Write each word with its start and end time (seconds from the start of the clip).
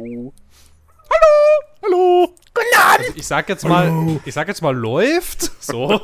Hallo. 0.00 0.32
Hallo! 1.82 2.34
Also 2.88 3.12
ich 3.14 3.26
sag 3.26 3.50
jetzt 3.50 3.66
mal, 3.68 4.18
ich 4.24 4.32
sag 4.32 4.48
jetzt 4.48 4.62
mal 4.62 4.74
läuft. 4.74 5.50
So. 5.62 5.88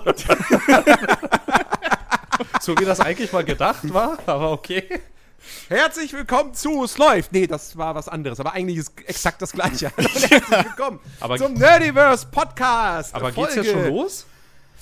so 2.61 2.79
wie 2.79 2.85
das 2.85 3.01
eigentlich 3.01 3.33
mal 3.33 3.43
gedacht 3.43 3.91
war, 3.95 4.19
aber 4.27 4.53
okay. 4.53 5.01
Herzlich 5.69 6.13
willkommen 6.13 6.53
zu 6.53 6.85
Es 6.85 6.99
läuft. 6.99 7.33
Nee, 7.33 7.47
das 7.47 7.79
war 7.79 7.95
was 7.95 8.09
anderes, 8.09 8.39
aber 8.39 8.53
eigentlich 8.53 8.77
ist 8.77 8.93
exakt 9.07 9.41
das 9.41 9.53
gleiche. 9.53 9.91
Hallo 9.97 10.09
und 10.15 10.31
herzlich 10.31 10.65
willkommen 10.67 11.01
Aber- 11.21 11.39
zum 11.39 11.55
Nerdiverse 11.55 12.27
Podcast. 12.27 13.15
Aber 13.15 13.33
Folge 13.33 13.55
geht's 13.55 13.67
jetzt 13.67 13.71
schon 13.71 13.89
los? 13.89 14.27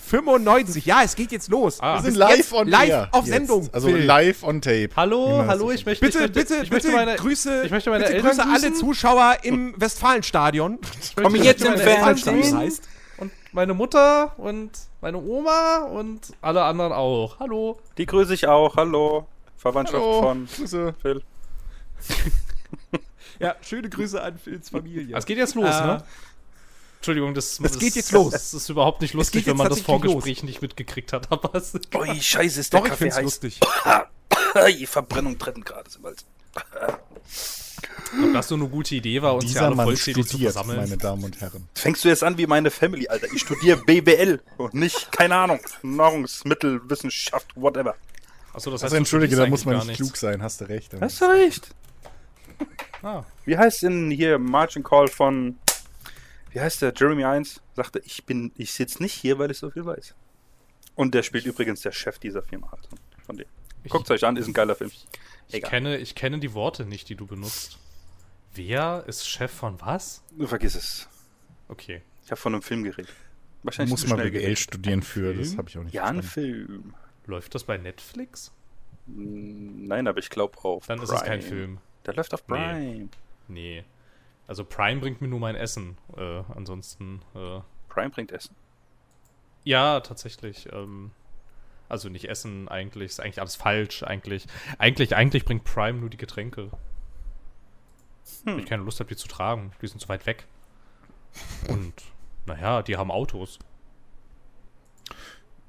95. 0.04 0.84
Ja, 0.86 1.02
es 1.02 1.16
geht 1.16 1.32
jetzt 1.32 1.48
los. 1.48 1.80
Ah. 1.80 1.96
Wir 1.96 2.02
sind 2.02 2.16
live 2.16 2.52
on 2.52 2.68
live 2.68 2.88
air 2.88 3.08
auf 3.12 3.26
jetzt. 3.26 3.34
Sendung. 3.34 3.68
Also 3.72 3.88
Phil. 3.88 4.04
live 4.04 4.42
on 4.42 4.60
tape. 4.60 4.90
Hallo, 4.96 5.44
hallo, 5.46 5.70
ich 5.70 5.86
möchte, 5.86 6.04
Bitte, 6.04 6.18
ich 6.18 6.22
möchte, 6.24 6.40
bitte, 6.40 6.54
ich 6.62 6.70
möchte 6.70 6.88
bitte 6.88 6.96
meine, 6.96 7.16
Grüße, 7.16 7.62
ich 7.64 7.70
möchte 7.70 7.90
meine 7.90 8.04
bitte 8.04 8.16
Eltern 8.16 8.30
Grüße 8.36 8.66
alle. 8.66 8.74
Zuschauer 8.74 9.36
im 9.42 9.74
Westfalenstadion. 9.80 10.78
Komm 11.20 11.34
jetzt 11.36 11.64
im 11.64 11.72
heißt. 11.74 12.88
Und 13.16 13.32
meine 13.52 13.74
Mutter 13.74 14.38
und 14.38 14.70
meine 15.00 15.18
Oma 15.18 15.78
und 15.92 16.20
alle 16.40 16.64
anderen 16.64 16.92
auch. 16.92 17.38
Hallo. 17.38 17.78
Die 17.96 18.06
grüße 18.06 18.34
ich 18.34 18.48
auch. 18.48 18.76
Hallo. 18.76 19.26
Verwandtschaft 19.56 20.02
Hallo. 20.02 20.22
von 20.22 20.48
Grüße. 20.56 20.94
Phil. 21.00 21.22
Ja, 23.40 23.56
schöne 23.62 23.88
Grüße 23.88 24.22
an 24.22 24.38
Phils 24.38 24.70
Familie. 24.70 25.16
Es 25.16 25.26
geht 25.26 25.38
jetzt 25.38 25.54
los, 25.56 25.68
Äh, 25.68 25.86
ne? 25.86 26.02
Entschuldigung, 27.04 27.34
das, 27.34 27.60
es 27.60 27.78
geht 27.78 27.90
das- 27.90 27.94
jetzt 27.96 28.12
los. 28.12 28.32
Das 28.32 28.54
ist 28.54 28.70
überhaupt 28.70 29.02
nicht 29.02 29.12
lustig, 29.12 29.44
wenn 29.46 29.58
man 29.58 29.68
das 29.68 29.82
Vorgespräch 29.82 30.42
nicht 30.42 30.62
mitgekriegt 30.62 31.12
hat. 31.12 31.30
Aber 31.30 31.54
es 31.54 31.74
ist 31.74 31.94
Ui, 31.94 32.18
scheiße, 32.18 32.60
ist 32.60 32.72
der 32.72 32.80
Doch, 32.80 32.86
ich 32.86 32.90
Kaffee 32.92 33.04
find's 33.04 33.16
heiß. 33.18 33.24
lustig. 33.24 33.60
Ui, 34.54 34.86
Verbrennung 34.86 35.36
dritten 35.36 35.64
Grades 35.64 35.96
im 35.96 36.04
Hals. 36.04 36.24
ob 38.24 38.32
das 38.32 38.48
so 38.48 38.54
eine 38.54 38.66
gute 38.68 38.94
Idee 38.94 39.20
war, 39.20 39.34
uns 39.34 39.44
ja 39.44 39.48
Dieser 39.50 39.66
alle 39.66 39.74
Mann 39.74 39.84
vollzählig 39.86 40.22
zu 40.24 40.28
studiert, 40.30 40.52
versammeln. 40.54 40.78
meine 40.80 40.96
Damen 40.96 41.24
und 41.24 41.38
Herren. 41.42 41.68
Fängst 41.74 42.04
du 42.04 42.08
jetzt 42.08 42.24
an 42.24 42.38
wie 42.38 42.46
meine 42.46 42.70
Family, 42.70 43.06
Alter. 43.08 43.26
Ich 43.34 43.42
studiere 43.42 43.76
BWL 43.84 44.40
und 44.56 44.72
nicht, 44.72 45.12
keine 45.12 45.34
Ahnung, 45.36 45.60
Nahrungsmittelwissenschaft, 45.82 47.48
whatever. 47.54 47.96
Achso, 48.54 48.70
das 48.70 48.78
heißt, 48.80 48.84
Also 48.84 48.96
entschuldige, 48.96 49.36
da 49.36 49.46
muss 49.46 49.66
man 49.66 49.86
nicht 49.86 49.96
klug 49.96 50.16
sein, 50.16 50.42
hast 50.42 50.62
du 50.62 50.64
recht. 50.70 50.92
Hast 50.98 51.20
du 51.20 51.24
recht. 51.26 51.68
Ah. 53.02 53.24
Wie 53.44 53.58
heißt 53.58 53.82
denn 53.82 54.10
hier 54.10 54.38
Margin 54.38 54.82
Call 54.82 55.08
von, 55.08 55.58
wie 56.54 56.60
heißt 56.60 56.80
der, 56.82 56.92
Jeremy 56.96 57.24
1? 57.24 57.60
Sagte, 57.74 58.00
ich 58.04 58.24
bin, 58.24 58.52
ich 58.56 58.72
sitze 58.72 59.02
nicht 59.02 59.12
hier, 59.12 59.38
weil 59.38 59.50
ich 59.50 59.58
so 59.58 59.70
viel 59.70 59.84
weiß. 59.84 60.14
Und 60.94 61.14
der 61.14 61.22
spielt 61.24 61.44
übrigens 61.46 61.80
der 61.82 61.92
Chef 61.92 62.18
dieser 62.18 62.42
Firma 62.42 62.70
halt. 62.70 62.88
Von 63.26 63.36
dem. 63.36 63.46
Guckt 63.88 64.10
euch 64.10 64.24
an, 64.24 64.36
ist 64.36 64.46
ein 64.46 64.54
geiler 64.54 64.74
Film. 64.76 64.90
Ich 65.48 65.62
kenne, 65.62 65.98
ich 65.98 66.14
kenne 66.14 66.38
die 66.38 66.54
Worte 66.54 66.86
nicht, 66.86 67.08
die 67.08 67.16
du 67.16 67.26
benutzt. 67.26 67.78
Wer 68.54 69.04
ist 69.08 69.28
Chef 69.28 69.50
von 69.52 69.80
was? 69.80 70.22
Du 70.38 70.46
vergiss 70.46 70.74
es. 70.76 71.08
Okay. 71.68 72.02
Ich 72.24 72.30
habe 72.30 72.40
von 72.40 72.54
einem 72.54 72.62
Film 72.62 72.84
geredet. 72.84 73.12
Wahrscheinlich 73.64 73.90
muss 73.90 74.04
BWL 74.04 74.30
geredet. 74.30 74.58
studieren 74.58 75.02
für, 75.02 75.34
das 75.34 75.48
Film? 75.48 75.58
habe 75.58 75.68
ich 75.68 75.78
auch 75.78 75.82
nicht 75.82 75.94
Ja, 75.94 76.04
ein. 76.04 76.22
Film. 76.22 76.94
Läuft 77.26 77.54
das 77.54 77.64
bei 77.64 77.76
Netflix? 77.78 78.52
Nein, 79.06 80.06
aber 80.06 80.18
ich 80.18 80.30
glaube 80.30 80.56
auf 80.64 80.86
Dann 80.86 81.02
ist 81.02 81.10
es 81.10 81.22
kein 81.22 81.42
Film. 81.42 81.78
Der 82.06 82.14
läuft 82.14 82.32
auf 82.32 82.44
Nee. 82.48 82.54
Prime. 82.54 83.08
Nee. 83.48 83.84
Also 84.46 84.64
Prime 84.64 85.00
bringt 85.00 85.20
mir 85.20 85.28
nur 85.28 85.40
mein 85.40 85.56
Essen. 85.56 85.96
Äh, 86.16 86.42
ansonsten, 86.54 87.22
äh, 87.34 87.60
Prime 87.88 88.10
bringt 88.10 88.32
Essen. 88.32 88.54
ja, 89.64 90.00
tatsächlich. 90.00 90.70
Ähm, 90.72 91.12
also 91.88 92.08
nicht 92.08 92.28
Essen 92.28 92.68
eigentlich, 92.68 93.12
ist 93.12 93.20
eigentlich 93.20 93.40
alles 93.40 93.56
falsch 93.56 94.02
eigentlich. 94.02 94.46
Eigentlich, 94.78 95.14
eigentlich 95.16 95.44
bringt 95.44 95.64
Prime 95.64 95.98
nur 95.98 96.10
die 96.10 96.16
Getränke. 96.16 96.70
Weil 98.44 98.60
ich 98.60 98.66
keine 98.66 98.82
Lust 98.82 99.00
habe, 99.00 99.08
die 99.08 99.16
zu 99.16 99.28
tragen. 99.28 99.72
Die 99.80 99.86
sind 99.86 100.00
zu 100.00 100.08
weit 100.08 100.26
weg. 100.26 100.46
Und, 101.68 101.94
naja, 102.46 102.82
die 102.82 102.96
haben 102.96 103.10
Autos. 103.10 103.58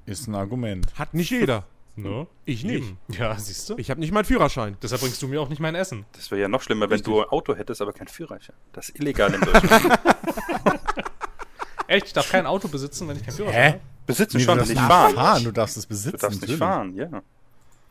Ist 0.06 0.28
ein 0.28 0.36
Argument. 0.36 0.98
Hat 0.98 1.14
nicht 1.14 1.32
jeder. 1.32 1.66
Ne? 1.98 2.28
Ich 2.44 2.64
nicht. 2.66 2.94
Ja, 3.08 3.38
siehst 3.40 3.70
du? 3.70 3.76
Ich 3.78 3.90
habe 3.90 4.00
nicht 4.02 4.12
mal 4.12 4.20
einen 4.20 4.26
Führerschein. 4.26 4.78
Deshalb 4.82 5.02
bringst 5.02 5.22
du 5.22 5.28
mir 5.30 5.42
auch 5.42 5.48
nicht 5.50 5.60
mein 5.62 5.76
Essen. 5.76 6.06
Das 6.14 6.30
wäre 6.30 6.42
ja 6.42 6.48
noch 6.50 6.62
schlimmer, 6.62 6.90
wenn 6.90 7.02
du 7.02 7.22
ein 7.22 7.30
Auto 7.30 7.56
hättest, 7.56 7.82
aber 7.82 7.94
kein 7.94 8.08
Führerschein. 8.10 8.56
Das 8.74 8.90
ist 8.90 9.00
illegal 9.00 9.34
in 9.34 9.42
Deutschland. 9.42 10.00
Echt? 11.88 12.08
Ich 12.08 12.14
darf 12.14 12.30
kein 12.30 12.46
Auto 12.48 12.68
besitzen, 12.68 13.08
wenn 13.08 13.18
ich 13.18 13.24
keinen 13.26 13.36
Führerschein 13.36 13.74
habe? 13.74 13.80
Besitzen 14.08 14.38
Nee, 14.38 14.44
schon, 14.44 14.54
du 14.56 14.58
darfst 14.60 14.70
nicht 14.72 14.82
nicht 14.82 14.88
fahren. 14.92 15.14
fahren. 15.16 15.44
Du 15.44 15.52
darfst 15.52 15.78
es 15.78 15.86
besitzen. 15.86 16.12
Du 16.12 16.18
darfst 16.18 16.42
nicht 16.42 16.60
natürlich. 16.60 16.60
fahren, 16.60 16.96
ja. 16.96 17.22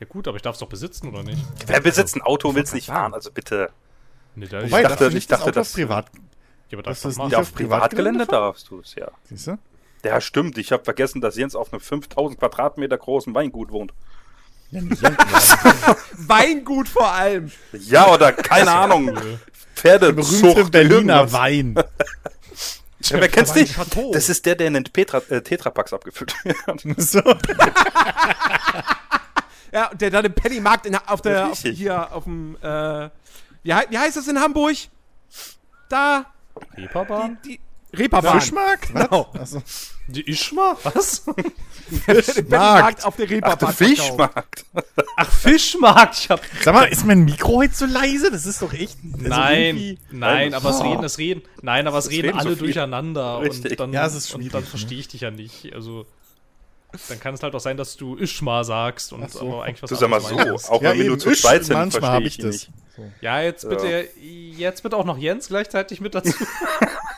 Ja 0.00 0.06
gut, 0.08 0.26
aber 0.28 0.36
ich 0.36 0.42
darf 0.42 0.54
es 0.54 0.60
doch 0.60 0.68
besitzen, 0.68 1.08
oder 1.08 1.22
nicht? 1.22 1.42
Wer 1.66 1.80
besitzt 1.80 2.16
ein 2.16 2.22
Auto 2.22 2.48
und 2.48 2.56
will 2.56 2.64
es 2.64 2.72
nicht 2.74 2.86
fahren? 2.86 3.14
Also 3.14 3.30
bitte. 3.30 3.70
Nee, 4.34 4.46
da, 4.46 4.62
Wobei, 4.62 4.82
Ich 4.82 4.88
dachte- 4.88 5.04
du 5.04 5.10
nicht 5.10 5.16
ich 5.18 5.26
dachte, 5.28 5.52
das 5.52 5.54
das- 5.54 5.68
auf 5.68 5.74
privat. 5.74 6.06
ja, 6.70 6.78
aber 6.78 6.82
das 6.82 7.04
ist 7.04 7.16
ich 7.18 7.22
nicht 7.24 7.36
auf 7.36 7.54
Privatgelände 7.54 8.26
darfst 8.26 8.68
du 8.70 8.80
es, 8.80 8.94
ja. 8.96 9.08
Siehst 9.24 9.46
du? 9.46 9.58
Ja, 10.04 10.20
stimmt. 10.20 10.58
Ich 10.58 10.70
habe 10.70 10.84
vergessen, 10.84 11.20
dass 11.20 11.36
Jens 11.36 11.54
auf 11.54 11.72
einem 11.72 11.80
5000 11.80 12.38
Quadratmeter 12.38 12.98
großen 12.98 13.34
Weingut 13.34 13.70
wohnt. 13.72 13.92
Ja, 14.70 14.80
Weingut 16.12 16.88
vor 16.88 17.10
allem. 17.10 17.50
Ja, 17.72 18.08
oder 18.08 18.32
keine 18.32 18.70
Ahnung. 18.74 19.16
Pferdezucht. 19.74 20.42
berühmte 20.42 20.70
Berliner 20.70 21.14
irgendwas. 21.20 21.32
Wein. 21.32 21.74
Ja, 23.06 23.20
wer 23.20 23.54
nicht? 23.54 23.74
Chateau. 23.74 24.12
Das 24.14 24.30
ist 24.30 24.46
der, 24.46 24.54
der 24.54 24.68
in 24.68 24.72
den 24.72 24.84
Petra, 24.84 25.18
äh, 25.28 25.42
Tetrapacks 25.42 25.92
abgefüllt 25.92 26.34
wird. 26.42 27.02
so. 27.02 27.20
Ja, 29.70 29.90
und 29.90 30.00
der 30.00 30.08
dann 30.08 30.24
im 30.24 30.32
Pennymarkt 30.32 30.86
in, 30.86 30.96
auf 30.96 31.20
der, 31.20 31.50
auf, 31.50 31.58
hier 31.58 32.12
auf 32.14 32.24
dem, 32.24 32.56
äh, 32.62 33.10
wie, 33.62 33.74
wie 33.90 33.98
heißt 33.98 34.16
das 34.16 34.26
in 34.26 34.40
Hamburg? 34.40 34.76
Da, 35.90 36.24
Reeperbahn? 36.78 37.36
die 37.44 37.60
Reeperbahn. 37.98 38.40
Fischmarkt? 38.40 38.92
Genau. 38.94 39.30
Also, 39.38 39.62
Die 40.08 40.28
Ischma? 40.30 40.76
Was? 40.82 41.24
Pennymarkt 42.06 43.04
auf 43.04 43.16
der 43.16 43.26
Ach, 43.26 43.30
Reeperbahn. 43.30 43.58
der 43.58 43.68
verkauft. 43.68 43.78
Fischmarkt. 43.78 44.64
Ach, 45.16 45.30
Fischmarkt! 45.30 46.18
Ich 46.18 46.30
hab. 46.30 46.40
sag 46.62 46.74
mal, 46.74 46.84
ist 46.84 47.04
mein 47.06 47.24
Mikro 47.24 47.56
heute 47.58 47.74
so 47.74 47.86
leise? 47.86 48.30
Das 48.30 48.46
ist 48.46 48.60
doch 48.62 48.72
echt. 48.72 48.98
also 49.12 49.28
Nein, 49.28 49.76
nein, 49.76 49.98
Nein, 50.10 50.54
aber 50.54 50.70
es 50.70 50.80
oh. 50.80 50.90
reden, 50.90 51.04
es 51.04 51.18
reden. 51.18 51.42
Nein, 51.62 51.86
aber 51.86 51.98
es, 51.98 52.10
reden 52.10 52.28
reden 52.28 52.40
so 52.40 52.46
alle 52.48 52.56
viel. 52.56 52.66
durcheinander. 52.66 53.40
Richtig. 53.40 53.72
Und 53.72 53.80
dann, 53.80 53.92
Ja, 53.92 54.06
es 54.06 54.14
ist 54.14 54.32
und 54.34 54.40
schwierig, 54.40 54.52
dann 54.52 54.62
ne? 54.62 54.66
verstehe 54.68 54.98
ich 54.98 55.08
dich 55.08 55.20
ja 55.22 55.30
nicht. 55.30 55.72
Also. 55.74 56.06
Dann 57.08 57.18
kann 57.18 57.34
es 57.34 57.42
halt 57.42 57.52
auch 57.56 57.60
sein, 57.60 57.76
dass 57.76 57.96
du 57.96 58.16
Ischma 58.16 58.62
sagst 58.62 59.12
und 59.12 59.24
Ach 59.24 59.28
so. 59.28 59.40
aber 59.40 59.64
eigentlich 59.64 59.82
was 59.82 59.90
Du 59.90 59.96
sag 59.96 60.08
mal 60.08 60.20
so, 60.20 60.36
meinst. 60.36 60.70
auch 60.70 60.80
Ja, 60.80 60.96
wenn 60.96 61.06
nur 61.08 61.18
zu 61.18 61.30
ich, 61.32 61.40
zweit 61.42 61.64
sind, 61.64 61.74
manchmal 61.74 62.00
verstehe 62.02 62.10
habe 62.14 62.24
ich 62.26 62.38
ich 62.38 62.44
das. 62.44 62.52
nicht. 62.52 62.70
So. 62.94 63.02
Ja, 63.20 63.40
jetzt 63.42 63.68
bitte, 63.68 64.08
jetzt 64.22 64.84
bitte 64.84 64.96
auch 64.96 65.04
noch 65.04 65.18
Jens 65.18 65.48
gleichzeitig 65.48 66.00
mit 66.00 66.14
dazu. 66.14 66.32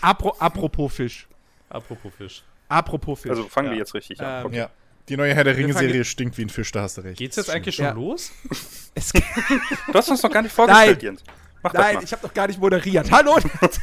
Apro 0.00 0.34
apropos 0.38 0.92
Fisch. 0.92 1.28
Apropos 1.68 2.12
Fisch. 2.16 2.42
Apropos 2.68 3.20
Fisch. 3.20 3.30
Also 3.30 3.44
fangen 3.48 3.66
Ja. 3.68 3.72
wir 3.72 3.78
jetzt 3.78 3.94
richtig 3.94 4.20
an. 4.20 4.40
Ähm, 4.40 4.46
Okay. 4.46 4.56
Ja. 4.56 4.70
Die 5.08 5.16
neue 5.16 5.34
Herr 5.34 5.44
der 5.44 5.56
Ringe-Serie 5.56 6.04
stinkt 6.04 6.36
wie 6.36 6.42
ein 6.42 6.50
Fisch, 6.50 6.70
da 6.70 6.82
hast 6.82 6.98
du 6.98 7.00
recht. 7.00 7.16
Geht's 7.18 7.36
jetzt 7.36 7.48
eigentlich 7.48 7.74
schon 7.76 7.86
Ja. 7.86 7.92
los? 7.92 8.30
es, 8.94 9.10
Du 9.12 9.94
hast 9.94 10.10
uns 10.10 10.22
noch 10.22 10.30
gar 10.30 10.42
nicht 10.42 10.52
vorgestellt, 10.54 10.98
Nein. 11.02 11.16
Jens. 11.16 11.24
Mach 11.62 11.72
das 11.72 11.82
nein, 11.82 11.94
mal. 11.96 12.04
ich 12.04 12.12
habe 12.12 12.22
doch 12.28 12.34
gar 12.34 12.46
nicht 12.46 12.60
moderiert. 12.60 13.10
Hallo. 13.10 13.38
Das, 13.60 13.80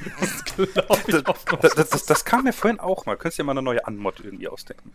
das, 1.24 1.74
das, 1.76 1.90
das, 1.90 2.06
das 2.06 2.26
kam 2.26 2.44
mir 2.46 2.54
vorhin 2.54 2.80
auch 2.80 3.06
mal. 3.06 3.18
Könntest 3.18 3.40
du 3.40 3.44
dir 3.44 3.48
mal 3.48 3.52
eine 3.54 3.62
neue 3.62 3.86
Anmod 3.86 4.22
irgendwie 4.24 4.48
ausdenken? 4.48 4.94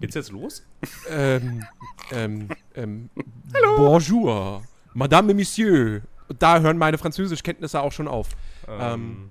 Geht's 0.00 0.14
jetzt 0.14 0.30
los? 0.30 0.62
ähm, 1.10 1.64
ähm, 2.12 2.48
ähm, 2.76 3.10
Hallo. 3.54 3.76
Bonjour. 3.76 4.62
Madame 4.94 5.32
et 5.32 5.36
Monsieur. 5.38 6.02
Da 6.38 6.60
hören 6.60 6.78
meine 6.78 6.98
Französischkenntnisse 6.98 7.80
auch 7.80 7.90
schon 7.92 8.06
auf. 8.06 8.28
Ähm, 8.68 9.30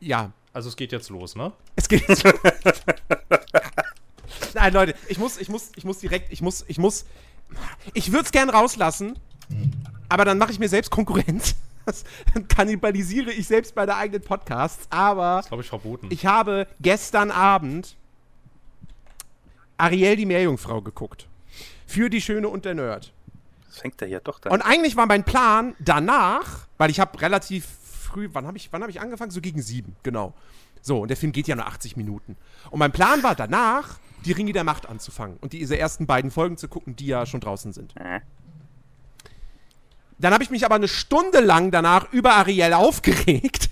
Ja, 0.00 0.32
also 0.52 0.68
es 0.68 0.76
geht 0.76 0.92
jetzt 0.92 1.10
los, 1.10 1.36
ne? 1.36 1.52
es 1.76 1.88
geht. 1.88 2.04
Nein, 4.54 4.72
Leute, 4.72 4.94
ich 5.08 5.18
muss, 5.18 5.38
ich 5.38 5.48
muss, 5.48 5.70
ich 5.76 5.84
muss 5.84 5.98
direkt, 5.98 6.32
ich 6.32 6.40
muss, 6.40 6.64
ich 6.68 6.78
muss. 6.78 7.04
Ich 7.94 8.12
würde 8.12 8.24
es 8.24 8.32
gern 8.32 8.50
rauslassen, 8.50 9.18
aber 10.08 10.24
dann 10.24 10.38
mache 10.38 10.52
ich 10.52 10.58
mir 10.58 10.68
selbst 10.68 10.90
Konkurrenz. 10.90 11.54
Dann 12.34 12.46
kannibalisiere 12.48 13.32
ich 13.32 13.46
selbst 13.46 13.74
meine 13.74 13.96
eigenen 13.96 14.20
Podcasts. 14.20 14.86
Aber 14.90 15.42
Glaube 15.48 15.62
ich 15.62 15.70
verboten. 15.70 16.08
ich 16.10 16.26
habe 16.26 16.66
gestern 16.80 17.30
Abend 17.30 17.96
Ariel 19.78 20.16
die 20.16 20.26
Meerjungfrau 20.26 20.82
geguckt. 20.82 21.26
Für 21.86 22.10
die 22.10 22.20
Schöne 22.20 22.50
und 22.50 22.66
der 22.66 22.74
Nerd. 22.74 23.14
Das 23.68 23.78
fängt 23.78 24.02
er 24.02 24.08
ja 24.08 24.20
doch 24.20 24.38
da. 24.38 24.50
Und 24.50 24.60
eigentlich 24.60 24.96
war 24.96 25.06
mein 25.06 25.24
Plan 25.24 25.74
danach, 25.78 26.66
weil 26.76 26.90
ich 26.90 27.00
habe 27.00 27.18
relativ 27.22 27.66
früh, 28.08 28.28
wann 28.32 28.46
habe 28.46 28.56
ich, 28.56 28.72
wann 28.72 28.82
hab 28.82 28.90
ich 28.90 29.00
angefangen? 29.00 29.30
So 29.30 29.40
gegen 29.40 29.62
sieben, 29.62 29.96
genau. 30.02 30.34
So, 30.82 31.02
und 31.02 31.08
der 31.08 31.16
Film 31.16 31.32
geht 31.32 31.48
ja 31.48 31.56
nur 31.56 31.66
80 31.66 31.96
Minuten. 31.96 32.36
Und 32.70 32.78
mein 32.78 32.92
Plan 32.92 33.22
war 33.22 33.34
danach, 33.34 33.98
die 34.24 34.32
Ringe 34.32 34.52
der 34.52 34.64
Macht 34.64 34.88
anzufangen 34.88 35.36
und 35.40 35.52
diese 35.52 35.78
ersten 35.78 36.06
beiden 36.06 36.30
Folgen 36.30 36.56
zu 36.56 36.68
gucken, 36.68 36.96
die 36.96 37.06
ja 37.06 37.26
schon 37.26 37.40
draußen 37.40 37.72
sind. 37.72 37.94
Äh. 37.96 38.20
Dann 40.18 40.32
habe 40.32 40.42
ich 40.42 40.50
mich 40.50 40.64
aber 40.64 40.74
eine 40.74 40.88
Stunde 40.88 41.40
lang 41.40 41.70
danach 41.70 42.12
über 42.12 42.34
Ariel 42.34 42.72
aufgeregt. 42.72 43.70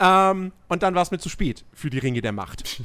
ähm, 0.00 0.52
und 0.68 0.82
dann 0.82 0.94
war 0.94 1.02
es 1.02 1.10
mir 1.10 1.18
zu 1.18 1.28
spät 1.28 1.64
für 1.74 1.90
die 1.90 1.98
Ringe 1.98 2.22
der 2.22 2.32
Macht. 2.32 2.82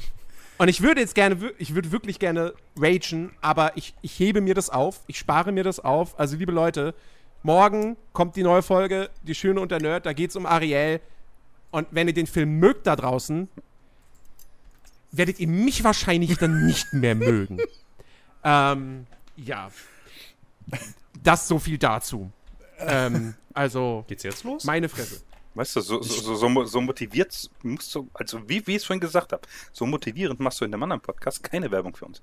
Und 0.58 0.68
ich 0.68 0.82
würde 0.82 1.00
jetzt 1.00 1.14
gerne, 1.14 1.52
ich 1.58 1.74
würde 1.74 1.90
wirklich 1.90 2.18
gerne 2.18 2.54
ragen, 2.76 3.32
aber 3.40 3.76
ich, 3.76 3.94
ich 4.02 4.18
hebe 4.18 4.40
mir 4.40 4.54
das 4.54 4.70
auf, 4.70 5.00
ich 5.06 5.18
spare 5.18 5.50
mir 5.50 5.64
das 5.64 5.80
auf. 5.80 6.18
Also, 6.20 6.36
liebe 6.36 6.52
Leute, 6.52 6.94
morgen 7.42 7.96
kommt 8.12 8.36
die 8.36 8.42
neue 8.42 8.62
Folge, 8.62 9.10
Die 9.22 9.34
Schöne 9.34 9.60
und 9.60 9.70
der 9.70 9.80
Nerd, 9.80 10.06
da 10.06 10.12
geht's 10.12 10.36
um 10.36 10.46
Ariel. 10.46 11.00
Und 11.70 11.88
wenn 11.90 12.06
ihr 12.08 12.14
den 12.14 12.26
Film 12.26 12.58
mögt 12.58 12.86
da 12.86 12.96
draußen, 12.96 13.48
werdet 15.10 15.40
ihr 15.40 15.48
mich 15.48 15.84
wahrscheinlich 15.84 16.36
dann 16.38 16.66
nicht 16.66 16.92
mehr 16.92 17.14
mögen. 17.14 17.58
Ähm, 18.44 19.06
ja. 19.36 19.70
Das 21.22 21.46
so 21.46 21.60
viel 21.60 21.78
dazu. 21.78 22.32
Ähm, 22.80 23.34
also, 23.54 24.04
Geht's 24.08 24.24
jetzt 24.24 24.42
los? 24.42 24.64
meine 24.64 24.88
Fresse. 24.88 25.22
Weißt 25.54 25.76
du, 25.76 25.80
so, 25.80 26.02
so, 26.02 26.34
so, 26.34 26.64
so 26.64 26.80
motiviert 26.80 27.50
musst 27.62 27.94
du, 27.94 28.08
also 28.14 28.40
wie, 28.48 28.66
wie 28.66 28.72
ich 28.72 28.78
es 28.78 28.84
vorhin 28.84 29.00
gesagt 29.00 29.32
habe, 29.32 29.42
so 29.72 29.84
motivierend 29.84 30.40
machst 30.40 30.60
du 30.60 30.64
in 30.64 30.72
dem 30.72 30.82
anderen 30.82 31.02
Podcast 31.02 31.42
keine 31.42 31.70
Werbung 31.70 31.94
für 31.94 32.06
uns. 32.06 32.22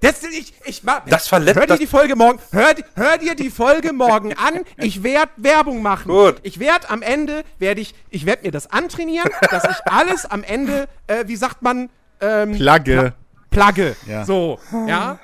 Das, 0.00 0.22
ich, 0.22 0.52
ich 0.64 0.82
Das 1.06 1.28
verletzt- 1.28 1.58
Hör 1.58 1.66
dir 1.66 1.76
die 1.78 1.86
Folge 1.86 2.14
morgen, 2.16 2.38
hör, 2.50 2.74
hör 2.94 3.18
dir 3.18 3.34
die 3.34 3.50
Folge 3.50 3.92
morgen 3.92 4.32
an. 4.36 4.64
Ich 4.76 5.02
werde 5.02 5.32
Werbung 5.36 5.80
machen. 5.82 6.08
Gut. 6.10 6.36
Ich 6.42 6.58
werde 6.58 6.90
am 6.90 7.00
Ende, 7.02 7.44
werde 7.58 7.80
ich, 7.80 7.94
ich 8.10 8.26
werde 8.26 8.42
mir 8.42 8.50
das 8.52 8.66
antrainieren, 8.70 9.30
dass 9.50 9.64
ich 9.64 9.76
alles 9.90 10.26
am 10.26 10.42
Ende, 10.44 10.88
äh, 11.06 11.24
wie 11.26 11.36
sagt 11.36 11.62
man, 11.62 11.88
ähm, 12.20 12.52
Plagge. 12.52 13.14
plugge. 13.50 13.96
Ja. 14.06 14.24
So, 14.24 14.58
ja. 14.86 15.18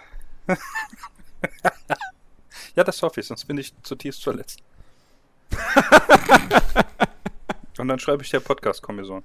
Ja, 2.76 2.84
das 2.84 3.02
hoffe 3.02 3.20
ich, 3.20 3.26
sonst 3.26 3.44
bin 3.46 3.58
ich 3.58 3.74
zutiefst 3.82 4.22
verletzt. 4.22 4.60
und 7.78 7.88
dann 7.88 7.98
schreibe 7.98 8.22
ich 8.22 8.30
der 8.30 8.40
Podcast-Kommission. 8.40 9.22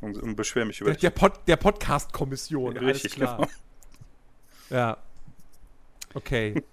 Und, 0.00 0.16
und 0.16 0.36
beschwere 0.36 0.64
mich 0.64 0.80
über 0.80 0.90
Der, 0.92 0.98
der, 1.00 1.10
Pod, 1.10 1.32
der 1.46 1.56
Podcast-Kommission. 1.56 2.76
Richtig, 2.78 3.12
klar. 3.16 3.36
genau. 3.36 3.48
Ja. 4.70 4.96
Okay. 6.14 6.62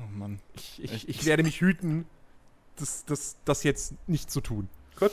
Oh 0.00 0.16
Mann. 0.16 0.38
Ich, 0.54 0.80
ich, 0.80 1.08
ich 1.08 1.24
werde 1.24 1.42
mich 1.42 1.60
hüten, 1.60 2.06
das, 2.76 3.04
das, 3.04 3.36
das 3.44 3.64
jetzt 3.64 3.94
nicht 4.06 4.30
zu 4.30 4.40
tun. 4.40 4.68
Gut. 4.96 5.10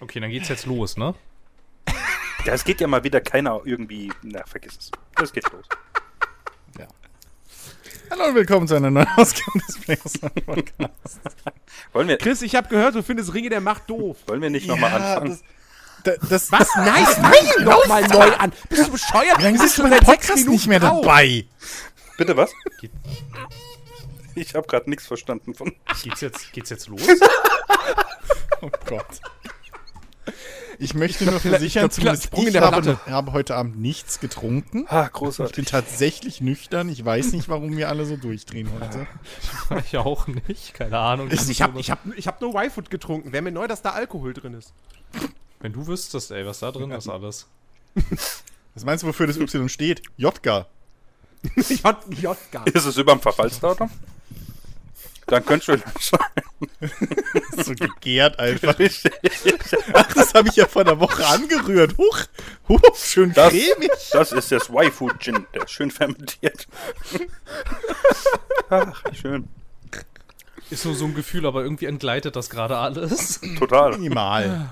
Okay, 0.00 0.18
dann 0.18 0.30
geht's 0.30 0.48
jetzt 0.48 0.64
los, 0.64 0.96
ne? 0.96 1.14
Ja, 2.46 2.54
es 2.54 2.64
geht 2.64 2.80
ja 2.80 2.86
mal 2.86 3.04
wieder 3.04 3.20
keiner 3.20 3.60
irgendwie. 3.66 4.10
Na, 4.22 4.46
vergiss 4.46 4.78
es. 4.78 4.90
Es 5.22 5.30
geht 5.30 5.52
los. 5.52 5.66
Hallo 8.12 8.26
und 8.26 8.34
willkommen 8.34 8.68
zu 8.68 8.74
einer 8.74 8.90
neuen 8.90 9.08
Ausgabe 9.16 9.58
des 9.66 9.78
Players 9.78 10.18
Podcast. 10.44 11.20
Wollen 11.94 12.08
wir, 12.08 12.18
Chris, 12.18 12.42
ich 12.42 12.54
habe 12.54 12.68
gehört, 12.68 12.94
du 12.94 13.02
findest 13.02 13.32
Ringe 13.32 13.48
der 13.48 13.62
Macht 13.62 13.88
doof. 13.88 14.18
wollen 14.26 14.42
wir 14.42 14.50
nicht 14.50 14.66
nochmal 14.66 14.92
anfangen? 14.92 15.30
Das, 15.30 15.42
da, 16.04 16.12
das, 16.28 16.50
Was? 16.52 16.68
Nein, 16.76 17.04
nein, 17.20 17.64
nochmal 17.64 18.06
neu 18.08 18.32
an. 18.36 18.52
Bist 18.68 18.86
du 18.86 18.92
bescheuert? 18.92 19.38
Wie 19.38 19.42
lange 19.42 19.56
Du 19.58 19.62
bist 19.64 19.78
du 19.78 19.82
seit 19.82 19.92
sechs 20.06 20.26
Podcast 20.26 20.48
nicht 20.48 20.66
mehr 20.66 20.80
dabei? 20.80 21.46
Bitte 22.16 22.36
was? 22.36 22.50
Ich 24.34 24.54
habe 24.54 24.66
gerade 24.66 24.88
nichts 24.88 25.06
verstanden 25.06 25.54
von. 25.54 25.74
Geht's 26.02 26.20
jetzt, 26.20 26.52
geht's 26.52 26.70
jetzt 26.70 26.88
los? 26.88 27.00
Oh 28.64 28.70
Gott. 28.86 29.04
Ich 30.78 30.94
möchte 30.94 31.24
nur 31.24 31.40
glaub, 31.40 31.42
versichern, 31.42 31.86
ich 31.86 31.96
glaub, 31.96 32.14
zumindest 32.22 32.30
ich 32.32 32.52
der 32.52 32.62
habe, 32.62 32.98
habe 33.06 33.32
heute 33.32 33.56
Abend 33.56 33.80
nichts 33.80 34.20
getrunken. 34.20 34.86
Ah, 34.88 35.06
Ich 35.06 35.12
großartig. 35.12 35.56
bin 35.56 35.64
tatsächlich 35.64 36.40
nüchtern. 36.40 36.88
Ich 36.88 37.04
weiß 37.04 37.32
nicht, 37.32 37.48
warum 37.48 37.76
wir 37.76 37.88
alle 37.88 38.04
so 38.04 38.16
durchdrehen 38.16 38.68
heute. 38.72 39.06
ich 39.84 39.96
auch 39.96 40.28
nicht, 40.28 40.74
keine 40.74 40.98
Ahnung. 40.98 41.28
Also 41.28 41.50
ich 41.50 41.60
habe 41.60 41.80
ich 41.80 41.90
hab, 41.90 41.98
ich 42.16 42.28
hab 42.28 42.40
nur 42.40 42.54
Y-Food 42.54 42.88
getrunken. 42.88 43.32
Wäre 43.32 43.42
mir 43.42 43.50
neu, 43.52 43.66
dass 43.66 43.82
da 43.82 43.90
Alkohol 43.90 44.32
drin 44.32 44.54
ist. 44.54 44.72
Wenn 45.62 45.72
du 45.72 45.86
wüsstest, 45.86 46.30
ey, 46.32 46.44
was 46.44 46.58
da 46.58 46.70
drin 46.72 46.90
ist 46.90 47.08
alles. 47.08 47.46
Was 48.74 48.84
meinst 48.84 49.02
du, 49.04 49.06
wofür 49.08 49.26
das 49.26 49.36
Y 49.38 49.68
steht? 49.68 50.02
Jodga. 50.16 50.66
J, 51.56 51.96
J 52.20 52.36
gar 52.52 52.66
Ist 52.66 52.84
es 52.84 52.96
über 52.96 53.12
dem 53.12 53.20
Verfallsdatum? 53.20 53.90
Dann 55.26 55.44
könntest 55.46 55.68
du 55.68 56.00
schon. 56.00 56.18
So 57.64 57.74
gegärt 57.74 58.38
einfach. 58.38 58.78
Richtig. 58.78 59.12
Ach, 59.92 60.12
das 60.14 60.34
habe 60.34 60.48
ich 60.48 60.56
ja 60.56 60.66
vor 60.66 60.82
einer 60.82 60.98
Woche 60.98 61.24
angerührt. 61.26 61.96
Huch, 61.96 62.18
huch, 62.68 62.80
schön 62.96 63.32
Das, 63.32 63.50
cremig. 63.52 63.90
das 64.12 64.32
ist 64.32 64.50
das 64.52 64.68
Y-Food 64.68 65.20
Gin, 65.20 65.46
der 65.54 65.62
ist 65.64 65.70
schön 65.70 65.90
fermentiert. 65.90 66.66
Ach, 68.70 69.02
schön. 69.12 69.48
Ist 70.70 70.84
nur 70.84 70.94
so 70.94 71.04
ein 71.04 71.14
Gefühl, 71.14 71.46
aber 71.46 71.62
irgendwie 71.62 71.86
entgleitet 71.86 72.34
das 72.36 72.50
gerade 72.50 72.76
alles. 72.78 73.40
Total. 73.58 73.92
Minimal. 73.92 74.70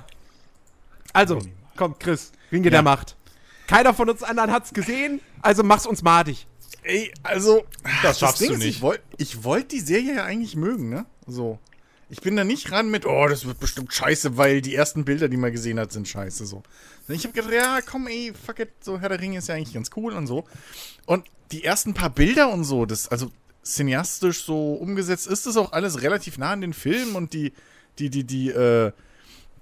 Also, 1.13 1.39
komm, 1.77 1.99
Chris, 1.99 2.33
Ringe 2.53 2.71
der 2.71 2.83
Macht. 2.83 3.17
Keiner 3.67 3.95
von 3.95 4.11
uns 4.11 4.23
anderen 4.23 4.51
hat's 4.51 4.73
gesehen, 4.73 5.21
also 5.43 5.63
mach's 5.63 5.87
uns 5.87 6.03
madig. 6.03 6.47
Ey, 6.83 7.13
also, 7.23 7.65
Das 8.03 8.19
schaffst 8.19 8.41
Ding 8.41 8.49
du 8.49 8.55
ist, 8.55 8.61
nicht. 8.61 8.77
Ich 8.77 8.83
wollte 8.83 9.03
wollt 9.43 9.73
die 9.73 9.81
Serie 9.81 10.17
ja 10.17 10.25
eigentlich 10.25 10.57
mögen, 10.57 10.89
ne? 10.89 11.07
So. 11.27 11.59
Ich 12.09 12.21
bin 12.21 12.35
da 12.35 12.43
nicht 12.43 12.73
ran 12.73 12.91
mit, 12.91 13.07
oh, 13.07 13.29
das 13.29 13.47
wird 13.47 13.61
bestimmt 13.61 13.93
scheiße, 13.93 14.37
weil 14.37 14.61
die 14.61 14.75
ersten 14.75 15.05
Bilder, 15.05 15.29
die 15.29 15.37
man 15.37 15.53
gesehen 15.53 15.79
hat, 15.79 15.93
sind 15.93 16.09
scheiße, 16.09 16.45
so. 16.47 16.63
Ich 17.07 17.25
habe 17.25 17.33
gedacht, 17.35 17.53
ja, 17.53 17.81
komm, 17.83 18.09
ey, 18.09 18.33
fuck 18.35 18.59
it, 18.59 18.71
so 18.81 18.99
Herr 18.99 19.11
der 19.11 19.21
Ringe 19.21 19.39
ist 19.39 19.49
ja 19.49 19.55
eigentlich 19.55 19.75
ganz 19.75 19.91
cool 19.97 20.15
und 20.15 20.27
so. 20.27 20.45
Und 21.07 21.25
die 21.53 21.65
ersten 21.65 21.95
paar 21.95 22.11
Bilder 22.11 22.53
und 22.53 22.65
so, 22.65 22.87
das, 22.87 23.09
also 23.09 23.31
cineastisch 23.65 24.43
so 24.43 24.73
umgesetzt, 24.75 25.27
ist 25.29 25.47
das 25.47 25.57
auch 25.57 25.73
alles 25.73 26.03
relativ 26.03 26.39
nah 26.39 26.51
an 26.51 26.61
den 26.61 26.73
Film 26.73 27.15
und 27.15 27.33
die, 27.33 27.53
die, 27.99 28.11
die, 28.11 28.25
die, 28.25 28.51
äh, 28.51 28.93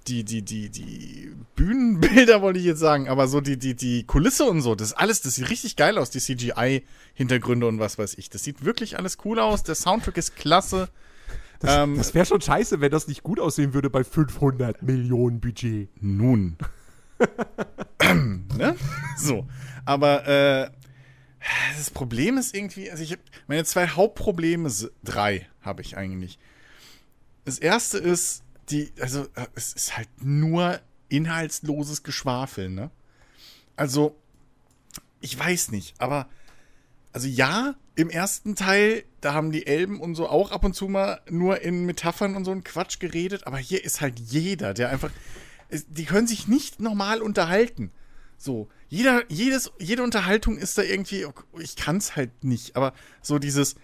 die, 0.09 0.25
die, 0.25 0.43
die, 0.43 0.71
die 0.71 1.33
Bühnenbilder 1.55 2.41
wollte 2.43 2.59
ich 2.59 2.65
jetzt 2.65 2.81
sagen, 2.81 3.09
aber 3.09 3.29
so 3.29 3.41
die, 3.41 3.59
die, 3.59 3.75
die 3.75 4.05
Kulisse 4.05 4.45
und 4.45 4.63
so, 4.63 4.75
das 4.75 4.89
ist 4.89 4.95
alles, 4.95 5.21
das 5.21 5.35
sieht 5.35 5.51
richtig 5.51 5.77
geil 5.77 5.99
aus, 5.99 6.11
die 6.11 6.21
CGI-Hintergründe 6.21 7.67
und 7.67 7.79
was 7.79 7.99
weiß 7.99 8.15
ich. 8.19 8.31
Das 8.31 8.43
sieht 8.45 8.65
wirklich 8.65 8.99
alles 8.99 9.19
cool 9.25 9.39
aus, 9.39 9.63
der 9.63 9.75
Soundtrack 9.75 10.17
ist 10.17 10.37
klasse. 10.37 10.89
ähm, 11.63 11.97
Das 11.97 12.15
wäre 12.15 12.27
schon 12.27 12.41
scheiße, 12.41 12.81
wenn 12.81 12.91
das 12.91 13.09
nicht 13.09 13.23
gut 13.23 13.39
aussehen 13.41 13.75
würde 13.75 13.91
bei 13.91 14.05
500 14.05 14.83
Millionen 14.83 15.41
Budget. 15.41 15.89
nun. 16.03 16.57
ne? 18.57 18.77
So. 19.17 19.47
Aber, 19.85 20.27
äh, 20.27 20.71
das 21.77 21.91
Problem 21.91 22.37
ist 22.37 22.55
irgendwie, 22.55 22.91
also 22.91 23.03
ich 23.03 23.13
habe 23.13 23.23
meine 23.47 23.65
zwei 23.65 23.89
Hauptprobleme, 23.89 24.71
drei 25.05 25.47
habe 25.61 25.83
ich 25.83 25.97
eigentlich. 25.97 26.39
Das 27.45 27.59
erste 27.59 27.99
ist, 27.99 28.43
die, 28.71 28.93
also 29.01 29.27
es 29.55 29.73
ist 29.73 29.97
halt 29.97 30.09
nur 30.21 30.81
inhaltsloses 31.09 32.03
Geschwafel, 32.03 32.69
ne? 32.69 32.91
Also, 33.77 34.17
ich 35.21 35.39
weiß 35.39 35.71
nicht, 35.71 36.01
aber, 36.01 36.29
also 37.13 37.29
ja, 37.29 37.75
im 37.95 38.11
ersten 38.11 38.55
Teil, 38.55 39.05
da 39.21 39.35
haben 39.35 39.51
die 39.51 39.67
Elben 39.67 40.01
und 40.01 40.15
so 40.15 40.29
auch 40.29 40.53
ab 40.53 40.65
und 40.65 40.75
zu 40.75 40.89
mal 40.89 41.21
nur 41.29 41.63
in 41.63 41.85
Metaphern 41.85 42.37
und 42.37 42.45
so 42.45 42.53
einen 42.53 42.65
Quatsch 42.65 42.99
geredet, 43.01 43.47
aber 43.47 43.59
hier 43.59 43.85
ist 43.85 44.01
halt 44.01 44.21
jeder, 44.21 44.75
der 44.75 44.91
einfach, 44.91 45.11
die 45.71 46.05
können 46.05 46.27
sich 46.27 46.47
nicht 46.49 46.81
normal 46.81 47.23
unterhalten. 47.23 47.91
So, 48.37 48.69
jeder, 48.89 49.25
jedes, 49.29 49.73
jede 49.79 50.05
Unterhaltung 50.05 50.59
ist 50.59 50.79
da 50.79 50.83
irgendwie, 50.83 51.27
ich 51.59 51.75
kann 51.75 51.97
es 51.97 52.15
halt 52.15 52.45
nicht, 52.45 52.77
aber 52.77 52.95
so 53.21 53.41
dieses, 53.41 53.75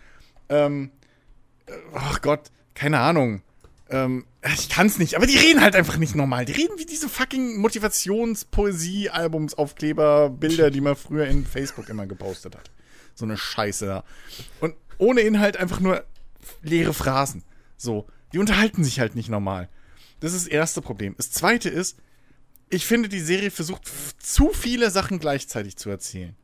ähm, 0.49 0.93
äh, 1.67 1.73
ach 1.95 2.21
Gott, 2.23 2.53
keine 2.75 3.00
Ahnung, 3.00 3.43
ähm, 3.95 4.27
ich 4.55 4.69
kann 4.69 4.87
es 4.89 4.99
nicht, 4.99 5.15
aber 5.15 5.27
die 5.27 5.37
reden 5.37 5.61
halt 5.61 5.77
einfach 5.77 5.99
nicht 5.99 6.17
normal. 6.17 6.45
Die 6.45 6.53
reden 6.53 6.77
wie 6.79 6.85
diese 6.85 7.09
fucking 7.09 7.59
Motivations-Poesie-Albums-Aufkleber, 7.59 10.31
Bilder, 10.31 10.73
die 10.73 10.81
man 10.81 10.97
früher 10.97 11.27
in 11.27 11.47
Facebook 11.47 11.89
immer 11.89 12.07
gepostet 12.07 12.57
hat. 12.57 12.73
So 13.15 13.25
eine 13.25 13.37
Scheiße 13.37 13.87
da. 13.87 14.03
Und 14.61 14.75
ohne 14.99 15.21
Inhalt 15.21 15.57
einfach 15.57 15.79
nur 15.79 16.05
leere 16.63 16.93
Phrasen. 16.93 17.45
So, 17.77 18.09
die 18.33 18.39
unterhalten 18.39 18.83
sich 18.83 18.99
halt 18.99 19.15
nicht 19.15 19.29
normal. 19.29 19.69
Das 20.19 20.33
ist 20.33 20.47
das 20.47 20.53
erste 20.53 20.83
Problem. 20.83 21.15
Das 21.17 21.31
zweite 21.31 21.69
ist, 21.69 21.97
ich 22.71 22.87
finde, 22.87 23.09
die 23.09 23.21
Serie 23.21 23.53
versucht 23.53 23.89
zu 24.19 24.51
viele 24.53 24.91
Sachen 24.91 25.21
gleichzeitig 25.21 25.77
zu 25.77 25.89
erzählen. 25.89 26.35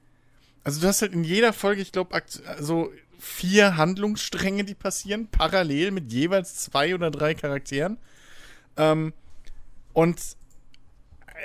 Also 0.63 0.81
du 0.81 0.87
hast 0.87 1.03
halt 1.03 1.15
in 1.15 1.25
jeder 1.25 1.53
Folge, 1.53 1.83
ich 1.83 1.91
glaube, 1.91 2.23
so 2.61 2.93
vier 3.21 3.77
Handlungsstränge, 3.77 4.65
die 4.65 4.75
passieren, 4.75 5.29
parallel 5.31 5.91
mit 5.91 6.13
jeweils 6.13 6.57
zwei 6.57 6.95
oder 6.95 7.11
drei 7.11 7.35
Charakteren. 7.35 7.99
Ähm, 8.77 9.13
und 9.93 10.21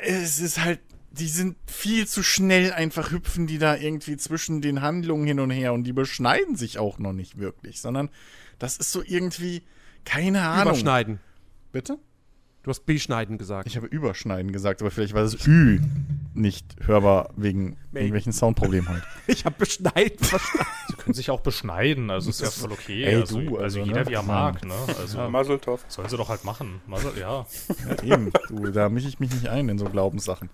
es 0.03 0.39
ist 0.39 0.63
halt, 0.63 0.79
die 1.11 1.27
sind 1.27 1.57
viel 1.67 2.07
zu 2.07 2.23
schnell 2.23 2.73
einfach 2.73 3.11
hüpfen 3.11 3.47
die 3.47 3.57
da 3.57 3.75
irgendwie 3.75 4.17
zwischen 4.17 4.61
den 4.61 4.81
Handlungen 4.81 5.25
hin 5.25 5.39
und 5.39 5.49
her 5.51 5.73
und 5.73 5.83
die 5.83 5.93
beschneiden 5.93 6.55
sich 6.55 6.77
auch 6.77 6.99
noch 6.99 7.13
nicht 7.13 7.37
wirklich, 7.37 7.79
sondern 7.79 8.09
das 8.59 8.77
ist 8.77 8.91
so 8.91 9.01
irgendwie, 9.05 9.63
keine 10.03 10.41
Ahnung. 10.41 10.73
Überschneiden. 10.73 11.19
Bitte? 11.71 11.97
Du 12.63 12.69
hast 12.69 12.85
beschneiden 12.85 13.37
gesagt. 13.37 13.67
Ich 13.67 13.77
habe 13.77 13.87
überschneiden 13.87 14.51
gesagt, 14.51 14.81
aber 14.81 14.91
vielleicht 14.91 15.13
war 15.13 15.21
das 15.21 15.45
Ü. 15.45 15.79
nicht 16.35 16.75
hörbar 16.85 17.29
wegen 17.35 17.77
irgendwelchen 17.93 18.33
Soundproblemen 18.33 18.89
halt. 18.89 19.03
Ich 19.27 19.45
habe 19.45 19.55
beschneiden 19.57 20.19
verstanden. 20.19 20.67
Sie 20.87 20.95
können 20.95 21.13
sich 21.13 21.29
auch 21.31 21.39
beschneiden, 21.39 22.09
also 22.11 22.29
ist 22.29 22.41
ja 22.41 22.51
voll 22.51 22.71
okay. 22.71 23.03
Ey, 23.03 23.15
also, 23.15 23.39
du, 23.39 23.57
also, 23.57 23.79
also, 23.79 23.79
jeder 23.79 24.01
ne? 24.01 24.09
wie 24.09 24.13
er 24.13 24.23
mag, 24.23 24.63
ne? 24.65 24.75
Also 24.99 25.17
Ja, 25.17 25.29
Maseltoff. 25.29 25.83
sollen 25.87 26.09
sie 26.09 26.17
doch 26.17 26.29
halt 26.29 26.43
machen. 26.43 26.81
Masel, 26.85 27.17
ja. 27.17 27.45
Ja, 27.87 28.03
eben, 28.03 28.31
du, 28.49 28.71
da 28.71 28.89
mische 28.89 29.07
ich 29.07 29.19
mich 29.19 29.31
nicht 29.31 29.47
ein 29.47 29.69
in 29.69 29.77
so 29.77 29.85
Glaubenssachen. 29.85 30.49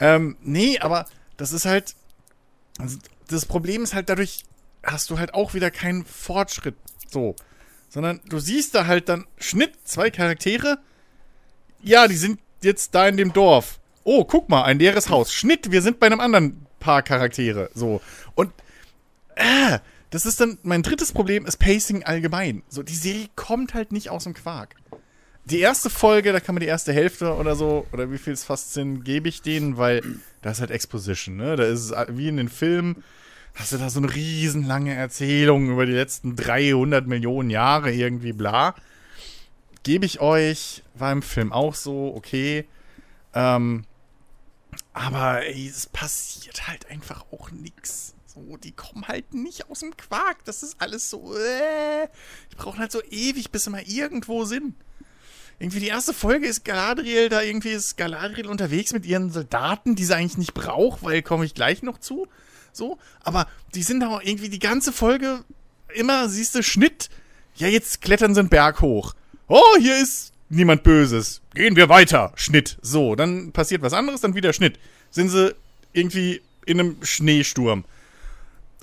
Ähm, 0.00 0.36
nee, 0.42 0.78
aber 0.78 1.06
das 1.36 1.52
ist 1.52 1.64
halt. 1.64 1.94
Also 2.78 2.98
das 3.28 3.46
Problem 3.46 3.82
ist 3.82 3.94
halt, 3.94 4.08
dadurch 4.08 4.44
hast 4.82 5.10
du 5.10 5.18
halt 5.18 5.34
auch 5.34 5.54
wieder 5.54 5.70
keinen 5.70 6.04
Fortschritt. 6.04 6.76
So. 7.08 7.36
Sondern 7.88 8.20
du 8.28 8.38
siehst 8.38 8.74
da 8.74 8.86
halt 8.86 9.08
dann 9.08 9.26
Schnitt, 9.38 9.72
zwei 9.84 10.10
Charaktere. 10.10 10.78
Ja, 11.82 12.08
die 12.08 12.16
sind 12.16 12.40
jetzt 12.62 12.94
da 12.94 13.06
in 13.08 13.16
dem 13.16 13.32
Dorf. 13.32 13.78
Oh, 14.04 14.24
guck 14.24 14.48
mal, 14.48 14.64
ein 14.64 14.78
leeres 14.78 15.10
Haus. 15.10 15.32
Schnitt, 15.32 15.70
wir 15.70 15.82
sind 15.82 16.00
bei 16.00 16.06
einem 16.06 16.20
anderen 16.20 16.66
Paar 16.80 17.02
Charaktere. 17.02 17.70
So. 17.74 18.00
Und 18.34 18.52
äh, 19.36 19.78
das 20.10 20.26
ist 20.26 20.40
dann 20.40 20.58
mein 20.62 20.82
drittes 20.82 21.12
Problem, 21.12 21.46
ist 21.46 21.56
Pacing 21.58 22.02
allgemein. 22.02 22.62
So, 22.68 22.82
die 22.82 22.94
Serie 22.94 23.28
kommt 23.34 23.74
halt 23.74 23.92
nicht 23.92 24.10
aus 24.10 24.24
dem 24.24 24.34
Quark. 24.34 24.74
Die 25.46 25.60
erste 25.60 25.90
Folge, 25.90 26.32
da 26.32 26.40
kann 26.40 26.54
man 26.54 26.60
die 26.60 26.68
erste 26.68 26.92
Hälfte 26.92 27.34
oder 27.34 27.56
so, 27.56 27.86
oder 27.92 28.12
wie 28.12 28.18
viel 28.18 28.32
es 28.32 28.44
fast 28.44 28.74
sind, 28.74 29.04
gebe 29.04 29.28
ich 29.28 29.42
denen, 29.42 29.76
weil 29.76 30.02
da 30.42 30.50
ist 30.50 30.60
halt 30.60 30.70
Exposition, 30.70 31.36
ne? 31.36 31.56
Da 31.56 31.64
ist 31.64 31.90
es 31.90 31.94
wie 32.10 32.28
in 32.28 32.36
den 32.36 32.48
Filmen, 32.48 33.02
hast 33.54 33.72
du 33.72 33.78
da 33.78 33.90
so 33.90 34.00
eine 34.00 34.14
riesenlange 34.14 34.94
Erzählung 34.94 35.70
über 35.70 35.86
die 35.86 35.92
letzten 35.92 36.36
300 36.36 37.06
Millionen 37.06 37.50
Jahre 37.50 37.92
irgendwie, 37.92 38.32
bla. 38.32 38.74
Gebe 39.82 40.06
ich 40.06 40.20
euch, 40.20 40.82
war 40.94 41.10
im 41.10 41.22
Film 41.22 41.52
auch 41.52 41.74
so, 41.74 42.12
okay. 42.14 42.66
Ähm, 43.34 43.84
aber 44.92 45.46
ey, 45.46 45.68
es 45.68 45.86
passiert 45.86 46.68
halt 46.68 46.90
einfach 46.90 47.24
auch 47.32 47.50
nix. 47.50 48.14
So, 48.26 48.56
die 48.56 48.72
kommen 48.72 49.08
halt 49.08 49.34
nicht 49.34 49.68
aus 49.70 49.80
dem 49.80 49.96
Quark. 49.96 50.44
Das 50.44 50.62
ist 50.62 50.76
alles 50.80 51.10
so, 51.10 51.36
äh, 51.36 52.08
die 52.50 52.56
brauchen 52.56 52.78
halt 52.78 52.92
so 52.92 53.02
ewig, 53.02 53.50
bis 53.50 53.64
sie 53.64 53.70
mal 53.70 53.82
irgendwo 53.86 54.44
sind. 54.44 54.74
Irgendwie 55.58 55.80
die 55.80 55.88
erste 55.88 56.14
Folge 56.14 56.46
ist 56.46 56.64
Galadriel, 56.64 57.28
da 57.28 57.42
irgendwie 57.42 57.70
ist 57.70 57.96
Galadriel 57.96 58.48
unterwegs 58.48 58.92
mit 58.92 59.06
ihren 59.06 59.30
Soldaten, 59.30 59.94
die 59.94 60.04
sie 60.04 60.16
eigentlich 60.16 60.38
nicht 60.38 60.54
braucht, 60.54 61.02
weil 61.02 61.22
komme 61.22 61.44
ich 61.44 61.54
gleich 61.54 61.82
noch 61.82 61.98
zu. 61.98 62.26
So, 62.72 62.98
aber 63.22 63.46
die 63.74 63.82
sind 63.82 64.00
da 64.00 64.20
irgendwie 64.22 64.48
die 64.48 64.58
ganze 64.58 64.92
Folge 64.92 65.44
immer, 65.94 66.28
siehst 66.28 66.54
du, 66.54 66.62
Schnitt. 66.62 67.10
Ja, 67.54 67.68
jetzt 67.68 68.00
klettern 68.00 68.34
sie 68.34 68.40
einen 68.40 68.48
Berg 68.48 68.80
hoch. 68.80 69.14
Oh, 69.46 69.76
hier 69.78 69.98
ist 69.98 70.31
niemand 70.52 70.82
Böses. 70.82 71.42
Gehen 71.54 71.76
wir 71.76 71.88
weiter. 71.88 72.32
Schnitt. 72.36 72.78
So, 72.82 73.14
dann 73.14 73.52
passiert 73.52 73.82
was 73.82 73.92
anderes, 73.92 74.20
dann 74.20 74.34
wieder 74.34 74.52
Schnitt. 74.52 74.78
Sind 75.10 75.28
sie 75.28 75.54
irgendwie 75.92 76.42
in 76.66 76.80
einem 76.80 76.96
Schneesturm. 77.02 77.84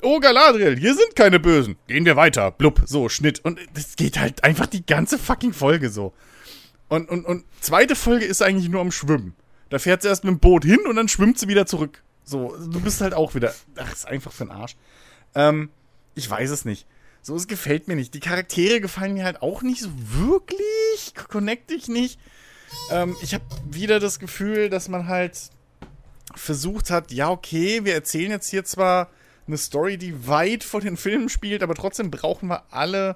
Oh, 0.02 0.20
Galadriel, 0.20 0.78
hier 0.78 0.96
sind 0.96 1.16
keine 1.16 1.40
Bösen. 1.40 1.76
Gehen 1.88 2.06
wir 2.06 2.16
weiter. 2.16 2.52
Blub. 2.52 2.82
So, 2.86 3.10
Schnitt. 3.10 3.40
Und 3.44 3.60
das 3.74 3.96
geht 3.96 4.20
halt 4.20 4.44
einfach 4.44 4.66
die 4.66 4.86
ganze 4.86 5.18
fucking 5.18 5.54
Folge 5.54 5.90
so. 5.90 6.14
Und, 6.88 7.10
und, 7.10 7.26
und 7.26 7.46
zweite 7.60 7.96
Folge 7.96 8.26
ist 8.26 8.42
eigentlich 8.42 8.70
nur 8.70 8.82
am 8.82 8.92
Schwimmen. 8.92 9.36
Da 9.70 9.78
fährt 9.78 10.02
sie 10.02 10.08
erst 10.08 10.24
mit 10.24 10.32
dem 10.32 10.40
Boot 10.40 10.66
hin 10.66 10.80
und 10.88 10.96
dann 10.96 11.08
schwimmt 11.08 11.38
sie 11.38 11.48
wieder 11.48 11.66
zurück. 11.66 12.02
So, 12.24 12.56
du 12.58 12.80
bist 12.80 13.02
halt 13.02 13.14
auch 13.14 13.36
wieder. 13.36 13.54
Ach, 13.76 13.92
ist 13.92 14.08
einfach 14.08 14.32
für 14.32 14.46
den 14.46 14.52
Arsch. 14.52 14.76
Ähm, 15.36 15.70
ich 16.16 16.30
weiß 16.30 16.50
es 16.50 16.66
nicht. 16.66 16.88
So, 17.22 17.36
es 17.36 17.48
gefällt 17.48 17.88
mir 17.88 17.96
nicht. 17.96 18.14
Die 18.14 18.20
Charaktere 18.20 18.82
gefallen 18.82 19.14
mir 19.14 19.26
halt 19.26 19.42
auch 19.42 19.62
nicht 19.62 19.82
so 19.82 19.90
wirklich. 19.96 21.14
Connecte 21.30 21.74
ich 21.74 21.88
nicht. 21.88 22.20
Ähm, 22.92 23.16
ich 23.22 23.34
habe 23.34 23.44
wieder 23.70 24.00
das 24.00 24.20
Gefühl, 24.20 24.70
dass 24.70 24.88
man 24.88 25.08
halt 25.08 25.38
versucht 26.36 26.92
hat, 26.92 27.12
ja, 27.12 27.30
okay, 27.30 27.84
wir 27.86 27.94
erzählen 27.94 28.32
jetzt 28.32 28.50
hier 28.50 28.64
zwar 28.64 29.10
eine 29.48 29.58
Story, 29.58 29.98
die 29.98 30.28
weit 30.28 30.64
vor 30.64 30.82
den 30.82 30.96
Filmen 30.96 31.30
spielt, 31.30 31.64
aber 31.64 31.76
trotzdem 31.76 32.12
brauchen 32.12 32.50
wir 32.50 32.64
alle 32.72 33.16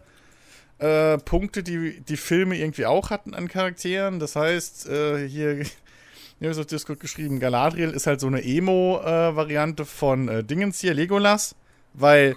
äh, 0.80 1.18
Punkte, 1.20 1.64
die 1.64 2.02
die 2.02 2.18
Filme 2.18 2.58
irgendwie 2.58 2.86
auch 2.86 3.10
hatten 3.10 3.34
an 3.34 3.48
Charakteren. 3.48 4.20
Das 4.20 4.36
heißt, 4.36 4.90
äh, 4.90 5.28
hier, 5.28 5.64
hier 6.40 6.52
ich 6.52 6.58
auf 6.58 6.66
Discord 6.66 7.00
geschrieben, 7.00 7.40
Galadriel 7.40 7.92
ist 7.92 8.08
halt 8.08 8.20
so 8.20 8.28
eine 8.28 8.44
Emo-Variante 8.44 9.86
von 9.86 10.28
äh, 10.28 10.44
Dingens 10.44 10.80
hier, 10.80 10.94
Legolas, 10.94 11.56
weil 11.94 12.36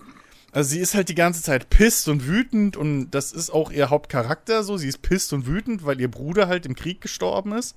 also 0.56 0.70
sie 0.70 0.80
ist 0.80 0.94
halt 0.94 1.10
die 1.10 1.14
ganze 1.14 1.42
Zeit 1.42 1.68
pisst 1.68 2.08
und 2.08 2.26
wütend 2.26 2.78
und 2.78 3.10
das 3.10 3.30
ist 3.30 3.50
auch 3.50 3.70
ihr 3.70 3.90
Hauptcharakter 3.90 4.62
so. 4.62 4.78
Sie 4.78 4.88
ist 4.88 5.02
pisst 5.02 5.34
und 5.34 5.46
wütend, 5.46 5.84
weil 5.84 6.00
ihr 6.00 6.10
Bruder 6.10 6.48
halt 6.48 6.64
im 6.64 6.74
Krieg 6.74 7.02
gestorben 7.02 7.52
ist. 7.52 7.76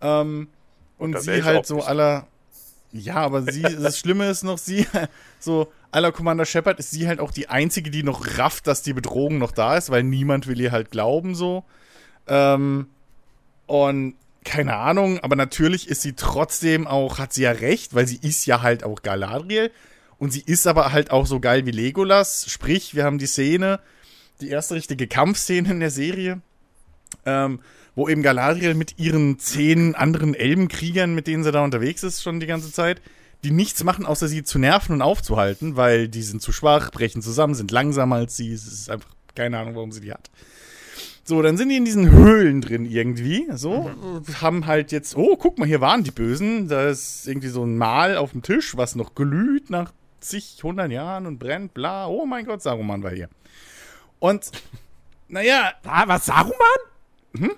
Ähm, 0.00 0.48
und, 0.96 1.20
sie 1.20 1.44
halt 1.44 1.66
so 1.66 1.82
aller. 1.82 2.28
Ja, 2.92 3.16
aber 3.16 3.42
sie, 3.42 3.60
das 3.82 3.98
Schlimme 3.98 4.30
ist 4.30 4.42
noch, 4.42 4.56
sie, 4.56 4.86
so, 5.38 5.70
aller 5.90 6.12
Commander 6.12 6.46
Shepard 6.46 6.78
ist 6.78 6.92
sie 6.92 7.06
halt 7.08 7.20
auch 7.20 7.30
die 7.30 7.50
einzige, 7.50 7.90
die 7.90 8.02
noch 8.02 8.38
rafft, 8.38 8.68
dass 8.68 8.80
die 8.80 8.94
Bedrohung 8.94 9.36
noch 9.36 9.52
da 9.52 9.76
ist, 9.76 9.90
weil 9.90 10.02
niemand 10.02 10.46
will 10.46 10.62
ihr 10.62 10.72
halt 10.72 10.92
glauben, 10.92 11.34
so. 11.34 11.62
Ähm, 12.26 12.86
und 13.66 14.14
keine 14.46 14.76
Ahnung, 14.76 15.20
aber 15.20 15.36
natürlich 15.36 15.88
ist 15.88 16.00
sie 16.00 16.14
trotzdem 16.14 16.86
auch, 16.86 17.18
hat 17.18 17.34
sie 17.34 17.42
ja 17.42 17.50
recht, 17.50 17.94
weil 17.94 18.06
sie 18.06 18.18
ist 18.22 18.46
ja 18.46 18.62
halt 18.62 18.82
auch 18.82 19.02
Galadriel. 19.02 19.70
Und 20.22 20.32
sie 20.32 20.44
ist 20.46 20.68
aber 20.68 20.92
halt 20.92 21.10
auch 21.10 21.26
so 21.26 21.40
geil 21.40 21.66
wie 21.66 21.72
Legolas. 21.72 22.46
Sprich, 22.48 22.94
wir 22.94 23.02
haben 23.02 23.18
die 23.18 23.26
Szene, 23.26 23.80
die 24.40 24.50
erste 24.50 24.76
richtige 24.76 25.08
Kampfszene 25.08 25.68
in 25.68 25.80
der 25.80 25.90
Serie, 25.90 26.40
ähm, 27.26 27.58
wo 27.96 28.08
eben 28.08 28.22
Galadriel 28.22 28.74
mit 28.74 29.00
ihren 29.00 29.40
zehn 29.40 29.96
anderen 29.96 30.36
Elbenkriegern, 30.36 31.12
mit 31.12 31.26
denen 31.26 31.42
sie 31.42 31.50
da 31.50 31.64
unterwegs 31.64 32.04
ist, 32.04 32.22
schon 32.22 32.38
die 32.38 32.46
ganze 32.46 32.70
Zeit, 32.70 33.02
die 33.42 33.50
nichts 33.50 33.82
machen, 33.82 34.06
außer 34.06 34.28
sie 34.28 34.44
zu 34.44 34.60
nerven 34.60 34.92
und 34.92 35.02
aufzuhalten, 35.02 35.74
weil 35.74 36.06
die 36.06 36.22
sind 36.22 36.40
zu 36.40 36.52
schwach, 36.52 36.92
brechen 36.92 37.20
zusammen, 37.20 37.56
sind 37.56 37.72
langsamer 37.72 38.14
als 38.14 38.36
sie. 38.36 38.52
Es 38.52 38.64
ist 38.64 38.90
einfach 38.90 39.10
keine 39.34 39.58
Ahnung, 39.58 39.74
warum 39.74 39.90
sie 39.90 40.02
die 40.02 40.12
hat. 40.12 40.30
So, 41.24 41.42
dann 41.42 41.56
sind 41.56 41.70
die 41.70 41.76
in 41.78 41.84
diesen 41.84 42.12
Höhlen 42.12 42.60
drin 42.60 42.84
irgendwie. 42.84 43.48
So, 43.54 43.90
haben 44.40 44.66
halt 44.66 44.92
jetzt, 44.92 45.16
oh, 45.16 45.36
guck 45.36 45.58
mal, 45.58 45.66
hier 45.66 45.80
waren 45.80 46.04
die 46.04 46.12
Bösen. 46.12 46.68
Da 46.68 46.90
ist 46.90 47.26
irgendwie 47.26 47.48
so 47.48 47.64
ein 47.64 47.76
Mal 47.76 48.16
auf 48.16 48.30
dem 48.30 48.42
Tisch, 48.42 48.76
was 48.76 48.94
noch 48.94 49.16
glüht 49.16 49.68
nach 49.68 49.92
zig, 50.22 50.58
hundert 50.62 50.90
Jahren 50.90 51.26
und 51.26 51.38
brennt, 51.38 51.74
bla. 51.74 52.06
Oh 52.06 52.26
mein 52.26 52.44
Gott, 52.44 52.62
Saruman 52.62 53.02
war 53.02 53.10
hier. 53.12 53.28
Und, 54.18 54.50
naja, 55.28 55.72
Ah, 55.84 56.04
was, 56.06 56.26
Saruman? 56.26 56.54
Hm? 57.36 57.52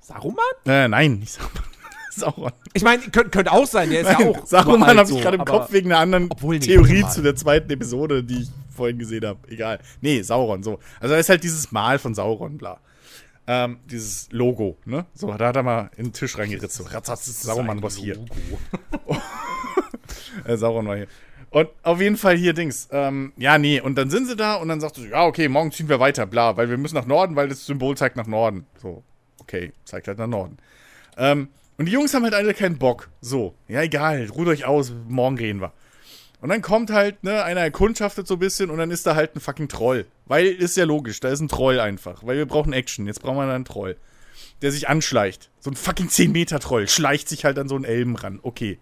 Saruman? 0.00 0.44
äh, 0.66 0.88
nein, 0.88 1.18
nicht 1.18 1.32
Saruman. 1.32 1.64
Sauron. 2.18 2.52
Ich 2.72 2.82
meine, 2.82 3.02
könnte 3.02 3.30
könnt 3.30 3.50
auch 3.50 3.66
sein, 3.66 3.90
der 3.90 4.00
ist 4.00 4.10
ja 4.10 4.18
Nein, 4.18 4.28
auch. 4.34 4.46
Saruman 4.46 4.98
habe 4.98 5.10
ich 5.10 5.20
gerade 5.20 5.36
im 5.36 5.44
Kopf 5.44 5.72
wegen 5.72 5.92
einer 5.92 6.00
anderen 6.00 6.26
obwohl, 6.30 6.56
nee, 6.58 6.66
Theorie 6.66 7.04
zu 7.08 7.22
der 7.22 7.36
zweiten 7.36 7.70
Episode, 7.70 8.24
die 8.24 8.42
ich 8.42 8.48
vorhin 8.74 8.98
gesehen 8.98 9.24
habe. 9.24 9.38
Egal. 9.48 9.78
Nee, 10.00 10.22
Sauron, 10.22 10.62
so. 10.62 10.80
Also 11.00 11.14
da 11.14 11.20
ist 11.20 11.28
halt 11.28 11.44
dieses 11.44 11.70
Mal 11.70 11.98
von 11.98 12.14
Sauron, 12.14 12.58
bla. 12.58 12.80
Ähm, 13.46 13.78
dieses 13.86 14.28
Logo, 14.30 14.76
ne? 14.84 15.06
So, 15.14 15.32
da 15.32 15.46
hat 15.48 15.56
er 15.56 15.62
mal 15.62 15.90
in 15.96 16.06
den 16.06 16.12
Tisch 16.12 16.36
reingeritzt. 16.36 16.76
So, 16.76 16.84
ratzatz, 16.84 17.24
Sauron 17.42 17.82
was 17.82 17.96
hier. 17.96 18.18
Äh, 20.44 20.56
Sauron 20.56 20.86
war 20.86 20.96
hier. 20.96 21.08
Und 21.50 21.70
auf 21.82 22.00
jeden 22.00 22.16
Fall 22.16 22.36
hier 22.36 22.52
Dings. 22.52 22.88
Ähm, 22.90 23.32
ja, 23.36 23.58
nee, 23.58 23.80
und 23.80 23.96
dann 23.96 24.10
sind 24.10 24.26
sie 24.26 24.36
da 24.36 24.56
und 24.56 24.68
dann 24.68 24.80
sagt 24.80 24.96
sie, 24.96 25.08
ja, 25.08 25.24
okay, 25.24 25.48
morgen 25.48 25.72
ziehen 25.72 25.88
wir 25.88 25.98
weiter, 26.00 26.26
bla, 26.26 26.56
weil 26.56 26.68
wir 26.68 26.76
müssen 26.76 26.94
nach 26.94 27.06
Norden, 27.06 27.36
weil 27.36 27.48
das 27.48 27.64
Symbol 27.64 27.96
zeigt 27.96 28.16
nach 28.16 28.26
Norden. 28.26 28.66
So, 28.80 29.02
okay, 29.40 29.72
zeigt 29.84 30.08
halt 30.08 30.18
nach 30.18 30.26
Norden. 30.26 30.58
Ähm, 31.16 31.48
und 31.78 31.86
die 31.86 31.92
Jungs 31.92 32.12
haben 32.12 32.24
halt 32.24 32.34
alle 32.34 32.54
keinen 32.54 32.78
Bock. 32.78 33.08
So, 33.20 33.54
ja, 33.66 33.82
egal, 33.82 34.28
ruht 34.28 34.48
euch 34.48 34.64
aus, 34.64 34.92
morgen 35.06 35.36
gehen 35.36 35.60
wir. 35.60 35.72
Und 36.40 36.50
dann 36.50 36.62
kommt 36.62 36.90
halt, 36.90 37.24
ne, 37.24 37.42
einer 37.42 37.60
erkundschaftet 37.60 38.26
so 38.26 38.34
ein 38.34 38.40
bisschen 38.40 38.70
und 38.70 38.78
dann 38.78 38.90
ist 38.90 39.06
da 39.06 39.16
halt 39.16 39.34
ein 39.34 39.40
fucking 39.40 39.68
Troll. 39.68 40.06
Weil, 40.26 40.46
ist 40.46 40.76
ja 40.76 40.84
logisch, 40.84 41.20
da 41.20 41.28
ist 41.30 41.40
ein 41.40 41.48
Troll 41.48 41.80
einfach. 41.80 42.24
Weil 42.24 42.36
wir 42.36 42.46
brauchen 42.46 42.72
Action, 42.72 43.06
jetzt 43.06 43.22
brauchen 43.22 43.38
wir 43.38 43.52
einen 43.52 43.64
Troll. 43.64 43.96
Der 44.62 44.70
sich 44.70 44.88
anschleicht. 44.88 45.50
So 45.58 45.70
ein 45.70 45.76
fucking 45.76 46.08
10-Meter-Troll 46.08 46.88
schleicht 46.88 47.28
sich 47.28 47.44
halt 47.44 47.58
an 47.58 47.68
so 47.68 47.74
einen 47.74 47.84
Elben 47.84 48.16
ran. 48.16 48.38
Okay. 48.42 48.78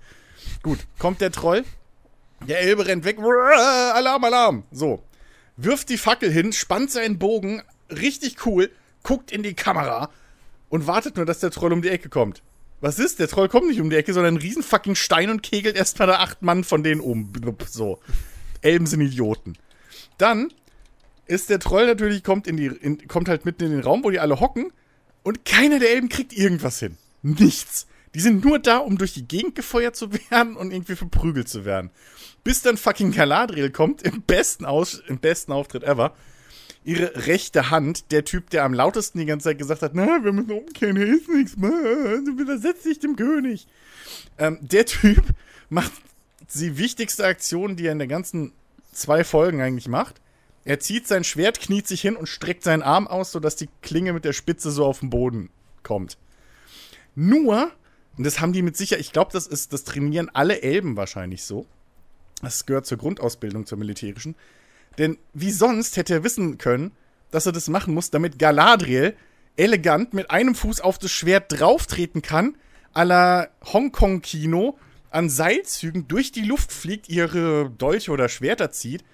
Gut, 0.63 0.79
kommt 0.99 1.21
der 1.21 1.33
Troll. 1.33 1.65
Der 2.47 2.61
Elbe 2.61 2.87
rennt 2.87 3.05
weg. 3.05 3.19
Alarm, 3.19 4.25
Alarm. 4.25 4.65
So. 4.71 5.03
Wirft 5.57 5.89
die 5.89 5.99
Fackel 5.99 6.31
hin, 6.31 6.53
spannt 6.53 6.91
seinen 6.91 7.19
Bogen. 7.19 7.63
Richtig 7.91 8.45
cool. 8.47 8.71
Guckt 9.03 9.33
in 9.33 9.43
die 9.43 9.55
Kamera. 9.55 10.11
Und 10.69 10.87
wartet 10.87 11.17
nur, 11.17 11.25
dass 11.25 11.41
der 11.41 11.51
Troll 11.51 11.73
um 11.73 11.83
die 11.83 11.89
Ecke 11.89 12.09
kommt. 12.09 12.43
Was 12.81 12.99
ist? 12.99 13.19
Der 13.21 13.29
Troll 13.29 13.49
kommt 13.49 13.69
nicht 13.69 13.81
um 13.81 13.89
die 13.89 13.97
Ecke, 13.97 14.13
sondern 14.13 14.35
ein 14.35 14.41
riesen 14.41 14.63
fucking 14.63 14.97
Stein 14.97 15.31
und 15.31 15.43
kegelt 15.43 15.77
erstmal 15.77 16.09
da 16.09 16.17
acht 16.17 16.43
Mann 16.43 16.65
von 16.65 16.83
denen 16.83 17.01
um. 17.01 17.33
So. 17.69 18.01
Elben 18.61 18.87
sind 18.87 19.01
Idioten. 19.01 19.57
Dann 20.19 20.53
ist 21.27 21.51
der 21.51 21.59
Troll 21.59 21.87
natürlich, 21.87 22.23
kommt, 22.23 22.47
in 22.47 22.57
die, 22.57 22.67
in, 22.67 23.09
kommt 23.09 23.29
halt 23.29 23.45
mitten 23.45 23.65
in 23.65 23.71
den 23.71 23.81
Raum, 23.81 24.05
wo 24.05 24.11
die 24.11 24.21
alle 24.21 24.41
hocken. 24.41 24.73
Und 25.23 25.45
keiner 25.45 25.79
der 25.79 25.91
Elben 25.91 26.09
kriegt 26.09 26.33
irgendwas 26.33 26.79
hin. 26.79 26.99
Nichts. 27.23 27.87
Die 28.17 28.23
sind 28.23 28.43
nur 28.47 28.59
da, 28.59 28.79
um 28.79 28.97
durch 28.97 29.13
die 29.13 29.29
Gegend 29.29 29.57
gefeuert 29.57 29.95
zu 29.95 30.11
werden 30.11 30.57
und 30.57 30.73
irgendwie 30.73 30.97
verprügelt 30.97 31.51
zu 31.51 31.67
werden. 31.67 31.91
Bis 32.45 32.63
dann 32.63 32.79
fucking 32.79 33.13
Galadriel 33.13 33.69
kommt, 33.69 34.01
im 34.01 34.23
besten, 34.23 34.65
Aus 34.65 35.03
im 35.07 35.19
besten 35.19 35.53
Auftritt 35.53 35.85
ever. 35.85 36.17
ihre 36.83 37.27
rechte 37.27 37.69
Hand, 37.69 38.11
der 38.13 38.25
Typ, 38.25 38.49
der 38.49 38.65
am 38.65 38.73
lautesten 38.73 39.19
die 39.19 39.27
ganze 39.27 39.51
Zeit 39.51 39.59
gesagt 39.59 39.83
hat, 39.83 39.95
na, 39.95 40.25
wir 40.25 40.33
müssen 40.33 40.53
umkehren, 40.53 40.97
hier 40.97 41.15
ist 41.15 41.29
nichts 41.29 41.59
mehr, 41.59 41.71
du 41.71 42.39
widersetzt 42.39 42.87
dich 42.87 43.01
dem 43.01 43.17
König. 43.17 43.67
Ähm, 44.39 44.61
der 44.63 44.87
Typ 44.87 45.23
macht 45.69 45.93
die 46.55 46.79
wichtigste 46.79 47.27
Aktion, 47.27 47.77
die 47.77 47.85
er 47.85 47.93
in 47.93 47.99
der 47.99 48.09
ganzen 48.09 48.53
zwei 48.93 49.25
Folgen 49.25 49.61
eigentlich 49.61 49.89
macht. 49.89 50.23
Er 50.65 50.81
zieht 50.81 51.07
sein 51.07 51.23
Schwert, 51.23 51.61
kniet 51.61 51.87
sich 51.87 52.01
hin 52.01 52.17
und 52.17 52.31
streckt 52.31 52.65
seinen 52.65 52.83
Arm 52.83 53.09
aus, 53.09 53.31
sodass 53.31 53.57
die 53.57 53.69
Klinge 53.83 54.15
mit 54.15 54.25
der 54.25 54.33
Spitze 54.33 54.71
so 54.71 54.87
auf 54.87 55.01
den 55.01 55.11
Boden 55.11 55.51
kommt. 55.83 56.17
Nur, 57.15 57.73
und 58.17 58.25
das 58.25 58.41
haben 58.41 58.53
die 58.53 58.63
mit 58.63 58.77
sicher, 58.77 58.99
ich 58.99 59.13
glaube, 59.13 59.33
das 59.33 59.47
ist, 59.47 59.73
das 59.73 59.85
trainieren 59.85 60.31
alle 60.33 60.63
Elben 60.63 60.97
wahrscheinlich 60.97 61.45
so. 61.45 61.67
Das 62.43 62.67
gehört 62.67 62.87
zur 62.87 62.99
Grundausbildung, 62.99 63.67
zur 63.67 63.79
militärischen. 63.79 64.35
Denn 64.99 65.19
wie 65.35 65.51
sonst 65.51 65.97
hätte 65.97 66.15
er 66.15 66.25
wissen 66.25 66.59
können, 66.59 66.93
dass 67.31 67.47
er 67.47 67.53
das 67.53 67.69
machen 67.69 67.95
muss, 67.95 68.11
damit 68.11 68.39
Galadriel 68.39 69.17
elegant 69.57 70.15
mit 70.15 70.31
einem 70.31 70.55
Fuß 70.55 70.81
auf 70.81 70.99
das 70.99 71.11
Schwert 71.11 71.47
drauftreten 71.49 72.23
kann, 72.23 72.57
à 72.95 73.05
la 73.05 73.49
Hongkong-Kino 73.65 74.79
an 75.11 75.31
Seilzügen 75.31 76.09
durch 76.09 76.33
die 76.33 76.43
Luft 76.43 76.73
fliegt, 76.73 77.09
ihre 77.09 77.71
Dolche 77.71 78.11
oder 78.11 78.29
Schwerter 78.29 78.71
zieht 78.71 79.05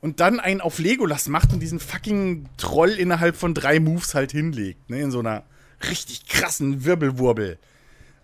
und 0.00 0.20
dann 0.20 0.40
einen 0.40 0.60
auf 0.60 0.78
Legolas 0.78 1.28
macht 1.28 1.52
und 1.52 1.60
diesen 1.60 1.80
fucking 1.80 2.46
Troll 2.56 2.90
innerhalb 2.90 3.36
von 3.36 3.54
drei 3.54 3.80
Moves 3.80 4.14
halt 4.14 4.32
hinlegt, 4.32 4.90
ne, 4.90 5.00
in 5.00 5.10
so 5.10 5.20
einer 5.20 5.44
richtig 5.88 6.26
krassen 6.26 6.84
Wirbelwurbel. 6.84 7.58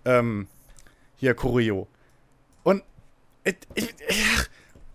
Ähm, 0.06 0.46
hier, 1.16 1.34
Choreo. 1.34 1.88
Und, 2.62 2.82
äh, 3.44 3.52
äh, 3.74 3.82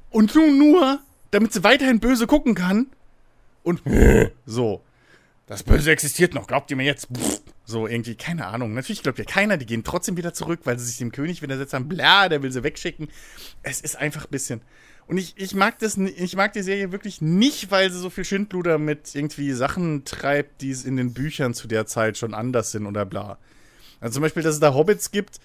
und 0.09 0.33
nun 0.33 0.57
nur, 0.57 0.99
damit 1.29 1.53
sie 1.53 1.63
weiterhin 1.63 1.99
böse 1.99 2.25
gucken 2.25 2.55
kann. 2.55 2.87
Und 3.63 3.81
so. 4.45 4.81
Das 5.47 5.63
Böse 5.63 5.91
existiert 5.91 6.33
noch, 6.33 6.47
glaubt 6.47 6.71
ihr 6.71 6.77
mir 6.77 6.85
jetzt? 6.85 7.09
So, 7.65 7.85
irgendwie, 7.85 8.15
keine 8.15 8.47
Ahnung. 8.47 8.73
Natürlich 8.73 9.03
glaubt 9.03 9.19
ja 9.19 9.25
keiner, 9.25 9.57
die 9.57 9.65
gehen 9.65 9.83
trotzdem 9.83 10.15
wieder 10.15 10.33
zurück, 10.33 10.61
weil 10.63 10.79
sie 10.79 10.85
sich 10.85 10.97
dem 10.97 11.11
König 11.11 11.41
widersetzt 11.41 11.73
haben. 11.73 11.89
Bla, 11.89 12.29
der 12.29 12.41
will 12.41 12.53
sie 12.53 12.63
wegschicken. 12.63 13.09
Es 13.61 13.81
ist 13.81 13.97
einfach 13.97 14.23
ein 14.25 14.31
bisschen. 14.31 14.61
Und 15.07 15.17
ich, 15.17 15.33
ich 15.35 15.53
mag 15.53 15.77
das, 15.79 15.97
ich 15.97 16.37
mag 16.37 16.53
die 16.53 16.61
Serie 16.61 16.93
wirklich 16.93 17.19
nicht, 17.19 17.69
weil 17.69 17.91
sie 17.91 17.99
so 17.99 18.09
viel 18.09 18.23
Schindluder 18.23 18.77
mit 18.77 19.13
irgendwie 19.13 19.51
Sachen 19.51 20.05
treibt, 20.05 20.61
die 20.61 20.71
es 20.71 20.85
in 20.85 20.95
den 20.95 21.13
Büchern 21.13 21.53
zu 21.53 21.67
der 21.67 21.85
Zeit 21.85 22.17
schon 22.17 22.33
anders 22.33 22.71
sind 22.71 22.85
oder 22.85 23.05
bla. 23.05 23.37
Also 24.01 24.15
zum 24.15 24.23
Beispiel, 24.23 24.43
dass 24.43 24.55
es 24.55 24.59
da 24.59 24.73
Hobbits 24.73 25.11
gibt. 25.11 25.39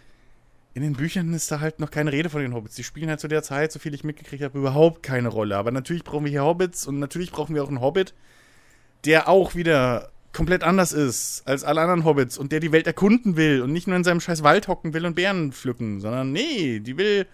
In 0.75 0.83
den 0.83 0.95
Büchern 0.95 1.33
ist 1.33 1.51
da 1.51 1.61
halt 1.61 1.79
noch 1.79 1.91
keine 1.91 2.13
Rede 2.13 2.29
von 2.29 2.43
den 2.43 2.53
Hobbits. 2.53 2.75
Die 2.75 2.85
spielen 2.85 3.09
halt 3.09 3.21
zu 3.21 3.29
der 3.29 3.43
Zeit, 3.43 3.73
so 3.73 3.79
viel 3.79 3.95
ich 3.95 4.05
mitgekriegt 4.05 4.43
habe, 4.43 4.59
überhaupt 4.59 5.03
keine 5.03 5.29
Rolle. 5.29 5.57
Aber 5.57 5.71
natürlich 5.71 6.05
brauchen 6.05 6.25
wir 6.25 6.31
hier 6.31 6.45
Hobbits 6.45 6.87
und 6.87 6.99
natürlich 6.99 7.31
brauchen 7.31 7.55
wir 7.55 7.63
auch 7.63 7.69
einen 7.69 7.81
Hobbit, 7.81 8.13
der 9.05 9.29
auch 9.29 9.55
wieder 9.55 10.11
komplett 10.33 10.65
anders 10.65 10.93
ist 10.93 11.43
als 11.47 11.65
alle 11.65 11.81
anderen 11.81 12.05
Hobbits 12.05 12.37
und 12.37 12.53
der 12.53 12.61
die 12.61 12.73
Welt 12.73 12.87
erkunden 12.87 13.37
will 13.37 13.63
und 13.63 13.73
nicht 13.73 13.87
nur 13.87 13.97
in 13.97 14.05
seinem 14.05 14.21
scheiß 14.21 14.43
Wald 14.43 14.69
hocken 14.69 14.93
will 14.93 15.07
und 15.07 15.15
Bären 15.15 15.53
pflücken, 15.53 16.01
sondern 16.01 16.31
nee, 16.31 16.81
die 16.81 16.99
will, 16.99 17.27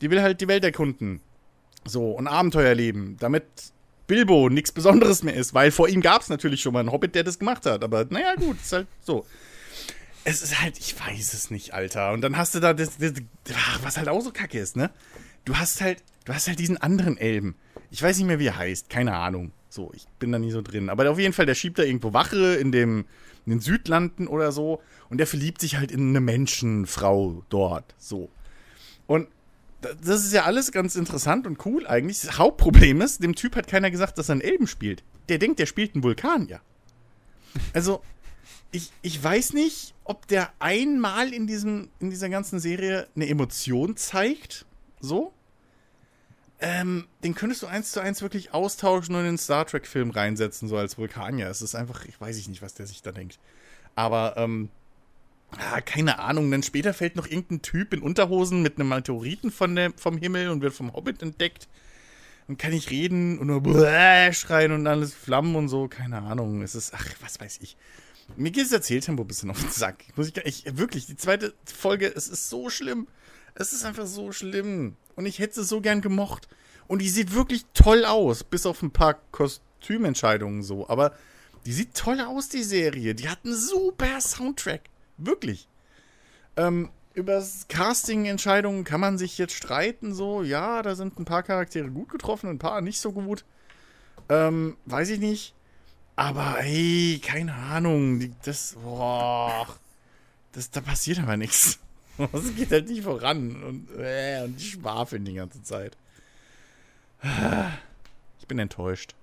die 0.00 0.10
will 0.12 0.22
halt 0.22 0.40
die 0.40 0.46
Welt 0.46 0.62
erkunden. 0.62 1.20
So, 1.84 2.12
und 2.12 2.28
Abenteuer 2.28 2.74
leben, 2.74 3.16
damit 3.18 3.44
Bilbo 4.06 4.48
nichts 4.48 4.70
Besonderes 4.70 5.24
mehr 5.24 5.34
ist, 5.34 5.54
weil 5.54 5.72
vor 5.72 5.88
ihm 5.88 6.02
gab 6.02 6.22
es 6.22 6.28
natürlich 6.28 6.60
schon 6.60 6.72
mal 6.72 6.80
einen 6.80 6.92
Hobbit, 6.92 7.16
der 7.16 7.24
das 7.24 7.38
gemacht 7.38 7.66
hat. 7.66 7.82
Aber 7.82 8.06
naja, 8.10 8.34
gut, 8.36 8.58
ist 8.60 8.72
halt 8.72 8.86
so. 9.00 9.26
Es 10.24 10.42
ist 10.42 10.60
halt, 10.60 10.78
ich 10.78 10.98
weiß 10.98 11.32
es 11.32 11.50
nicht, 11.50 11.72
Alter. 11.72 12.12
Und 12.12 12.20
dann 12.20 12.36
hast 12.36 12.54
du 12.54 12.60
da 12.60 12.74
das, 12.74 12.98
das, 12.98 13.12
was 13.82 13.96
halt 13.96 14.08
auch 14.08 14.20
so 14.20 14.32
kacke 14.32 14.58
ist, 14.58 14.76
ne? 14.76 14.90
Du 15.44 15.56
hast 15.56 15.80
halt, 15.80 16.02
du 16.24 16.34
hast 16.34 16.46
halt 16.46 16.58
diesen 16.58 16.76
anderen 16.76 17.16
Elben. 17.16 17.56
Ich 17.90 18.02
weiß 18.02 18.18
nicht 18.18 18.26
mehr, 18.26 18.38
wie 18.38 18.46
er 18.46 18.56
heißt, 18.56 18.90
keine 18.90 19.14
Ahnung. 19.16 19.52
So, 19.70 19.92
ich 19.94 20.04
bin 20.18 20.32
da 20.32 20.38
nie 20.38 20.50
so 20.50 20.62
drin. 20.62 20.90
Aber 20.90 21.08
auf 21.10 21.18
jeden 21.18 21.32
Fall, 21.32 21.46
der 21.46 21.54
schiebt 21.54 21.78
da 21.78 21.82
irgendwo 21.82 22.12
Wache 22.12 22.56
in, 22.56 22.72
dem, 22.72 23.06
in 23.46 23.52
den 23.52 23.60
Südlanden 23.60 24.26
oder 24.26 24.52
so. 24.52 24.82
Und 25.08 25.18
der 25.18 25.26
verliebt 25.26 25.60
sich 25.60 25.76
halt 25.76 25.90
in 25.90 26.10
eine 26.10 26.20
Menschenfrau 26.20 27.44
dort. 27.48 27.94
So. 27.98 28.30
Und 29.06 29.28
das 29.80 30.24
ist 30.24 30.32
ja 30.32 30.44
alles 30.44 30.72
ganz 30.72 30.96
interessant 30.96 31.46
und 31.46 31.64
cool 31.64 31.86
eigentlich. 31.86 32.20
Das 32.20 32.38
Hauptproblem 32.38 33.00
ist, 33.00 33.22
dem 33.22 33.34
Typ 33.34 33.56
hat 33.56 33.66
keiner 33.66 33.90
gesagt, 33.90 34.18
dass 34.18 34.28
er 34.28 34.34
einen 34.34 34.40
Elben 34.42 34.66
spielt. 34.66 35.02
Der 35.28 35.38
denkt, 35.38 35.58
der 35.58 35.66
spielt 35.66 35.94
einen 35.94 36.04
Vulkan, 36.04 36.48
ja. 36.48 36.60
Also, 37.72 38.02
ich, 38.72 38.90
ich 39.02 39.22
weiß 39.22 39.52
nicht, 39.52 39.94
ob 40.04 40.26
der 40.28 40.52
einmal 40.58 41.32
in, 41.32 41.46
diesem, 41.46 41.88
in 41.98 42.10
dieser 42.10 42.28
ganzen 42.28 42.60
Serie 42.60 43.08
eine 43.16 43.28
Emotion 43.28 43.96
zeigt. 43.96 44.66
So. 45.00 45.32
Ähm, 46.60 47.06
den 47.24 47.34
könntest 47.34 47.62
du 47.62 47.66
eins 47.66 47.92
zu 47.92 48.00
eins 48.00 48.20
wirklich 48.20 48.52
austauschen 48.52 49.14
und 49.14 49.22
in 49.22 49.28
den 49.28 49.38
Star 49.38 49.66
Trek-Film 49.66 50.10
reinsetzen, 50.10 50.68
so 50.68 50.76
als 50.76 50.98
Vulkanier. 50.98 51.48
Es 51.48 51.62
ist 51.62 51.74
einfach, 51.74 52.04
ich 52.04 52.20
weiß 52.20 52.36
nicht, 52.48 52.62
was 52.62 52.74
der 52.74 52.86
sich 52.86 53.02
da 53.02 53.12
denkt. 53.12 53.38
Aber, 53.94 54.34
ähm, 54.36 54.68
Ah, 55.58 55.80
keine 55.80 56.18
Ahnung. 56.18 56.50
Dann 56.50 56.62
später 56.62 56.94
fällt 56.94 57.16
noch 57.16 57.26
irgendein 57.26 57.62
Typ 57.62 57.92
in 57.92 58.02
Unterhosen 58.02 58.62
mit 58.62 58.78
einem 58.78 58.88
Meteoriten 58.88 59.50
von 59.50 59.74
der, 59.74 59.92
vom 59.96 60.16
Himmel 60.16 60.48
und 60.48 60.62
wird 60.62 60.74
vom 60.74 60.92
Hobbit 60.92 61.22
entdeckt. 61.22 61.68
Und 62.48 62.58
kann 62.58 62.72
nicht 62.72 62.90
reden 62.90 63.38
und 63.38 63.46
nur 63.46 63.62
schreien 64.32 64.72
und 64.72 64.86
alles 64.86 65.14
Flammen 65.14 65.54
und 65.54 65.68
so. 65.68 65.88
Keine 65.88 66.22
Ahnung. 66.22 66.62
Es 66.62 66.74
ist, 66.74 66.92
ach, 66.94 67.06
was 67.20 67.40
weiß 67.40 67.58
ich. 67.62 67.76
Mir 68.36 68.50
geht 68.50 68.64
das 68.64 68.72
Erzähltempo 68.72 69.22
ein 69.22 69.26
bisschen 69.26 69.50
auf 69.50 69.60
den 69.60 69.70
Sack. 69.70 70.04
Muss 70.16 70.28
ich, 70.28 70.36
ich, 70.38 70.76
wirklich, 70.78 71.06
die 71.06 71.16
zweite 71.16 71.54
Folge, 71.64 72.06
es 72.06 72.28
ist 72.28 72.48
so 72.48 72.70
schlimm. 72.70 73.08
Es 73.54 73.72
ist 73.72 73.84
einfach 73.84 74.06
so 74.06 74.32
schlimm. 74.32 74.96
Und 75.16 75.26
ich 75.26 75.38
hätte 75.38 75.60
es 75.60 75.68
so 75.68 75.80
gern 75.80 76.00
gemocht. 76.00 76.48
Und 76.86 77.02
die 77.02 77.08
sieht 77.08 77.34
wirklich 77.34 77.66
toll 77.74 78.04
aus, 78.04 78.42
bis 78.42 78.66
auf 78.66 78.82
ein 78.82 78.90
paar 78.90 79.14
Kostümentscheidungen 79.32 80.62
so. 80.62 80.88
Aber 80.88 81.14
die 81.66 81.72
sieht 81.72 81.94
toll 81.94 82.20
aus, 82.20 82.48
die 82.48 82.62
Serie. 82.62 83.14
Die 83.14 83.28
hat 83.28 83.40
einen 83.44 83.54
super 83.54 84.20
Soundtrack. 84.20 84.82
Wirklich. 85.18 85.68
Ähm, 86.56 86.90
über 87.14 87.44
Casting-Entscheidungen 87.68 88.84
kann 88.84 89.00
man 89.00 89.18
sich 89.18 89.36
jetzt 89.38 89.54
streiten, 89.54 90.14
so. 90.14 90.42
Ja, 90.42 90.82
da 90.82 90.94
sind 90.94 91.18
ein 91.18 91.24
paar 91.24 91.42
Charaktere 91.42 91.90
gut 91.90 92.08
getroffen, 92.08 92.48
ein 92.48 92.58
paar 92.58 92.80
nicht 92.80 93.00
so 93.00 93.12
gut. 93.12 93.44
Ähm, 94.28 94.76
weiß 94.86 95.10
ich 95.10 95.20
nicht. 95.20 95.54
Aber, 96.20 96.56
hey, 96.58 97.18
keine 97.24 97.54
Ahnung. 97.54 98.36
Das, 98.42 98.74
boah. 98.74 99.66
Das, 100.52 100.70
da 100.70 100.82
passiert 100.82 101.18
aber 101.18 101.36
nichts. 101.36 101.78
Das 102.32 102.54
geht 102.54 102.70
halt 102.70 102.86
nicht 102.86 103.04
voran. 103.04 103.62
Und, 103.62 103.88
äh, 103.98 104.42
und 104.44 104.54
die 104.60 104.64
schwafeln 104.64 105.24
die 105.24 105.32
ganze 105.32 105.62
Zeit. 105.62 105.96
Ich 108.38 108.46
bin 108.46 108.58
enttäuscht. 108.58 109.14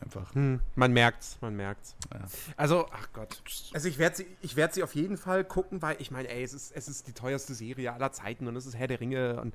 Einfach. 0.00 0.34
Hm, 0.34 0.58
man 0.74 0.92
merkt's, 0.92 1.38
man 1.40 1.54
merkt's. 1.54 1.94
Ja. 2.12 2.24
Also, 2.56 2.88
ach 2.90 3.08
Gott. 3.12 3.40
Also 3.72 3.86
ich 3.86 3.98
werde 3.98 4.16
sie, 4.16 4.26
ich 4.42 4.56
werd 4.56 4.74
sie 4.74 4.82
auf 4.82 4.96
jeden 4.96 5.18
Fall 5.18 5.44
gucken, 5.44 5.80
weil 5.82 5.94
ich 6.00 6.10
meine, 6.10 6.26
ey, 6.28 6.42
es 6.42 6.52
ist, 6.52 6.72
es 6.74 6.88
ist 6.88 7.06
die 7.06 7.12
teuerste 7.12 7.54
Serie 7.54 7.92
aller 7.92 8.10
Zeiten 8.10 8.48
und 8.48 8.56
es 8.56 8.66
ist 8.66 8.74
Herr 8.74 8.88
der 8.88 8.98
Ringe 8.98 9.40
und 9.40 9.54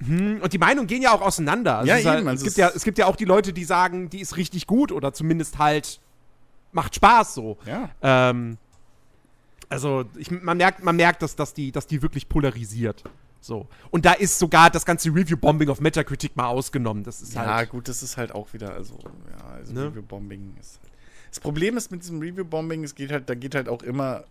und 0.00 0.52
die 0.52 0.58
Meinungen 0.58 0.86
gehen 0.86 1.02
ja 1.02 1.12
auch 1.12 1.22
auseinander. 1.22 1.78
Also 1.78 1.88
ja, 1.88 1.96
es, 1.96 2.00
eben, 2.00 2.10
halt, 2.10 2.26
also 2.28 2.46
es, 2.46 2.54
gibt 2.54 2.56
ja, 2.58 2.70
es 2.74 2.84
gibt 2.84 2.98
ja 2.98 3.06
auch 3.06 3.16
die 3.16 3.24
Leute, 3.24 3.52
die 3.52 3.64
sagen, 3.64 4.10
die 4.10 4.20
ist 4.20 4.36
richtig 4.36 4.66
gut 4.66 4.92
oder 4.92 5.12
zumindest 5.12 5.58
halt 5.58 6.00
macht 6.72 6.94
Spaß 6.94 7.34
so. 7.34 7.56
Ja. 7.66 7.90
Ähm, 8.02 8.58
also 9.68 10.04
ich, 10.16 10.30
man 10.30 10.56
merkt, 10.58 10.84
man 10.84 10.96
merkt, 10.96 11.22
dass, 11.22 11.34
dass, 11.34 11.54
die, 11.54 11.72
dass 11.72 11.86
die 11.86 12.02
wirklich 12.02 12.28
polarisiert. 12.28 13.02
So. 13.40 13.68
Und 13.90 14.04
da 14.04 14.12
ist 14.12 14.38
sogar 14.38 14.70
das 14.70 14.84
ganze 14.84 15.08
Review-Bombing 15.08 15.68
auf 15.68 15.80
Metacritic 15.80 16.36
mal 16.36 16.46
ausgenommen. 16.46 17.04
Das 17.04 17.22
ist 17.22 17.34
ja, 17.34 17.46
halt. 17.46 17.70
gut, 17.70 17.88
das 17.88 18.02
ist 18.02 18.16
halt 18.16 18.32
auch 18.32 18.52
wieder, 18.52 18.74
also, 18.74 18.98
ja, 19.30 19.46
also 19.54 19.72
Ne? 19.72 19.86
Review-Bombing 19.86 20.56
ist 20.60 20.80
halt. 20.82 20.92
Das 21.30 21.40
Problem 21.40 21.76
ist 21.76 21.90
mit 21.90 22.02
diesem 22.02 22.20
Review-Bombing, 22.20 22.84
es 22.84 22.94
geht 22.94 23.12
halt, 23.12 23.28
da 23.28 23.34
geht 23.34 23.54
halt 23.54 23.68
auch 23.68 23.82
immer 23.82 24.24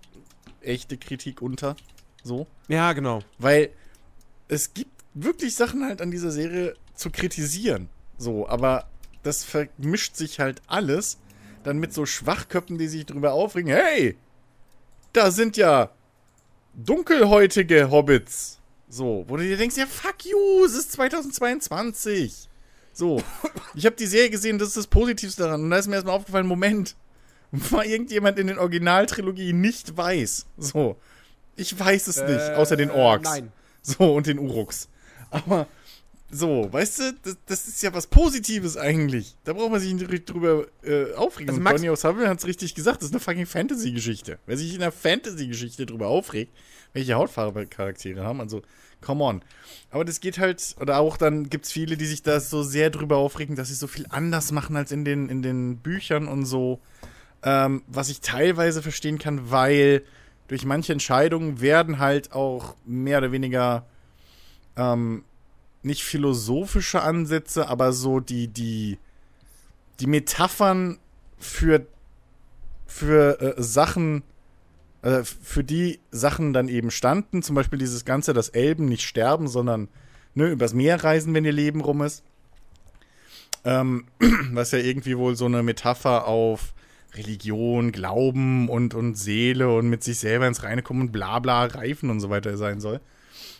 echte 0.61 0.97
Kritik 0.97 1.41
unter. 1.41 1.75
So. 2.23 2.47
Ja, 2.67 2.93
genau. 2.93 3.19
Weil 3.37 3.69
es 4.47 4.73
gibt 4.73 4.94
wirklich 5.15 5.55
Sachen 5.55 5.83
halt 5.83 6.01
an 6.01 6.11
dieser 6.11 6.29
Serie 6.29 6.75
zu 6.93 7.09
kritisieren. 7.09 7.89
So, 8.17 8.47
aber 8.47 8.87
das 9.23 9.43
vermischt 9.43 10.15
sich 10.15 10.39
halt 10.39 10.61
alles 10.67 11.17
dann 11.63 11.79
mit 11.79 11.93
so 11.93 12.05
Schwachköppen, 12.05 12.77
die 12.77 12.87
sich 12.87 13.07
drüber 13.07 13.33
aufregen. 13.33 13.71
Hey, 13.71 14.15
da 15.13 15.31
sind 15.31 15.57
ja 15.57 15.89
dunkelhäutige 16.75 17.89
Hobbits. 17.89 18.59
So, 18.87 19.25
wo 19.27 19.37
du 19.37 19.43
dir 19.43 19.57
denkst, 19.57 19.77
ja, 19.77 19.87
fuck 19.87 20.25
you, 20.25 20.63
es 20.65 20.75
ist 20.75 20.91
2022. 20.91 22.49
So, 22.93 23.21
ich 23.73 23.85
habe 23.85 23.95
die 23.95 24.05
Serie 24.05 24.29
gesehen, 24.29 24.59
das 24.59 24.69
ist 24.69 24.77
das 24.77 24.87
Positivste 24.87 25.43
daran. 25.43 25.63
Und 25.63 25.71
da 25.71 25.77
ist 25.77 25.87
mir 25.87 25.95
erstmal 25.95 26.15
aufgefallen, 26.15 26.47
Moment, 26.47 26.95
war 27.51 27.85
irgendjemand 27.85 28.37
in 28.37 28.47
den 28.47 28.59
Originaltrilogien 28.59 29.59
nicht 29.59 29.97
weiß. 29.97 30.45
So, 30.57 30.97
ich 31.55 31.77
weiß 31.77 32.07
es 32.07 32.21
nicht, 32.21 32.51
außer 32.55 32.77
den 32.77 32.91
Orks. 32.91 33.29
Nein. 33.29 33.51
So, 33.81 34.15
und 34.15 34.27
den 34.27 34.39
Uruks. 34.39 34.87
Aber 35.31 35.67
So, 36.31 36.67
weißt 36.71 36.99
du, 36.99 37.13
das, 37.23 37.37
das 37.45 37.67
ist 37.67 37.83
ja 37.83 37.93
was 37.93 38.07
Positives 38.07 38.77
eigentlich. 38.77 39.35
Da 39.43 39.53
braucht 39.53 39.71
man 39.71 39.79
sich 39.79 39.93
nicht 39.93 40.25
drüber 40.29 40.65
äh, 40.83 41.13
aufregen. 41.13 41.49
Also 41.49 41.61
Max- 41.61 41.79
Donny 41.81 41.89
O'Sullivan 41.93 42.27
hat 42.27 42.39
es 42.39 42.47
richtig 42.47 42.73
gesagt, 42.75 42.97
das 42.97 43.09
ist 43.09 43.13
eine 43.13 43.19
fucking 43.19 43.45
Fantasy-Geschichte. 43.45 44.39
Wer 44.45 44.57
sich 44.57 44.73
in 44.73 44.81
einer 44.81 44.91
Fantasy-Geschichte 44.91 45.85
drüber 45.85 46.07
aufregt, 46.07 46.51
welche 46.93 47.13
Hautfarbe 47.15 47.67
Charaktere 47.67 48.23
haben, 48.23 48.41
also, 48.41 48.63
come 49.01 49.23
on. 49.23 49.41
Aber 49.91 50.03
das 50.03 50.19
geht 50.19 50.39
halt, 50.39 50.75
oder 50.79 50.97
auch 50.97 51.15
dann 51.17 51.49
gibt 51.49 51.65
es 51.65 51.71
viele, 51.71 51.95
die 51.95 52.05
sich 52.05 52.23
da 52.23 52.39
so 52.39 52.63
sehr 52.63 52.89
drüber 52.89 53.17
aufregen, 53.17 53.55
dass 53.55 53.67
sie 53.67 53.75
so 53.75 53.87
viel 53.87 54.07
anders 54.09 54.51
machen 54.51 54.75
als 54.75 54.91
in 54.91 55.05
den, 55.05 55.29
in 55.29 55.41
den 55.41 55.77
Büchern 55.77 56.27
und 56.27 56.45
so. 56.45 56.81
Ähm, 57.43 57.83
was 57.87 58.09
ich 58.09 58.21
teilweise 58.21 58.81
verstehen 58.81 59.19
kann, 59.19 59.51
weil 59.51 60.03
durch 60.47 60.65
manche 60.65 60.91
Entscheidungen 60.91 61.61
werden 61.61 61.99
halt 61.99 62.31
auch 62.33 62.75
mehr 62.83 63.19
oder 63.19 63.31
weniger 63.31 63.85
ähm, 64.75 65.23
nicht 65.83 66.03
philosophische 66.03 67.01
Ansätze, 67.01 67.67
aber 67.69 67.93
so 67.93 68.19
die, 68.19 68.47
die, 68.47 68.97
die 69.99 70.07
Metaphern 70.07 70.97
für, 71.37 71.85
für 72.87 73.39
äh, 73.39 73.61
Sachen, 73.61 74.23
äh, 75.03 75.23
für 75.23 75.63
die 75.63 75.99
Sachen 76.11 76.53
dann 76.53 76.67
eben 76.67 76.91
standen. 76.91 77.43
Zum 77.43 77.55
Beispiel 77.55 77.79
dieses 77.79 78.03
Ganze, 78.03 78.33
dass 78.33 78.49
Elben 78.49 78.85
nicht 78.85 79.03
sterben, 79.03 79.47
sondern 79.47 79.87
ne, 80.33 80.49
übers 80.49 80.73
Meer 80.73 81.03
reisen, 81.03 81.33
wenn 81.33 81.45
ihr 81.45 81.51
Leben 81.51 81.81
rum 81.81 82.01
ist. 82.01 82.23
Ähm, 83.63 84.05
was 84.51 84.71
ja 84.71 84.79
irgendwie 84.79 85.17
wohl 85.17 85.35
so 85.35 85.45
eine 85.45 85.63
Metapher 85.63 86.27
auf 86.27 86.73
Religion, 87.13 87.91
Glauben 87.91 88.69
und, 88.69 88.93
und 88.93 89.15
Seele 89.15 89.73
und 89.73 89.89
mit 89.89 90.03
sich 90.03 90.19
selber 90.19 90.47
ins 90.47 90.63
Reine 90.63 90.81
kommen 90.81 91.01
und 91.01 91.11
bla 91.11 91.39
bla 91.39 91.65
reifen 91.65 92.09
und 92.09 92.19
so 92.19 92.29
weiter 92.29 92.57
sein 92.57 92.81
soll. 92.81 92.99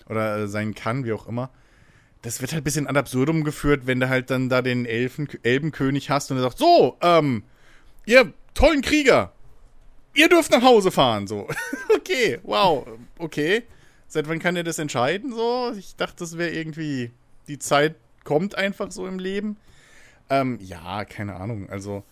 Oder 0.08 0.38
äh, 0.38 0.48
sein 0.48 0.76
kann, 0.76 1.06
wie 1.06 1.14
auch 1.14 1.28
immer. 1.28 1.50
Das 2.22 2.42
wird 2.42 2.54
halt 2.54 2.62
ein 2.62 2.64
bisschen 2.64 2.88
ad 2.88 2.98
absurdum 2.98 3.44
geführt, 3.44 3.86
wenn 3.86 4.00
du 4.00 4.10
halt 4.10 4.30
dann 4.30 4.50
da 4.50 4.62
den 4.62 4.86
Elfen, 4.86 5.28
Elbenkönig 5.44 6.10
hast 6.10 6.32
und 6.32 6.38
er 6.38 6.44
sagt, 6.44 6.58
so, 6.58 6.98
ähm, 7.02 7.44
ihr 8.06 8.34
tollen 8.54 8.82
Krieger, 8.82 9.32
ihr 10.16 10.30
dürft 10.30 10.52
nach 10.52 10.64
Hause 10.64 10.92
fahren, 10.92 11.28
so. 11.28 11.48
okay, 11.96 12.40
wow, 12.44 12.88
okay. 13.20 13.64
Seit 14.08 14.28
wann 14.28 14.40
kann 14.40 14.56
er 14.56 14.64
das 14.64 14.80
entscheiden, 14.80 15.34
so? 15.34 15.74
Ich 15.78 15.96
dachte, 15.96 16.16
das 16.20 16.38
wäre 16.38 16.52
irgendwie, 16.52 17.12
die 17.48 17.60
Zeit 17.60 17.96
kommt 18.24 18.56
einfach 18.56 18.92
so 18.92 19.08
im 19.08 19.20
Leben. 19.20 19.58
Ähm, 20.30 20.58
ja, 20.62 21.06
keine 21.06 21.36
Ahnung, 21.36 21.70
also, 21.70 22.04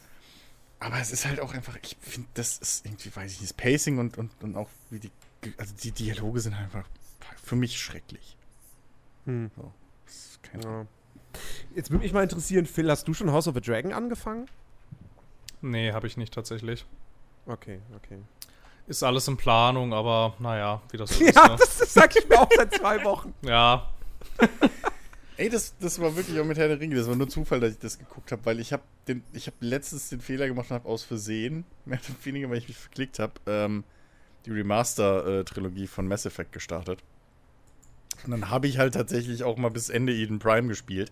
aber 0.80 1.00
es 1.00 1.12
ist 1.12 1.26
halt 1.26 1.40
auch 1.40 1.54
einfach, 1.54 1.78
ich 1.82 1.98
finde, 2.02 2.28
das 2.36 2.58
ist 2.58 2.86
irgendwie, 2.86 3.16
weiß 3.16 3.32
ich 3.32 3.42
nicht, 3.42 3.52
das 3.52 3.58
Pacing 3.58 3.98
und, 3.98 4.18
und, 4.18 4.32
und 4.42 4.56
auch 4.56 4.70
wie 4.90 5.00
die, 5.00 5.12
also 5.58 5.74
die 5.82 5.92
Dialoge 5.92 6.40
sind 6.40 6.54
einfach 6.54 6.86
für 7.44 7.56
mich 7.56 7.80
schrecklich. 7.80 8.36
Hm. 9.26 9.52
So, 9.56 9.72
das 10.06 10.16
ist 10.16 10.44
keine 10.44 10.64
Ja. 10.64 10.86
Jetzt 11.76 11.90
würde 11.92 12.04
mich 12.04 12.14
mal 12.14 12.24
interessieren, 12.24 12.66
Phil, 12.66 12.90
hast 12.90 13.08
du 13.08 13.14
schon 13.14 13.32
House 13.32 13.48
of 13.48 13.54
the 13.56 13.62
Dragon 13.62 13.94
angefangen? 13.94 14.48
Nee, 15.62 15.92
habe 15.92 16.08
ich 16.08 16.18
nicht 16.18 16.34
tatsächlich. 16.34 16.86
Okay, 17.46 17.80
okay. 17.96 18.18
Ist 18.88 19.02
alles 19.04 19.28
in 19.28 19.38
Planung, 19.38 19.94
aber 19.94 20.34
naja, 20.40 20.82
wie 20.92 20.98
das 20.98 21.10
so 21.18 21.24
ist. 21.24 21.36
Ja, 21.36 21.48
Ne? 21.50 21.56
das, 21.60 21.78
das 21.78 21.94
sag 21.94 22.16
ich 22.16 22.28
mir 22.28 22.40
auch 22.40 22.50
seit 22.56 22.74
zwei 22.74 23.04
Wochen. 23.04 23.34
Ja, 23.44 23.90
Ey, 25.36 25.50
das, 25.50 25.76
das 25.80 26.00
war 26.00 26.16
wirklich 26.16 26.40
auch 26.40 26.46
mit 26.46 26.58
Herr 26.60 26.68
der 26.68 26.80
Ringe. 26.80 26.96
Das 26.96 27.08
war 27.08 27.16
nur 27.16 27.28
Zufall, 27.28 27.60
dass 27.60 27.72
ich 27.74 27.80
das 27.80 27.98
geguckt 27.98 28.32
habe, 28.32 28.46
weil 28.46 28.60
ich 28.60 28.72
habe 28.72 28.84
den, 29.08 29.24
ich 29.34 29.48
habe 29.48 29.58
letztens 29.62 30.10
den 30.10 30.22
Fehler 30.22 30.48
gemacht 30.48 30.70
und 30.70 30.76
habe 30.76 30.88
aus 30.88 31.04
Versehen, 31.04 31.66
mehr 31.86 31.98
oder 31.98 32.16
weniger, 32.26 32.50
weil 32.52 32.60
ich 32.60 32.68
mich 32.68 32.78
verklickt 32.78 33.18
habe, 33.18 33.34
ähm, 33.48 33.84
die 34.46 34.52
Remaster-Trilogie 34.52 35.88
von 35.88 36.08
Mass 36.08 36.28
Effect 36.28 36.52
gestartet. 36.52 37.04
Und 38.26 38.32
dann 38.32 38.50
habe 38.50 38.68
ich 38.68 38.78
halt 38.78 38.94
tatsächlich 38.94 39.44
auch 39.44 39.58
mal 39.58 39.70
bis 39.70 39.90
Ende 39.90 40.14
Eden 40.14 40.40
Prime 40.40 40.68
gespielt. 40.68 41.12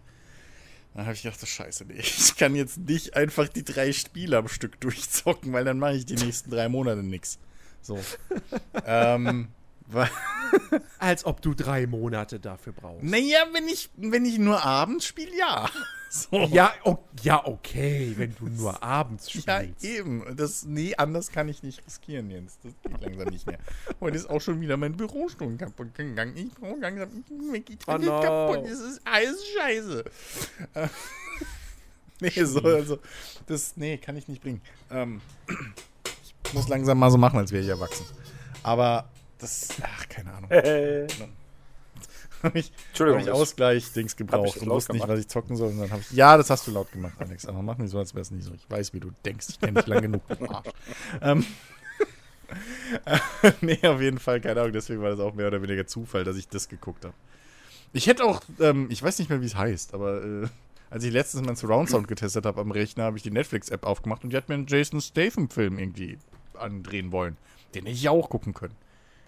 Dann 0.93 1.05
habe 1.05 1.15
ich 1.15 1.23
gedacht, 1.23 1.41
das 1.41 1.49
Scheiße, 1.49 1.85
nee, 1.85 1.95
ich 1.99 2.35
kann 2.35 2.55
jetzt 2.55 2.77
nicht 2.77 3.15
einfach 3.15 3.47
die 3.47 3.63
drei 3.63 3.91
Spiele 3.93 4.37
am 4.37 4.47
Stück 4.47 4.79
durchzocken, 4.79 5.53
weil 5.53 5.65
dann 5.65 5.79
mache 5.79 5.95
ich 5.95 6.05
die 6.05 6.15
nächsten 6.15 6.51
drei 6.51 6.69
Monate 6.69 7.03
nix. 7.03 7.39
So. 7.81 7.99
ähm, 8.85 9.47
Als 10.99 11.25
ob 11.25 11.41
du 11.41 11.53
drei 11.53 11.87
Monate 11.87 12.39
dafür 12.39 12.73
brauchst. 12.73 13.03
naja, 13.03 13.39
wenn 13.53 13.67
ich, 13.67 13.89
wenn 13.97 14.25
ich 14.25 14.37
nur 14.37 14.63
abends 14.63 15.05
spiele, 15.05 15.37
ja. 15.37 15.69
So. 16.13 16.35
Ja, 16.51 16.73
o 16.83 16.97
ja, 17.23 17.45
okay, 17.47 18.13
wenn 18.17 18.35
du 18.35 18.47
nur 18.49 18.83
abends 18.83 19.29
spielst. 19.29 19.47
Ja, 19.47 19.61
eben. 19.79 20.35
Das, 20.35 20.65
nee, 20.65 20.93
anders 20.97 21.31
kann 21.31 21.47
ich 21.47 21.63
nicht 21.63 21.85
riskieren, 21.85 22.29
Jens. 22.29 22.59
Das 22.61 22.73
geht 22.83 22.99
langsam 23.01 23.29
nicht 23.29 23.47
mehr. 23.47 23.59
Heute 24.01 24.17
ist 24.17 24.29
auch 24.29 24.41
schon 24.41 24.59
wieder 24.59 24.75
mein 24.75 24.97
Bürostrom 24.97 25.57
kaputt 25.57 25.95
gegangen. 25.95 26.35
Ich 26.35 26.51
brauche 26.53 26.81
langsam. 26.81 27.23
Mir 27.49 27.61
geht 27.61 27.87
Oh 27.87 27.97
no. 27.97 28.19
kaputt. 28.19 28.65
Es 28.69 28.81
ist 28.81 29.01
alles 29.05 29.41
scheiße. 29.57 30.03
Nee, 32.19 32.43
so, 32.43 32.59
also. 32.59 32.99
Das, 33.47 33.77
nee, 33.77 33.97
kann 33.97 34.17
ich 34.17 34.27
nicht 34.27 34.41
bringen. 34.43 34.61
Ähm, 34.89 35.21
ich 36.43 36.53
muss 36.53 36.67
langsam 36.67 36.99
mal 36.99 37.09
so 37.09 37.17
machen, 37.17 37.39
als 37.39 37.53
wäre 37.53 37.63
ich 37.63 37.69
erwachsen. 37.69 38.05
Aber 38.63 39.09
das. 39.41 39.69
Ach, 39.81 40.09
keine 40.09 40.33
Ahnung. 40.33 40.51
Äh, 40.51 41.07
Habe 42.43 42.57
ich, 42.59 42.71
Entschuldigung, 42.89 43.21
hab 43.21 43.27
ich 43.27 43.33
Ausgleich-Dings 43.33 44.15
gebraucht 44.15 44.57
und 44.57 44.69
wusste 44.69 44.93
nicht, 44.93 45.07
was 45.07 45.19
ich 45.19 45.27
zocken 45.27 45.55
soll. 45.55 45.69
Und 45.69 45.79
dann 45.79 45.91
habe 45.91 46.01
ich. 46.01 46.11
Ja, 46.11 46.37
das 46.37 46.49
hast 46.49 46.65
du 46.65 46.71
laut 46.71 46.91
gemacht, 46.91 47.13
Alex. 47.19 47.45
Aber 47.45 47.61
mach 47.61 47.77
nicht 47.77 47.91
so, 47.91 47.99
als 47.99 48.13
wäre 48.15 48.21
es 48.21 48.31
nicht 48.31 48.43
so. 48.43 48.53
Ich 48.53 48.69
weiß, 48.69 48.93
wie 48.93 48.99
du 48.99 49.11
denkst. 49.25 49.47
Ich 49.49 49.59
kenne 49.59 49.73
dich 49.73 49.87
lang 49.87 50.01
genug. 50.01 50.23
du 50.27 50.49
Arsch. 50.49 50.69
Ähm, 51.21 51.45
nee, 53.61 53.79
auf 53.83 54.01
jeden 54.01 54.19
Fall, 54.19 54.41
keine 54.41 54.61
Ahnung. 54.61 54.73
Deswegen 54.73 55.01
war 55.01 55.11
das 55.11 55.19
auch 55.19 55.33
mehr 55.33 55.47
oder 55.47 55.61
weniger 55.61 55.85
Zufall, 55.85 56.23
dass 56.23 56.35
ich 56.35 56.47
das 56.47 56.67
geguckt 56.67 57.05
habe. 57.05 57.13
Ich 57.93 58.07
hätte 58.07 58.23
auch, 58.23 58.41
ähm, 58.59 58.87
ich 58.89 59.03
weiß 59.03 59.19
nicht 59.19 59.29
mehr, 59.29 59.41
wie 59.41 59.45
es 59.45 59.55
heißt, 59.55 59.93
aber 59.93 60.23
äh, 60.23 60.47
als 60.89 61.03
ich 61.03 61.11
letztens 61.11 61.45
meinen 61.45 61.55
Surround 61.55 61.89
Sound 61.89 62.07
getestet 62.07 62.45
habe 62.45 62.61
am 62.61 62.71
Rechner, 62.71 63.03
habe 63.03 63.17
ich 63.17 63.23
die 63.23 63.31
Netflix-App 63.31 63.85
aufgemacht 63.85 64.23
und 64.23 64.31
die 64.31 64.37
hat 64.37 64.49
mir 64.49 64.55
einen 64.55 64.67
Jason 64.67 65.01
Statham-Film 65.01 65.77
irgendwie 65.77 66.17
andrehen 66.53 67.11
wollen. 67.11 67.37
Den 67.73 67.85
hätte 67.85 67.95
ich 67.95 68.09
auch 68.09 68.29
gucken 68.29 68.53
können. 68.53 68.75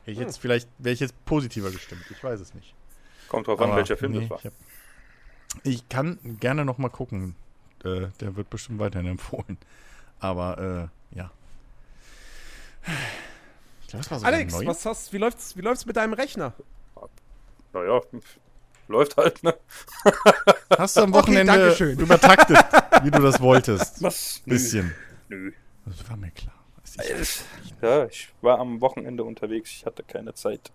Hätte 0.04 0.12
ich 0.12 0.20
jetzt 0.20 0.38
vielleicht, 0.38 0.68
wäre 0.80 0.94
ich 0.94 1.00
jetzt 1.00 1.14
positiver 1.26 1.72
gestimmt. 1.72 2.04
Ich 2.10 2.24
weiß 2.24 2.40
es 2.40 2.54
nicht. 2.54 2.74
Kommt 3.30 3.48
drauf 3.48 3.60
an, 3.60 3.70
Aber 3.70 3.78
welcher 3.78 3.98
Film 3.98 4.12
nee, 4.12 4.22
das 4.22 4.30
war. 4.30 4.40
Ich, 4.40 4.46
hab, 4.46 4.54
ich 5.64 5.90
kann 5.90 6.20
gerne 6.40 6.66
noch 6.66 6.78
mal 6.78 6.90
gucken. 6.90 7.36
Äh, 7.84 8.08
der 8.20 8.36
wird 8.36 8.50
bestimmt 8.50 8.80
weiterhin 8.80 9.08
empfohlen. 9.12 9.58
Aber 10.20 10.90
äh, 11.14 11.18
ja. 11.18 11.32
Ich 13.82 13.88
glaube, 13.88 14.04
das 14.04 14.12
war 14.12 14.20
sogar 14.20 14.34
Alex, 14.34 14.54
neu. 14.54 14.66
was 14.66 14.86
hast, 14.86 15.14
wie 15.14 15.18
läuft's, 15.18 15.56
wie 15.56 15.62
läuft's 15.62 15.86
mit 15.86 15.96
deinem 15.96 16.14
Rechner? 16.14 16.54
Naja, 17.74 18.02
läuft 18.88 19.18
halt, 19.18 19.42
ne? 19.44 19.56
Hast 20.78 20.98
du 20.98 21.02
am 21.02 21.14
Okay, 21.14 21.22
Wochenende 21.24 21.54
Dankeschön. 21.54 21.98
übertaktet, 22.00 22.58
wie 23.04 23.10
du 23.12 23.20
das 23.20 23.40
wolltest? 23.40 24.02
Was? 24.04 24.42
Bisschen. 24.46 24.94
Nö. 25.30 25.52
Das 25.86 26.08
war 26.10 26.18
mir 26.18 26.32
klar. 26.32 26.53
Ich. 26.96 27.42
Ja, 27.82 28.06
ich 28.06 28.30
war 28.42 28.60
am 28.60 28.82
Wochenende 28.82 29.24
unterwegs, 29.24 29.72
ich 29.72 29.86
hatte 29.86 30.04
keine 30.04 30.34
Zeit. 30.34 30.72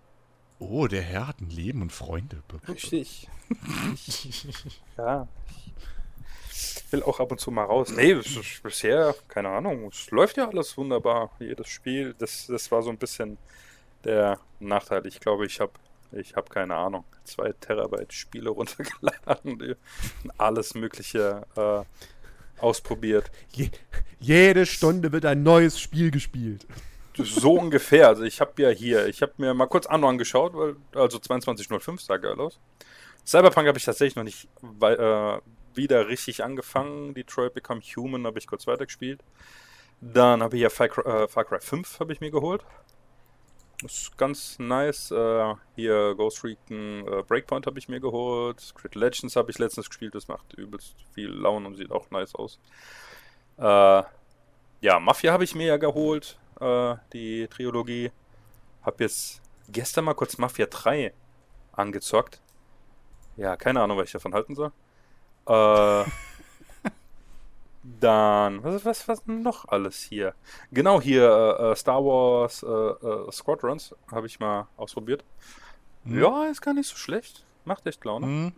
Oh, 0.59 0.89
der 0.89 1.03
Herr 1.03 1.29
hat 1.29 1.41
ein 1.41 1.51
Leben 1.51 1.83
und 1.83 1.93
Freunde. 1.93 2.43
Richtig. 2.67 3.29
ja. 4.97 5.29
Ich 6.51 6.93
will 6.93 7.03
auch 7.05 7.21
ab 7.21 7.31
und 7.31 7.39
zu 7.39 7.51
mal 7.51 7.65
raus. 7.65 7.93
Nee, 7.95 8.17
bisher, 8.63 9.15
keine 9.29 9.51
Ahnung, 9.51 9.89
es 9.89 10.11
läuft 10.11 10.37
ja 10.37 10.49
alles 10.49 10.77
wunderbar. 10.77 11.31
Jedes 11.39 11.69
Spiel, 11.69 12.15
das, 12.19 12.47
das 12.47 12.71
war 12.73 12.83
so 12.83 12.91
ein 12.91 12.99
bisschen 12.99 13.39
der 14.05 14.41
Nachteil. 14.59 15.07
Ich 15.07 15.21
glaube, 15.21 15.47
ich 15.47 15.61
habe, 15.61 15.73
ich 16.13 16.35
habe 16.35 16.49
keine 16.49 16.75
Ahnung, 16.75 17.05
zwei 17.25 17.53
Terabyte 17.53 18.13
Spiele 18.13 18.51
runtergeladen, 18.51 19.77
alles 20.39 20.75
Mögliche 20.75 21.47
äh, 21.57 21.85
ausprobiert. 22.61 23.31
Je, 23.53 23.71
jede 24.19 24.67
Stunde 24.67 25.13
wird 25.13 25.25
ein 25.25 25.43
neues 25.43 25.79
Spiel 25.79 26.11
gespielt. 26.11 26.67
So 27.17 27.55
ungefähr. 27.55 28.09
Also 28.09 28.23
ich 28.23 28.41
habe 28.41 28.63
ja 28.63 28.71
hier, 28.71 29.07
ich 29.09 29.23
habe 29.23 29.33
mir 29.39 29.55
mal 29.55 29.67
kurz 29.67 29.87
Anno 29.87 30.09
angeschaut, 30.09 30.55
weil, 30.55 30.77
also 30.95 31.19
22.05 31.19 32.01
sah 32.01 32.17
geil 32.17 32.39
aus. 32.39 32.61
Cyberpunk 33.27 33.69
habe 33.69 33.79
ich 33.79 33.85
tatsächlich 33.85 34.17
noch 34.17 34.25
nicht 34.25 34.49
äh, 34.81 35.39
wieder 35.75 36.09
richtig 36.09 36.45
angefangen. 36.45 37.15
Detroit 37.15 37.55
Become 37.55 37.81
Human 37.97 38.27
habe 38.27 38.39
ich 38.39 38.47
kurz 38.47 38.67
weitergespielt. 38.67 39.21
Dann 40.01 40.43
habe 40.43 40.57
ich 40.57 40.63
ja 40.63 40.71
Far 40.71 40.89
Cry, 40.89 41.03
äh, 41.05 41.29
Far 41.29 41.45
Cry 41.45 41.61
5 41.61 42.01
habe 42.01 42.13
ich 42.13 42.21
mir 42.21 42.31
geholt. 42.31 42.65
Ist 43.85 44.19
ganz 44.19 44.59
nice. 44.59 45.13
Äh, 45.13 45.55
hier 45.77 46.15
Ghost 46.17 46.43
Recon 46.43 47.07
äh, 47.07 47.23
Breakpoint 47.23 47.67
habe 47.67 47.79
ich 47.79 47.89
mir 47.89 48.01
geholt. 48.01 48.73
Crit 48.75 48.97
Legends 48.97 49.37
habe 49.37 49.51
ich 49.51 49.59
letztens 49.59 49.89
gespielt. 49.89 50.15
Das 50.15 50.27
macht 50.27 50.53
übelst 50.55 50.97
viel 51.13 51.31
Laune 51.31 51.69
und 51.69 51.77
sieht 51.77 51.93
auch 51.93 52.11
nice 52.11 52.35
aus. 52.35 52.59
Äh, 53.57 54.03
ja, 54.81 55.01
Mafia 55.01 55.33
habe 55.33 55.45
ich 55.45 55.55
mir 55.55 55.67
ja 55.67 55.77
geholt, 55.77 56.39
äh, 56.61 56.97
die 57.13 57.47
Trilogie. 57.49 58.11
Hab 58.83 59.01
jetzt 59.01 59.43
gestern 59.69 60.05
mal 60.05 60.15
kurz 60.15 60.39
Mafia 60.39 60.67
3 60.67 61.13
angezockt. 61.73 62.41
Ja, 63.37 63.57
keine 63.57 63.81
Ahnung, 63.81 63.99
was 63.99 64.07
ich 64.07 64.13
davon 64.13 64.35
halten 64.35 64.57
soll. 64.57 64.73
Äh, 65.47 66.05
dann, 68.01 68.63
was, 68.63 68.85
was, 68.85 69.09
was 69.09 69.27
noch 69.27 69.67
alles 69.69 70.03
hier? 70.03 70.35
Genau 70.73 71.01
hier, 71.01 71.57
äh, 71.59 71.73
äh, 71.73 71.77
Star 71.77 72.05
Wars 72.05 72.63
äh, 72.63 72.67
äh, 72.67 73.33
Squadrons 73.33 73.95
habe 74.11 74.27
ich 74.27 74.41
mal 74.41 74.69
ausprobiert. 74.77 75.25
Hm. 76.05 76.21
Ja, 76.21 76.47
ist 76.47 76.61
gar 76.61 76.75
nicht 76.75 76.89
so 76.89 76.97
schlecht. 76.97 77.45
Macht 77.65 77.87
echt 77.87 78.05
Laune. 78.05 78.27
Hm. 78.27 78.53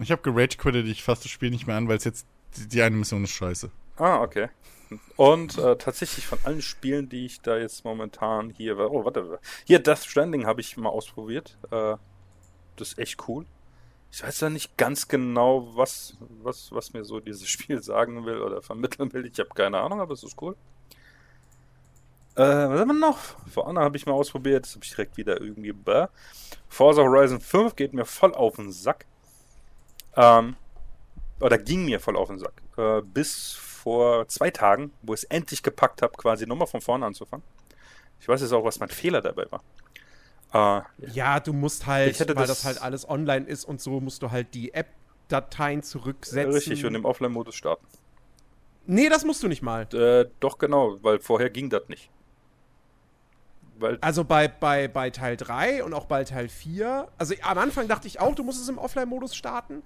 Ich 0.00 0.10
habe 0.10 0.22
gerage 0.22 0.56
quittet, 0.56 0.86
ich 0.86 1.04
fasse 1.04 1.24
das 1.24 1.30
Spiel 1.30 1.50
nicht 1.50 1.66
mehr 1.66 1.76
an, 1.76 1.88
weil 1.88 1.96
es 1.96 2.04
jetzt 2.04 2.26
die, 2.56 2.68
die 2.68 2.82
eine 2.82 2.96
Mission 2.96 3.24
ist 3.24 3.30
scheiße. 3.30 3.70
Ah, 3.96 4.20
okay. 4.20 4.48
Und 5.16 5.58
äh, 5.58 5.76
tatsächlich 5.76 6.26
von 6.26 6.38
allen 6.44 6.62
Spielen, 6.62 7.08
die 7.08 7.26
ich 7.26 7.40
da 7.40 7.56
jetzt 7.56 7.84
momentan 7.84 8.50
hier. 8.50 8.78
Oh, 8.78 9.04
warte. 9.04 9.38
Hier, 9.64 9.78
Death 9.78 10.04
Stranding 10.04 10.46
habe 10.46 10.60
ich 10.60 10.76
mal 10.76 10.88
ausprobiert. 10.88 11.56
Äh, 11.70 11.96
das 12.76 12.88
ist 12.88 12.98
echt 12.98 13.28
cool. 13.28 13.46
Ich 14.14 14.22
weiß 14.22 14.42
ja 14.42 14.48
nicht 14.48 14.76
ganz 14.76 15.08
genau, 15.08 15.76
was, 15.76 16.16
was, 16.40 16.70
was 16.70 16.92
mir 16.92 17.04
so 17.04 17.18
dieses 17.18 17.48
Spiel 17.48 17.82
sagen 17.82 18.24
will 18.24 18.42
oder 18.42 18.62
vermitteln 18.62 19.12
will. 19.12 19.26
Ich 19.26 19.40
habe 19.40 19.48
keine 19.48 19.80
Ahnung, 19.80 20.00
aber 20.00 20.14
es 20.14 20.22
ist 20.22 20.40
cool. 20.40 20.54
Äh, 22.36 22.42
was 22.42 22.78
haben 22.78 22.86
wir 22.86 22.94
noch? 22.94 23.18
Vor 23.52 23.66
Honor 23.66 23.82
habe 23.82 23.96
ich 23.96 24.06
mal 24.06 24.12
ausprobiert. 24.12 24.66
Das 24.66 24.76
habe 24.76 24.84
ich 24.84 24.90
direkt 24.90 25.16
wieder 25.16 25.40
irgendwie. 25.40 25.72
Bäh. 25.72 26.06
Forza 26.68 27.02
Horizon 27.02 27.40
5 27.40 27.74
geht 27.74 27.92
mir 27.92 28.04
voll 28.04 28.32
auf 28.36 28.54
den 28.54 28.70
Sack. 28.70 29.04
Ähm, 30.14 30.54
oder 31.40 31.58
ging 31.58 31.84
mir 31.84 31.98
voll 31.98 32.16
auf 32.16 32.28
den 32.28 32.38
Sack. 32.38 32.62
Äh, 32.76 33.02
bis 33.02 33.54
vor 33.54 34.28
zwei 34.28 34.52
Tagen, 34.52 34.92
wo 35.02 35.14
ich 35.14 35.22
es 35.22 35.24
endlich 35.24 35.64
gepackt 35.64 36.02
habe, 36.02 36.12
quasi 36.16 36.46
nochmal 36.46 36.68
von 36.68 36.80
vorne 36.80 37.04
anzufangen. 37.04 37.44
Ich 38.20 38.28
weiß 38.28 38.42
jetzt 38.42 38.52
auch, 38.52 38.64
was 38.64 38.78
mein 38.78 38.90
Fehler 38.90 39.22
dabei 39.22 39.50
war. 39.50 39.64
Äh, 40.54 40.82
ja, 41.12 41.40
du 41.40 41.52
musst 41.52 41.86
halt, 41.86 42.18
weil 42.20 42.34
das, 42.46 42.46
das, 42.46 42.64
halt 42.64 42.82
alles 42.82 43.08
online 43.08 43.44
ist 43.44 43.64
und 43.64 43.80
so, 43.80 44.00
musst 44.00 44.22
du 44.22 44.30
halt 44.30 44.54
die 44.54 44.72
App-Dateien 44.72 45.82
zurücksetzen. 45.82 46.52
Richtig, 46.52 46.84
und 46.84 46.94
im 46.94 47.04
Offline-Modus 47.04 47.56
starten. 47.56 47.84
Nee, 48.86 49.08
das 49.08 49.24
musst 49.24 49.42
du 49.42 49.48
nicht 49.48 49.62
mal. 49.62 49.82
Äh, 49.92 50.30
doch, 50.38 50.58
genau, 50.58 51.02
weil 51.02 51.18
vorher 51.18 51.50
ging 51.50 51.70
das 51.70 51.88
nicht. 51.88 52.08
Weil 53.78 53.98
also 54.00 54.22
bei, 54.22 54.46
bei, 54.46 54.86
bei 54.86 55.10
Teil 55.10 55.36
3 55.36 55.82
und 55.82 55.92
auch 55.92 56.06
bei 56.06 56.22
Teil 56.22 56.48
4, 56.48 57.08
also 57.18 57.34
am 57.42 57.58
Anfang 57.58 57.88
dachte 57.88 58.06
ich 58.06 58.20
auch, 58.20 58.36
du 58.36 58.44
musst 58.44 58.62
es 58.62 58.68
im 58.68 58.78
Offline-Modus 58.78 59.34
starten. 59.34 59.82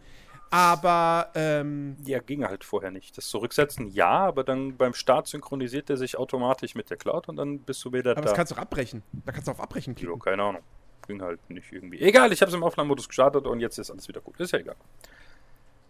Aber, 0.51 1.31
ähm. 1.35 1.97
Ja, 2.05 2.21
ging 2.21 2.45
halt 2.45 2.65
vorher 2.65 2.91
nicht. 2.91 3.19
Das 3.19 3.29
Zurücksetzen, 3.29 3.89
ja, 3.89 4.09
aber 4.09 4.45
dann 4.45 4.77
beim 4.77 4.95
Start 4.95 5.27
synchronisiert 5.27 5.91
er 5.91 5.97
sich 5.97 6.17
automatisch 6.17 6.75
mit 6.75 6.89
der 6.89 6.97
Cloud 6.97 7.29
und 7.29 7.37
dann 7.37 7.61
bist 7.61 7.85
du 7.85 7.93
wieder 7.93 8.13
aber 8.13 8.15
da. 8.15 8.21
Aber 8.21 8.25
das 8.31 8.35
kannst 8.35 8.53
du 8.53 8.57
auch 8.57 8.63
abbrechen. 8.63 9.03
Da 9.27 9.33
kannst 9.33 9.49
du 9.49 9.53
auf 9.53 9.61
Abbrechen 9.61 9.95
klicken. 9.95 10.15
Jo, 10.15 10.19
keine 10.19 10.43
Ahnung. 10.43 10.63
Ging 11.07 11.21
halt 11.21 11.39
nicht 11.51 11.71
irgendwie. 11.71 12.01
Egal, 12.01 12.33
ich 12.33 12.41
habe 12.41 12.49
es 12.49 12.55
im 12.55 12.63
Offline-Modus 12.63 13.09
gestartet 13.09 13.47
und 13.47 13.61
jetzt 13.61 13.79
ist 13.79 13.91
alles 13.91 14.09
wieder 14.09 14.21
gut. 14.21 14.41
Ist 14.41 14.53
ja 14.53 14.59
egal. 14.59 14.77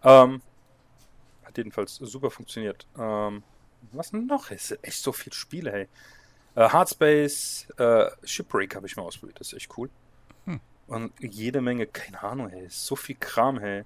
Ähm, 0.03 0.43
hat 1.45 1.57
jedenfalls 1.57 1.95
super 1.97 2.31
funktioniert. 2.31 2.87
Ähm, 2.99 3.43
was 3.93 4.13
noch? 4.13 4.51
Es 4.51 4.69
sind 4.69 4.83
echt 4.83 5.01
so 5.01 5.13
viele 5.13 5.35
Spiele, 5.35 5.73
hey. 5.73 5.89
Äh, 6.57 6.69
Hardspace, 6.69 7.69
äh, 7.77 8.11
Shipbreak 8.25 8.75
habe 8.75 8.87
ich 8.87 8.97
mal 8.97 9.05
ausprobiert. 9.05 9.39
Das 9.39 9.49
ist 9.49 9.55
echt 9.55 9.79
cool. 9.79 9.89
Hm. 10.47 10.61
Und 10.89 11.13
jede 11.21 11.61
Menge, 11.61 11.87
keine 11.87 12.23
Ahnung, 12.23 12.49
hey. 12.49 12.67
So 12.69 12.97
viel 12.97 13.17
Kram, 13.19 13.61
hey 13.61 13.85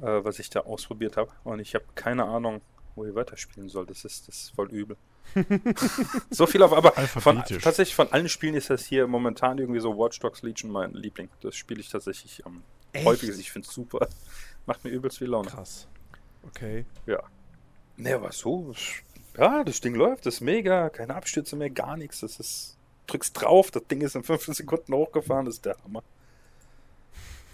äh, 0.00 0.24
was 0.24 0.38
ich 0.38 0.50
da 0.50 0.60
ausprobiert 0.60 1.16
habe. 1.16 1.30
Und 1.44 1.60
ich 1.60 1.74
habe 1.74 1.84
keine 1.94 2.24
Ahnung, 2.24 2.60
wo 2.94 3.04
ich 3.04 3.14
weiterspielen 3.14 3.68
soll. 3.68 3.86
Das 3.86 4.04
ist, 4.04 4.28
das 4.28 4.36
ist 4.36 4.54
voll 4.54 4.70
übel. 4.70 4.96
so 6.30 6.46
viel 6.46 6.62
auf, 6.62 6.72
aber 6.72 6.92
von, 6.92 7.42
tatsächlich 7.44 7.94
von 7.94 8.10
allen 8.12 8.28
Spielen 8.28 8.54
ist 8.54 8.70
das 8.70 8.86
hier 8.86 9.06
momentan 9.06 9.58
irgendwie 9.58 9.80
so 9.80 9.96
Watch 9.96 10.18
Dogs 10.20 10.42
Legion 10.42 10.70
mein 10.70 10.92
Liebling. 10.94 11.28
Das 11.40 11.54
spiele 11.54 11.80
ich 11.80 11.90
tatsächlich 11.90 12.44
am 12.46 12.62
ähm, 12.94 13.04
häufigsten. 13.04 13.40
Ich 13.40 13.52
finde 13.52 13.68
es 13.68 13.74
super. 13.74 14.08
Macht 14.66 14.84
mir 14.84 14.90
übelst 14.90 15.18
viel 15.18 15.28
Laune. 15.28 15.48
Krass. 15.48 15.86
Okay. 16.46 16.86
Ja. 17.06 17.22
Ne, 17.96 18.14
aber 18.14 18.32
so, 18.32 18.74
ja, 19.36 19.64
das 19.64 19.80
Ding 19.80 19.94
läuft, 19.94 20.26
das 20.26 20.34
ist 20.34 20.40
mega, 20.40 20.88
keine 20.88 21.14
Abstürze 21.14 21.56
mehr, 21.56 21.70
gar 21.70 21.96
nichts. 21.96 22.20
Das 22.20 22.38
ist, 22.40 22.76
drückst 23.06 23.40
drauf, 23.40 23.70
das 23.70 23.86
Ding 23.86 24.00
ist 24.00 24.14
in 24.14 24.22
15 24.22 24.54
Sekunden 24.54 24.94
hochgefahren, 24.94 25.46
das 25.46 25.56
ist 25.56 25.64
der 25.64 25.76
Hammer. 25.84 26.02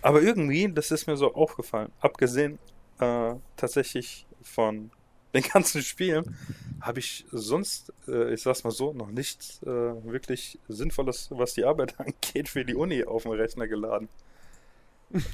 Aber 0.04 0.20
irgendwie, 0.20 0.70
das 0.70 0.90
ist 0.90 1.06
mir 1.06 1.16
so 1.16 1.32
aufgefallen, 1.32 1.90
abgesehen 1.98 2.58
äh, 3.00 3.36
tatsächlich 3.56 4.26
von 4.42 4.90
den 5.34 5.42
ganzen 5.42 5.80
Spielen, 5.80 6.36
habe 6.82 6.98
ich 6.98 7.24
sonst, 7.32 7.90
äh, 8.06 8.34
ich 8.34 8.42
sag's 8.42 8.64
mal 8.64 8.70
so, 8.70 8.92
noch 8.92 9.10
nichts 9.10 9.62
äh, 9.62 9.66
wirklich 9.66 10.58
Sinnvolles, 10.68 11.30
was 11.30 11.54
die 11.54 11.64
Arbeit 11.64 11.98
angeht, 11.98 12.50
für 12.50 12.66
die 12.66 12.74
Uni 12.74 13.02
auf 13.04 13.22
dem 13.22 13.32
Rechner 13.32 13.66
geladen. 13.66 14.08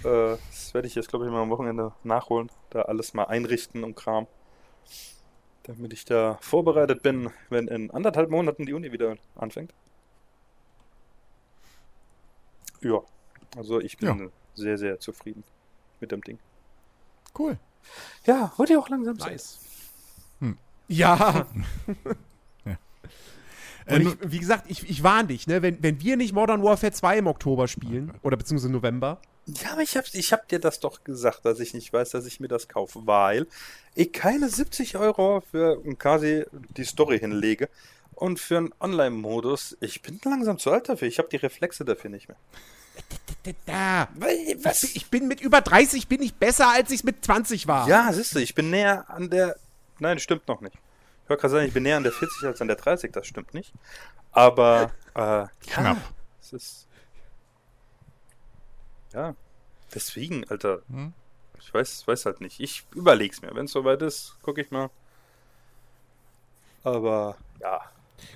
Äh, 0.04 0.36
das 0.50 0.74
werde 0.74 0.88
ich 0.88 0.94
jetzt, 0.94 1.08
glaube 1.08 1.24
ich, 1.24 1.30
mal 1.30 1.40
am 1.40 1.48
Wochenende 1.48 1.92
nachholen, 2.04 2.50
da 2.68 2.82
alles 2.82 3.14
mal 3.14 3.24
einrichten 3.24 3.82
und 3.82 3.96
Kram. 3.96 4.26
Damit 5.62 5.94
ich 5.94 6.04
da 6.04 6.36
vorbereitet 6.42 7.02
bin, 7.02 7.30
wenn 7.48 7.66
in 7.66 7.90
anderthalb 7.90 8.28
Monaten 8.28 8.66
die 8.66 8.74
Uni 8.74 8.92
wieder 8.92 9.16
anfängt. 9.36 9.72
Ja, 12.82 13.00
also 13.56 13.80
ich 13.80 13.96
bin 13.96 14.08
ja 14.08 14.30
sehr, 14.60 14.78
sehr 14.78 15.00
zufrieden 15.00 15.44
mit 16.00 16.12
dem 16.12 16.22
Ding. 16.22 16.38
Cool. 17.38 17.58
Ja, 18.26 18.52
wurde 18.56 18.74
ja 18.74 18.78
auch 18.78 18.88
langsam 18.88 19.16
nice. 19.16 19.60
Hm. 20.40 20.58
Ja. 20.88 21.46
ja. 22.64 22.78
Und 23.88 24.02
ich, 24.02 24.32
wie 24.32 24.38
gesagt, 24.38 24.66
ich, 24.68 24.88
ich 24.88 25.02
warne 25.02 25.28
dich, 25.28 25.46
ne? 25.46 25.62
wenn, 25.62 25.82
wenn 25.82 26.00
wir 26.00 26.16
nicht 26.16 26.32
Modern 26.32 26.62
Warfare 26.62 26.92
2 26.92 27.18
im 27.18 27.26
Oktober 27.26 27.68
spielen, 27.68 28.12
oder 28.22 28.36
beziehungsweise 28.36 28.72
November. 28.72 29.20
Ja, 29.46 29.72
aber 29.72 29.82
ich 29.82 29.96
hab, 29.96 30.04
ich 30.12 30.32
hab 30.32 30.48
dir 30.48 30.60
das 30.60 30.80
doch 30.80 31.02
gesagt, 31.02 31.44
dass 31.44 31.60
ich 31.60 31.74
nicht 31.74 31.92
weiß, 31.92 32.10
dass 32.10 32.26
ich 32.26 32.40
mir 32.40 32.48
das 32.48 32.68
kaufe, 32.68 33.00
weil 33.06 33.46
ich 33.94 34.12
keine 34.12 34.48
70 34.48 34.96
Euro 34.96 35.40
für 35.40 35.82
quasi 35.96 36.44
die 36.76 36.84
Story 36.84 37.18
hinlege 37.18 37.68
und 38.14 38.38
für 38.38 38.58
einen 38.58 38.74
Online-Modus, 38.80 39.76
ich 39.80 40.02
bin 40.02 40.20
langsam 40.24 40.58
zu 40.58 40.70
alt 40.70 40.88
dafür, 40.88 41.08
ich 41.08 41.18
habe 41.18 41.28
die 41.30 41.36
Reflexe 41.36 41.84
dafür 41.84 42.10
nicht 42.10 42.28
mehr. 42.28 42.36
Da. 43.64 44.08
Was? 44.62 44.84
Ich 44.84 45.08
bin 45.08 45.26
mit 45.26 45.40
über 45.40 45.60
30 45.60 46.08
bin 46.08 46.20
ich 46.20 46.34
besser, 46.34 46.68
als 46.68 46.90
ich 46.90 47.04
mit 47.04 47.24
20 47.24 47.66
war. 47.66 47.88
Ja, 47.88 48.12
siehst 48.12 48.34
du, 48.34 48.38
ich 48.38 48.54
bin 48.54 48.70
näher 48.70 49.08
an 49.08 49.30
der. 49.30 49.56
Nein, 49.98 50.18
stimmt 50.18 50.46
noch 50.46 50.60
nicht. 50.60 50.74
Ich 51.24 51.30
wollte 51.30 51.40
gerade 51.42 51.52
sagen, 51.54 51.66
ich 51.66 51.72
bin 51.72 51.84
näher 51.84 51.96
an 51.96 52.02
der 52.02 52.12
40 52.12 52.44
als 52.44 52.60
an 52.60 52.68
der 52.68 52.76
30, 52.76 53.12
das 53.12 53.26
stimmt 53.26 53.54
nicht. 53.54 53.72
Aber 54.32 54.90
äh, 55.14 55.46
knapp. 55.66 55.96
Ja, 55.96 56.02
es 56.40 56.52
ist. 56.52 56.86
Ja, 59.12 59.34
deswegen, 59.94 60.44
Alter. 60.48 60.82
Hm? 60.88 61.12
Ich 61.58 61.72
weiß, 61.72 62.06
weiß 62.06 62.26
halt 62.26 62.40
nicht. 62.40 62.60
Ich 62.60 62.84
überleg's 62.94 63.42
mir. 63.42 63.54
Wenn 63.54 63.66
es 63.66 63.72
soweit 63.72 64.02
ist, 64.02 64.36
gucke 64.42 64.60
ich 64.60 64.70
mal. 64.70 64.90
Aber 66.82 67.36
ja. 67.60 67.80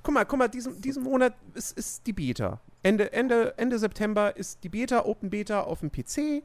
Guck 0.02 0.14
mal, 0.14 0.24
guck 0.24 0.38
mal, 0.38 0.48
diesen, 0.48 0.80
diesen 0.80 1.02
Monat 1.02 1.34
ist, 1.54 1.76
ist 1.76 2.06
die 2.06 2.12
Beta. 2.12 2.60
Ende, 2.84 3.12
Ende, 3.14 3.54
Ende 3.56 3.78
September 3.78 4.36
ist 4.36 4.62
die 4.62 4.68
Beta, 4.68 5.06
Open 5.06 5.30
Beta 5.30 5.62
auf 5.62 5.80
dem 5.80 5.90
PC. 5.90 6.44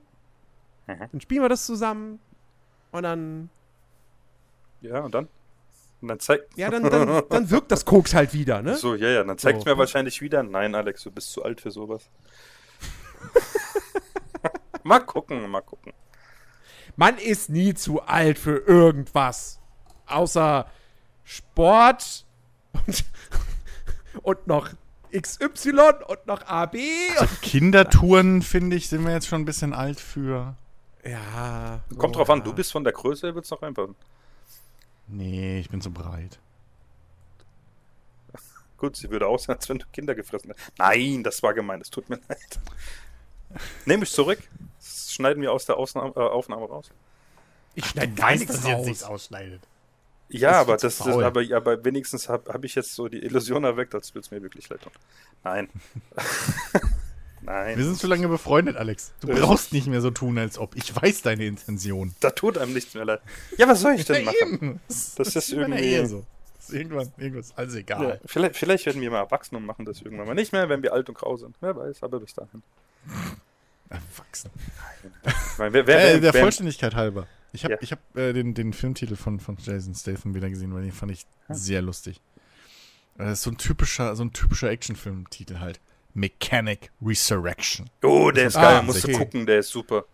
Mhm. 0.88 1.08
Dann 1.12 1.22
spielen 1.22 1.42
wir 1.44 1.50
das 1.50 1.66
zusammen. 1.66 2.20
Und 2.92 3.04
dann. 3.04 3.50
Ja, 4.82 5.02
und 5.02 5.14
dann? 5.14 5.28
Und 6.02 6.08
dann 6.08 6.20
zeigt. 6.22 6.58
Ja, 6.58 6.70
dann, 6.70 6.84
dann, 6.84 7.24
dann 7.30 7.50
wirkt 7.50 7.74
das 7.74 7.84
Koks 7.84 8.14
halt 8.14 8.34
wieder, 8.34 8.62
ne? 8.62 8.78
So, 8.78 8.96
ja, 8.96 9.10
ja. 9.10 9.24
Dann 9.26 9.38
zeigt 9.38 9.64
so. 9.64 9.70
mir 9.70 9.78
wahrscheinlich 9.78 10.22
wieder, 10.22 10.42
nein, 10.42 10.74
Alex, 10.76 11.04
du 11.04 11.12
bist 11.12 11.30
zu 11.34 11.44
alt 11.44 11.60
für 11.60 11.72
sowas. 11.72 12.10
mal 14.84 15.00
gucken, 15.00 15.46
mal 15.52 15.62
gucken. 15.62 15.92
Man 16.96 17.18
ist 17.18 17.50
nie 17.50 17.74
zu 17.74 18.02
alt 18.02 18.40
für 18.40 18.60
irgendwas. 18.60 19.60
Außer 20.06 20.68
Sport 21.26 22.26
und, 22.72 23.06
und 24.24 24.48
noch 24.48 24.70
XY 25.12 25.72
und 26.08 26.28
noch 26.28 26.46
AB. 26.48 26.76
Also 27.18 27.36
Kindertouren, 27.42 28.42
finde 28.42 28.76
ich, 28.76 28.90
sind 28.90 29.06
wir 29.06 29.14
jetzt 29.14 29.28
schon 29.28 29.42
ein 29.42 29.46
bisschen 29.46 29.74
alt 29.74 30.00
für. 30.00 30.56
Ja. 31.04 31.82
Kommt 31.98 32.16
oh, 32.16 32.20
drauf 32.20 32.30
an, 32.30 32.44
du 32.44 32.54
bist 32.54 32.72
von 32.72 32.84
der 32.84 32.94
Größe, 32.94 33.34
wird 33.34 33.46
es 33.46 33.52
noch 33.52 33.62
reinpassen. 33.62 33.96
Nee, 35.08 35.60
ich 35.60 35.70
bin 35.70 35.82
zu 35.82 35.92
breit. 35.92 36.40
Gut, 38.78 38.96
sie 38.96 39.10
würde 39.10 39.28
aussehen, 39.28 39.56
als 39.56 39.68
wenn 39.68 39.80
du 39.80 39.86
Kinder 39.92 40.16
gefressen 40.16 40.54
hast. 40.54 40.72
Nein, 40.78 41.24
das 41.24 41.44
war 41.44 41.54
gemein, 41.54 41.82
es 41.82 41.90
tut 41.90 42.10
mir 42.10 42.20
leid. 42.30 42.60
Nehme 43.86 44.04
ich 44.04 44.12
zurück. 44.12 44.40
Das 44.80 45.12
schneiden 45.12 45.42
wir 45.42 45.52
aus 45.52 45.66
der 45.66 45.78
Ausnahme, 45.78 46.14
äh, 46.16 46.20
Aufnahme 46.20 46.66
raus. 46.66 46.90
Ich 47.76 47.86
schneide 47.86 48.14
gar 48.14 48.32
nichts 48.32 48.64
raus. 48.64 48.66
jetzt 48.66 48.86
nichts 48.86 49.04
ausschneidet. 49.04 49.62
Ja, 50.30 50.62
aber 50.62 50.78
das 50.78 51.00
ist, 51.00 51.08
aber, 51.08 51.44
aber 51.56 51.84
wenigstens 51.84 52.30
habe 52.30 52.54
hab 52.54 52.64
ich 52.64 52.76
jetzt 52.76 52.94
so 52.94 53.08
die 53.08 53.20
Illusion 53.20 53.64
erweckt, 53.64 53.96
als 53.96 54.14
würde 54.14 54.26
es 54.26 54.32
mir 54.32 54.42
wirklich 54.42 54.70
leid 54.70 54.82
tun. 54.82 54.92
Nein. 55.44 55.70
Nein. 57.42 57.78
Wir 57.78 57.86
sind 57.86 57.98
zu 57.98 58.08
lange 58.08 58.28
befreundet, 58.28 58.76
Alex. 58.76 59.14
Du 59.22 59.28
brauchst 59.28 59.74
nicht 59.74 59.88
mehr 59.88 60.02
so 60.02 60.12
tun, 60.12 60.38
als 60.38 60.58
ob. 60.58 60.76
Ich 60.76 60.96
weiß 60.96 61.22
deine 61.24 61.46
Intention. 61.46 62.14
Da 62.20 62.32
tut 62.32 62.58
einem 62.58 62.74
nichts 62.74 62.94
mehr 62.94 63.06
leid. 63.06 63.22
Ja, 63.58 63.68
was 63.68 63.82
soll 63.82 63.94
ich 63.94 64.06
denn 64.06 64.26
machen? 64.26 64.36
Eben. 64.42 64.80
Das, 64.88 65.16
das, 65.16 65.36
ist 65.36 65.52
irgendwie. 65.52 66.06
so. 66.06 66.26
Das 66.58 66.70
ist 66.70 66.76
irgendwann, 66.76 67.12
irgendwas, 67.18 67.54
alles 67.56 67.76
egal. 67.76 68.08
Ja, 68.08 68.18
vielleicht, 68.26 68.56
vielleicht, 68.56 68.86
werden 68.86 69.02
wir 69.02 69.10
mal 69.10 69.20
erwachsen 69.20 69.56
und 69.56 69.66
machen 69.66 69.86
das 69.86 70.02
irgendwann 70.02 70.28
mal 70.28 70.36
nicht 70.36 70.52
mehr, 70.52 70.70
wenn 70.70 70.84
wir 70.84 70.94
alt 70.94 71.10
und 71.10 71.16
grau 71.16 71.38
sind. 71.38 71.56
Wer 71.62 71.76
weiß, 71.76 72.04
aber 72.04 72.20
bis 72.20 72.34
dahin. 72.34 72.62
Erwachsen. 73.90 74.52
Nein. 75.58 75.74
wer, 75.74 75.88
wer, 75.88 76.16
äh, 76.16 76.20
der 76.20 76.34
Vollständigkeit 76.34 76.94
halber. 76.94 77.26
Ich 77.52 77.64
habe 77.66 77.78
ja. 77.82 77.92
hab, 77.92 78.18
äh, 78.18 78.34
den, 78.34 78.54
den 78.54 78.74
Filmtitel 78.74 79.16
von, 79.16 79.40
von 79.40 79.58
Jason 79.60 79.96
Statham 79.96 80.36
wieder 80.36 80.50
gesehen, 80.50 80.74
weil 80.74 80.84
den 80.84 80.92
fand 80.92 81.12
ich 81.12 81.26
ja. 81.48 81.56
sehr 81.56 81.82
lustig. 81.82 82.22
Das 83.18 83.28
äh, 83.28 83.32
ist 83.34 83.42
so 83.44 83.52
ein 83.52 83.58
typischer, 83.58 84.16
so 84.16 84.24
ein 84.24 84.34
typischer 84.34 84.70
Actionfilm-Titel 84.70 85.60
halt. 85.60 85.80
Mechanic 86.14 86.92
Resurrection. 87.02 87.90
Oh, 88.04 88.32
der 88.32 88.48
ist 88.48 88.56
geil, 88.56 88.78
ah, 88.78 88.82
musst 88.82 89.08
du 89.08 89.12
gucken, 89.12 89.46
der 89.46 89.60
ist 89.60 89.70
super. 89.70 90.06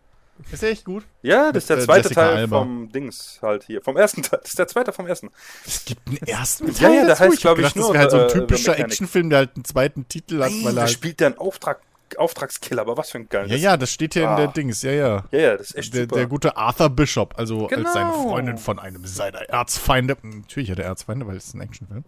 Ist 0.51 0.61
der 0.61 0.71
echt 0.71 0.83
gut? 0.83 1.05
Ja, 1.21 1.51
das 1.51 1.63
ist 1.63 1.69
der 1.69 1.77
äh, 1.77 1.81
zweite 1.81 2.09
Jessica 2.09 2.21
Teil 2.21 2.37
Alba. 2.37 2.59
vom 2.59 2.91
Dings 2.91 3.39
halt 3.41 3.63
hier. 3.63 3.81
Vom 3.81 3.95
ersten 3.95 4.21
Teil. 4.21 4.39
Das 4.41 4.49
ist 4.49 4.59
der 4.59 4.67
zweite 4.67 4.91
vom 4.91 5.07
ersten. 5.07 5.29
Es 5.65 5.85
gibt 5.85 6.05
einen 6.07 6.17
ersten 6.17 6.67
Ja, 6.67 6.73
Teil 6.73 6.93
ja, 6.93 6.99
der 7.05 7.07
dazu? 7.07 7.23
heißt, 7.23 7.33
hab 7.33 7.39
glaub 7.39 7.57
ich, 7.59 7.73
gedacht, 7.73 7.75
nur, 7.77 7.85
Das 7.85 7.93
wäre 7.93 8.01
halt 8.01 8.11
so 8.11 8.17
ein 8.17 8.25
äh, 8.25 8.47
typischer. 8.47 8.79
Actionfilm, 8.79 9.29
der 9.29 9.39
halt 9.39 9.55
einen 9.55 9.63
zweiten 9.63 10.07
Titel 10.09 10.43
hat, 10.43 10.51
weil 10.51 10.67
er 10.67 10.73
da 10.73 10.81
halt 10.81 10.91
spielt 10.91 11.19
der 11.21 11.27
einen 11.27 11.37
Auftrag, 11.37 11.81
Auftragskiller, 12.17 12.81
aber 12.81 12.97
was 12.97 13.11
für 13.11 13.17
ein 13.19 13.29
geiles. 13.29 13.51
Ja, 13.51 13.57
ja, 13.57 13.77
das 13.77 13.91
steht 13.91 14.13
hier 14.13 14.29
in 14.29 14.35
der 14.35 14.49
Ah. 14.49 14.51
Dings, 14.51 14.81
ja, 14.81 14.91
ja. 14.91 15.23
Ja, 15.31 15.39
ja, 15.39 15.57
das 15.57 15.67
ist 15.71 15.75
echt 15.77 15.93
Der, 15.93 16.01
super. 16.03 16.15
der 16.15 16.27
gute 16.27 16.57
Arthur 16.57 16.89
Bishop, 16.89 17.33
also 17.37 17.67
als 17.67 17.93
seine 17.93 18.11
Genau. 18.11 18.23
Freundin 18.29 18.57
von 18.57 18.79
einem 18.79 19.05
seiner 19.05 19.41
Erzfeinde, 19.49 20.17
natürlich 20.21 20.71
hat 20.71 20.79
er 20.79 20.85
Erzfeinde, 20.85 21.27
weil 21.27 21.35
es 21.37 21.45
ist 21.47 21.53
ein 21.55 21.61
Actionfilm, 21.61 22.03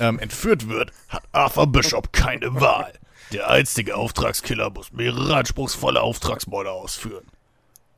ähm, 0.00 0.18
entführt 0.18 0.68
wird, 0.68 0.92
hat 1.08 1.22
Arthur 1.32 1.66
Bishop 1.66 2.12
keine 2.12 2.54
Wahl. 2.60 2.92
Der 3.32 3.48
einstige 3.50 3.96
Auftragskiller 3.96 4.70
muss 4.70 4.92
mehrere 4.92 5.36
anspruchsvolle 5.36 6.00
Auftragsmorde 6.02 6.70
ausführen. 6.70 7.24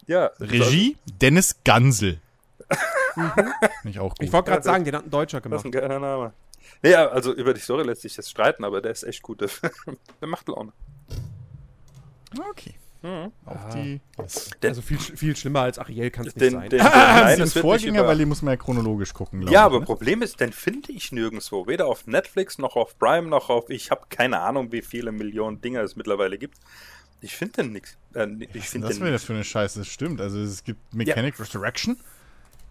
Ja. 0.07 0.31
Regie 0.41 0.97
Dennis 1.21 1.57
Gansel. 1.65 2.21
Nicht 3.85 3.99
auch 3.99 4.11
gut. 4.15 4.23
Ich 4.23 4.33
wollte 4.33 4.51
gerade 4.51 4.63
sagen, 4.63 4.85
den 4.85 4.95
hat 4.95 5.05
ein 5.05 5.11
Deutscher 5.11 5.41
Das 5.41 5.47
ist 5.59 5.63
gemacht. 5.63 5.65
ein 5.67 5.71
geiler 5.89 5.99
Name. 6.01 6.33
Ja, 6.83 7.09
also 7.09 7.33
über 7.33 7.55
die 7.55 7.61
Story 7.61 7.85
lässt 7.85 8.03
sich 8.03 8.17
jetzt 8.17 8.31
streiten, 8.31 8.65
aber 8.65 8.81
der 8.81 8.93
ist 8.93 9.03
echt 9.03 9.23
gut. 9.23 9.41
Der, 9.41 9.49
der 10.21 10.29
macht 10.29 10.47
Laune. 10.49 10.73
Okay. 12.51 12.75
Auf 13.45 13.69
die. 13.73 14.01
Der- 14.63 14.71
Also 14.71 14.83
viel, 14.83 14.99
viel 14.99 15.37
schlimmer 15.37 15.61
als 15.61 15.79
Ariel 15.79 16.11
kann 16.11 16.27
es 16.27 16.35
nicht 16.35 16.45
Den, 16.45 16.53
sein. 16.55 16.71
den, 16.71 16.79
den, 16.81 16.89
Nein, 16.89 16.93
nein, 16.93 17.39
das 17.39 17.53
das 17.53 17.63
Vorgänger, 17.63 18.01
über, 18.01 18.09
weil 18.09 18.19
die 18.19 18.25
muss 18.27 18.43
man 18.43 18.53
ja 18.53 18.57
chronologisch 18.57 19.15
gucken. 19.15 19.43
Ja, 19.43 19.49
ich, 19.51 19.59
aber 19.59 19.79
ne? 19.81 19.85
Problem 19.87 20.23
ist, 20.23 20.41
den 20.41 20.53
finde 20.53 20.91
ich 20.91 21.13
nirgendwo. 21.13 21.69
Weder 21.69 21.87
auf 21.87 22.09
Netflix, 22.09 22.59
noch 22.59 22.75
auf 22.75 22.99
Prime, 22.99 23.29
noch 23.29 23.49
auf. 23.49 23.71
Ich 23.71 23.93
habe 23.93 24.07
keine 24.09 24.41
Ahnung, 24.41 24.73
wie 24.73 24.83
viele 24.83 25.13
Millionen 25.13 25.61
Dinger 25.61 25.83
es 25.83 25.95
mittlerweile 25.95 26.37
gibt. 26.37 26.59
Ich 27.21 27.37
finde 27.37 27.63
den 27.63 27.73
nix. 27.73 27.97
Äh, 28.15 28.27
ich 28.55 28.65
Was 28.65 28.71
den 28.73 28.83
wäre 29.01 29.13
das 29.13 29.23
für 29.25 29.35
eine 29.35 29.45
Scheiße? 29.45 29.79
Das 29.79 29.89
stimmt. 29.89 30.21
Also 30.21 30.41
es 30.41 30.65
gibt 30.65 30.93
Mechanic 30.93 31.39
Resurrection, 31.39 31.97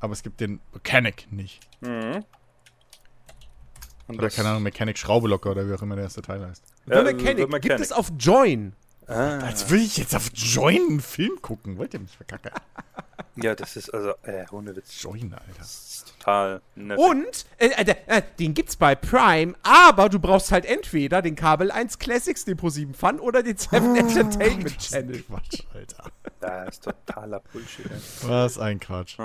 aber 0.02 0.12
es 0.13 0.22
gibt 0.22 0.41
den 0.41 0.60
Mechanic 0.74 1.32
nicht. 1.32 1.62
Und 1.82 2.26
Oder 4.10 4.18
das- 4.28 4.36
keine 4.36 4.50
Ahnung, 4.50 4.63
Mechanic 4.63 4.98
Schraube 4.98 5.28
locker 5.30 5.52
oder 5.52 5.68
wie 5.68 5.74
auch 5.74 5.82
immer 5.82 5.96
der 5.96 6.04
erste 6.06 6.22
Teil 6.22 6.46
heißt. 6.46 6.63
The 6.88 6.91
Ja, 6.91 7.02
Mechanic, 7.04 7.38
The 7.38 7.44
Mechanic. 7.46 7.62
gibt 7.62 7.80
es 7.80 7.91
auf 7.91 8.12
Join. 8.20 8.74
Ah, 9.08 9.39
Als 9.39 9.70
würde 9.70 9.84
ich 9.84 9.98
jetzt 9.98 10.15
auf 10.15 10.32
Join 10.34 10.82
einen 10.89 11.00
Film 11.02 11.41
gucken. 11.41 11.78
Wollt 11.78 11.94
ihr 11.94 12.00
mich 12.00 12.15
verkacken? 12.18 12.52
ja, 13.36 13.54
das 13.56 13.76
ist 13.76 13.94
also, 13.94 14.13
äh, 14.24 14.46
ohne 14.52 14.76
Witz. 14.76 15.02
Join, 15.02 15.32
Alter. 15.34 15.46
Das 15.60 15.68
ist 15.88 16.15
total 16.20 16.62
nett. 16.76 16.98
Und 16.98 17.46
äh, 17.60 17.68
äh, 17.68 17.96
äh, 18.08 18.22
den 18.39 18.54
gibt's 18.56 18.76
bei 18.76 18.96
Prime, 18.96 19.54
aber 19.62 20.10
du 20.10 20.20
brauchst 20.20 20.52
halt 20.52 20.65
entweder 20.65 21.22
den 21.22 21.36
Kabel 21.36 21.70
1 21.72 22.00
Classics 22.00 22.46
Depot 22.46 22.72
7 22.74 22.94
Fun 22.96 23.20
oder 23.20 23.44
den 23.44 23.58
7 23.58 23.96
Entertainment 23.96 24.78
Channel. 24.80 25.22
Quatsch, 25.22 25.62
Alter. 25.74 26.12
Das 26.39 26.70
ist 26.70 26.84
totaler 26.84 27.39
Bullshit. 27.52 27.86
ey. 27.86 27.98
Was 28.24 28.58
ein 28.58 28.80
Quatsch. 28.80 29.20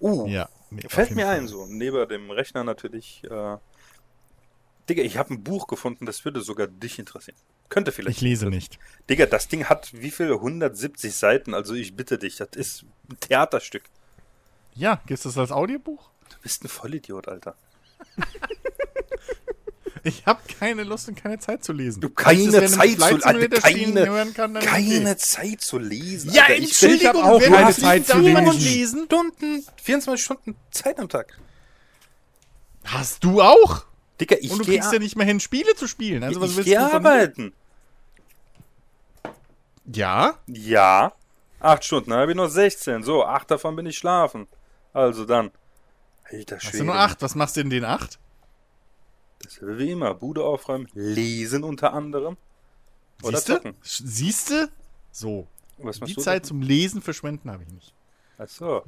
Uh, 0.00 0.26
Ja. 0.28 0.48
nee, 0.70 0.84
auf 0.86 0.92
Fällt 0.92 1.10
mir 1.10 1.26
Fall. 1.26 1.36
ein, 1.36 1.48
so, 1.48 1.66
neben 1.66 2.08
dem 2.08 2.30
Rechner 2.30 2.64
natürlich. 2.64 3.22
Äh, 3.24 3.58
Digga, 4.88 5.02
ich 5.02 5.18
habe 5.18 5.34
ein 5.34 5.42
Buch 5.44 5.66
gefunden, 5.66 6.06
das 6.06 6.24
würde 6.24 6.40
sogar 6.40 6.66
dich 6.68 6.98
interessieren. 6.98 7.36
Könnte 7.68 7.92
vielleicht. 7.92 8.18
Ich 8.18 8.22
lese 8.22 8.46
nicht. 8.46 8.78
Digga, 9.08 9.26
das 9.26 9.48
Ding 9.48 9.64
hat 9.64 9.90
wie 9.92 10.10
viele? 10.10 10.34
170 10.34 11.14
Seiten, 11.14 11.54
also 11.54 11.74
ich 11.74 11.96
bitte 11.96 12.18
dich, 12.18 12.36
das 12.36 12.50
ist 12.54 12.84
ein 13.10 13.18
Theaterstück. 13.20 13.84
Ja, 14.74 15.00
gibt's 15.06 15.24
das 15.24 15.38
als 15.38 15.52
Audiobuch? 15.52 16.10
Du 16.28 16.36
bist 16.42 16.64
ein 16.64 16.68
Vollidiot, 16.68 17.28
Alter. 17.28 17.56
Ich 20.06 20.24
habe 20.24 20.38
keine 20.60 20.84
Lust 20.84 21.08
und 21.08 21.16
keine 21.16 21.40
Zeit 21.40 21.64
zu 21.64 21.72
lesen. 21.72 22.00
Du 22.00 22.08
keine 22.10 22.40
im 22.40 22.50
Zeit 22.68 23.00
zu 23.00 23.18
stehen 23.18 23.50
keine, 23.50 24.06
hören 24.06 24.32
kann, 24.34 24.54
keine 24.54 25.00
okay. 25.00 25.16
Zeit 25.16 25.60
zu 25.62 25.80
lesen. 25.80 26.32
Ja, 26.32 26.42
Alter. 26.42 26.58
Ich 26.58 26.64
Entschuldigung, 26.66 27.00
ich 27.00 27.06
hab 27.08 27.16
auch 27.16 27.40
wenn 27.40 27.52
keine 27.52 27.74
du 27.74 27.80
Zeit 27.80 28.06
zu 28.06 28.18
lesen. 28.18 28.52
lesen. 28.52 29.04
Stunden, 29.06 29.66
24 29.82 30.24
Stunden 30.24 30.56
Zeit 30.70 31.00
am 31.00 31.08
Tag. 31.08 31.36
Hast 32.84 33.24
du 33.24 33.42
auch? 33.42 33.84
Digga, 34.20 34.36
ich 34.40 34.50
Und 34.50 34.58
du 34.60 34.64
kriegst 34.64 34.92
ja 34.92 34.98
nicht 34.98 35.16
mehr 35.16 35.26
hin, 35.26 35.40
Spiele 35.40 35.74
zu 35.74 35.86
spielen. 35.86 36.22
Also 36.22 36.40
was 36.40 36.50
ich 36.50 36.56
willst 36.56 36.72
du 36.72 36.80
arbeiten. 36.80 37.52
Ja? 39.84 40.38
Ja. 40.46 41.12
Acht 41.60 41.84
Stunden, 41.84 42.10
dann 42.10 42.20
habe 42.20 42.32
ich 42.32 42.36
noch 42.36 42.48
16. 42.48 43.02
So, 43.02 43.24
acht 43.24 43.50
davon 43.50 43.76
bin 43.76 43.86
ich 43.86 43.98
schlafen. 43.98 44.46
Also 44.92 45.24
dann. 45.24 45.50
Alter 46.24 46.56
Hast 46.56 46.64
Schwede. 46.64 46.78
du 46.78 46.84
nur 46.84 46.96
acht? 46.96 47.22
Was 47.22 47.34
machst 47.34 47.56
du 47.56 47.60
in 47.60 47.70
den 47.70 47.84
acht? 47.84 48.18
Dasselbe 49.42 49.78
wie 49.78 49.90
immer. 49.90 50.14
Bude 50.14 50.44
aufräumen, 50.44 50.88
lesen 50.94 51.62
unter 51.62 51.92
anderem. 51.92 52.36
Oder 53.22 53.38
Siehste? 53.38 53.52
zocken. 53.54 53.74
Siehste? 53.82 54.68
So. 55.12 55.46
Die 55.78 56.16
Zeit 56.16 56.42
denn? 56.42 56.48
zum 56.48 56.62
Lesen 56.62 57.02
verschwenden 57.02 57.50
habe 57.50 57.62
ich 57.62 57.68
nicht. 57.70 57.94
Ach 58.38 58.48
so. 58.48 58.82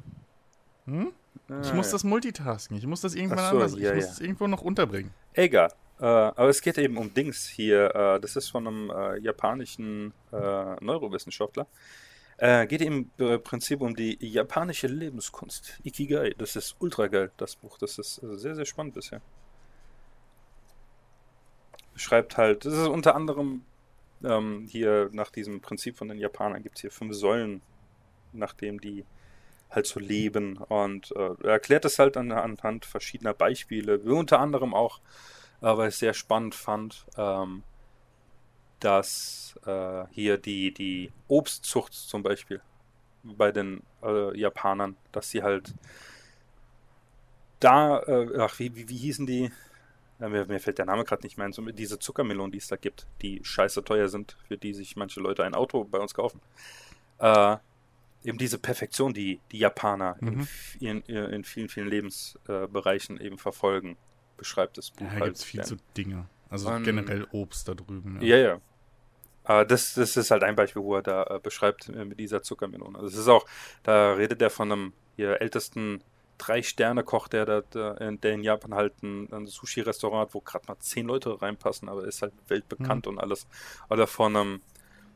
Hm? 0.85 1.11
Ah, 1.49 1.61
Ich 1.63 1.73
muss 1.73 1.91
das 1.91 2.03
multitasken. 2.03 2.77
Ich 2.77 2.85
muss 2.85 3.01
das 3.01 3.15
irgendwann 3.15 3.39
so, 3.39 3.55
anders. 3.57 3.73
Ich 3.73 3.79
ja, 3.79 3.93
muss 3.93 4.03
ja. 4.03 4.09
das 4.09 4.19
irgendwo 4.19 4.47
noch 4.47 4.61
unterbringen. 4.61 5.11
Egal. 5.33 5.73
Äh, 5.99 6.05
aber 6.05 6.49
es 6.49 6.61
geht 6.61 6.77
eben 6.77 6.97
um 6.97 7.13
Dings 7.13 7.47
hier. 7.47 7.93
Äh, 7.93 8.19
das 8.19 8.35
ist 8.35 8.49
von 8.49 8.67
einem 8.67 8.89
äh, 8.89 9.19
japanischen 9.19 10.13
äh, 10.31 10.75
Neurowissenschaftler. 10.83 11.67
Äh, 12.37 12.67
geht 12.67 12.81
im 12.81 13.11
äh, 13.17 13.37
Prinzip 13.37 13.81
um 13.81 13.95
die 13.95 14.17
japanische 14.25 14.87
Lebenskunst. 14.87 15.79
Ikigai. 15.83 16.33
Das 16.37 16.55
ist 16.55 16.75
ultra 16.79 17.07
geil, 17.07 17.31
das 17.37 17.55
Buch. 17.55 17.77
Das 17.77 17.97
ist 17.97 18.15
sehr, 18.15 18.55
sehr 18.55 18.65
spannend 18.65 18.93
bisher. 18.93 19.21
Schreibt 21.95 22.37
halt, 22.37 22.63
das 22.63 22.73
ist 22.73 22.87
unter 22.87 23.15
anderem 23.15 23.65
ähm, 24.23 24.67
hier 24.69 25.09
nach 25.11 25.31
diesem 25.31 25.59
Prinzip 25.61 25.97
von 25.97 26.07
den 26.07 26.17
Japanern 26.17 26.63
gibt 26.63 26.75
es 26.75 26.81
hier 26.81 26.91
fünf 26.91 27.13
Säulen, 27.13 27.61
nachdem 28.31 28.79
die 28.79 29.05
halt 29.69 29.85
so 29.85 29.99
leben. 29.99 30.57
Und 30.57 31.11
äh, 31.15 31.31
er 31.43 31.51
erklärt 31.51 31.85
es 31.85 31.99
halt 31.99 32.17
an, 32.17 32.31
anhand 32.31 32.85
verschiedener 32.85 33.33
Beispiele, 33.33 34.03
wie 34.05 34.11
unter 34.11 34.39
anderem 34.39 34.73
auch, 34.73 34.99
äh, 35.61 35.65
weil 35.65 35.89
ich 35.89 35.95
es 35.95 35.99
sehr 35.99 36.13
spannend 36.13 36.55
fand, 36.55 37.05
ähm, 37.17 37.63
dass 38.79 39.59
äh, 39.65 40.05
hier 40.11 40.37
die, 40.37 40.73
die 40.73 41.11
Obstzucht 41.27 41.93
zum 41.93 42.23
Beispiel 42.23 42.61
bei 43.23 43.51
den 43.51 43.83
äh, 44.01 44.37
Japanern, 44.37 44.95
dass 45.11 45.29
sie 45.29 45.43
halt 45.43 45.73
da, 47.59 47.99
äh, 48.03 48.39
ach, 48.39 48.57
wie, 48.59 48.75
wie, 48.75 48.87
wie 48.87 48.97
hießen 48.97 49.25
die? 49.25 49.51
Mir, 50.19 50.45
mir 50.45 50.59
fällt 50.59 50.77
der 50.77 50.85
Name 50.85 51.05
gerade 51.05 51.23
nicht 51.23 51.37
mehr 51.37 51.45
ein. 51.45 51.53
So, 51.53 51.61
diese 51.61 51.97
Zuckermelonen, 51.97 52.51
die 52.51 52.57
es 52.57 52.67
da 52.67 52.75
gibt, 52.75 53.07
die 53.21 53.39
scheiße 53.41 53.83
teuer 53.83 54.09
sind, 54.09 54.37
für 54.47 54.57
die 54.57 54.73
sich 54.73 54.97
manche 54.97 55.21
Leute 55.21 55.45
ein 55.45 55.53
Auto 55.53 55.85
bei 55.85 55.97
uns 55.97 56.13
kaufen. 56.13 56.41
Äh, 57.19 57.57
eben 58.23 58.37
diese 58.37 58.57
Perfektion, 58.59 59.13
die 59.13 59.39
die 59.51 59.59
Japaner 59.59 60.17
in, 60.21 60.35
Mhm. 60.35 60.39
f- 60.41 60.77
in, 60.79 61.01
in 61.03 61.43
vielen, 61.43 61.69
vielen 61.69 61.87
Lebensbereichen 61.87 63.19
eben 63.19 63.37
verfolgen, 63.37 63.97
beschreibt 64.37 64.77
das 64.77 64.91
Buch 64.91 65.05
Ja, 65.05 65.13
da 65.13 65.13
halt. 65.15 65.23
gibt 65.25 65.37
es 65.37 65.43
viel 65.43 65.63
zu 65.63 65.77
Dinge. 65.97 66.27
Also 66.49 66.69
Und- 66.69 66.83
generell 66.83 67.27
Obst 67.31 67.67
da 67.67 67.73
drüben. 67.73 68.19
Ja, 68.21 68.37
ja. 68.37 68.61
Aber 69.43 69.65
das, 69.65 69.93
das 69.95 70.15
ist 70.17 70.31
halt 70.31 70.43
ein 70.43 70.55
Beispiel, 70.55 70.81
wo 70.83 70.95
er 70.95 71.01
da 71.01 71.23
äh, 71.23 71.39
beschreibt 71.41 71.89
äh, 71.89 72.05
mit 72.05 72.19
dieser 72.19 72.43
Zuckermelone. 72.43 72.97
Also 72.97 73.07
es 73.09 73.17
ist 73.17 73.27
auch, 73.27 73.45
da 73.83 74.13
redet 74.13 74.41
er 74.41 74.49
von 74.49 74.71
einem 74.71 74.93
hier 75.15 75.41
ältesten 75.41 76.01
Drei-Sterne-Koch, 76.37 77.27
der, 77.27 77.45
da, 77.45 77.61
da 77.69 77.93
in, 77.95 78.21
der 78.21 78.33
in 78.33 78.43
Japan 78.43 78.73
halt 78.73 79.01
ein, 79.03 79.31
ein 79.33 79.45
Sushi-Restaurant 79.47 80.27
hat, 80.27 80.33
wo 80.33 80.39
gerade 80.41 80.65
mal 80.67 80.77
zehn 80.79 81.05
Leute 81.05 81.41
reinpassen, 81.41 81.89
aber 81.89 82.05
ist 82.05 82.21
halt 82.21 82.33
weltbekannt 82.47 83.07
und 83.07 83.19
alles. 83.19 83.45
Oder 83.89 84.07
von 84.07 84.35
einem 84.35 84.61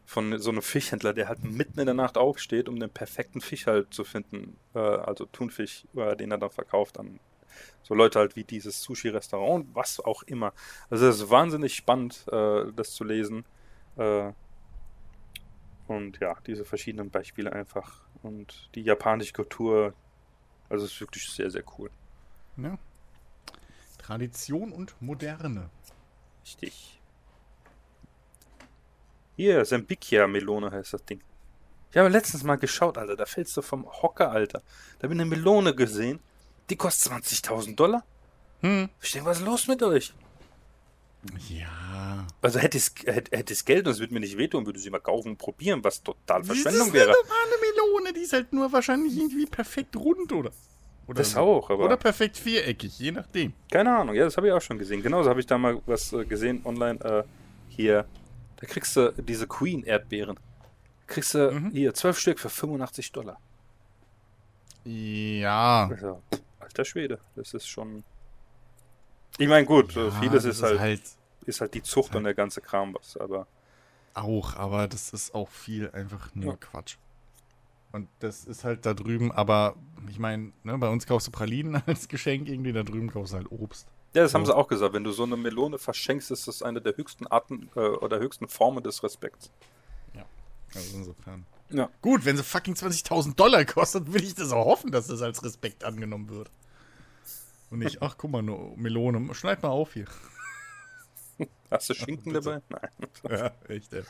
von 0.06 0.38
so 0.40 0.52
einem 0.52 0.62
Fischhändler, 0.62 1.14
der 1.14 1.28
halt 1.28 1.44
mitten 1.44 1.80
in 1.80 1.86
der 1.86 1.96
Nacht 1.96 2.18
aufsteht, 2.18 2.68
um 2.70 2.80
den 2.80 2.90
perfekten 2.90 3.42
Fisch 3.42 3.68
halt 3.68 3.94
zu 3.94 4.04
finden, 4.04 4.58
äh, 4.76 4.80
also 4.80 5.26
Thunfisch, 5.26 5.86
äh, 5.96 6.16
den 6.16 6.32
er 6.32 6.38
dann 6.38 6.52
verkauft 6.52 7.00
an 7.00 7.20
so 7.84 7.94
Leute 7.94 8.20
halt 8.20 8.36
wie 8.36 8.44
dieses 8.44 8.82
Sushi-Restaurant, 8.82 9.68
was 9.74 10.00
auch 10.00 10.24
immer. 10.24 10.54
Also 10.90 11.08
es 11.08 11.20
ist 11.20 11.30
wahnsinnig 11.30 11.76
spannend, 11.76 12.26
äh, 12.32 12.72
das 12.76 12.94
zu 12.94 13.04
lesen. 13.04 13.46
Äh, 13.98 14.32
und 15.88 16.20
ja, 16.20 16.36
diese 16.48 16.66
verschiedenen 16.66 17.10
Beispiele 17.10 17.52
einfach. 17.52 18.02
Und 18.22 18.70
die 18.76 18.82
japanische 18.82 19.34
Kultur, 19.34 19.94
also 20.70 20.86
es 20.86 20.94
ist 20.94 21.02
wirklich 21.02 21.30
sehr, 21.30 21.52
sehr 21.52 21.64
cool. 21.78 21.90
Ja. 22.58 22.78
Tradition 23.98 24.72
und 24.72 24.96
Moderne. 25.02 25.70
Richtig. 26.44 27.00
Hier, 29.36 29.64
Sambikia-Melone 29.66 30.72
heißt 30.72 30.94
das 30.94 31.04
Ding. 31.06 31.22
Ich 31.92 31.98
habe 31.98 32.10
letztens 32.10 32.44
mal 32.44 32.56
geschaut, 32.56 32.98
Alter, 32.98 33.16
da 33.16 33.26
fällst 33.26 33.56
du 33.58 33.62
vom 33.62 33.86
Hocker, 34.02 34.32
Alter. 34.32 34.62
Da 35.00 35.04
habe 35.04 35.14
ich 35.14 35.20
eine 35.20 35.30
Melone 35.30 35.76
gesehen, 35.76 36.20
die 36.70 36.76
kostet 36.76 37.12
20.000 37.12 37.76
Dollar. 37.76 38.04
Hm. 38.62 38.90
Verstehen, 39.00 39.26
was 39.26 39.40
ist 39.40 39.46
los 39.46 39.68
mit 39.68 39.82
euch? 39.84 40.14
Ja. 41.48 42.26
Also 42.42 42.60
hätte 42.60 42.78
ich 42.78 42.90
hätte, 43.06 43.36
hätte 43.38 43.54
ich's 43.54 43.64
Geld 43.64 43.86
und 43.88 43.94
es 43.94 44.00
würde 44.00 44.14
mir 44.14 44.20
nicht 44.20 44.38
wehtun, 44.38 44.66
würde 44.66 44.78
ich 44.78 44.84
sie 44.84 44.90
mal 44.90 45.00
kaufen 45.00 45.30
und 45.30 45.38
probieren, 45.38 45.82
was 45.84 46.04
total 46.04 46.44
Verschwendung 46.44 46.88
das 46.88 46.94
wäre. 46.94 47.12
ist 47.12 47.18
eine 47.18 47.28
normale 47.28 47.62
Melone, 47.62 48.14
die 48.14 48.20
ist 48.22 48.34
halt 48.34 48.52
nur 48.52 48.72
wahrscheinlich 48.72 49.16
irgendwie 49.16 49.46
perfekt 49.46 49.96
rund, 49.96 50.32
oder? 50.34 50.52
oder 51.08 51.18
Das 51.18 51.36
auch, 51.38 51.70
aber- 51.70 51.86
Oder 51.86 51.98
perfekt 51.98 52.38
viereckig, 52.38 52.98
je 53.00 53.12
nachdem. 53.12 53.54
Keine 53.72 53.96
Ahnung, 53.96 54.16
ja, 54.16 54.26
das 54.26 54.36
habe 54.36 54.48
ich 54.48 54.54
auch 54.54 54.62
schon 54.62 54.78
gesehen. 54.78 55.02
Genauso 55.02 55.30
habe 55.30 55.40
ich 55.40 55.46
da 55.46 55.58
mal 55.58 55.82
was 55.86 56.12
äh, 56.12 56.26
gesehen 56.26 56.62
online. 56.66 57.00
Äh, 57.04 57.24
hier, 57.70 58.06
da 58.64 58.70
kriegst 58.70 58.96
du 58.96 59.12
diese 59.22 59.46
Queen-Erdbeeren. 59.46 60.40
Kriegst 61.06 61.34
du 61.34 61.52
Mhm. 61.52 61.72
hier 61.72 61.94
zwölf 61.94 62.18
Stück 62.18 62.40
für 62.40 62.50
85 62.50 63.12
Dollar. 63.12 63.38
Ja. 64.86 65.88
Also, 65.92 66.22
alter 66.60 66.86
Schwede, 66.86 67.20
das 67.36 67.54
ist 67.54 67.68
schon. 67.68 68.04
Ich 69.38 69.48
meine, 69.48 69.66
gut, 69.66 69.94
ja, 69.96 70.12
vieles 70.12 70.46
ist 70.46 70.62
halt, 70.64 71.02
ist 71.46 71.60
halt 71.62 71.74
die 71.74 71.82
Zucht 71.84 72.16
und 72.16 72.24
der 72.24 72.34
ganze 72.36 72.62
Kram 72.62 72.94
was, 72.96 73.18
aber. 73.18 73.48
auch, 74.14 74.56
aber 74.56 74.88
das 74.88 75.12
ist 75.12 75.34
auch 75.34 75.50
viel 75.50 75.90
einfach 75.92 76.34
nur 76.36 76.54
Ja. 76.54 76.58
Quatsch. 76.58 76.96
Und 77.92 78.08
das 78.20 78.46
ist 78.46 78.64
halt 78.64 78.86
da 78.86 78.94
drüben, 78.94 79.32
aber 79.32 79.76
ich 80.10 80.20
meine, 80.20 80.52
ne, 80.64 80.78
bei 80.78 80.88
uns 80.90 81.06
kaufst 81.06 81.28
du 81.28 81.32
Pralinen 81.32 81.76
als 81.88 82.08
Geschenk 82.08 82.48
irgendwie, 82.48 82.72
da 82.74 82.84
drüben 82.84 83.10
kaufst 83.12 83.34
du 83.34 83.38
halt 83.38 83.52
Obst. 83.52 83.88
Ja, 84.14 84.24
das 84.24 84.34
haben 84.34 84.46
sie 84.46 84.56
auch 84.56 84.68
gesagt. 84.68 84.94
Wenn 84.94 85.04
du 85.04 85.12
so 85.12 85.24
eine 85.24 85.38
Melone 85.38 85.80
verschenkst, 85.80 86.32
ist 86.32 86.48
das 86.48 86.62
eine 86.62 86.82
der 86.82 86.96
höchsten 86.96 87.26
Arten 87.28 87.70
äh, 87.76 87.80
oder 87.80 88.20
höchsten 88.20 88.48
Formen 88.48 88.84
des 88.84 89.04
Respekts. 89.04 89.52
Also 90.76 90.98
insofern. 90.98 91.46
Ja. 91.70 91.90
Gut, 92.02 92.26
wenn 92.26 92.38
sie 92.38 92.44
fucking 92.44 92.76
20.000 92.76 93.36
Dollar 93.36 93.66
kostet, 93.66 94.14
will 94.14 94.24
ich 94.24 94.36
das 94.36 94.52
auch 94.52 94.66
hoffen, 94.66 94.92
dass 94.92 95.08
das 95.08 95.22
als 95.22 95.44
Respekt 95.44 95.84
angenommen 95.84 96.30
wird. 96.30 96.52
Und 97.70 97.80
nicht, 97.80 98.02
ach 98.02 98.16
guck 98.18 98.32
mal, 98.32 98.44
nur 98.44 98.78
Melone, 98.78 99.34
schneid 99.34 99.64
mal 99.64 99.70
auf 99.70 99.94
hier. 99.94 100.06
Hast 101.72 101.90
du 101.90 101.96
Schinken 101.96 102.34
dabei? 102.34 102.62
Nein. 102.70 102.90
Ja, 103.30 103.52
echt, 103.68 103.94
ey. 103.94 104.04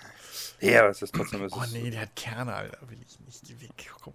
Ja, 0.60 0.88
es 0.88 1.02
ist 1.02 1.14
trotzdem. 1.14 1.44
Es 1.44 1.54
Oh 1.54 1.64
nee, 1.72 1.90
der 1.90 2.02
hat 2.02 2.16
Kerne, 2.16 2.54
Alter, 2.54 2.80
will 2.90 2.98
ich 3.02 3.20
nicht 3.20 3.62
weg. 3.62 3.92
Komm. 4.02 4.14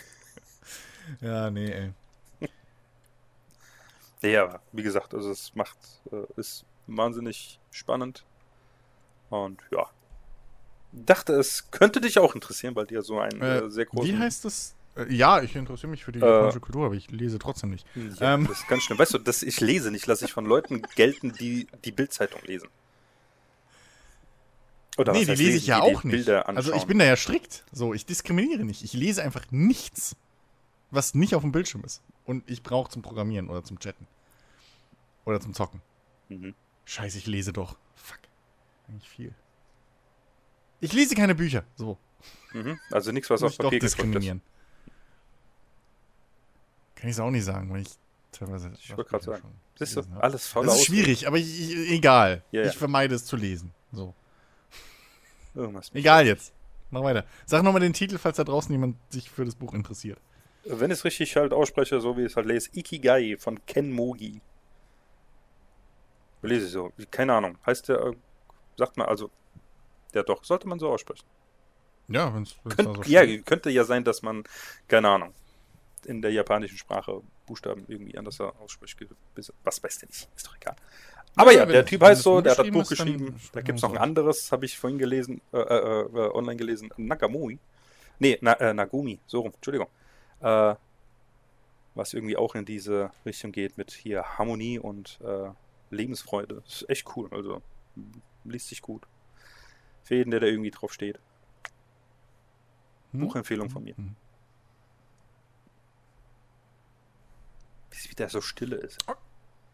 ja, 1.20 1.50
nee, 1.50 1.70
ey. 1.70 1.92
Ja, 4.22 4.60
wie 4.72 4.82
gesagt, 4.82 5.14
also 5.14 5.30
es 5.30 5.54
macht, 5.54 5.76
äh, 6.10 6.24
ist 6.40 6.64
wahnsinnig 6.86 7.60
spannend. 7.70 8.24
Und 9.30 9.60
ja. 9.70 9.86
Dachte, 10.92 11.34
es 11.34 11.70
könnte 11.70 12.00
dich 12.00 12.18
auch 12.18 12.34
interessieren, 12.34 12.74
weil 12.74 12.90
ja 12.90 13.02
so 13.02 13.18
einen 13.18 13.40
Äh, 13.42 13.58
äh, 13.58 13.70
sehr 13.70 13.84
großen. 13.86 14.10
Wie 14.10 14.18
heißt 14.18 14.44
das? 14.44 14.74
Äh, 14.96 15.12
ja, 15.12 15.42
ich 15.42 15.54
interessiere 15.54 15.90
mich 15.90 16.04
für 16.04 16.12
die 16.12 16.20
Äh, 16.20 16.26
japanische 16.26 16.60
Kultur, 16.60 16.86
aber 16.86 16.94
ich 16.94 17.10
lese 17.10 17.38
trotzdem 17.38 17.70
nicht. 17.70 17.86
Ja, 18.18 18.34
Ähm. 18.34 18.46
das 18.46 18.60
ist 18.60 18.68
ganz 18.68 18.84
schlimm. 18.84 18.98
Weißt 18.98 19.14
du, 19.14 19.18
das, 19.18 19.42
ich 19.42 19.60
lese 19.60 19.90
nicht, 19.90 20.06
lasse 20.06 20.24
ich 20.24 20.32
von 20.32 20.46
Leuten 20.46 20.82
gelten, 20.96 21.32
die 21.32 21.66
die 21.84 21.92
Bildzeitung 21.92 22.40
lesen. 22.44 22.68
Oder 24.96 25.12
nee, 25.12 25.20
was 25.20 25.24
die 25.26 25.30
lese 25.32 25.42
lesen, 25.42 25.56
ich 25.58 25.66
ja 25.66 25.82
auch 25.82 26.04
nicht. 26.04 26.28
Also 26.30 26.72
ich 26.72 26.86
bin 26.86 26.98
da 26.98 27.04
ja 27.04 27.16
strikt. 27.16 27.64
So, 27.72 27.92
ich 27.92 28.06
diskriminiere 28.06 28.64
nicht. 28.64 28.82
Ich 28.82 28.94
lese 28.94 29.22
einfach 29.22 29.44
nichts, 29.50 30.16
was 30.90 31.14
nicht 31.14 31.34
auf 31.34 31.42
dem 31.42 31.52
Bildschirm 31.52 31.84
ist. 31.84 32.00
Und 32.26 32.48
ich 32.50 32.62
brauche 32.62 32.90
zum 32.90 33.02
Programmieren 33.02 33.48
oder 33.48 33.64
zum 33.64 33.78
Chatten. 33.78 34.06
Oder 35.24 35.40
zum 35.40 35.54
Zocken. 35.54 35.80
Mhm. 36.28 36.54
Scheiße, 36.84 37.18
ich 37.18 37.26
lese 37.26 37.52
doch. 37.52 37.76
Fuck. 37.94 38.18
Eigentlich 38.88 39.08
viel. 39.08 39.34
Ich 40.80 40.92
lese 40.92 41.14
keine 41.14 41.34
Bücher. 41.34 41.64
So. 41.76 41.98
Mhm. 42.52 42.78
Also 42.90 43.12
nichts, 43.12 43.30
was 43.30 43.42
auf 43.42 43.52
Papier 43.52 43.70
gedruckt 43.70 43.84
ist. 43.84 43.94
diskriminieren. 43.96 44.42
Kann 46.96 47.10
ich 47.10 47.16
es 47.16 47.20
auch 47.20 47.30
nicht 47.30 47.44
sagen, 47.44 47.70
weil 47.72 47.82
ich 47.82 47.88
teilweise. 48.32 48.72
Ich 48.78 48.96
wollte 48.96 49.10
gerade 49.10 49.24
sagen. 49.24 49.40
schon 49.40 49.52
Siehst 49.78 49.96
du, 49.96 50.02
alles 50.18 50.48
faule 50.48 50.66
Das 50.66 50.78
ist 50.78 50.86
schwierig, 50.86 51.26
aber 51.26 51.36
ich, 51.36 51.60
ich, 51.60 51.90
egal. 51.90 52.42
Ja, 52.50 52.62
ja. 52.62 52.68
Ich 52.68 52.76
vermeide 52.76 53.14
es 53.14 53.24
zu 53.26 53.36
lesen. 53.36 53.72
So. 53.92 54.14
Irgendwas. 55.54 55.90
Egal 55.94 56.26
jetzt. 56.26 56.52
Mach 56.90 57.02
weiter. 57.02 57.26
Sag 57.44 57.62
nochmal 57.62 57.80
den 57.80 57.92
Titel, 57.92 58.16
falls 58.16 58.36
da 58.36 58.44
draußen 58.44 58.72
jemand 58.72 58.96
sich 59.12 59.30
für 59.30 59.44
das 59.44 59.54
Buch 59.54 59.74
interessiert. 59.74 60.18
Wenn 60.68 60.90
ich 60.90 60.98
es 60.98 61.04
richtig 61.04 61.36
halt 61.36 61.52
ausspreche, 61.52 62.00
so 62.00 62.16
wie 62.16 62.22
ich 62.22 62.32
es 62.32 62.36
halt 62.36 62.46
lese, 62.46 62.70
Ikigai 62.74 63.36
von 63.38 63.64
Ken 63.66 63.92
Mogi. 63.92 64.40
Lese 66.42 66.66
ich 66.66 66.72
so. 66.72 66.92
Keine 67.10 67.34
Ahnung. 67.34 67.58
Heißt 67.64 67.88
der, 67.88 68.00
äh, 68.00 68.12
sagt 68.76 68.96
man 68.96 69.08
also, 69.08 69.30
ja 70.14 70.22
doch, 70.22 70.44
sollte 70.44 70.68
man 70.68 70.78
so 70.78 70.88
aussprechen. 70.88 71.24
Ja, 72.08 72.32
wenn 72.34 72.44
es 72.44 72.56
Könnt, 72.76 73.06
ja, 73.08 73.26
könnte 73.38 73.70
ja 73.70 73.84
sein, 73.84 74.04
dass 74.04 74.22
man, 74.22 74.44
keine 74.86 75.08
Ahnung, 75.08 75.34
in 76.04 76.22
der 76.22 76.30
japanischen 76.32 76.78
Sprache 76.78 77.20
Buchstaben 77.46 77.84
irgendwie 77.88 78.16
anders 78.16 78.40
ausspricht. 78.40 78.96
Was 79.64 79.82
weiß 79.82 79.98
der 79.98 80.08
nicht, 80.08 80.28
ist 80.36 80.46
doch 80.46 80.56
egal. 80.56 80.76
Aber 81.34 81.52
ja, 81.52 81.60
Ja, 81.60 81.66
der 81.66 81.84
Typ 81.84 82.02
heißt 82.02 82.22
so, 82.22 82.40
der 82.40 82.52
hat 82.52 82.58
das 82.58 82.70
Buch 82.70 82.82
ist, 82.82 82.88
geschrieben. 82.90 83.38
Da 83.52 83.60
gibt 83.60 83.78
es 83.78 83.82
noch 83.82 83.92
ein 83.92 83.98
anderes, 83.98 84.50
habe 84.52 84.64
ich 84.64 84.78
vorhin 84.78 84.98
gelesen, 84.98 85.40
äh, 85.52 85.58
äh, 85.58 86.00
äh, 86.02 86.30
online 86.32 86.56
gelesen, 86.56 86.90
Nakamui. 86.96 87.58
Nee, 88.18 88.38
Na, 88.40 88.54
äh, 88.54 88.72
Nagumi, 88.72 89.18
so 89.26 89.40
rum, 89.40 89.52
Entschuldigung. 89.54 89.88
Äh, 90.40 90.74
was 91.94 92.12
irgendwie 92.12 92.36
auch 92.36 92.54
in 92.54 92.64
diese 92.66 93.10
Richtung 93.24 93.52
geht 93.52 93.78
mit 93.78 93.90
hier 93.90 94.22
Harmonie 94.38 94.78
und 94.78 95.18
äh, 95.24 95.48
Lebensfreude. 95.90 96.62
Ist 96.66 96.88
echt 96.90 97.06
cool, 97.16 97.28
also 97.32 97.62
m, 97.96 98.20
liest 98.44 98.68
sich 98.68 98.82
gut. 98.82 99.06
Für 100.02 100.14
jeden, 100.16 100.30
der 100.30 100.40
da 100.40 100.46
irgendwie 100.46 100.70
drauf 100.70 100.92
steht. 100.92 101.18
Hm? 103.12 103.20
Buchempfehlung 103.20 103.70
von 103.70 103.82
mir. 103.84 103.94
Wie 107.90 107.96
es 107.96 108.10
wieder 108.10 108.28
so 108.28 108.40
stille 108.40 108.76
ist. 108.76 108.98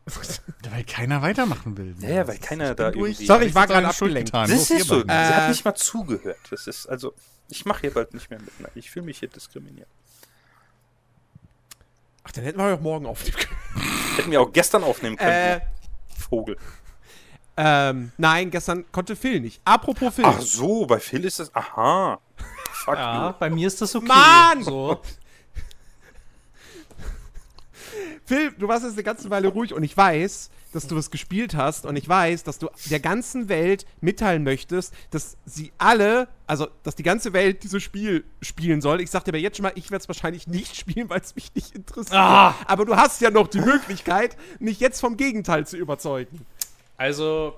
Weil 0.71 0.85
keiner 0.85 1.23
weitermachen 1.23 1.77
will. 1.77 1.95
Ja, 2.01 2.09
ja, 2.09 2.27
weil 2.29 2.39
keiner 2.39 2.75
da 2.75 2.91
durch. 2.91 3.13
irgendwie- 3.13 3.27
Sorry, 3.27 3.47
ich 3.47 3.55
war 3.55 3.67
gerade 3.69 3.87
abgelenkt. 3.87 4.35
Das 4.35 4.51
ist 4.51 4.69
so. 4.87 5.05
beiden. 5.05 5.09
Sie 5.11 5.35
hat 5.35 5.43
Äh, 5.45 5.49
nicht 5.51 5.65
mal 5.65 5.75
zugehört. 5.77 6.39
Das 6.51 6.67
ist 6.67 6.87
also. 6.89 7.15
Ich 7.49 7.65
mache 7.67 7.83
hier 7.83 7.95
bald 7.95 8.13
nicht 8.15 8.29
mehr 8.31 8.41
mit. 8.41 8.51
Ich 8.75 8.91
fühle 8.91 9.05
mich 9.07 9.19
hier 9.19 9.29
diskriminiert. 9.29 9.87
Ach, 12.25 12.31
dann 12.33 12.45
hätten 12.45 12.59
wir 12.59 12.77
doch 12.77 12.81
morgen 12.83 13.07
aufnehmen 13.07 13.37
können. 13.37 13.57
Hätten 14.17 14.31
wir 14.31 14.41
auch 14.43 14.53
gestern 14.53 14.85
aufnehmen 14.85 15.17
können. 15.17 15.31
Äh, 15.31 15.61
Vogel. 16.19 16.57
ähm, 17.57 18.13
nein, 18.19 18.51
gestern 18.51 18.85
konnte 18.93 19.17
Phil 19.17 19.41
nicht. 19.41 19.61
Apropos 19.65 20.15
Phil. 20.15 20.25
Ach 20.27 20.41
so, 20.41 20.87
bei 20.87 21.01
Phil 21.01 21.25
ist 21.25 21.39
das. 21.41 21.55
Aha. 21.55 22.21
Fuck 22.73 22.95
Ja, 22.97 23.29
you. 23.29 23.35
bei 23.39 23.49
mir 23.51 23.67
ist 23.67 23.81
das 23.81 23.95
okay. 23.97 24.07
Mann! 24.07 24.63
So. 24.63 25.01
Phil, 28.25 28.53
du 28.53 28.69
warst 28.69 28.85
jetzt 28.85 28.95
eine 28.95 29.03
ganze 29.03 29.29
Weile 29.31 29.49
ruhig 29.49 29.73
und 29.75 29.83
ich 29.83 29.97
weiß, 29.97 30.51
dass 30.73 30.87
du 30.87 30.97
es 30.97 31.11
gespielt 31.11 31.55
hast 31.55 31.87
und 31.87 31.97
ich 31.97 32.09
weiß, 32.09 32.45
dass 32.45 32.59
du 32.59 32.69
der 32.91 33.01
ganzen 33.01 33.49
Welt 33.49 33.87
mitteilen 34.01 34.43
möchtest, 34.43 34.95
dass 35.11 35.37
sie 35.45 35.73
alle, 35.79 36.29
also 36.47 36.69
dass 36.83 36.97
die 36.97 37.03
ganze 37.03 37.33
Welt 37.33 37.63
dieses 37.63 37.83
Spiel 37.83 38.25
spielen 38.41 38.81
soll. 38.81 39.01
Ich 39.01 39.11
sag 39.11 39.25
dir 39.25 39.31
aber 39.31 39.39
jetzt 39.39 39.59
schon 39.59 39.65
mal, 39.65 39.73
ich 39.75 39.91
werde 39.91 40.03
es 40.03 40.09
wahrscheinlich 40.09 40.47
nicht 40.47 40.77
spielen, 40.77 41.09
weil 41.09 41.21
es 41.21 41.35
mich 41.35 41.55
nicht 41.55 41.75
interessiert. 41.75 42.17
Ah. 42.17 42.55
Aber 42.67 42.85
du 42.85 42.97
hast 42.97 43.21
ja 43.21 43.31
noch 43.31 43.49
die 43.49 43.61
Möglichkeit, 43.61 44.37
mich 44.59 44.81
jetzt 44.81 45.01
vom 45.01 45.17
Gegenteil 45.17 45.67
zu 45.67 45.77
überzeugen. 45.77 46.45
Also, 46.97 47.57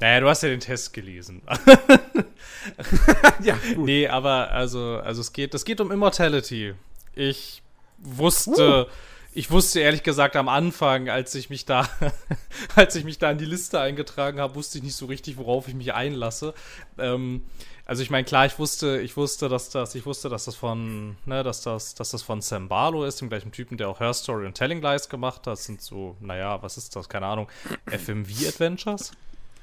naja, 0.00 0.20
du 0.20 0.28
hast 0.28 0.42
ja 0.42 0.48
den 0.48 0.60
Test 0.60 0.92
gelesen. 0.92 1.42
ja, 3.42 3.56
gut. 3.74 3.86
nee, 3.86 4.06
aber 4.06 4.50
also, 4.50 5.00
also 5.02 5.20
es 5.20 5.32
geht, 5.32 5.54
es 5.54 5.64
geht 5.64 5.80
um 5.80 5.90
Immortality. 5.90 6.74
Ich 7.14 7.62
wusste, 7.98 8.86
ich 9.34 9.50
wusste 9.50 9.80
ehrlich 9.80 10.02
gesagt 10.02 10.36
am 10.36 10.48
Anfang, 10.48 11.08
als 11.08 11.34
ich 11.34 11.50
mich 11.50 11.64
da, 11.64 11.88
als 12.76 12.94
ich 12.96 13.04
mich 13.04 13.18
da 13.18 13.30
in 13.30 13.38
die 13.38 13.44
Liste 13.44 13.80
eingetragen 13.80 14.40
habe, 14.40 14.54
wusste 14.54 14.78
ich 14.78 14.84
nicht 14.84 14.96
so 14.96 15.06
richtig, 15.06 15.36
worauf 15.36 15.68
ich 15.68 15.74
mich 15.74 15.94
einlasse. 15.94 16.54
Ähm, 16.98 17.44
also 17.84 18.02
ich 18.02 18.10
meine, 18.10 18.24
klar, 18.24 18.44
ich 18.44 18.58
wusste, 18.58 19.00
ich 19.00 19.16
wusste, 19.16 19.48
dass 19.48 19.70
das, 19.70 19.94
ich 19.94 20.04
wusste, 20.04 20.28
dass 20.28 20.44
das 20.44 20.56
von, 20.56 21.16
ne, 21.24 21.42
dass 21.42 21.62
das, 21.62 21.94
dass 21.94 22.10
das 22.10 22.22
von 22.22 22.42
Sam 22.42 22.68
Barlow 22.68 23.04
ist, 23.04 23.20
dem 23.20 23.28
gleichen 23.30 23.50
Typen, 23.52 23.78
der 23.78 23.88
auch 23.88 24.00
Her 24.00 24.12
Story 24.12 24.44
und 24.44 24.54
Telling 24.54 24.82
Lies 24.82 25.08
gemacht 25.08 25.38
hat. 25.38 25.46
Das 25.46 25.64
sind 25.64 25.80
so, 25.80 26.16
naja, 26.20 26.62
was 26.62 26.76
ist 26.76 26.94
das? 26.96 27.08
Keine 27.08 27.26
Ahnung. 27.26 27.48
FMV 27.86 28.46
Adventures? 28.48 29.12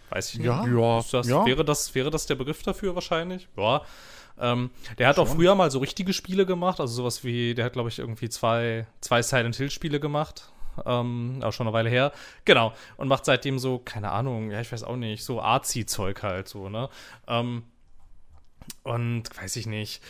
Weiß 0.09 0.29
ich 0.33 0.39
nicht. 0.39 0.47
Ja. 0.47 0.65
Ja. 0.65 1.03
Das, 1.11 1.27
Ja. 1.27 1.45
wäre, 1.45 1.63
das, 1.65 1.93
wäre 1.93 2.09
das 2.09 2.25
der 2.25 2.35
Begriff 2.35 2.63
dafür 2.63 2.95
wahrscheinlich? 2.95 3.47
Ja. 3.57 3.81
Ähm, 4.39 4.69
der 4.97 5.07
hat 5.07 5.17
auch 5.17 5.27
früher 5.27 5.55
mal 5.55 5.71
so 5.71 5.79
richtige 5.79 6.13
Spiele 6.13 6.45
gemacht, 6.45 6.79
also 6.79 6.93
sowas 6.93 7.23
wie, 7.23 7.53
der 7.53 7.65
hat, 7.65 7.73
glaube 7.73 7.89
ich, 7.89 7.99
irgendwie 7.99 8.29
zwei, 8.29 8.85
zwei 9.01 9.21
Silent 9.21 9.55
Hill-Spiele 9.55 9.99
gemacht. 9.99 10.51
Ähm, 10.85 11.39
auch 11.41 11.53
schon 11.53 11.67
eine 11.67 11.73
Weile 11.73 11.89
her. 11.89 12.11
Genau. 12.43 12.73
Und 12.97 13.07
macht 13.07 13.25
seitdem 13.25 13.59
so, 13.59 13.79
keine 13.79 14.11
Ahnung, 14.11 14.51
ja, 14.51 14.59
ich 14.59 14.71
weiß 14.71 14.83
auch 14.83 14.97
nicht, 14.97 15.23
so 15.23 15.41
Arzi-Zeug 15.41 16.21
halt 16.21 16.49
so, 16.49 16.67
ne? 16.67 16.89
Ähm, 17.27 17.63
und 18.83 19.23
weiß 19.41 19.55
ich 19.55 19.67
nicht. 19.67 20.03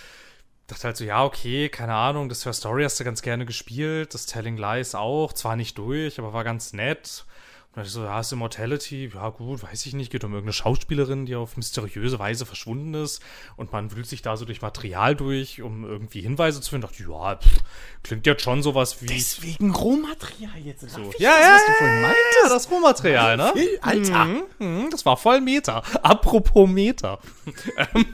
Dachte 0.68 0.86
halt 0.86 0.98
so, 0.98 1.04
ja, 1.04 1.24
okay, 1.24 1.70
keine 1.70 1.94
Ahnung, 1.94 2.30
das 2.30 2.46
Her 2.46 2.54
Story 2.54 2.84
hast 2.84 3.00
du 3.00 3.04
ganz 3.04 3.22
gerne 3.22 3.46
gespielt, 3.46 4.16
das 4.16 4.26
Telling 4.26 4.58
Lies 4.58 4.96
auch, 4.96 5.34
zwar 5.34 5.56
nicht 5.56 5.78
durch, 5.78 6.18
aber 6.18 6.34
war 6.34 6.44
ganz 6.44 6.74
nett. 6.74 7.26
Und 7.76 7.80
dachte 7.80 7.88
ich 7.88 7.94
so, 7.94 8.04
ja, 8.06 8.22
ist 8.22 8.32
Immortality, 8.32 9.12
ja 9.14 9.30
gut, 9.30 9.62
weiß 9.62 9.86
ich 9.86 9.94
nicht, 9.94 10.10
geht 10.10 10.24
um 10.24 10.32
irgendeine 10.32 10.54
Schauspielerin, 10.54 11.26
die 11.26 11.36
auf 11.36 11.58
mysteriöse 11.58 12.20
Weise 12.20 12.46
verschwunden 12.46 12.94
ist 12.94 13.22
und 13.58 13.74
man 13.74 13.94
wühlt 13.94 14.08
sich 14.08 14.22
da 14.22 14.38
so 14.38 14.46
durch 14.46 14.62
Material 14.62 15.14
durch, 15.14 15.62
um 15.62 15.84
irgendwie 15.84 16.22
Hinweise 16.22 16.62
zu 16.62 16.70
finden. 16.70 16.88
Dachte 16.88 17.04
ich, 17.04 17.10
ja, 17.10 17.36
pff, 17.36 17.60
klingt 18.02 18.26
jetzt 18.26 18.44
schon 18.44 18.64
sowas 18.64 19.02
wie. 19.02 19.08
Deswegen 19.08 19.72
Rohmaterial 19.72 20.58
jetzt. 20.64 20.90
So. 20.90 21.02
ja, 21.20 21.32
ja, 21.38 21.56
was 21.56 21.66
du 21.66 21.72
vorhin 21.74 22.02
meintest. 22.02 22.38
ja, 22.44 22.50
das 22.50 22.72
Rohmaterial, 22.72 23.38
ne? 23.38 23.54
Alter. 23.82 24.26
Mhm, 24.26 24.44
mhm, 24.60 24.90
das 24.90 25.06
war 25.06 25.18
voll 25.18 25.42
Meta. 25.42 25.84
Apropos 26.02 26.70
Meta. 26.70 27.20
Ähm, 27.78 28.06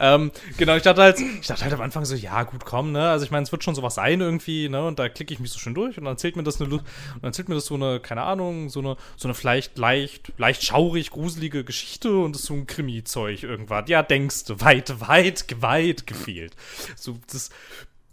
ähm, 0.00 0.32
genau, 0.56 0.74
ich 0.76 0.82
dachte 0.82 1.02
halt, 1.02 1.20
ich 1.20 1.46
dachte 1.46 1.62
halt 1.62 1.72
am 1.72 1.80
Anfang 1.80 2.04
so, 2.04 2.14
ja, 2.14 2.42
gut, 2.42 2.64
komm, 2.64 2.92
ne? 2.92 3.10
Also 3.10 3.24
ich 3.24 3.30
meine, 3.30 3.44
es 3.44 3.52
wird 3.52 3.62
schon 3.62 3.74
sowas 3.74 3.94
sein 3.94 4.20
irgendwie, 4.20 4.68
ne? 4.68 4.84
Und 4.86 4.98
da 4.98 5.08
klicke 5.08 5.32
ich 5.32 5.40
mich 5.40 5.50
so 5.50 5.58
schön 5.58 5.74
durch 5.74 5.98
und 5.98 6.04
dann 6.04 6.14
erzählt 6.14 6.36
mir 6.36 6.42
das 6.42 6.60
eine 6.60 6.72
und 6.72 6.82
dann 7.22 7.28
erzählt 7.28 7.48
mir 7.48 7.54
das 7.54 7.66
so 7.66 7.74
eine, 7.74 8.00
keine 8.00 8.22
Ahnung, 8.22 8.45
so 8.68 8.80
eine, 8.80 8.96
so 9.16 9.28
eine 9.28 9.34
vielleicht 9.34 9.78
leicht, 9.78 10.32
leicht 10.38 10.64
schaurig, 10.64 11.10
gruselige 11.10 11.64
Geschichte 11.64 12.18
und 12.18 12.36
ist 12.36 12.44
so 12.44 12.54
ein 12.54 12.66
Krimi-Zeug 12.66 13.42
irgendwas. 13.42 13.88
Ja, 13.88 14.02
denkst 14.02 14.44
du, 14.44 14.60
weit, 14.60 15.00
weit, 15.00 15.60
weit 15.60 16.06
gefehlt. 16.06 16.56
So, 16.96 17.18
das. 17.30 17.50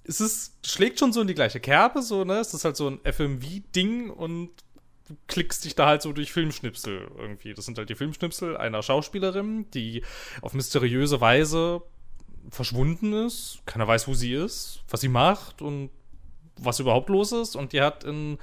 Es 0.06 0.20
ist, 0.20 0.68
schlägt 0.68 1.00
schon 1.00 1.14
so 1.14 1.22
in 1.22 1.28
die 1.28 1.34
gleiche 1.34 1.62
Kerbe, 1.62 2.02
so, 2.02 2.26
ne? 2.26 2.40
Es 2.40 2.54
ist 2.54 2.66
halt 2.66 2.76
so 2.76 2.90
ein 2.90 3.00
FMV-Ding 3.06 4.10
und 4.10 4.50
du 5.08 5.16
klickst 5.28 5.64
dich 5.64 5.76
da 5.76 5.86
halt 5.86 6.02
so 6.02 6.12
durch 6.12 6.34
Filmschnipsel 6.34 7.10
irgendwie. 7.18 7.54
Das 7.54 7.66
sind 7.66 7.78
halt 7.78 7.90
die 7.90 7.96
Filmschnipsel 7.96 8.58
einer 8.58 8.82
Schauspielerin, 8.82 9.70
die 9.72 10.04
auf 10.42 10.54
mysteriöse 10.54 11.22
Weise 11.22 11.84
verschwunden 12.50 13.14
ist. 13.14 13.60
Keiner 13.66 13.88
weiß, 13.88 14.08
wo 14.08 14.14
sie 14.14 14.34
ist, 14.34 14.84
was 14.90 15.02
sie 15.02 15.08
macht 15.08 15.62
und 15.62 15.90
was 16.58 16.80
überhaupt 16.80 17.10
los 17.10 17.32
ist. 17.32 17.56
Und 17.56 17.74
die 17.74 17.82
hat 17.82 18.04
in 18.04 18.38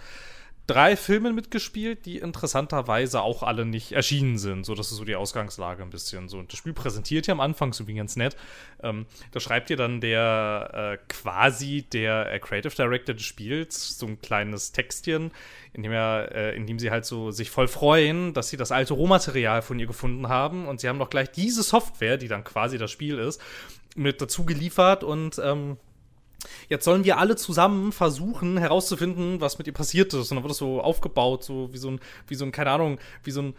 drei 0.71 0.97
Filmen 0.97 1.35
mitgespielt, 1.35 2.07
die 2.07 2.18
interessanterweise 2.18 3.23
auch 3.23 3.43
alle 3.43 3.66
nicht 3.66 3.91
erschienen 3.91 4.39
sind. 4.39 4.64
So, 4.64 4.77
das 4.77 4.93
ist 4.93 4.99
so 4.99 5.05
die 5.05 5.16
Ausgangslage 5.16 5.83
ein 5.83 5.91
bisschen. 5.91 6.29
So, 6.29 6.39
und 6.39 6.53
das 6.53 6.59
Spiel 6.59 6.73
präsentiert 6.73 7.27
ja 7.27 7.33
am 7.33 7.41
Anfang 7.41 7.73
so 7.73 7.89
wie 7.89 7.95
ganz 7.95 8.14
nett. 8.14 8.37
Ähm, 8.83 9.07
da 9.33 9.41
schreibt 9.41 9.71
ihr 9.71 9.77
dann 9.77 10.01
der 10.01 10.99
äh, 11.01 11.05
quasi 11.09 11.83
der 11.93 12.33
äh, 12.33 12.39
Creative 12.39 12.75
Director 12.75 13.14
des 13.14 13.25
Spiels 13.25 13.99
so 13.99 14.07
ein 14.07 14.21
kleines 14.21 14.71
Textchen, 14.71 15.33
in 15.73 15.83
dem 15.83 15.91
er, 15.91 16.31
äh, 16.33 16.57
in 16.57 16.66
dem 16.66 16.79
sie 16.79 16.93
halt 16.93 17.05
so 17.05 17.33
sich 17.33 17.51
voll 17.51 17.66
freuen, 17.66 18.33
dass 18.33 18.49
sie 18.49 18.57
das 18.57 18.71
alte 18.71 18.95
Rohmaterial 18.95 19.62
von 19.62 19.79
ihr 19.81 19.87
gefunden 19.87 20.29
haben 20.29 20.68
und 20.68 20.81
sie 20.81 20.89
haben 20.89 21.01
doch 21.01 21.11
gleich 21.11 21.33
diese 21.33 21.64
Software, 21.64 22.16
die 22.16 22.29
dann 22.29 22.45
quasi 22.45 22.79
das 22.79 22.93
Spiel 22.93 23.18
ist, 23.18 23.43
mit 23.97 24.21
dazu 24.21 24.45
geliefert 24.45 25.03
und 25.03 25.41
ähm, 25.43 25.79
Jetzt 26.68 26.84
sollen 26.84 27.05
wir 27.05 27.18
alle 27.18 27.36
zusammen 27.36 27.93
versuchen 27.93 28.57
herauszufinden, 28.57 29.41
was 29.41 29.59
mit 29.59 29.66
ihr 29.66 29.72
passiert 29.72 30.14
ist. 30.14 30.30
Und 30.30 30.36
dann 30.36 30.45
wird 30.45 30.51
das 30.51 30.59
so 30.59 30.80
aufgebaut, 30.80 31.45
so 31.45 31.72
wie 31.72 31.78
so 31.78 31.91
ein, 31.91 32.01
wie 32.26 32.34
so 32.34 32.45
ein, 32.45 32.53
keine 32.53 32.70
Ahnung, 32.70 32.99
wie 33.24 33.30
so 33.30 33.43
ein, 33.43 33.55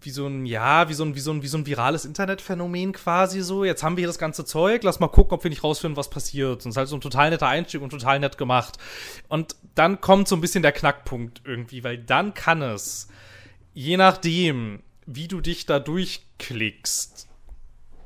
wie 0.00 0.10
so 0.10 0.26
ein, 0.26 0.46
ja, 0.46 0.88
wie 0.88 0.94
so 0.94 1.04
ein, 1.04 1.14
wie 1.14 1.20
so 1.20 1.32
ein, 1.32 1.42
wie 1.42 1.48
so 1.48 1.58
ein 1.58 1.66
virales 1.66 2.04
Internetphänomen 2.04 2.92
quasi 2.92 3.40
so. 3.40 3.64
Jetzt 3.64 3.82
haben 3.82 3.96
wir 3.96 4.02
hier 4.02 4.08
das 4.08 4.18
ganze 4.18 4.44
Zeug, 4.44 4.82
lass 4.82 5.00
mal 5.00 5.08
gucken, 5.08 5.34
ob 5.34 5.44
wir 5.44 5.50
nicht 5.50 5.64
rausfinden, 5.64 5.96
was 5.96 6.10
passiert. 6.10 6.64
Und 6.64 6.70
es 6.70 6.74
ist 6.74 6.76
halt 6.76 6.88
so 6.88 6.96
ein 6.96 7.00
total 7.00 7.30
netter 7.30 7.48
Einstieg 7.48 7.80
und 7.80 7.90
total 7.90 8.20
nett 8.20 8.38
gemacht. 8.38 8.78
Und 9.28 9.56
dann 9.74 10.00
kommt 10.00 10.28
so 10.28 10.36
ein 10.36 10.40
bisschen 10.40 10.62
der 10.62 10.72
Knackpunkt 10.72 11.42
irgendwie, 11.44 11.84
weil 11.84 11.98
dann 11.98 12.34
kann 12.34 12.62
es, 12.62 13.08
je 13.72 13.96
nachdem, 13.96 14.82
wie 15.06 15.28
du 15.28 15.40
dich 15.40 15.66
da 15.66 15.78
durchklickst, 15.78 17.28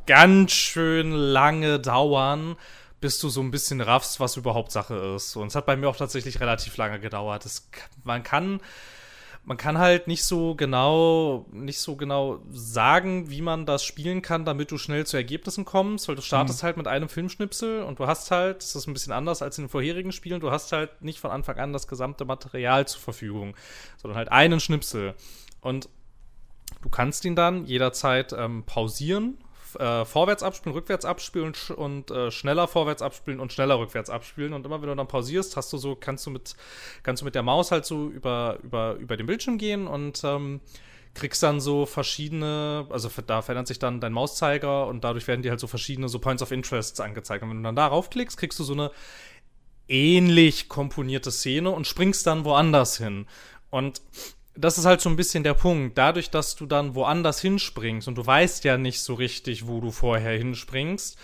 ganz 0.07 0.53
schön 0.53 1.13
lange 1.13 1.79
dauern, 1.79 2.57
bis 3.01 3.19
du 3.19 3.29
so 3.29 3.41
ein 3.41 3.51
bisschen 3.51 3.81
raffst, 3.81 4.21
was 4.21 4.37
überhaupt 4.37 4.73
Sache 4.73 4.95
ist. 5.17 5.37
Und 5.37 5.49
es 5.49 5.55
hat 5.55 5.67
bei 5.67 5.77
mir 5.77 5.89
auch 5.89 5.97
tatsächlich 5.97 6.41
relativ 6.41 6.77
lange 6.77 7.01
gedauert. 7.01 7.45
Das, 7.45 7.69
man 8.05 8.23
kann 8.23 8.61
man 9.49 9.57
kann 9.57 9.79
halt 9.79 10.09
nicht 10.09 10.25
so 10.25 10.55
genau, 10.55 11.47
nicht 11.53 11.81
so 11.81 11.97
genau 11.97 12.43
sagen, 12.51 13.31
wie 13.31 13.41
man 13.41 13.65
das 13.65 13.83
spielen 13.83 14.21
kann, 14.21 14.45
damit 14.45 14.71
du 14.71 14.77
schnell 14.77 15.07
zu 15.07 15.17
Ergebnissen 15.17 15.65
kommst, 15.65 16.07
weil 16.07 16.17
du 16.17 16.21
startest 16.21 16.63
mhm. 16.63 16.67
halt 16.67 16.77
mit 16.77 16.87
einem 16.87 17.09
Filmschnipsel 17.09 17.83
und 17.83 17.99
du 17.99 18.07
hast 18.07 18.31
halt, 18.31 18.59
das 18.59 18.77
ist 18.77 18.87
ein 18.87 18.93
bisschen 18.93 19.15
anders 19.15 19.41
als 19.41 19.57
in 19.57 19.65
den 19.65 19.71
vorherigen 19.71 20.13
Spielen, 20.13 20.41
du 20.41 20.51
hast 20.51 20.73
halt 20.73 21.01
nicht 21.01 21.19
von 21.19 21.31
Anfang 21.31 21.57
an 21.57 21.73
das 21.73 21.89
gesamte 21.89 22.27
Material 22.27 22.87
zur 22.87 23.01
Verfügung, 23.01 23.57
sondern 23.97 24.19
halt 24.19 24.31
einen 24.31 24.61
Schnipsel. 24.61 25.15
Und 25.63 25.89
du 26.83 26.91
kannst 26.91 27.25
ihn 27.25 27.35
dann 27.35 27.65
jederzeit 27.65 28.35
ähm, 28.35 28.65
pausieren 28.65 29.39
äh, 29.77 30.05
vorwärts 30.05 30.43
abspielen, 30.43 30.75
rückwärts 30.75 31.05
abspielen 31.05 31.55
und 31.77 32.11
äh, 32.11 32.31
schneller 32.31 32.69
vorwärts 32.69 33.03
abspielen 33.03 33.41
und 33.41 33.53
schneller 33.53 33.79
rückwärts 33.79 34.11
abspielen. 34.11 34.53
Und 34.53 34.67
immer 34.67 34.81
wenn 34.81 34.89
du 34.89 34.95
dann 34.95 35.09
pausierst, 35.09 35.57
hast 35.57 35.73
du 35.73 35.79
so, 35.79 35.97
kannst 35.97 36.27
du 36.27 36.31
mit, 36.31 36.55
kannst 37.03 37.23
du 37.23 37.25
mit 37.25 37.35
der 37.35 37.43
Maus 37.43 37.71
halt 37.71 37.85
so 37.85 38.09
über, 38.09 38.59
über, 38.63 38.95
über 38.95 39.17
den 39.17 39.27
Bildschirm 39.27 39.59
gehen 39.59 39.87
und 39.87 40.23
ähm, 40.25 40.61
kriegst 41.15 41.43
dann 41.43 41.61
so 41.61 41.87
verschiedene, 41.87 42.87
also 42.91 43.11
da 43.27 43.43
verändert 43.43 43.67
sich 43.67 43.79
dann 43.79 44.01
dein 44.01 44.13
Mauszeiger 44.13 44.87
und 44.87 45.05
dadurch 45.05 45.27
werden 45.27 45.43
dir 45.43 45.51
halt 45.51 45.61
so 45.61 45.67
verschiedene 45.67 46.09
so 46.09 46.19
Points 46.19 46.43
of 46.43 46.53
Interest 46.53 47.01
angezeigt. 47.01 47.43
Und 47.43 47.51
wenn 47.51 47.57
du 47.59 47.63
dann 47.65 47.77
darauf 47.77 48.11
klickst, 48.11 48.37
kriegst 48.37 48.59
du 48.59 48.65
so 48.65 48.73
eine 48.73 48.91
ähnlich 49.89 50.69
komponierte 50.69 51.33
Szene 51.33 51.71
und 51.71 51.87
springst 51.87 52.27
dann 52.27 52.45
woanders 52.45 52.99
hin. 52.99 53.27
Und 53.71 54.01
das 54.59 54.77
ist 54.77 54.87
halt 54.87 55.01
so 55.01 55.09
ein 55.09 55.17
bisschen 55.17 55.45
der 55.45 55.55
Punkt. 55.55 55.97
Dadurch, 55.97 56.31
dass 56.31 56.57
du 56.57 56.67
dann 56.67 56.95
woanders 56.95 57.41
hinspringst 57.41 58.09
und 58.09 58.19
du 58.19 58.27
weißt 58.27 58.65
ja 58.65 58.77
nicht 58.77 59.01
so 59.03 59.15
richtig, 59.15 59.69
wo 59.69 59.81
du 59.81 59.93
vorher 59.93 60.37
hinspringst, 60.37 61.17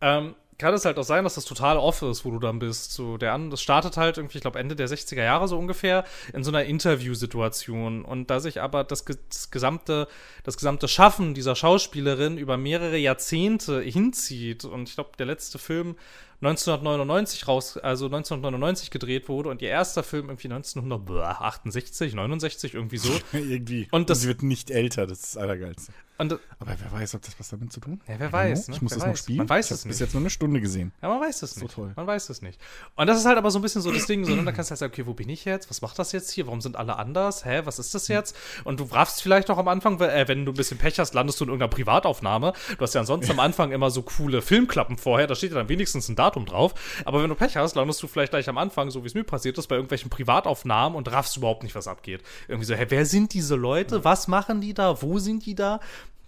ähm, 0.00 0.36
kann 0.58 0.72
es 0.72 0.84
halt 0.86 0.96
auch 0.98 1.04
sein, 1.04 1.24
dass 1.24 1.34
das 1.34 1.44
total 1.44 1.76
off 1.76 2.00
ist, 2.02 2.24
wo 2.24 2.30
du 2.30 2.38
dann 2.38 2.58
bist. 2.58 2.92
So, 2.92 3.18
der 3.18 3.36
das 3.36 3.60
startet 3.60 3.96
halt 3.96 4.16
irgendwie, 4.16 4.38
ich 4.38 4.42
glaube, 4.42 4.58
Ende 4.58 4.74
der 4.74 4.88
60er 4.88 5.22
Jahre 5.22 5.48
so 5.48 5.58
ungefähr, 5.58 6.04
in 6.32 6.44
so 6.44 6.50
einer 6.50 6.64
Interviewsituation. 6.64 8.04
Und 8.04 8.30
da 8.30 8.40
sich 8.40 8.62
aber 8.62 8.84
das, 8.84 9.04
das, 9.04 9.50
gesamte, 9.50 10.08
das 10.44 10.56
gesamte 10.56 10.88
Schaffen 10.88 11.34
dieser 11.34 11.56
Schauspielerin 11.56 12.38
über 12.38 12.56
mehrere 12.56 12.96
Jahrzehnte 12.96 13.82
hinzieht, 13.82 14.64
und 14.64 14.88
ich 14.88 14.94
glaube, 14.94 15.10
der 15.18 15.26
letzte 15.26 15.58
Film 15.58 15.96
1999 16.40 17.48
raus, 17.48 17.76
also 17.78 18.06
1999 18.06 18.90
gedreht 18.90 19.28
wurde 19.28 19.48
und 19.48 19.62
ihr 19.62 19.68
erster 19.70 20.02
Film 20.02 20.28
irgendwie 20.28 20.48
1968, 20.48 22.14
69, 22.14 22.74
irgendwie 22.74 22.98
so. 22.98 23.10
irgendwie. 23.32 23.88
Und 23.90 24.10
das 24.10 24.18
und 24.18 24.22
sie 24.22 24.28
wird 24.28 24.42
nicht 24.42 24.70
älter, 24.70 25.06
das 25.06 25.18
ist 25.20 25.36
das 25.36 25.42
Allergeilste. 25.42 25.92
Und, 26.18 26.32
Aber 26.58 26.74
wer 26.80 26.92
weiß, 26.98 27.14
ob 27.14 27.20
das 27.22 27.38
was 27.38 27.50
damit 27.50 27.74
zu 27.74 27.80
tun 27.80 28.00
hat? 28.00 28.08
Ja, 28.08 28.14
wer 28.18 28.32
weiß. 28.32 28.68
Ne? 28.68 28.74
Ich 28.76 28.80
muss 28.80 28.92
wer 28.92 28.98
das 28.98 29.04
weiß. 29.06 29.12
noch 29.12 29.16
spielen. 29.18 29.36
Man 29.38 29.48
weiß 29.50 29.66
ich 29.66 29.72
es 29.72 29.84
nicht. 29.84 29.90
bis 29.92 30.00
jetzt 30.00 30.14
nur 30.14 30.22
eine 30.22 30.30
Stunde 30.30 30.62
gesehen. 30.62 30.92
Ja, 31.02 31.10
man 31.10 31.20
weiß 31.20 31.42
es 31.42 31.56
So 31.56 31.64
nicht. 31.64 31.74
toll. 31.74 31.92
Man 31.94 32.06
weiß 32.06 32.30
es 32.30 32.40
nicht. 32.40 32.58
Und 32.94 33.06
das 33.06 33.18
ist 33.18 33.26
halt 33.26 33.36
aber 33.36 33.50
so 33.50 33.58
ein 33.58 33.62
bisschen 33.62 33.82
so 33.82 33.92
das 33.92 34.06
Ding, 34.06 34.24
so, 34.24 34.34
ne? 34.34 34.42
da 34.42 34.52
kannst 34.52 34.70
du 34.70 34.72
halt 34.72 34.78
sagen, 34.78 34.92
okay, 34.94 35.06
wo 35.06 35.12
bin 35.12 35.28
ich 35.28 35.44
jetzt? 35.44 35.68
Was 35.68 35.82
macht 35.82 35.98
das 35.98 36.12
jetzt 36.12 36.30
hier? 36.30 36.46
Warum 36.46 36.62
sind 36.62 36.74
alle 36.76 36.96
anders? 36.96 37.44
Hä, 37.44 37.60
was 37.64 37.78
ist 37.78 37.94
das 37.94 38.08
jetzt? 38.08 38.34
Und 38.64 38.80
du 38.80 38.84
raffst 38.84 39.20
vielleicht 39.20 39.48
noch 39.48 39.58
am 39.58 39.68
Anfang, 39.68 40.00
äh, 40.00 40.26
wenn 40.26 40.46
du 40.46 40.52
ein 40.52 40.56
bisschen 40.56 40.78
Pech 40.78 40.98
hast, 40.98 41.12
landest 41.12 41.38
du 41.38 41.44
in 41.44 41.50
irgendeiner 41.50 41.68
Privataufnahme. 41.68 42.54
Du 42.78 42.80
hast 42.80 42.94
ja 42.94 43.00
ansonsten 43.02 43.32
am 43.32 43.40
Anfang 43.46 43.72
immer 43.72 43.90
so 43.90 44.00
coole 44.00 44.40
Filmklappen 44.40 44.96
vorher, 44.96 45.26
da 45.26 45.34
steht 45.34 45.50
ja 45.50 45.58
dann 45.58 45.68
wenigstens 45.68 46.08
ein 46.08 46.16
Datum 46.16 46.25
drauf. 46.34 46.74
Aber 47.04 47.22
wenn 47.22 47.28
du 47.28 47.34
Pech 47.36 47.56
hast, 47.56 47.76
landest 47.76 48.02
du 48.02 48.08
vielleicht 48.08 48.32
gleich 48.32 48.48
am 48.48 48.58
Anfang, 48.58 48.90
so 48.90 49.02
wie 49.04 49.06
es 49.06 49.14
mir 49.14 49.24
passiert 49.24 49.56
ist, 49.58 49.68
bei 49.68 49.76
irgendwelchen 49.76 50.10
Privataufnahmen 50.10 50.96
und 50.96 51.10
raffst 51.12 51.36
überhaupt 51.36 51.62
nicht, 51.62 51.74
was 51.74 51.86
abgeht. 51.88 52.22
Irgendwie 52.48 52.66
so, 52.66 52.74
hä, 52.74 52.86
wer 52.88 53.06
sind 53.06 53.32
diese 53.34 53.54
Leute? 53.54 54.04
Was 54.04 54.28
machen 54.28 54.60
die 54.60 54.74
da? 54.74 55.00
Wo 55.02 55.18
sind 55.18 55.46
die 55.46 55.54
da? 55.54 55.80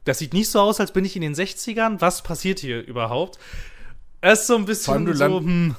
Das 0.04 0.18
sieht 0.18 0.32
nicht 0.32 0.48
so 0.50 0.60
aus, 0.60 0.80
als 0.80 0.92
bin 0.92 1.04
ich 1.04 1.16
in 1.16 1.22
den 1.22 1.34
60ern. 1.34 2.00
Was 2.00 2.22
passiert 2.22 2.60
hier 2.60 2.86
überhaupt? 2.86 3.38
Es 4.20 4.40
ist 4.40 4.46
so 4.46 4.56
ein 4.56 4.66
Vor 4.66 4.94
allem, 4.94 5.04
bisschen 5.04 5.30
so, 5.30 5.40
hm. 5.40 5.76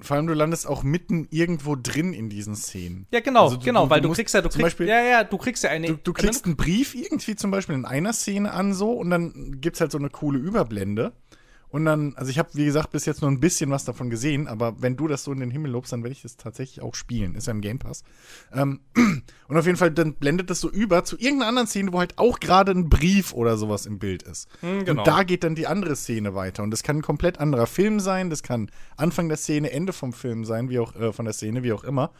Vor 0.00 0.16
allem, 0.16 0.26
du 0.26 0.34
landest 0.34 0.66
auch 0.66 0.82
mitten 0.82 1.28
irgendwo 1.30 1.76
drin 1.76 2.12
in 2.12 2.28
diesen 2.28 2.56
Szenen. 2.56 3.06
Ja, 3.12 3.20
genau, 3.20 3.44
Also 3.44 3.56
du- 3.56 3.64
genau, 3.64 3.84
du- 3.84 3.90
weil 3.90 4.00
du 4.00 4.08
du, 4.08 4.14
kriegst 4.14 4.34
ja, 4.34 4.40
du 4.42 4.48
zum 4.48 4.62
kriegst, 4.62 4.78
Beispiel- 4.78 4.88
ja, 4.88 5.00
ja, 5.00 5.22
du 5.22 5.38
kriegst 5.38 5.62
ja 5.62 5.70
eine. 5.70 5.94
Du, 5.96 6.12
klickst 6.12 6.44
einen 6.44 6.56
Brief 6.56 6.96
irgendwie 6.96 7.36
zum 7.36 7.52
Beispiel 7.52 7.76
in 7.76 7.84
einer 7.84 8.12
Szene 8.12 8.50
an 8.52 8.74
so 8.74 8.90
und 8.94 9.10
dann 9.10 9.60
gibt's 9.60 9.80
halt 9.80 9.92
so 9.92 9.98
eine 9.98 10.10
coole 10.10 10.40
Überblende. 10.40 11.12
Und 11.72 11.86
dann, 11.86 12.14
also 12.16 12.30
ich 12.30 12.38
habe, 12.38 12.50
wie 12.52 12.66
gesagt, 12.66 12.90
bis 12.90 13.06
jetzt 13.06 13.22
nur 13.22 13.30
ein 13.30 13.40
bisschen 13.40 13.70
was 13.70 13.86
davon 13.86 14.10
gesehen, 14.10 14.46
aber 14.46 14.82
wenn 14.82 14.94
du 14.94 15.08
das 15.08 15.24
so 15.24 15.32
in 15.32 15.40
den 15.40 15.50
Himmel 15.50 15.70
lobst, 15.70 15.90
dann 15.90 16.02
werde 16.02 16.12
ich 16.12 16.20
das 16.20 16.36
tatsächlich 16.36 16.82
auch 16.82 16.94
spielen. 16.94 17.34
Ist 17.34 17.46
ja 17.46 17.52
im 17.52 17.62
Game 17.62 17.78
Pass. 17.78 18.04
Ähm, 18.52 18.80
und 19.48 19.56
auf 19.56 19.64
jeden 19.64 19.78
Fall, 19.78 19.90
dann 19.90 20.12
blendet 20.12 20.50
das 20.50 20.60
so 20.60 20.70
über 20.70 21.02
zu 21.02 21.16
irgendeiner 21.16 21.48
anderen 21.48 21.66
Szene, 21.66 21.94
wo 21.94 21.98
halt 21.98 22.18
auch 22.18 22.40
gerade 22.40 22.72
ein 22.72 22.90
Brief 22.90 23.32
oder 23.32 23.56
sowas 23.56 23.86
im 23.86 23.98
Bild 23.98 24.22
ist. 24.22 24.50
Hm, 24.60 24.84
genau. 24.84 25.00
Und 25.00 25.06
da 25.06 25.22
geht 25.22 25.44
dann 25.44 25.54
die 25.54 25.66
andere 25.66 25.96
Szene 25.96 26.34
weiter. 26.34 26.62
Und 26.62 26.72
das 26.72 26.82
kann 26.82 26.98
ein 26.98 27.02
komplett 27.02 27.40
anderer 27.40 27.66
Film 27.66 28.00
sein, 28.00 28.28
das 28.28 28.42
kann 28.42 28.70
Anfang 28.98 29.28
der 29.28 29.38
Szene, 29.38 29.72
Ende 29.72 29.94
vom 29.94 30.12
Film 30.12 30.44
sein, 30.44 30.68
wie 30.68 30.78
auch, 30.78 30.94
äh, 30.94 31.14
von 31.14 31.24
der 31.24 31.32
Szene, 31.32 31.62
wie 31.62 31.72
auch 31.72 31.84
immer. 31.84 32.12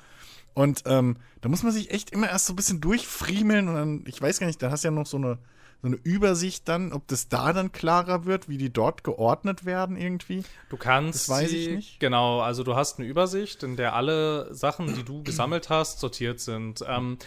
Und 0.55 0.84
ähm, 0.86 1.16
da 1.42 1.50
muss 1.50 1.62
man 1.62 1.72
sich 1.72 1.90
echt 1.90 2.11
immer 2.11 2.30
erst 2.30 2.46
so 2.46 2.55
ein 2.55 2.57
bisschen 2.57 2.80
durchfriemeln 2.80 3.68
und 3.68 3.74
dann, 3.74 4.05
ich 4.07 4.20
weiß 4.20 4.40
gar 4.40 4.46
nicht, 4.46 4.62
da 4.62 4.70
hast 4.70 4.82
du 4.82 4.88
ja 4.88 4.92
noch 4.92 5.07
so 5.07 5.18
eine, 5.18 5.38
so 5.83 5.89
eine 5.89 5.97
Übersicht 5.97 6.68
dann, 6.68 6.93
ob 6.93 7.09
das 7.09 7.28
da 7.28 7.53
dann 7.53 7.72
klarer 7.72 8.24
wird, 8.24 8.49
wie 8.49 8.57
die 8.57 8.72
dort 8.72 9.03
geordnet 9.03 9.64
werden 9.64 9.97
irgendwie. 9.97 10.45
Du 10.70 10.76
kannst 10.76 11.28
Das 11.28 11.28
weiß 11.28 11.51
sie, 11.51 11.57
ich 11.57 11.68
nicht. 11.76 12.01
Genau, 12.01 12.41
also 12.41 12.62
du 12.62 12.76
hast 12.76 12.99
eine 13.01 13.09
Übersicht, 13.09 13.62
in 13.64 13.76
der 13.76 13.95
alle 13.97 14.55
Sachen, 14.55 14.95
die 14.95 15.03
du 15.03 15.22
gesammelt 15.24 15.70
hast, 15.70 15.99
sortiert 15.99 16.39
sind. 16.41 16.85
Ähm, 16.87 17.18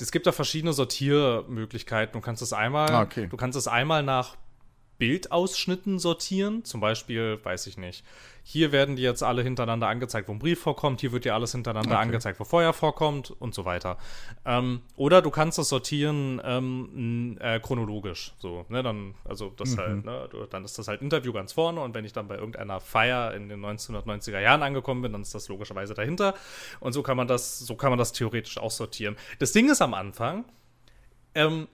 es 0.00 0.12
gibt 0.12 0.26
da 0.26 0.32
verschiedene 0.32 0.72
Sortiermöglichkeiten. 0.72 2.12
Du 2.12 2.20
kannst 2.24 2.42
es 2.42 2.52
einmal, 2.52 2.90
Ah, 2.90 3.02
okay. 3.02 3.26
du 3.26 3.36
kannst 3.36 3.58
es 3.58 3.66
einmal 3.68 4.02
nach 4.02 4.36
Bildausschnitten 4.98 5.98
sortieren. 5.98 6.64
Zum 6.64 6.80
Beispiel, 6.80 7.38
weiß 7.42 7.66
ich 7.66 7.76
nicht. 7.76 8.04
Hier 8.42 8.70
werden 8.70 8.94
die 8.94 9.02
jetzt 9.02 9.24
alle 9.24 9.42
hintereinander 9.42 9.88
angezeigt, 9.88 10.28
wo 10.28 10.32
ein 10.32 10.38
Brief 10.38 10.60
vorkommt. 10.60 11.00
Hier 11.00 11.10
wird 11.10 11.24
dir 11.24 11.34
alles 11.34 11.50
hintereinander 11.52 11.90
Okay. 11.96 12.02
angezeigt, 12.02 12.38
wo 12.38 12.44
Feuer 12.44 12.72
vorkommt 12.72 13.32
und 13.32 13.54
so 13.54 13.64
weiter. 13.64 13.98
Ähm, 14.44 14.82
oder 14.94 15.20
du 15.20 15.30
kannst 15.30 15.58
es 15.58 15.68
sortieren 15.68 16.40
ähm, 16.44 17.36
äh, 17.40 17.58
chronologisch. 17.58 18.32
So, 18.38 18.64
ne, 18.68 18.84
dann, 18.84 19.14
also 19.24 19.52
das 19.56 19.76
halt, 19.76 20.04
ne, 20.04 20.28
dann 20.50 20.64
ist 20.64 20.78
das 20.78 20.86
halt 20.86 21.02
Interview 21.02 21.32
ganz 21.32 21.52
vorne 21.52 21.80
und 21.80 21.94
wenn 21.94 22.04
ich 22.04 22.12
dann 22.12 22.28
bei 22.28 22.36
irgendeiner 22.36 22.78
Feier 22.80 23.34
in 23.34 23.48
den 23.48 23.60
1990er 23.64 24.38
Jahren 24.38 24.62
angekommen 24.62 25.02
bin, 25.02 25.12
dann 25.12 25.22
ist 25.22 25.34
das 25.34 25.48
logischerweise 25.48 25.94
dahinter. 25.94 26.34
Und 26.78 26.92
so 26.92 27.02
kann 27.02 27.16
man 27.16 27.26
das, 27.26 27.58
so 27.58 27.74
kann 27.74 27.90
man 27.90 27.98
das 27.98 28.12
theoretisch 28.12 28.58
auch 28.58 28.70
sortieren. 28.70 29.16
Das 29.40 29.50
Ding 29.52 29.68
ist 29.68 29.82
am 29.82 29.92
Anfang, 29.92 30.44
ähm, 31.34 31.66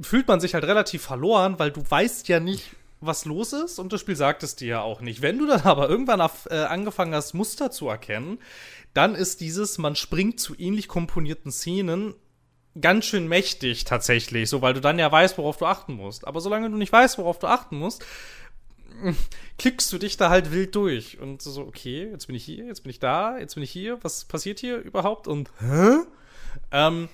fühlt 0.00 0.28
man 0.28 0.40
sich 0.40 0.54
halt 0.54 0.64
relativ 0.64 1.02
verloren, 1.02 1.58
weil 1.58 1.70
du 1.70 1.82
weißt 1.88 2.28
ja 2.28 2.40
nicht, 2.40 2.64
was 3.00 3.24
los 3.24 3.52
ist 3.52 3.78
und 3.78 3.92
das 3.92 4.00
Spiel 4.00 4.16
sagt 4.16 4.42
es 4.42 4.56
dir 4.56 4.68
ja 4.68 4.80
auch 4.82 5.00
nicht. 5.00 5.22
Wenn 5.22 5.38
du 5.38 5.46
dann 5.46 5.62
aber 5.62 5.88
irgendwann 5.88 6.20
auf, 6.20 6.46
äh, 6.50 6.56
angefangen 6.56 7.14
hast, 7.14 7.34
Muster 7.34 7.70
zu 7.70 7.88
erkennen, 7.88 8.38
dann 8.92 9.14
ist 9.14 9.40
dieses, 9.40 9.78
man 9.78 9.96
springt 9.96 10.38
zu 10.38 10.54
ähnlich 10.58 10.88
komponierten 10.88 11.50
Szenen 11.50 12.14
ganz 12.80 13.06
schön 13.06 13.26
mächtig 13.26 13.84
tatsächlich, 13.84 14.48
so 14.48 14.62
weil 14.62 14.74
du 14.74 14.80
dann 14.80 14.98
ja 14.98 15.10
weißt, 15.10 15.38
worauf 15.38 15.56
du 15.56 15.66
achten 15.66 15.94
musst. 15.94 16.26
Aber 16.26 16.40
solange 16.40 16.70
du 16.70 16.76
nicht 16.76 16.92
weißt, 16.92 17.18
worauf 17.18 17.38
du 17.38 17.46
achten 17.46 17.78
musst, 17.78 18.04
klickst 19.58 19.92
du 19.92 19.98
dich 19.98 20.16
da 20.16 20.30
halt 20.30 20.52
wild 20.52 20.74
durch 20.74 21.18
und 21.20 21.42
so 21.42 21.62
okay, 21.62 22.10
jetzt 22.10 22.26
bin 22.26 22.36
ich 22.36 22.44
hier, 22.44 22.66
jetzt 22.66 22.82
bin 22.82 22.90
ich 22.90 22.98
da, 22.98 23.38
jetzt 23.38 23.54
bin 23.54 23.62
ich 23.64 23.70
hier, 23.70 23.98
was 24.02 24.24
passiert 24.24 24.60
hier 24.60 24.78
überhaupt 24.78 25.26
und 25.26 25.50
hä? 25.60 26.00
Ähm, 26.72 27.08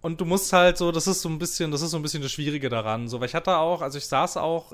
und 0.00 0.20
du 0.20 0.24
musst 0.24 0.52
halt 0.52 0.78
so, 0.78 0.92
das 0.92 1.06
ist 1.06 1.22
so 1.22 1.28
ein 1.28 1.38
bisschen, 1.38 1.70
das 1.70 1.82
ist 1.82 1.90
so 1.90 1.96
ein 1.96 2.02
bisschen 2.02 2.22
das 2.22 2.32
Schwierige 2.32 2.68
daran, 2.68 3.08
so 3.08 3.20
weil 3.20 3.28
ich 3.28 3.34
hatte 3.34 3.56
auch, 3.56 3.82
also 3.82 3.98
ich 3.98 4.06
saß 4.06 4.36
auch 4.36 4.72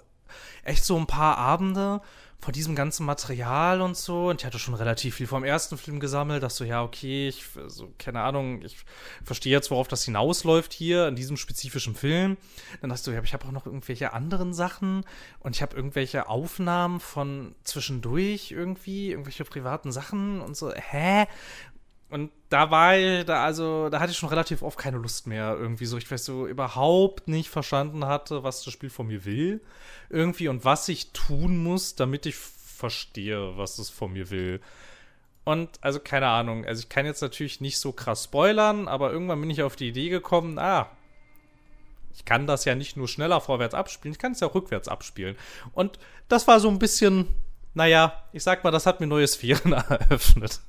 echt 0.64 0.84
so 0.84 0.96
ein 0.96 1.06
paar 1.06 1.38
Abende 1.38 2.00
vor 2.42 2.52
diesem 2.52 2.74
ganzen 2.74 3.06
Material 3.06 3.80
und 3.80 3.96
so. 3.96 4.30
Und 4.30 4.40
ich 4.40 4.46
hatte 4.46 4.58
schon 4.58 4.74
relativ 4.74 5.14
viel 5.14 5.28
vom 5.28 5.44
ersten 5.44 5.78
Film 5.78 6.00
gesammelt, 6.00 6.42
dass 6.42 6.56
so, 6.56 6.64
ja, 6.64 6.82
okay, 6.82 7.28
ich, 7.28 7.44
so, 7.68 7.94
keine 7.98 8.20
Ahnung, 8.20 8.62
ich 8.62 8.78
verstehe 9.22 9.52
jetzt, 9.52 9.70
worauf 9.70 9.86
das 9.86 10.04
hinausläuft 10.04 10.72
hier 10.72 11.06
in 11.06 11.14
diesem 11.14 11.36
spezifischen 11.36 11.94
Film. 11.94 12.36
Dann 12.80 12.90
hast 12.90 13.06
du, 13.06 13.12
ja, 13.12 13.22
ich 13.22 13.32
habe 13.32 13.46
auch 13.46 13.52
noch 13.52 13.66
irgendwelche 13.66 14.12
anderen 14.12 14.54
Sachen 14.54 15.04
und 15.38 15.54
ich 15.54 15.62
habe 15.62 15.76
irgendwelche 15.76 16.28
Aufnahmen 16.28 16.98
von 16.98 17.54
zwischendurch 17.62 18.50
irgendwie, 18.50 19.12
irgendwelche 19.12 19.44
privaten 19.44 19.92
Sachen 19.92 20.40
und 20.40 20.56
so, 20.56 20.72
hä? 20.72 21.26
Und 22.12 22.30
da 22.50 22.70
war 22.70 22.94
ich, 22.94 23.24
da, 23.24 23.42
also, 23.42 23.88
da 23.88 23.98
hatte 23.98 24.12
ich 24.12 24.18
schon 24.18 24.28
relativ 24.28 24.60
oft 24.60 24.76
keine 24.76 24.98
Lust 24.98 25.26
mehr 25.26 25.56
irgendwie 25.58 25.86
so. 25.86 25.96
Ich 25.96 26.10
weiß 26.10 26.26
so 26.26 26.46
überhaupt 26.46 27.26
nicht 27.26 27.48
verstanden 27.48 28.04
hatte, 28.04 28.44
was 28.44 28.62
das 28.62 28.74
Spiel 28.74 28.90
von 28.90 29.06
mir 29.06 29.24
will. 29.24 29.62
Irgendwie 30.10 30.48
und 30.48 30.62
was 30.62 30.86
ich 30.90 31.12
tun 31.12 31.56
muss, 31.56 31.94
damit 31.94 32.26
ich 32.26 32.36
verstehe, 32.36 33.56
was 33.56 33.78
es 33.78 33.88
von 33.88 34.12
mir 34.12 34.28
will. 34.28 34.60
Und 35.44 35.70
also 35.80 36.00
keine 36.00 36.28
Ahnung, 36.28 36.66
also 36.66 36.82
ich 36.82 36.90
kann 36.90 37.06
jetzt 37.06 37.22
natürlich 37.22 37.62
nicht 37.62 37.78
so 37.78 37.92
krass 37.92 38.24
spoilern, 38.24 38.88
aber 38.88 39.10
irgendwann 39.10 39.40
bin 39.40 39.48
ich 39.48 39.62
auf 39.62 39.76
die 39.76 39.88
Idee 39.88 40.10
gekommen, 40.10 40.58
ah, 40.58 40.90
ich 42.14 42.26
kann 42.26 42.46
das 42.46 42.66
ja 42.66 42.74
nicht 42.74 42.94
nur 42.94 43.08
schneller 43.08 43.40
vorwärts 43.40 43.74
abspielen, 43.74 44.12
ich 44.12 44.18
kann 44.18 44.32
es 44.32 44.40
ja 44.40 44.48
rückwärts 44.48 44.86
abspielen. 44.86 45.34
Und 45.72 45.98
das 46.28 46.46
war 46.46 46.60
so 46.60 46.68
ein 46.68 46.78
bisschen, 46.78 47.28
naja, 47.72 48.22
ich 48.34 48.42
sag 48.42 48.64
mal, 48.64 48.70
das 48.70 48.84
hat 48.84 49.00
mir 49.00 49.06
neue 49.06 49.26
Sphären 49.26 49.72
eröffnet. 49.88 50.60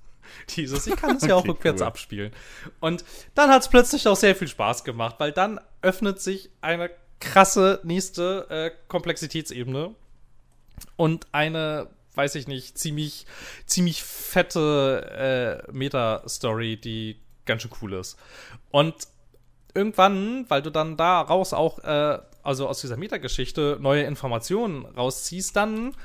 Dieses, 0.49 0.87
ich 0.87 0.95
kann 0.95 1.17
es 1.17 1.23
ja 1.23 1.35
auch 1.35 1.47
rückwärts 1.47 1.81
cool. 1.81 1.87
abspielen. 1.87 2.31
Und 2.79 3.03
dann 3.35 3.49
hat 3.49 3.61
es 3.61 3.69
plötzlich 3.69 4.07
auch 4.07 4.15
sehr 4.15 4.35
viel 4.35 4.47
Spaß 4.47 4.83
gemacht, 4.83 5.15
weil 5.19 5.31
dann 5.31 5.59
öffnet 5.81 6.21
sich 6.21 6.49
eine 6.61 6.89
krasse 7.19 7.79
nächste 7.83 8.47
äh, 8.49 8.71
Komplexitätsebene 8.87 9.95
und 10.95 11.27
eine, 11.31 11.87
weiß 12.15 12.35
ich 12.35 12.47
nicht, 12.47 12.77
ziemlich, 12.77 13.25
ziemlich 13.65 14.03
fette 14.03 15.63
äh, 15.67 15.71
Meta-Story, 15.71 16.77
die 16.77 17.19
ganz 17.45 17.61
schön 17.61 17.71
cool 17.81 17.93
ist. 17.93 18.17
Und 18.71 18.95
irgendwann, 19.73 20.45
weil 20.49 20.61
du 20.61 20.69
dann 20.69 20.97
daraus 20.97 21.53
auch, 21.53 21.79
äh, 21.79 22.19
also 22.43 22.67
aus 22.67 22.81
dieser 22.81 22.97
Meta-Geschichte 22.97 23.77
neue 23.79 24.03
Informationen 24.03 24.85
rausziehst, 24.85 25.55
dann 25.55 25.95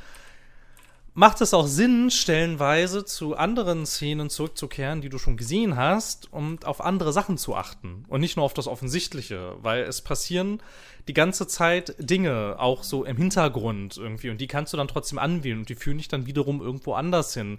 macht 1.19 1.41
es 1.41 1.53
auch 1.53 1.67
Sinn, 1.67 2.13
stellenweise 2.13 3.05
zu 3.05 3.37
anderen 3.37 3.87
Szenen 3.87 4.31
zurückzukehren, 4.31 5.01
die 5.01 5.09
du 5.09 5.19
schon 5.19 5.37
gesehen 5.37 5.77
hast, 5.77 6.33
und 6.33 6.65
auf 6.65 6.81
andere 6.81 7.13
Sachen 7.13 7.39
zu 7.39 7.57
achten 7.57 8.05
und 8.07 8.21
nicht 8.21 8.37
nur 8.37 8.45
auf 8.45 8.55
das 8.55 8.69
Offensichtliche, 8.69 9.57
weil 9.61 9.83
es 9.83 10.01
passieren 10.01 10.63
die 11.09 11.15
ganze 11.15 11.49
Zeit 11.49 11.97
Dinge, 11.99 12.55
auch 12.61 12.85
so 12.85 13.05
im 13.05 13.17
Hintergrund 13.17 13.97
irgendwie, 13.97 14.31
und 14.31 14.41
die 14.41 14.47
kannst 14.47 14.73
du 14.73 14.77
dann 14.77 14.87
trotzdem 14.87 15.19
anwählen 15.19 15.59
und 15.59 15.69
die 15.69 15.75
führen 15.75 15.99
dich 15.99 16.07
dann 16.07 16.27
wiederum 16.27 16.61
irgendwo 16.61 16.95
anders 16.95 17.35
hin. 17.35 17.59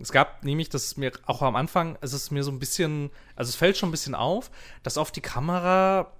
Es 0.00 0.10
gab 0.10 0.42
nämlich, 0.42 0.70
das 0.70 0.96
mir 0.96 1.12
auch 1.26 1.42
am 1.42 1.56
Anfang, 1.56 1.98
es 2.00 2.14
ist 2.14 2.30
mir 2.30 2.42
so 2.42 2.52
ein 2.52 2.58
bisschen, 2.58 3.10
also 3.36 3.50
es 3.50 3.56
fällt 3.56 3.76
schon 3.76 3.90
ein 3.90 3.92
bisschen 3.92 4.14
auf, 4.14 4.50
dass 4.82 4.96
oft 4.96 5.14
die 5.14 5.20
Kamera 5.20 6.10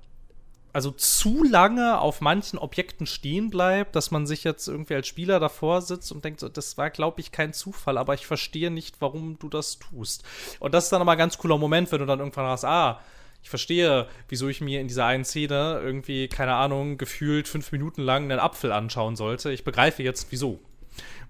also 0.74 0.90
zu 0.90 1.44
lange 1.44 2.00
auf 2.00 2.20
manchen 2.20 2.58
Objekten 2.58 3.06
stehen 3.06 3.48
bleibt, 3.48 3.94
dass 3.94 4.10
man 4.10 4.26
sich 4.26 4.42
jetzt 4.42 4.66
irgendwie 4.66 4.96
als 4.96 5.06
Spieler 5.06 5.38
davor 5.38 5.80
sitzt 5.80 6.10
und 6.10 6.24
denkt, 6.24 6.40
so, 6.40 6.48
das 6.48 6.76
war, 6.76 6.90
glaube 6.90 7.20
ich, 7.20 7.30
kein 7.30 7.52
Zufall, 7.52 7.96
aber 7.96 8.14
ich 8.14 8.26
verstehe 8.26 8.72
nicht, 8.72 9.00
warum 9.00 9.38
du 9.38 9.48
das 9.48 9.78
tust. 9.78 10.24
Und 10.58 10.74
das 10.74 10.84
ist 10.84 10.90
dann 10.90 11.00
aber 11.00 11.12
ein 11.12 11.18
ganz 11.18 11.38
cooler 11.38 11.58
Moment, 11.58 11.92
wenn 11.92 12.00
du 12.00 12.06
dann 12.06 12.18
irgendwann 12.18 12.46
hast, 12.46 12.64
ah, 12.64 13.00
ich 13.40 13.50
verstehe, 13.50 14.08
wieso 14.28 14.48
ich 14.48 14.60
mir 14.60 14.80
in 14.80 14.88
dieser 14.88 15.06
einen 15.06 15.24
Szene 15.24 15.80
irgendwie, 15.80 16.26
keine 16.26 16.54
Ahnung, 16.54 16.98
gefühlt 16.98 17.46
fünf 17.46 17.70
Minuten 17.70 18.02
lang 18.02 18.24
einen 18.24 18.40
Apfel 18.40 18.72
anschauen 18.72 19.14
sollte. 19.14 19.52
Ich 19.52 19.62
begreife 19.62 20.02
jetzt, 20.02 20.26
wieso. 20.30 20.58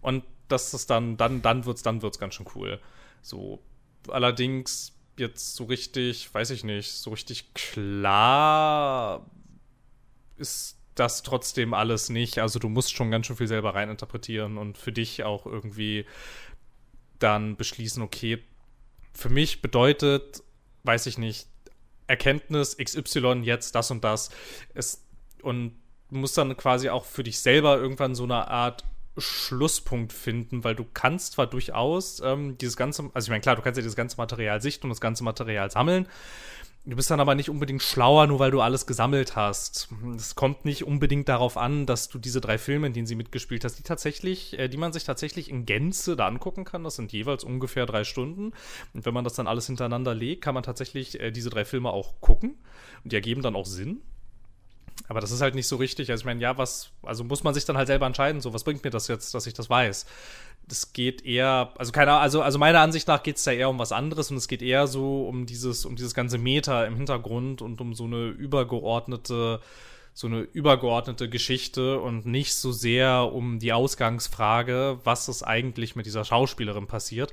Und 0.00 0.24
das 0.48 0.72
ist 0.72 0.88
dann, 0.88 1.18
dann, 1.18 1.42
dann 1.42 1.66
wird's, 1.66 1.82
dann 1.82 2.00
wird's 2.00 2.18
ganz 2.18 2.34
schön 2.34 2.46
cool. 2.54 2.80
So, 3.20 3.58
allerdings 4.08 4.93
jetzt 5.16 5.54
so 5.54 5.64
richtig, 5.64 6.32
weiß 6.32 6.50
ich 6.50 6.64
nicht, 6.64 6.92
so 6.92 7.10
richtig 7.10 7.54
klar 7.54 9.24
ist 10.36 10.78
das 10.94 11.22
trotzdem 11.22 11.74
alles 11.74 12.08
nicht. 12.08 12.38
Also 12.38 12.58
du 12.58 12.68
musst 12.68 12.92
schon 12.92 13.10
ganz 13.10 13.26
schön 13.26 13.36
viel 13.36 13.48
selber 13.48 13.74
reininterpretieren 13.74 14.58
und 14.58 14.78
für 14.78 14.92
dich 14.92 15.24
auch 15.24 15.46
irgendwie 15.46 16.06
dann 17.18 17.56
beschließen, 17.56 18.02
okay, 18.02 18.42
für 19.12 19.28
mich 19.28 19.62
bedeutet, 19.62 20.42
weiß 20.82 21.06
ich 21.06 21.18
nicht, 21.18 21.48
Erkenntnis 22.06 22.76
XY 22.76 23.40
jetzt 23.42 23.74
das 23.74 23.90
und 23.90 24.04
das. 24.04 24.30
Es, 24.74 25.04
und 25.42 25.76
du 26.10 26.16
musst 26.16 26.36
dann 26.36 26.56
quasi 26.56 26.90
auch 26.90 27.04
für 27.04 27.22
dich 27.22 27.38
selber 27.38 27.76
irgendwann 27.76 28.14
so 28.14 28.24
eine 28.24 28.48
Art 28.48 28.84
Schlusspunkt 29.16 30.12
finden, 30.12 30.64
weil 30.64 30.74
du 30.74 30.84
kannst 30.92 31.32
zwar 31.34 31.46
durchaus 31.46 32.20
ähm, 32.24 32.58
dieses 32.58 32.76
ganze, 32.76 33.10
also 33.14 33.26
ich 33.26 33.30
meine, 33.30 33.40
klar, 33.40 33.56
du 33.56 33.62
kannst 33.62 33.76
ja 33.76 33.82
dieses 33.82 33.96
ganze 33.96 34.16
Material 34.16 34.60
sichten 34.60 34.86
und 34.86 34.90
das 34.90 35.00
ganze 35.00 35.24
Material 35.24 35.70
sammeln, 35.70 36.08
Du 36.86 36.96
bist 36.96 37.10
dann 37.10 37.20
aber 37.20 37.34
nicht 37.34 37.48
unbedingt 37.48 37.82
schlauer, 37.82 38.26
nur 38.26 38.40
weil 38.40 38.50
du 38.50 38.60
alles 38.60 38.84
gesammelt 38.84 39.36
hast. 39.36 39.88
Es 40.16 40.34
kommt 40.34 40.66
nicht 40.66 40.84
unbedingt 40.84 41.30
darauf 41.30 41.56
an, 41.56 41.86
dass 41.86 42.10
du 42.10 42.18
diese 42.18 42.42
drei 42.42 42.58
Filme, 42.58 42.88
in 42.88 42.92
denen 42.92 43.06
sie 43.06 43.14
mitgespielt 43.14 43.64
hast, 43.64 43.78
die 43.78 43.82
tatsächlich, 43.82 44.58
äh, 44.58 44.68
die 44.68 44.76
man 44.76 44.92
sich 44.92 45.04
tatsächlich 45.04 45.48
in 45.48 45.64
Gänze 45.64 46.14
da 46.14 46.26
angucken 46.26 46.66
kann. 46.66 46.84
Das 46.84 46.96
sind 46.96 47.10
jeweils 47.10 47.42
ungefähr 47.42 47.86
drei 47.86 48.04
Stunden. 48.04 48.52
Und 48.92 49.06
wenn 49.06 49.14
man 49.14 49.24
das 49.24 49.32
dann 49.32 49.46
alles 49.46 49.66
hintereinander 49.66 50.14
legt, 50.14 50.44
kann 50.44 50.52
man 50.52 50.62
tatsächlich 50.62 51.18
äh, 51.20 51.30
diese 51.30 51.48
drei 51.48 51.64
Filme 51.64 51.88
auch 51.88 52.20
gucken. 52.20 52.58
Und 53.02 53.12
die 53.12 53.16
ergeben 53.16 53.40
dann 53.40 53.56
auch 53.56 53.66
Sinn. 53.66 54.02
Aber 55.08 55.20
das 55.20 55.30
ist 55.30 55.40
halt 55.40 55.54
nicht 55.54 55.66
so 55.66 55.76
richtig. 55.76 56.10
Also 56.10 56.22
ich 56.22 56.26
meine, 56.26 56.40
ja, 56.40 56.56
was, 56.56 56.90
also 57.02 57.24
muss 57.24 57.44
man 57.44 57.54
sich 57.54 57.64
dann 57.64 57.76
halt 57.76 57.88
selber 57.88 58.06
entscheiden, 58.06 58.40
so, 58.40 58.54
was 58.54 58.64
bringt 58.64 58.84
mir 58.84 58.90
das 58.90 59.08
jetzt, 59.08 59.34
dass 59.34 59.46
ich 59.46 59.54
das 59.54 59.68
weiß? 59.68 60.06
Das 60.66 60.92
geht 60.92 61.26
eher, 61.26 61.72
also 61.76 61.92
keine 61.92 62.12
also, 62.12 62.40
also 62.40 62.58
meiner 62.58 62.80
Ansicht 62.80 63.06
nach 63.06 63.22
geht 63.22 63.36
es 63.36 63.44
da 63.44 63.52
eher 63.52 63.68
um 63.68 63.78
was 63.78 63.92
anderes 63.92 64.30
und 64.30 64.38
es 64.38 64.48
geht 64.48 64.62
eher 64.62 64.86
so 64.86 65.26
um 65.28 65.44
dieses, 65.44 65.84
um 65.84 65.94
dieses 65.94 66.14
ganze 66.14 66.38
Meta 66.38 66.84
im 66.84 66.96
Hintergrund 66.96 67.60
und 67.60 67.80
um 67.80 67.94
so 67.94 68.04
eine 68.04 68.28
übergeordnete 68.28 69.60
so 70.16 70.28
eine 70.28 70.42
übergeordnete 70.42 71.28
Geschichte 71.28 72.00
und 72.00 72.24
nicht 72.24 72.54
so 72.54 72.70
sehr 72.70 73.32
um 73.32 73.58
die 73.58 73.72
Ausgangsfrage, 73.72 75.00
was 75.02 75.28
ist 75.28 75.42
eigentlich 75.42 75.96
mit 75.96 76.06
dieser 76.06 76.24
Schauspielerin 76.24 76.86
passiert. 76.86 77.32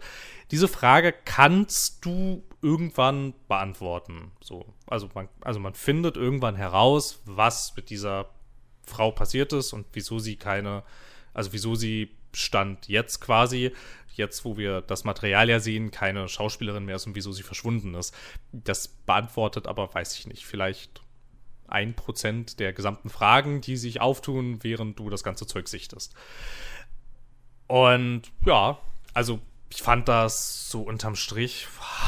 Diese 0.50 0.68
Frage 0.68 1.14
kannst 1.14 2.04
du 2.04 2.44
irgendwann 2.64 3.36
beantworten. 3.48 4.32
So, 4.42 4.66
also 4.88 5.10
man, 5.14 5.30
also 5.42 5.60
man 5.60 5.76
findet 5.76 6.18
irgendwann 6.18 6.56
heraus, 6.56 7.22
was 7.26 7.76
mit 7.76 7.92
dieser 7.92 8.30
Frau 8.84 9.12
passiert 9.12 9.54
ist 9.54 9.74
und 9.74 9.86
wieso 9.94 10.18
sie 10.18 10.36
keine, 10.36 10.84
also 11.36 11.54
wieso 11.54 11.76
sie 11.76 12.10
Stand 12.34 12.88
jetzt 12.88 13.22
quasi, 13.22 13.74
jetzt 14.16 14.44
wo 14.44 14.58
wir 14.58 14.82
das 14.82 15.04
Material 15.04 15.50
ja 15.50 15.60
sehen, 15.60 15.92
keine 15.92 16.28
Schauspielerin 16.28 16.86
mehr 16.86 16.96
ist 16.96 17.06
und 17.06 17.14
wieso 17.14 17.32
sie 17.32 17.44
verschwunden 17.44 17.94
ist. 17.94 18.16
Das 18.52 18.88
beantwortet 18.88 19.68
aber, 19.68 19.94
weiß 19.94 20.18
ich 20.18 20.26
nicht, 20.26 20.46
vielleicht 20.46 21.02
ein 21.72 21.94
Prozent 21.94 22.60
der 22.60 22.74
gesamten 22.74 23.10
Fragen, 23.10 23.62
die 23.62 23.78
sich 23.78 24.02
auftun, 24.02 24.64
während 24.64 25.00
du 25.00 25.10
das 25.10 25.24
ganze 25.24 25.48
Zeug 25.48 25.68
sichtest. 25.68 26.14
Und 27.68 28.24
ja, 28.46 28.80
also 29.14 29.40
ich 29.74 29.82
fand 29.82 30.10
das 30.10 30.70
so 30.70 30.82
unterm 30.82 31.16
Strich 31.16 31.68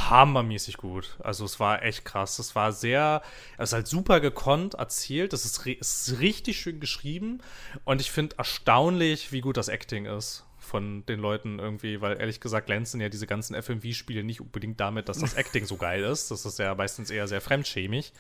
hammermäßig 0.10 0.78
gut. 0.78 1.18
Also 1.24 1.46
es 1.46 1.60
war 1.60 1.82
echt 1.84 2.04
krass. 2.04 2.38
Es 2.40 2.56
war 2.56 2.74
sehr, 2.74 3.22
es 3.58 3.70
ist 3.70 3.74
halt 3.74 3.88
super 3.88 4.20
gekonnt 4.20 4.74
erzählt. 4.74 5.32
Es 5.32 5.46
ist, 5.46 5.66
es 5.66 6.10
ist 6.10 6.20
richtig 6.20 6.60
schön 6.60 6.82
geschrieben. 6.82 7.42
Und 7.86 8.02
ich 8.02 8.12
finde 8.12 8.36
erstaunlich, 8.38 9.32
wie 9.32 9.40
gut 9.40 9.56
das 9.56 9.70
Acting 9.70 10.06
ist 10.06 10.46
von 10.58 11.06
den 11.06 11.20
Leuten 11.20 11.60
irgendwie, 11.60 12.02
weil 12.02 12.20
ehrlich 12.20 12.40
gesagt 12.40 12.68
glänzen 12.68 13.00
ja 13.00 13.10
diese 13.10 13.28
ganzen 13.28 13.62
FMV-Spiele 13.62 14.24
nicht 14.24 14.42
unbedingt 14.42 14.80
damit, 14.80 15.08
dass 15.08 15.20
das 15.20 15.34
Acting 15.36 15.66
so 15.66 15.78
geil 15.78 16.04
ist. 16.04 16.32
Das 16.32 16.46
ist 16.46 16.60
ja 16.60 16.76
meistens 16.76 17.10
eher 17.10 17.28
sehr 17.28 17.42
fremdschämig. 17.42 18.12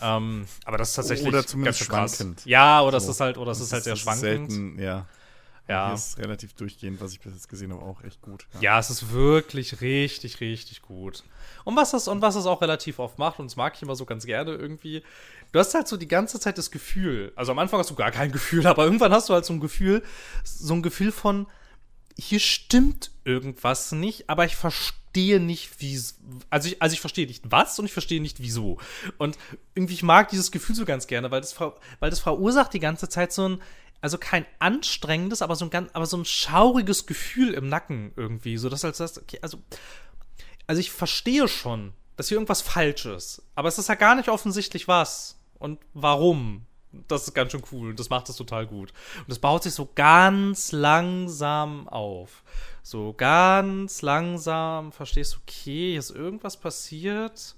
Ähm, 0.00 0.46
aber 0.64 0.78
das 0.78 0.90
ist 0.90 0.94
tatsächlich 0.96 1.28
oder 1.28 1.46
zumindest 1.46 1.80
schwankend. 1.80 2.44
Ja, 2.44 2.82
oder 2.82 3.00
so. 3.00 3.10
es 3.10 3.16
ist 3.16 3.20
halt, 3.20 3.38
oder 3.38 3.52
es 3.52 3.60
ist 3.60 3.72
halt 3.72 3.84
sehr 3.84 3.96
schwankend. 3.96 4.50
Selten, 4.50 4.78
ja. 4.78 5.06
Ja. 5.68 5.86
Hier 5.86 5.94
ist 5.94 6.18
relativ 6.18 6.52
durchgehend, 6.52 7.00
was 7.00 7.12
ich 7.12 7.20
bis 7.20 7.32
jetzt 7.32 7.48
gesehen 7.48 7.72
habe, 7.72 7.82
auch 7.82 8.02
echt 8.04 8.22
gut. 8.22 8.46
Ja, 8.60 8.78
es 8.78 8.88
ist 8.88 9.10
wirklich 9.10 9.80
richtig, 9.80 10.40
richtig 10.40 10.80
gut. 10.82 11.24
Und 11.64 11.74
was 11.74 11.92
es, 11.92 12.06
und 12.06 12.22
was 12.22 12.36
es 12.36 12.46
auch 12.46 12.62
relativ 12.62 13.00
oft 13.00 13.18
macht, 13.18 13.40
und 13.40 13.50
das 13.50 13.56
mag 13.56 13.74
ich 13.74 13.82
immer 13.82 13.96
so 13.96 14.04
ganz 14.04 14.26
gerne 14.26 14.52
irgendwie, 14.52 15.02
du 15.50 15.58
hast 15.58 15.74
halt 15.74 15.88
so 15.88 15.96
die 15.96 16.06
ganze 16.06 16.38
Zeit 16.38 16.56
das 16.56 16.70
Gefühl, 16.70 17.32
also 17.34 17.50
am 17.50 17.58
Anfang 17.58 17.80
hast 17.80 17.90
du 17.90 17.96
gar 17.96 18.12
kein 18.12 18.30
Gefühl, 18.30 18.66
aber 18.68 18.84
irgendwann 18.84 19.12
hast 19.12 19.28
du 19.28 19.34
halt 19.34 19.44
so 19.44 19.52
ein 19.52 19.60
Gefühl, 19.60 20.02
so 20.44 20.74
ein 20.74 20.82
Gefühl 20.82 21.10
von, 21.10 21.46
hier 22.18 22.40
stimmt 22.40 23.10
irgendwas 23.24 23.92
nicht, 23.92 24.30
aber 24.30 24.44
ich 24.44 24.56
verstehe 24.56 25.40
nicht, 25.40 25.80
wie 25.80 26.00
also 26.50 26.68
ich, 26.68 26.80
also 26.80 26.94
ich 26.94 27.00
verstehe 27.00 27.26
nicht 27.26 27.44
was 27.50 27.78
und 27.78 27.84
ich 27.84 27.92
verstehe 27.92 28.20
nicht 28.20 28.40
wieso. 28.40 28.78
Und 29.18 29.36
irgendwie 29.74 29.94
ich 29.94 30.02
mag 30.02 30.28
dieses 30.28 30.50
Gefühl 30.50 30.74
so 30.74 30.84
ganz 30.84 31.06
gerne, 31.06 31.30
weil 31.30 31.40
das, 31.40 31.58
weil 31.60 32.10
das 32.10 32.20
verursacht 32.20 32.72
die 32.72 32.80
ganze 32.80 33.08
Zeit 33.08 33.32
so 33.32 33.48
ein, 33.48 33.62
also 34.00 34.18
kein 34.18 34.46
anstrengendes, 34.58 35.42
aber 35.42 35.56
so 35.56 35.66
ein 35.66 35.70
ganz, 35.70 35.90
aber 35.92 36.06
so 36.06 36.16
ein 36.16 36.24
schauriges 36.24 37.06
Gefühl 37.06 37.54
im 37.54 37.68
Nacken 37.68 38.12
irgendwie, 38.16 38.56
so 38.56 38.68
dass 38.68 38.84
als 38.84 38.98
das, 38.98 39.18
okay, 39.18 39.38
also, 39.42 39.58
also 40.66 40.80
ich 40.80 40.90
verstehe 40.90 41.48
schon, 41.48 41.92
dass 42.16 42.28
hier 42.28 42.36
irgendwas 42.36 42.62
falsch 42.62 43.04
ist, 43.04 43.42
aber 43.54 43.68
es 43.68 43.78
ist 43.78 43.88
ja 43.88 43.94
gar 43.94 44.14
nicht 44.14 44.28
offensichtlich 44.28 44.88
was 44.88 45.38
und 45.58 45.80
warum. 45.92 46.66
Das 47.08 47.24
ist 47.24 47.34
ganz 47.34 47.52
schön 47.52 47.62
cool 47.72 47.90
und 47.90 48.00
das 48.00 48.10
macht 48.10 48.28
es 48.28 48.36
total 48.36 48.66
gut. 48.66 48.92
Und 49.18 49.28
das 49.28 49.38
baut 49.38 49.62
sich 49.62 49.74
so 49.74 49.88
ganz 49.94 50.72
langsam 50.72 51.88
auf. 51.88 52.42
So 52.82 53.12
ganz 53.16 54.02
langsam 54.02 54.92
verstehst 54.92 55.34
du, 55.34 55.38
okay, 55.42 55.90
hier 55.90 55.98
ist 55.98 56.10
irgendwas 56.10 56.56
passiert. 56.56 57.56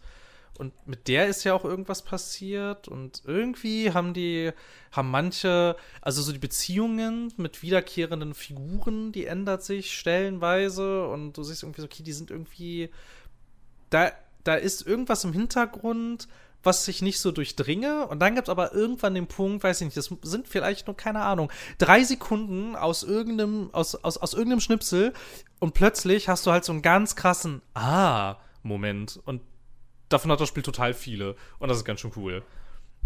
Und 0.58 0.72
mit 0.88 1.06
der 1.06 1.28
ist 1.28 1.44
ja 1.44 1.54
auch 1.54 1.64
irgendwas 1.64 2.02
passiert. 2.02 2.88
Und 2.88 3.22
irgendwie 3.24 3.92
haben 3.92 4.12
die, 4.12 4.50
haben 4.90 5.10
manche, 5.10 5.76
also 6.02 6.20
so 6.20 6.32
die 6.32 6.38
Beziehungen 6.38 7.32
mit 7.36 7.62
wiederkehrenden 7.62 8.34
Figuren, 8.34 9.12
die 9.12 9.26
ändert 9.26 9.62
sich 9.62 9.96
stellenweise. 9.96 11.06
Und 11.06 11.34
du 11.34 11.44
siehst 11.44 11.62
irgendwie 11.62 11.82
so, 11.82 11.86
okay, 11.86 12.02
die 12.02 12.12
sind 12.12 12.30
irgendwie, 12.32 12.90
da, 13.90 14.10
da 14.42 14.56
ist 14.56 14.84
irgendwas 14.84 15.22
im 15.22 15.32
Hintergrund, 15.32 16.26
was 16.62 16.86
ich 16.88 17.02
nicht 17.02 17.20
so 17.20 17.32
durchdringe. 17.32 18.06
Und 18.06 18.20
dann 18.20 18.34
gibt 18.34 18.48
es 18.48 18.50
aber 18.50 18.72
irgendwann 18.72 19.14
den 19.14 19.26
Punkt, 19.26 19.64
weiß 19.64 19.80
ich 19.80 19.86
nicht, 19.86 19.96
das 19.96 20.12
sind 20.22 20.48
vielleicht 20.48 20.86
nur, 20.86 20.96
keine 20.96 21.22
Ahnung, 21.22 21.50
drei 21.78 22.02
Sekunden 22.04 22.76
aus 22.76 23.02
irgendeinem, 23.02 23.70
aus, 23.72 23.94
aus, 23.94 24.18
aus 24.18 24.34
irgendeinem 24.34 24.60
Schnipsel 24.60 25.12
und 25.60 25.74
plötzlich 25.74 26.28
hast 26.28 26.46
du 26.46 26.52
halt 26.52 26.64
so 26.64 26.72
einen 26.72 26.82
ganz 26.82 27.16
krassen 27.16 27.62
Ah-Moment. 27.74 29.20
Und 29.24 29.42
davon 30.08 30.30
hat 30.30 30.40
das 30.40 30.48
Spiel 30.48 30.62
total 30.62 30.94
viele. 30.94 31.36
Und 31.58 31.68
das 31.68 31.78
ist 31.78 31.84
ganz 31.84 32.00
schön 32.00 32.12
cool. 32.16 32.42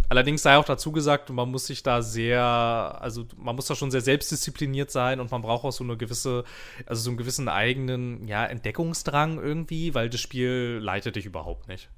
Allerdings 0.09 0.43
sei 0.43 0.57
auch 0.59 0.65
dazu 0.65 0.93
gesagt, 0.93 1.31
man 1.31 1.51
muss 1.51 1.67
sich 1.67 1.83
da 1.83 2.03
sehr, 2.03 2.43
also 2.43 3.25
man 3.37 3.57
muss 3.57 3.67
da 3.67 3.75
schon 3.75 3.91
sehr 3.91 4.03
selbstdiszipliniert 4.03 4.91
sein 4.91 5.21
und 5.21 5.31
man 5.31 5.41
braucht 5.41 5.65
auch 5.65 5.73
so 5.73 5.85
eine 5.85 5.97
gewisse, 5.97 6.45
also 6.85 7.03
so 7.03 7.11
einen 7.11 7.17
gewissen 7.17 7.49
eigenen, 7.49 8.27
ja, 8.29 8.45
Entdeckungsdrang 8.45 9.39
irgendwie, 9.39 9.95
weil 9.95 10.11
das 10.11 10.21
Spiel 10.21 10.81
leitet 10.83 11.17
dich 11.17 11.25
überhaupt 11.25 11.67
nicht. 11.69 11.89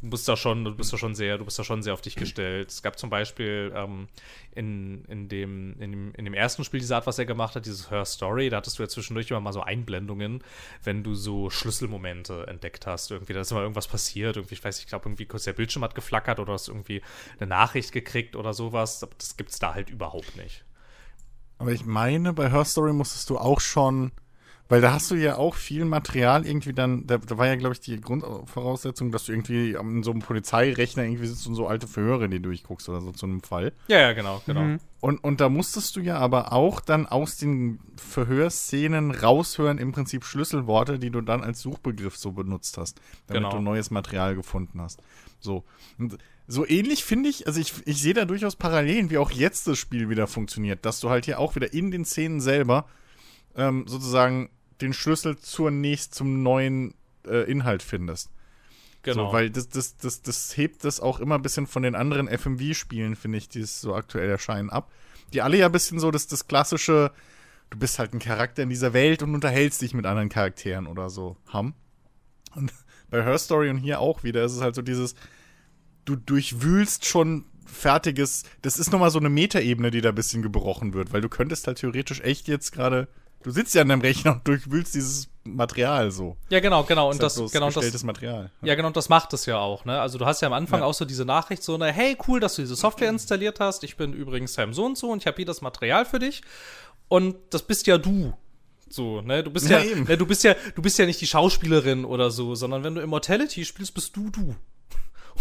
Du 0.00 0.10
bist 0.10 0.28
da 0.28 0.36
schon, 0.36 0.64
du 0.64 0.74
bist 0.74 0.92
da 0.92 0.98
schon 0.98 1.14
sehr, 1.14 1.38
du 1.38 1.44
bist 1.44 1.58
da 1.58 1.64
schon 1.64 1.82
sehr 1.82 1.92
auf 1.92 2.00
dich 2.00 2.16
gestellt. 2.16 2.70
Es 2.70 2.82
gab 2.82 2.98
zum 2.98 3.10
Beispiel 3.10 3.72
ähm, 3.74 4.08
in, 4.54 5.04
in, 5.06 5.28
dem, 5.28 5.74
in, 5.80 5.92
dem, 5.92 6.14
in 6.14 6.24
dem 6.24 6.34
ersten 6.34 6.64
Spiel 6.64 6.80
dieser 6.80 6.96
Art, 6.96 7.06
was 7.06 7.18
er 7.18 7.26
gemacht 7.26 7.54
hat, 7.54 7.66
dieses 7.66 7.90
Her 7.90 8.04
Story, 8.04 8.50
da 8.50 8.58
hattest 8.58 8.78
du 8.78 8.82
ja 8.82 8.88
zwischendurch 8.88 9.30
immer 9.30 9.40
mal 9.40 9.52
so 9.52 9.62
Einblendungen, 9.62 10.42
wenn 10.84 11.02
du 11.02 11.14
so 11.14 11.50
Schlüsselmomente 11.50 12.46
entdeckt 12.46 12.86
hast. 12.86 13.10
Irgendwie, 13.10 13.32
da 13.32 13.40
ist 13.40 13.50
immer 13.50 13.62
irgendwas 13.62 13.88
passiert. 13.88 14.36
Irgendwie, 14.36 14.54
ich 14.54 14.64
weiß 14.64 14.76
nicht, 14.76 14.84
ich 14.84 14.90
glaube, 14.90 15.08
irgendwie 15.08 15.26
kurz 15.26 15.44
der 15.44 15.52
Bildschirm 15.52 15.84
hat 15.84 15.94
geflackert 15.94 16.38
oder 16.38 16.52
hast 16.52 16.68
irgendwie 16.68 17.02
eine 17.38 17.48
Nachricht 17.48 17.92
gekriegt 17.92 18.36
oder 18.36 18.54
sowas. 18.54 19.00
Das 19.18 19.36
gibt's 19.36 19.58
da 19.58 19.74
halt 19.74 19.90
überhaupt 19.90 20.36
nicht. 20.36 20.64
Aber 21.58 21.72
ich 21.72 21.84
meine, 21.84 22.32
bei 22.32 22.50
Her 22.50 22.64
Story 22.64 22.92
musstest 22.92 23.28
du 23.28 23.36
auch 23.36 23.60
schon, 23.60 24.12
weil 24.70 24.80
da 24.80 24.92
hast 24.92 25.10
du 25.10 25.16
ja 25.16 25.36
auch 25.36 25.56
viel 25.56 25.84
Material 25.84 26.46
irgendwie 26.46 26.72
dann, 26.72 27.04
da, 27.06 27.18
da 27.18 27.36
war 27.36 27.48
ja, 27.48 27.56
glaube 27.56 27.74
ich, 27.74 27.80
die 27.80 28.00
Grundvoraussetzung, 28.00 29.10
dass 29.10 29.24
du 29.24 29.32
irgendwie 29.32 29.72
in 29.72 30.02
so 30.04 30.12
einem 30.12 30.20
Polizeirechner 30.20 31.02
irgendwie 31.02 31.26
sitzt 31.26 31.46
und 31.48 31.56
so 31.56 31.66
alte 31.66 31.88
Verhöre 31.88 32.28
die 32.28 32.40
durchguckst 32.40 32.88
oder 32.88 33.00
so 33.00 33.10
zu 33.10 33.26
einem 33.26 33.42
Fall. 33.42 33.72
Ja, 33.88 33.98
ja, 33.98 34.12
genau, 34.12 34.40
genau. 34.46 34.78
Und, 35.00 35.24
und 35.24 35.40
da 35.40 35.48
musstest 35.48 35.96
du 35.96 36.00
ja 36.00 36.18
aber 36.18 36.52
auch 36.52 36.80
dann 36.80 37.06
aus 37.06 37.36
den 37.36 37.80
Verhörszenen 37.96 39.10
raushören, 39.10 39.78
im 39.78 39.92
Prinzip 39.92 40.24
Schlüsselworte, 40.24 40.98
die 40.98 41.10
du 41.10 41.20
dann 41.20 41.42
als 41.42 41.60
Suchbegriff 41.60 42.16
so 42.16 42.32
benutzt 42.32 42.78
hast, 42.78 43.00
damit 43.26 43.42
Genau. 43.42 43.56
du 43.56 43.62
neues 43.62 43.90
Material 43.90 44.36
gefunden 44.36 44.80
hast. 44.80 45.02
So. 45.40 45.64
Und 45.98 46.16
so 46.46 46.66
ähnlich 46.66 47.04
finde 47.04 47.28
ich, 47.28 47.46
also 47.46 47.60
ich, 47.60 47.72
ich 47.86 48.00
sehe 48.00 48.14
da 48.14 48.24
durchaus 48.24 48.54
Parallelen, 48.56 49.10
wie 49.10 49.18
auch 49.18 49.30
jetzt 49.32 49.66
das 49.66 49.78
Spiel 49.78 50.08
wieder 50.08 50.26
funktioniert, 50.26 50.84
dass 50.84 51.00
du 51.00 51.10
halt 51.10 51.24
hier 51.24 51.40
auch 51.40 51.56
wieder 51.56 51.72
in 51.72 51.90
den 51.90 52.04
Szenen 52.04 52.40
selber 52.40 52.86
ähm, 53.56 53.84
sozusagen 53.88 54.50
den 54.80 54.92
Schlüssel 54.92 55.38
zur 55.38 55.70
nächst, 55.70 56.14
zum 56.14 56.42
neuen 56.42 56.94
äh, 57.26 57.50
Inhalt 57.50 57.82
findest. 57.82 58.30
genau. 59.02 59.26
So, 59.28 59.32
weil 59.32 59.50
das, 59.50 59.68
das, 59.68 59.96
das, 59.96 60.22
das 60.22 60.56
hebt 60.56 60.84
das 60.84 61.00
auch 61.00 61.20
immer 61.20 61.36
ein 61.36 61.42
bisschen 61.42 61.66
von 61.66 61.82
den 61.82 61.94
anderen 61.94 62.28
FMV-Spielen, 62.28 63.16
finde 63.16 63.38
ich, 63.38 63.48
die 63.48 63.60
es 63.60 63.80
so 63.80 63.94
aktuell 63.94 64.28
erscheinen, 64.28 64.70
ab. 64.70 64.90
Die 65.32 65.42
alle 65.42 65.58
ja 65.58 65.66
ein 65.66 65.72
bisschen 65.72 66.00
so 66.00 66.10
das, 66.10 66.26
das 66.26 66.48
klassische, 66.48 67.12
du 67.70 67.78
bist 67.78 67.98
halt 67.98 68.12
ein 68.12 68.18
Charakter 68.18 68.62
in 68.62 68.68
dieser 68.68 68.92
Welt 68.92 69.22
und 69.22 69.34
unterhältst 69.34 69.80
dich 69.80 69.94
mit 69.94 70.06
anderen 70.06 70.28
Charakteren 70.28 70.86
oder 70.86 71.08
so 71.08 71.36
haben. 71.46 71.74
Und 72.54 72.72
bei 73.10 73.22
Her 73.22 73.38
Story 73.38 73.70
und 73.70 73.78
hier 73.78 74.00
auch 74.00 74.24
wieder 74.24 74.44
ist 74.44 74.52
es 74.52 74.60
halt 74.60 74.74
so 74.74 74.82
dieses, 74.82 75.14
du 76.04 76.16
durchwühlst 76.16 77.06
schon 77.06 77.44
fertiges, 77.66 78.44
das 78.62 78.78
ist 78.78 78.92
nochmal 78.92 79.10
so 79.10 79.18
eine 79.18 79.30
Metaebene, 79.30 79.90
die 79.90 80.00
da 80.00 80.10
ein 80.10 80.14
bisschen 80.14 80.42
gebrochen 80.42 80.92
wird, 80.92 81.12
weil 81.12 81.20
du 81.20 81.28
könntest 81.28 81.66
halt 81.66 81.78
theoretisch 81.78 82.20
echt 82.20 82.48
jetzt 82.48 82.72
gerade, 82.72 83.08
du 83.42 83.50
sitzt 83.50 83.74
ja 83.74 83.82
an 83.82 83.88
deinem 83.88 84.00
Rechner 84.02 84.32
und 84.32 84.46
durchwühlst 84.46 84.94
dieses 84.94 85.28
Material 85.44 86.10
so. 86.10 86.36
ja, 86.50 86.60
genau, 86.60 86.84
genau. 86.84 87.10
Und 87.10 87.22
Das 87.22 87.34
das, 87.34 87.44
ist 87.46 87.52
genau, 87.52 87.70
das, 87.70 88.02
Material. 88.04 88.50
Ja, 88.62 88.74
genau, 88.74 88.88
und 88.88 88.96
das 88.96 89.08
macht 89.08 89.32
es 89.32 89.46
ja 89.46 89.58
auch, 89.58 89.84
ne? 89.86 90.00
Also 90.00 90.18
du 90.18 90.26
hast 90.26 90.42
ja 90.42 90.48
am 90.48 90.52
Anfang 90.52 90.80
Ja. 90.80 90.86
auch 90.86 90.92
so 90.94 91.04
diese 91.06 91.24
Nachricht, 91.24 91.62
so, 91.62 91.78
ne, 91.78 91.90
hey, 91.92 92.16
cool, 92.28 92.40
dass 92.40 92.56
du 92.56 92.62
diese 92.62 92.76
Software 92.76 93.08
installiert 93.08 93.58
hast. 93.60 93.82
Ich 93.84 93.96
bin 93.96 94.12
übrigens 94.12 94.52
Sam 94.54 94.74
so 94.74 94.84
und 94.84 94.98
so 94.98 95.10
und 95.10 95.18
ich 95.22 95.26
habe 95.26 95.36
hier 95.36 95.46
das 95.46 95.62
Material 95.62 96.04
für 96.04 96.18
dich. 96.18 96.42
Und 97.08 97.36
das 97.50 97.62
bist 97.62 97.86
ja 97.86 97.96
du. 97.98 98.34
So, 98.88 99.20
ne? 99.22 99.42
Du 99.42 99.50
bist 99.50 99.68
ja, 99.70 99.78
Ja, 99.78 99.84
eben. 99.84 100.04
ne, 100.04 100.18
du 100.18 100.26
bist 100.26 100.44
ja, 100.44 100.54
du 100.74 100.82
bist 100.82 100.98
ja 100.98 101.06
nicht 101.06 101.20
die 101.20 101.26
Schauspielerin 101.26 102.04
oder 102.04 102.30
so, 102.30 102.54
sondern 102.54 102.84
wenn 102.84 102.94
du 102.96 103.00
Immortality 103.00 103.64
spielst, 103.64 103.94
bist 103.94 104.14
du 104.16 104.30
du. 104.30 104.54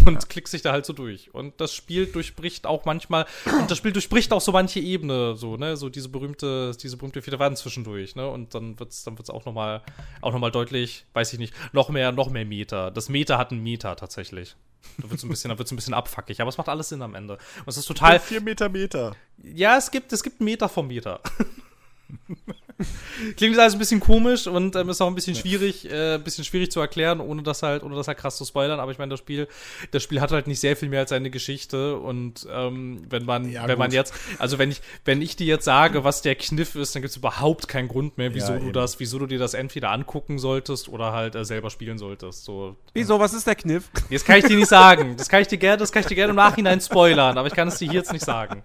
Und 0.06 0.30
klickst 0.30 0.54
dich 0.54 0.62
da 0.62 0.72
halt 0.72 0.86
so 0.86 0.94
durch. 0.94 1.34
Und 1.34 1.60
das 1.60 1.74
Spiel 1.74 2.06
durchbricht 2.06 2.66
auch 2.66 2.86
manchmal, 2.86 3.26
und 3.60 3.70
das 3.70 3.78
Spiel 3.78 3.92
durchbricht 3.92 4.32
auch 4.34 4.42
so 4.42 4.52
manche 4.52 4.80
Ebene, 4.80 5.36
so, 5.36 5.58
ne, 5.58 5.78
so 5.78 5.90
diese 5.90 6.10
berühmte, 6.10 6.72
diese 6.82 6.98
berühmte 6.98 7.22
vierte 7.22 7.40
Wand 7.40 7.58
zwischendurch, 7.58 8.16
ne, 8.16 8.28
und 8.30 8.56
dann 8.56 8.80
wird's, 8.80 9.04
dann 9.04 9.18
wird's 9.18 9.30
auch 9.30 9.46
nochmal, 9.46 9.82
auch 10.22 10.32
nochmal 10.32 10.52
deutlich, 10.52 11.06
weiß 11.14 11.34
ich 11.34 11.40
nicht, 11.40 11.54
noch 11.74 11.90
mehr, 11.90 12.12
noch 12.12 12.30
mehr 12.30 12.46
Meter. 12.46 12.92
Das 12.92 13.10
Meter 13.10 13.38
hat 13.38 13.52
einen 13.52 13.64
Meter 13.64 13.96
tatsächlich. 13.96 14.56
Da 14.98 15.10
wird's 15.10 15.24
ein 15.24 15.30
bisschen, 15.30 15.50
da 15.50 15.58
wird's 15.58 15.72
ein 15.72 15.76
bisschen 15.76 15.94
abfackig, 15.94 16.40
aber 16.42 16.50
es 16.50 16.58
macht 16.58 16.70
alles 16.70 16.90
Sinn 16.90 17.02
am 17.02 17.16
Ende. 17.16 17.34
Und 17.34 17.68
es 17.68 17.78
ist 17.78 17.86
total, 17.86 18.20
Vier 18.20 18.42
Meter 18.42 18.70
Meter. 18.70 19.16
ja, 19.44 19.78
es 19.78 19.92
gibt, 19.92 20.14
es 20.14 20.24
gibt 20.24 20.40
einen 20.40 20.46
Meter 20.46 20.70
vom 20.70 20.88
Meter. 20.88 21.20
Klingt 23.36 23.54
jetzt 23.56 23.60
alles 23.60 23.74
ein 23.74 23.80
bisschen 23.80 24.00
komisch 24.00 24.48
und 24.48 24.76
ähm, 24.76 24.88
ist 24.90 25.02
auch 25.02 25.08
ein 25.08 25.16
bisschen 25.16 25.36
schwierig, 25.36 25.90
äh, 25.92 26.16
ein 26.16 26.24
bisschen 26.24 26.46
schwierig 26.46 26.72
zu 26.72 26.80
erklären, 26.80 27.20
ohne 27.20 27.44
das 27.44 27.62
halt, 27.62 27.84
ohne 27.84 27.96
das 27.96 28.08
halt 28.08 28.18
krass 28.18 28.38
zu 28.38 28.46
spoilern. 28.46 28.80
Aber 28.80 28.92
ich 28.92 28.98
meine, 28.98 29.10
das 29.10 29.20
Spiel, 29.20 29.48
das 29.92 30.02
Spiel 30.02 30.22
hat 30.22 30.32
halt 30.32 30.48
nicht 30.48 30.62
sehr 30.62 30.78
viel 30.78 30.88
mehr 30.88 31.02
als 31.02 31.12
eine 31.12 31.30
Geschichte. 31.30 31.98
Und 31.98 32.48
ähm, 32.50 33.02
wenn 33.10 33.26
man, 33.26 33.50
Ja, 33.52 33.68
wenn 33.68 33.78
man 33.78 33.90
gut. 33.90 33.96
jetzt, 33.96 34.14
also 34.38 34.58
wenn 34.60 34.72
ich, 34.72 34.82
wenn 35.04 35.22
ich 35.22 35.36
dir 35.36 35.46
jetzt 35.46 35.66
sage, 35.66 36.06
was 36.06 36.22
der 36.22 36.36
Kniff 36.36 36.76
ist, 36.76 36.96
dann 36.96 37.02
gibt 37.02 37.12
es 37.12 37.18
überhaupt 37.18 37.68
keinen 37.68 37.90
Grund 37.90 38.18
mehr, 38.18 38.34
wieso 38.34 38.54
Ja, 38.54 38.60
du 38.60 38.72
das, 38.72 39.00
wieso 39.02 39.20
du 39.20 39.26
dir 39.28 39.40
das 39.40 39.54
entweder 39.54 39.92
angucken 39.92 40.40
solltest 40.40 40.88
oder 40.88 41.12
halt 41.12 41.36
äh, 41.36 41.44
selber 41.44 41.70
spielen 41.70 41.98
solltest. 41.98 42.46
So, 42.46 42.78
Wieso, 42.94 43.20
was 43.20 43.34
ist 43.34 43.46
der 43.46 43.56
Kniff? 43.56 43.90
Jetzt 44.10 44.26
kann 44.26 44.38
ich 44.38 44.46
dir 44.46 44.56
nicht 44.56 44.70
sagen. 44.70 45.18
Das 45.18 45.28
kann 45.28 45.42
ich 45.42 45.48
dir 45.50 45.58
gerne, 45.58 45.78
das 45.78 45.92
kann 45.92 46.02
ich 46.02 46.08
dir 46.08 46.16
gerne 46.16 46.30
im 46.30 46.38
Nachhinein 46.38 46.80
spoilern, 46.80 47.38
aber 47.38 47.48
ich 47.50 47.54
kann 47.54 47.68
es 47.68 47.78
dir 47.78 47.86
hier 47.90 48.00
jetzt 48.00 48.14
nicht 48.14 48.24
sagen. 48.24 48.64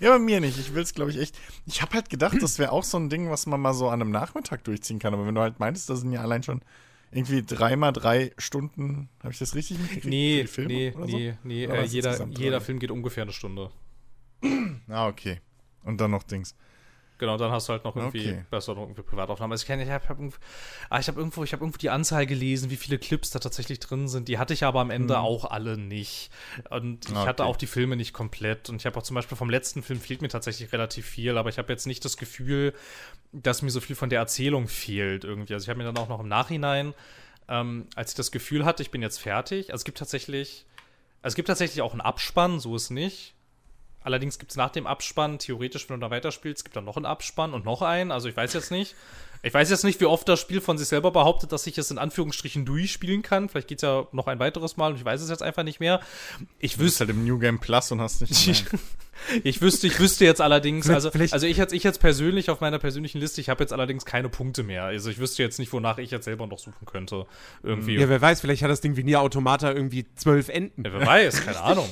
Ja, 0.00 0.10
bei 0.10 0.18
mir 0.18 0.40
nicht. 0.40 0.58
Ich 0.58 0.74
will 0.74 0.82
es, 0.82 0.94
glaube 0.94 1.10
ich, 1.10 1.18
echt. 1.18 1.38
Ich 1.66 1.82
habe 1.82 1.94
halt 1.94 2.10
gedacht, 2.10 2.36
das 2.40 2.58
wäre 2.58 2.72
auch 2.72 2.84
so 2.84 2.98
ein 2.98 3.08
Ding, 3.08 3.30
was 3.30 3.46
man 3.46 3.60
mal 3.60 3.74
so 3.74 3.88
an 3.88 4.00
einem 4.00 4.10
Nachmittag 4.10 4.64
durchziehen 4.64 4.98
kann. 4.98 5.14
Aber 5.14 5.26
wenn 5.26 5.34
du 5.34 5.40
halt 5.40 5.60
meintest, 5.60 5.90
das 5.90 6.00
sind 6.00 6.12
ja 6.12 6.20
allein 6.20 6.42
schon 6.42 6.62
irgendwie 7.10 7.42
dreimal 7.42 7.92
drei 7.92 8.32
Stunden. 8.38 9.08
Habe 9.20 9.32
ich 9.32 9.38
das 9.38 9.54
richtig 9.54 9.78
mitgekriegt? 9.78 10.06
Nee, 10.06 10.46
Filme 10.46 10.72
nee, 10.72 10.92
so? 10.92 11.04
nee, 11.04 11.34
nee. 11.44 11.64
Äh, 11.64 11.84
jeder 11.84 12.26
jeder? 12.26 12.60
Film 12.60 12.78
geht 12.78 12.90
ungefähr 12.90 13.22
eine 13.22 13.32
Stunde. 13.32 13.70
Ah, 14.88 15.06
okay. 15.08 15.40
Und 15.84 16.00
dann 16.00 16.10
noch 16.10 16.22
Dings. 16.22 16.54
Genau, 17.22 17.36
dann 17.36 17.52
hast 17.52 17.68
du 17.68 17.72
halt 17.72 17.84
noch 17.84 17.94
irgendwie 17.94 18.30
Okay. 18.30 18.44
besser 18.50 18.74
noch 18.74 18.82
irgendwie 18.82 19.02
Privataufnahmen. 19.02 19.52
Also 19.52 19.62
ich 19.62 19.66
kenne, 19.68 19.84
ich 19.84 19.90
habe 19.90 20.02
hab 20.08 20.18
irgendwo, 20.18 20.38
ah, 20.90 20.98
ich 20.98 21.06
habe 21.06 21.20
irgendwo, 21.20 21.44
ich 21.44 21.52
habe 21.52 21.62
irgendwo 21.62 21.78
die 21.78 21.88
Anzahl 21.88 22.26
gelesen, 22.26 22.68
wie 22.70 22.76
viele 22.76 22.98
Clips 22.98 23.30
da 23.30 23.38
tatsächlich 23.38 23.78
drin 23.78 24.08
sind. 24.08 24.26
Die 24.26 24.38
hatte 24.38 24.52
ich 24.54 24.64
aber 24.64 24.80
am 24.80 24.90
Ende 24.90 25.20
auch 25.20 25.44
alle 25.44 25.78
nicht. 25.78 26.30
Und 26.70 27.06
ich 27.06 27.14
Ah, 27.14 27.26
hatte 27.26 27.44
okay. 27.44 27.50
auch 27.52 27.56
die 27.56 27.68
Filme 27.68 27.94
nicht 27.94 28.12
komplett. 28.12 28.68
Und 28.70 28.76
ich 28.80 28.86
habe 28.86 28.98
auch 28.98 29.04
zum 29.04 29.14
Beispiel 29.14 29.36
vom 29.36 29.50
letzten 29.50 29.84
Film 29.84 30.00
fehlt 30.00 30.20
mir 30.20 30.30
tatsächlich 30.30 30.72
relativ 30.72 31.06
viel, 31.06 31.38
aber 31.38 31.48
ich 31.48 31.58
habe 31.58 31.72
jetzt 31.72 31.86
nicht 31.86 32.04
das 32.04 32.16
Gefühl, 32.16 32.74
dass 33.30 33.62
mir 33.62 33.70
so 33.70 33.80
viel 33.80 33.94
von 33.94 34.10
der 34.10 34.18
Erzählung 34.18 34.66
fehlt 34.66 35.22
irgendwie. 35.22 35.54
Also 35.54 35.62
ich 35.66 35.68
habe 35.68 35.78
mir 35.78 35.84
dann 35.84 35.96
auch 35.98 36.08
noch 36.08 36.18
im 36.18 36.28
Nachhinein, 36.28 36.92
ähm, 37.48 37.86
als 37.94 38.10
ich 38.10 38.16
das 38.16 38.32
Gefühl 38.32 38.64
hatte, 38.64 38.82
ich 38.82 38.90
bin 38.90 39.00
jetzt 39.00 39.18
fertig. 39.18 39.70
Also 39.70 39.82
es 39.82 39.84
gibt 39.84 39.98
tatsächlich, 39.98 40.66
also 41.22 41.34
es 41.34 41.36
gibt 41.36 41.46
tatsächlich 41.46 41.82
auch 41.82 41.92
einen 41.92 42.00
Abspann, 42.00 42.58
so 42.58 42.74
ist 42.74 42.90
nicht. 42.90 43.34
Allerdings 44.04 44.38
gibt 44.38 44.52
es 44.52 44.56
nach 44.56 44.70
dem 44.70 44.86
Abspann, 44.86 45.38
theoretisch, 45.38 45.88
wenn 45.88 46.00
du 46.00 46.06
da 46.06 46.10
weiterspielst, 46.10 46.64
gibt 46.64 46.76
dann 46.76 46.84
noch 46.84 46.96
einen 46.96 47.06
Abspann 47.06 47.54
und 47.54 47.64
noch 47.64 47.82
einen. 47.82 48.10
Also 48.10 48.28
ich 48.28 48.36
weiß 48.36 48.52
jetzt 48.54 48.70
nicht. 48.70 48.94
Ich 49.44 49.52
weiß 49.52 49.70
jetzt 49.70 49.82
nicht, 49.82 50.00
wie 50.00 50.04
oft 50.04 50.28
das 50.28 50.40
Spiel 50.40 50.60
von 50.60 50.78
sich 50.78 50.86
selber 50.86 51.10
behauptet, 51.10 51.50
dass 51.50 51.66
ich 51.66 51.76
es 51.76 51.90
in 51.90 51.98
Anführungsstrichen 51.98 52.64
durchspielen 52.64 53.22
kann. 53.22 53.48
Vielleicht 53.48 53.66
geht 53.66 53.78
es 53.78 53.82
ja 53.82 54.06
noch 54.12 54.28
ein 54.28 54.38
weiteres 54.38 54.76
Mal 54.76 54.92
und 54.92 54.98
ich 54.98 55.04
weiß 55.04 55.20
es 55.20 55.30
jetzt 55.30 55.42
einfach 55.42 55.64
nicht 55.64 55.80
mehr. 55.80 56.00
Ich 56.60 56.78
wüsste 56.78 57.00
halt 57.00 57.10
im 57.10 57.26
New 57.26 57.40
Game 57.40 57.58
Plus 57.58 57.90
und 57.90 58.00
hast 58.00 58.20
nicht. 58.20 58.30
ich, 58.48 58.64
ich 59.42 59.60
wüsste, 59.60 59.88
ich 59.88 59.98
wüsste 59.98 60.24
jetzt 60.24 60.40
allerdings, 60.40 60.88
also, 60.88 61.10
also 61.10 61.46
ich 61.46 61.56
jetzt, 61.56 61.72
ich 61.72 61.82
jetzt 61.82 61.98
persönlich 61.98 62.50
auf 62.50 62.60
meiner 62.60 62.78
persönlichen 62.78 63.18
Liste, 63.18 63.40
ich 63.40 63.48
habe 63.48 63.64
jetzt 63.64 63.72
allerdings 63.72 64.04
keine 64.04 64.28
Punkte 64.28 64.62
mehr. 64.62 64.84
Also 64.84 65.10
ich 65.10 65.18
wüsste 65.18 65.42
jetzt 65.42 65.58
nicht, 65.58 65.72
wonach 65.72 65.98
ich 65.98 66.12
jetzt 66.12 66.26
selber 66.26 66.46
noch 66.46 66.60
suchen 66.60 66.86
könnte. 66.86 67.26
Irgendwie. 67.64 67.96
Ja, 67.96 68.08
wer 68.08 68.20
weiß, 68.20 68.40
vielleicht 68.40 68.62
hat 68.62 68.70
das 68.70 68.80
Ding 68.80 68.94
wie 68.96 69.02
Nier 69.02 69.22
Automata 69.22 69.72
irgendwie 69.72 70.06
zwölf 70.14 70.50
Enden. 70.50 70.84
Ja, 70.84 70.92
wer 70.92 71.04
weiß, 71.04 71.44
keine 71.44 71.60
Ahnung. 71.62 71.88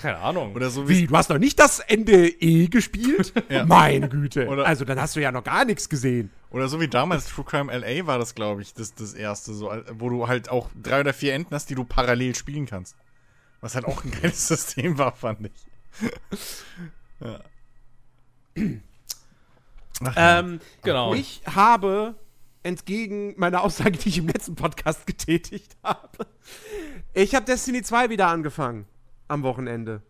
Keine 0.00 0.18
Ahnung. 0.18 0.54
Oder 0.54 0.70
so 0.70 0.88
wie 0.88 1.00
Wie, 1.00 1.06
du 1.06 1.16
hast 1.16 1.28
noch 1.28 1.38
nicht 1.38 1.58
das 1.58 1.78
Ende 1.80 2.26
E 2.28 2.68
gespielt? 2.68 3.32
Ja. 3.50 3.66
Meine 3.66 4.08
Güte. 4.08 4.46
Oder- 4.46 4.64
also 4.66 4.84
dann 4.84 5.00
hast 5.00 5.16
du 5.16 5.20
ja 5.20 5.30
noch 5.32 5.44
gar 5.44 5.64
nichts 5.64 5.88
gesehen. 5.88 6.30
Oder 6.50 6.68
so 6.68 6.80
wie 6.80 6.88
damals 6.88 7.26
True 7.26 7.44
Crime 7.44 7.70
LA 7.76 8.06
war 8.06 8.18
das, 8.18 8.34
glaube 8.34 8.62
ich, 8.62 8.72
das, 8.74 8.94
das 8.94 9.12
erste, 9.14 9.52
so, 9.52 9.70
wo 9.92 10.08
du 10.08 10.26
halt 10.28 10.48
auch 10.48 10.70
drei 10.80 11.00
oder 11.00 11.12
vier 11.12 11.34
Enden 11.34 11.54
hast, 11.54 11.68
die 11.70 11.74
du 11.74 11.84
parallel 11.84 12.34
spielen 12.34 12.66
kannst. 12.66 12.96
Was 13.60 13.74
halt 13.74 13.84
auch 13.84 14.04
ein 14.04 14.10
geiles 14.22 14.48
System 14.48 14.96
war, 14.98 15.14
fand 15.14 15.46
ich. 15.46 16.10
ja. 17.20 17.40
Ach, 20.04 20.16
ja. 20.16 20.38
Ähm, 20.40 20.60
Genau. 20.82 21.14
Ich 21.14 21.42
habe, 21.46 22.14
entgegen 22.62 23.34
meiner 23.36 23.62
Aussage, 23.62 23.92
die 23.92 24.08
ich 24.08 24.18
im 24.18 24.28
letzten 24.28 24.54
Podcast 24.54 25.06
getätigt 25.06 25.76
habe, 25.82 26.26
ich 27.12 27.34
habe 27.34 27.44
Destiny 27.46 27.82
2 27.82 28.08
wieder 28.10 28.28
angefangen 28.28 28.86
am 29.30 29.42
Wochenende. 29.42 30.02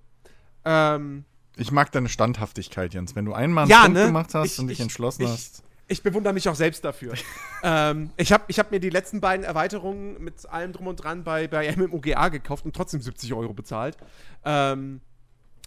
Ähm, 0.65 1.25
ich 1.57 1.71
mag 1.73 1.93
deine 1.93 2.09
Standhaftigkeit, 2.09 2.95
Jens. 2.95 3.15
Wenn 3.15 3.25
du 3.25 3.33
einmal 3.33 3.65
einen 3.65 3.71
ja, 3.71 3.83
Punkt 3.83 3.95
ne? 3.95 4.07
gemacht 4.07 4.35
hast 4.35 4.53
Ich- 4.53 4.59
und 4.59 4.69
dich 4.69 4.79
ich- 4.79 4.83
entschlossen 4.83 5.23
ich, 5.23 5.29
hast. 5.29 5.63
Ich 5.89 6.03
bewundere 6.03 6.33
mich 6.33 6.49
auch 6.49 6.55
selbst 6.55 6.85
dafür. 6.85 7.15
ähm, 7.65 8.11
ich 8.17 8.33
habe 8.33 8.45
ich 8.47 8.59
hab 8.59 8.71
mir 8.71 8.79
die 8.79 8.91
letzten 8.91 9.21
beiden 9.21 9.45
Erweiterungen 9.45 10.23
mit 10.23 10.49
allem 10.49 10.73
drum 10.73 10.87
und 10.87 10.97
dran 10.97 11.25
bei, 11.25 11.49
bei 11.49 11.75
MMOGA 11.77 12.29
gekauft 12.29 12.65
und 12.65 12.75
trotzdem 12.77 13.01
70 13.01 13.35
Euro 13.35 13.53
bezahlt. 13.53 13.97
Ähm, 14.45 15.01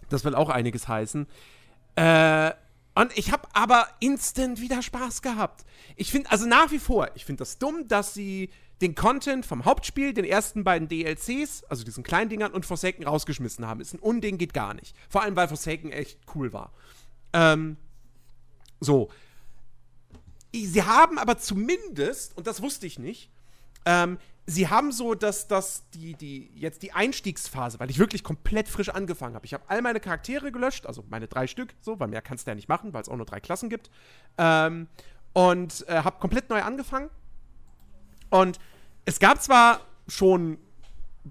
das 0.08 0.24
will 0.24 0.34
auch 0.34 0.48
einiges 0.48 0.88
heißen. 0.88 1.26
Äh, 1.96 2.52
und 2.94 3.16
ich 3.18 3.32
habe 3.32 3.48
aber 3.52 3.88
instant 4.00 4.60
wieder 4.60 4.80
Spaß 4.80 5.20
gehabt. 5.20 5.64
Ich 5.96 6.10
finde, 6.10 6.30
also 6.30 6.46
nach 6.46 6.70
wie 6.70 6.78
vor, 6.78 7.10
ich 7.14 7.24
finde 7.24 7.40
das 7.40 7.58
dumm, 7.58 7.88
dass 7.88 8.14
sie 8.14 8.50
den 8.84 8.94
Content 8.94 9.46
vom 9.46 9.64
Hauptspiel, 9.64 10.12
den 10.12 10.26
ersten 10.26 10.62
beiden 10.62 10.88
DLCs, 10.88 11.64
also 11.64 11.84
diesen 11.84 12.04
kleinen 12.04 12.28
Dingern 12.28 12.52
und 12.52 12.66
Forsaken 12.66 13.04
rausgeschmissen 13.04 13.66
haben. 13.66 13.80
Ist 13.80 13.94
ein 13.94 13.98
Unding, 13.98 14.36
geht 14.36 14.52
gar 14.52 14.74
nicht. 14.74 14.94
Vor 15.08 15.22
allem, 15.22 15.34
weil 15.36 15.48
Forsaken 15.48 15.90
echt 15.90 16.18
cool 16.34 16.52
war. 16.52 16.72
Ähm, 17.32 17.78
so. 18.80 19.10
Sie 20.52 20.82
haben 20.82 21.18
aber 21.18 21.38
zumindest, 21.38 22.36
und 22.36 22.46
das 22.46 22.60
wusste 22.60 22.86
ich 22.86 22.98
nicht, 22.98 23.30
ähm, 23.86 24.18
sie 24.46 24.68
haben 24.68 24.92
so, 24.92 25.14
dass 25.14 25.48
das 25.48 25.88
die, 25.94 26.14
die, 26.14 26.50
jetzt 26.54 26.82
die 26.82 26.92
Einstiegsphase, 26.92 27.80
weil 27.80 27.90
ich 27.90 27.98
wirklich 27.98 28.22
komplett 28.22 28.68
frisch 28.68 28.90
angefangen 28.90 29.34
habe. 29.34 29.46
Ich 29.46 29.54
habe 29.54 29.64
all 29.68 29.80
meine 29.80 29.98
Charaktere 29.98 30.52
gelöscht, 30.52 30.86
also 30.86 31.04
meine 31.08 31.26
drei 31.26 31.46
Stück, 31.46 31.74
so, 31.80 31.98
weil 31.98 32.08
mehr 32.08 32.20
kannst 32.20 32.46
du 32.46 32.50
ja 32.50 32.54
nicht 32.54 32.68
machen, 32.68 32.92
weil 32.92 33.00
es 33.00 33.08
auch 33.08 33.16
nur 33.16 33.26
drei 33.26 33.40
Klassen 33.40 33.70
gibt. 33.70 33.90
Ähm, 34.36 34.88
und 35.32 35.88
äh, 35.88 36.02
habe 36.02 36.20
komplett 36.20 36.50
neu 36.50 36.62
angefangen. 36.62 37.08
Und 38.28 38.58
es 39.04 39.18
gab 39.18 39.42
zwar 39.42 39.80
schon 40.08 40.58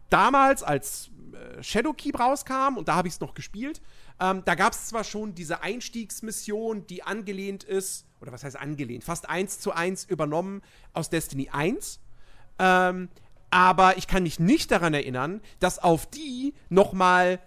damals, 0.10 0.64
als 0.64 1.10
äh, 1.34 1.62
Shadowkeep 1.62 2.20
rauskam, 2.20 2.78
und 2.78 2.88
da 2.88 2.96
habe 2.96 3.08
ich 3.08 3.16
es 3.16 3.20
noch 3.20 3.34
gespielt, 3.34 3.82
ähm, 4.20 4.44
da 4.46 4.56
gab 4.56 4.74
es 4.74 4.88
zwar 4.88 5.04
schon 5.04 5.36
diese 5.36 5.62
Einstiegsmission, 5.62 6.86
die 6.88 7.04
angelehnt 7.04 7.64
ist, 7.64 8.06
oder 8.22 8.32
was 8.32 8.44
heißt 8.44 8.58
angelehnt, 8.58 9.04
fast 9.04 9.30
eins 9.30 9.60
zu 9.60 9.72
eins 9.72 10.06
übernommen 10.06 10.62
aus 10.94 11.10
Destiny 11.10 11.50
1. 11.52 12.00
Ähm, 12.60 13.10
aber 13.50 13.98
ich 13.98 14.08
kann 14.08 14.24
mich 14.24 14.40
nicht 14.40 14.72
daran 14.72 14.94
erinnern, 14.94 15.42
dass 15.60 15.78
auf 15.78 16.10
die 16.10 16.54
nochmal 16.70 17.40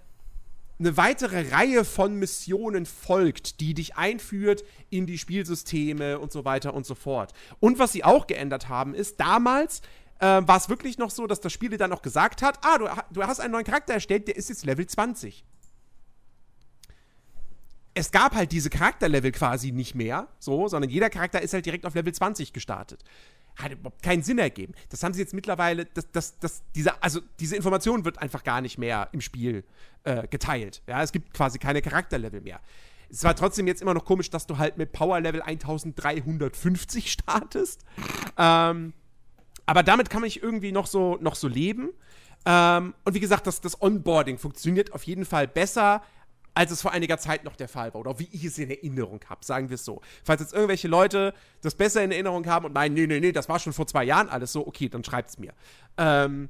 eine 0.79 0.97
weitere 0.97 1.51
Reihe 1.51 1.85
von 1.85 2.17
Missionen 2.17 2.85
folgt, 2.85 3.61
die 3.61 3.73
dich 3.73 3.97
einführt 3.97 4.63
in 4.91 5.07
die 5.07 5.19
Spielsysteme 5.19 6.19
und 6.19 6.33
so 6.33 6.45
weiter 6.45 6.75
und 6.75 6.85
so 6.85 6.95
fort. 6.95 7.33
Und 7.61 7.79
was 7.79 7.93
sie 7.93 8.05
auch 8.05 8.27
geändert 8.27 8.69
haben, 8.69 8.95
ist, 8.95 9.19
damals 9.19 9.81
äh, 10.19 10.43
war 10.47 10.57
es 10.57 10.69
wirklich 10.69 10.99
noch 10.99 11.11
so, 11.11 11.27
dass 11.27 11.41
das 11.41 11.53
Spiel 11.53 11.77
dann 11.77 11.93
auch 11.93 12.03
gesagt 12.03 12.43
hat, 12.43 12.59
ah, 12.63 12.79
du, 12.79 12.89
du 13.13 13.23
hast 13.23 13.41
einen 13.41 13.53
neuen 13.53 13.65
Charakter 13.65 13.95
erstellt, 13.95 14.29
der 14.29 14.37
ist 14.37 14.49
jetzt 14.49 14.65
Level 14.65 14.87
20. 14.87 15.45
Es 17.95 18.11
gab 18.11 18.35
halt 18.35 18.53
diese 18.53 18.69
Charakterlevel 18.69 19.33
quasi 19.33 19.73
nicht 19.73 19.95
mehr, 19.95 20.29
so, 20.39 20.69
sondern 20.69 20.91
jeder 20.91 21.09
Charakter 21.09 21.41
ist 21.41 21.55
halt 21.55 21.65
direkt 21.65 21.87
auf 21.87 21.95
Level 21.95 22.13
20 22.13 22.53
gestartet. 22.53 23.03
Hat 23.57 23.73
überhaupt 23.73 24.03
keinen 24.03 24.23
Sinn 24.23 24.39
ergeben. 24.39 24.75
Das 24.91 25.03
haben 25.03 25.15
sie 25.15 25.21
jetzt 25.21 25.33
mittlerweile, 25.33 25.87
das, 25.87 26.11
das, 26.13 26.39
das, 26.39 26.63
diese, 26.75 27.03
also 27.03 27.21
diese 27.41 27.57
Information 27.57 28.05
wird 28.05 28.19
einfach 28.19 28.45
gar 28.45 28.61
nicht 28.61 28.77
mehr 28.77 29.09
im 29.13 29.23
Spiel 29.23 29.65
äh, 30.05 30.29
geteilt. 30.29 30.83
Ja, 30.87 31.03
es 31.03 31.11
gibt 31.11 31.33
quasi 31.33 31.59
keine 31.59 31.81
Charakterlevel 31.81 32.43
mehr. 32.43 32.61
Es 33.09 33.25
war 33.25 33.35
trotzdem 33.35 33.67
jetzt 33.67 33.81
immer 33.81 33.95
noch 33.95 34.05
komisch, 34.05 34.29
dass 34.31 34.47
du 34.47 34.59
halt 34.59 34.77
mit 34.77 34.93
Power 34.93 35.21
Level 35.21 35.41
1350 35.41 37.11
startest. 37.13 37.85
Ähm, 38.37 38.93
aber 39.67 39.83
damit 39.83 40.11
kann 40.11 40.25
ich 40.25 40.43
irgendwie 40.43 40.73
noch 40.73 40.87
so, 40.87 41.19
noch 41.21 41.35
so 41.35 41.49
leben. 41.49 41.91
Ähm, 42.45 42.95
und 43.05 43.15
wie 43.15 43.21
gesagt, 43.21 43.47
das, 43.47 43.61
das 43.61 43.81
Onboarding 43.83 44.39
funktioniert 44.39 44.93
auf 44.93 45.03
jeden 45.03 45.25
Fall 45.25 45.49
besser, 45.49 46.03
als 46.55 46.71
es 46.71 46.81
vor 46.81 46.93
einiger 46.93 47.19
Zeit 47.19 47.45
noch 47.45 47.57
der 47.57 47.69
Fall 47.69 47.93
war. 47.93 48.01
Oder 48.01 48.19
wie 48.19 48.29
ich 48.33 48.45
es 48.45 48.57
in 48.59 48.71
Erinnerung 48.71 49.21
habe, 49.29 49.45
sagen 49.45 49.69
wir 49.69 49.75
es 49.75 49.85
so. 49.85 50.01
Falls 50.25 50.41
jetzt 50.41 50.55
irgendwelche 50.55 50.89
Leute 50.89 51.35
das 51.61 51.75
besser 51.75 52.03
in 52.03 52.13
Erinnerung 52.13 52.47
haben 52.47 52.65
und 52.65 52.73
meinen, 52.73 52.95
nee, 52.95 53.07
nee, 53.07 53.21
nee, 53.21 53.33
das 53.33 53.49
war 53.49 53.59
schon 53.59 53.75
vor 53.75 53.87
zwei 53.87 54.05
Jahren 54.05 54.29
alles 54.29 54.53
so, 54.53 54.67
okay, 54.67 54.89
dann 54.89 55.05
schreibt's 55.05 55.39
mir. 55.39 55.53
Ähm, 55.99 56.49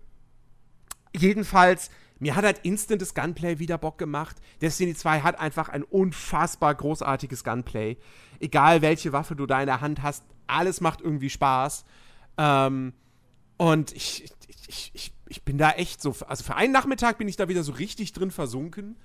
jedenfalls, 1.12 1.90
mir 2.18 2.36
hat 2.36 2.44
halt 2.44 2.60
instant 2.62 3.02
das 3.02 3.14
Gunplay 3.14 3.58
wieder 3.58 3.78
Bock 3.78 3.98
gemacht. 3.98 4.36
Destiny 4.62 4.94
2 4.94 5.20
hat 5.20 5.40
einfach 5.40 5.68
ein 5.70 5.82
unfassbar 5.82 6.74
großartiges 6.74 7.42
Gunplay. 7.42 7.96
Egal 8.38 8.82
welche 8.82 9.12
Waffe 9.12 9.34
du 9.34 9.46
da 9.46 9.60
in 9.60 9.66
der 9.66 9.80
Hand 9.80 10.02
hast, 10.02 10.24
alles 10.46 10.80
macht 10.80 11.00
irgendwie 11.00 11.30
Spaß. 11.30 11.84
Ähm, 12.38 12.92
und 13.56 13.92
ich, 13.92 14.30
ich, 14.68 14.90
ich, 14.94 15.12
ich, 15.28 15.42
bin 15.42 15.58
da 15.58 15.72
echt 15.72 16.02
so, 16.02 16.14
also 16.26 16.44
für 16.44 16.54
einen 16.56 16.72
Nachmittag 16.72 17.18
bin 17.18 17.28
ich 17.28 17.36
da 17.36 17.48
wieder 17.48 17.62
so 17.62 17.72
richtig 17.72 18.12
drin 18.12 18.30
versunken. 18.30 18.96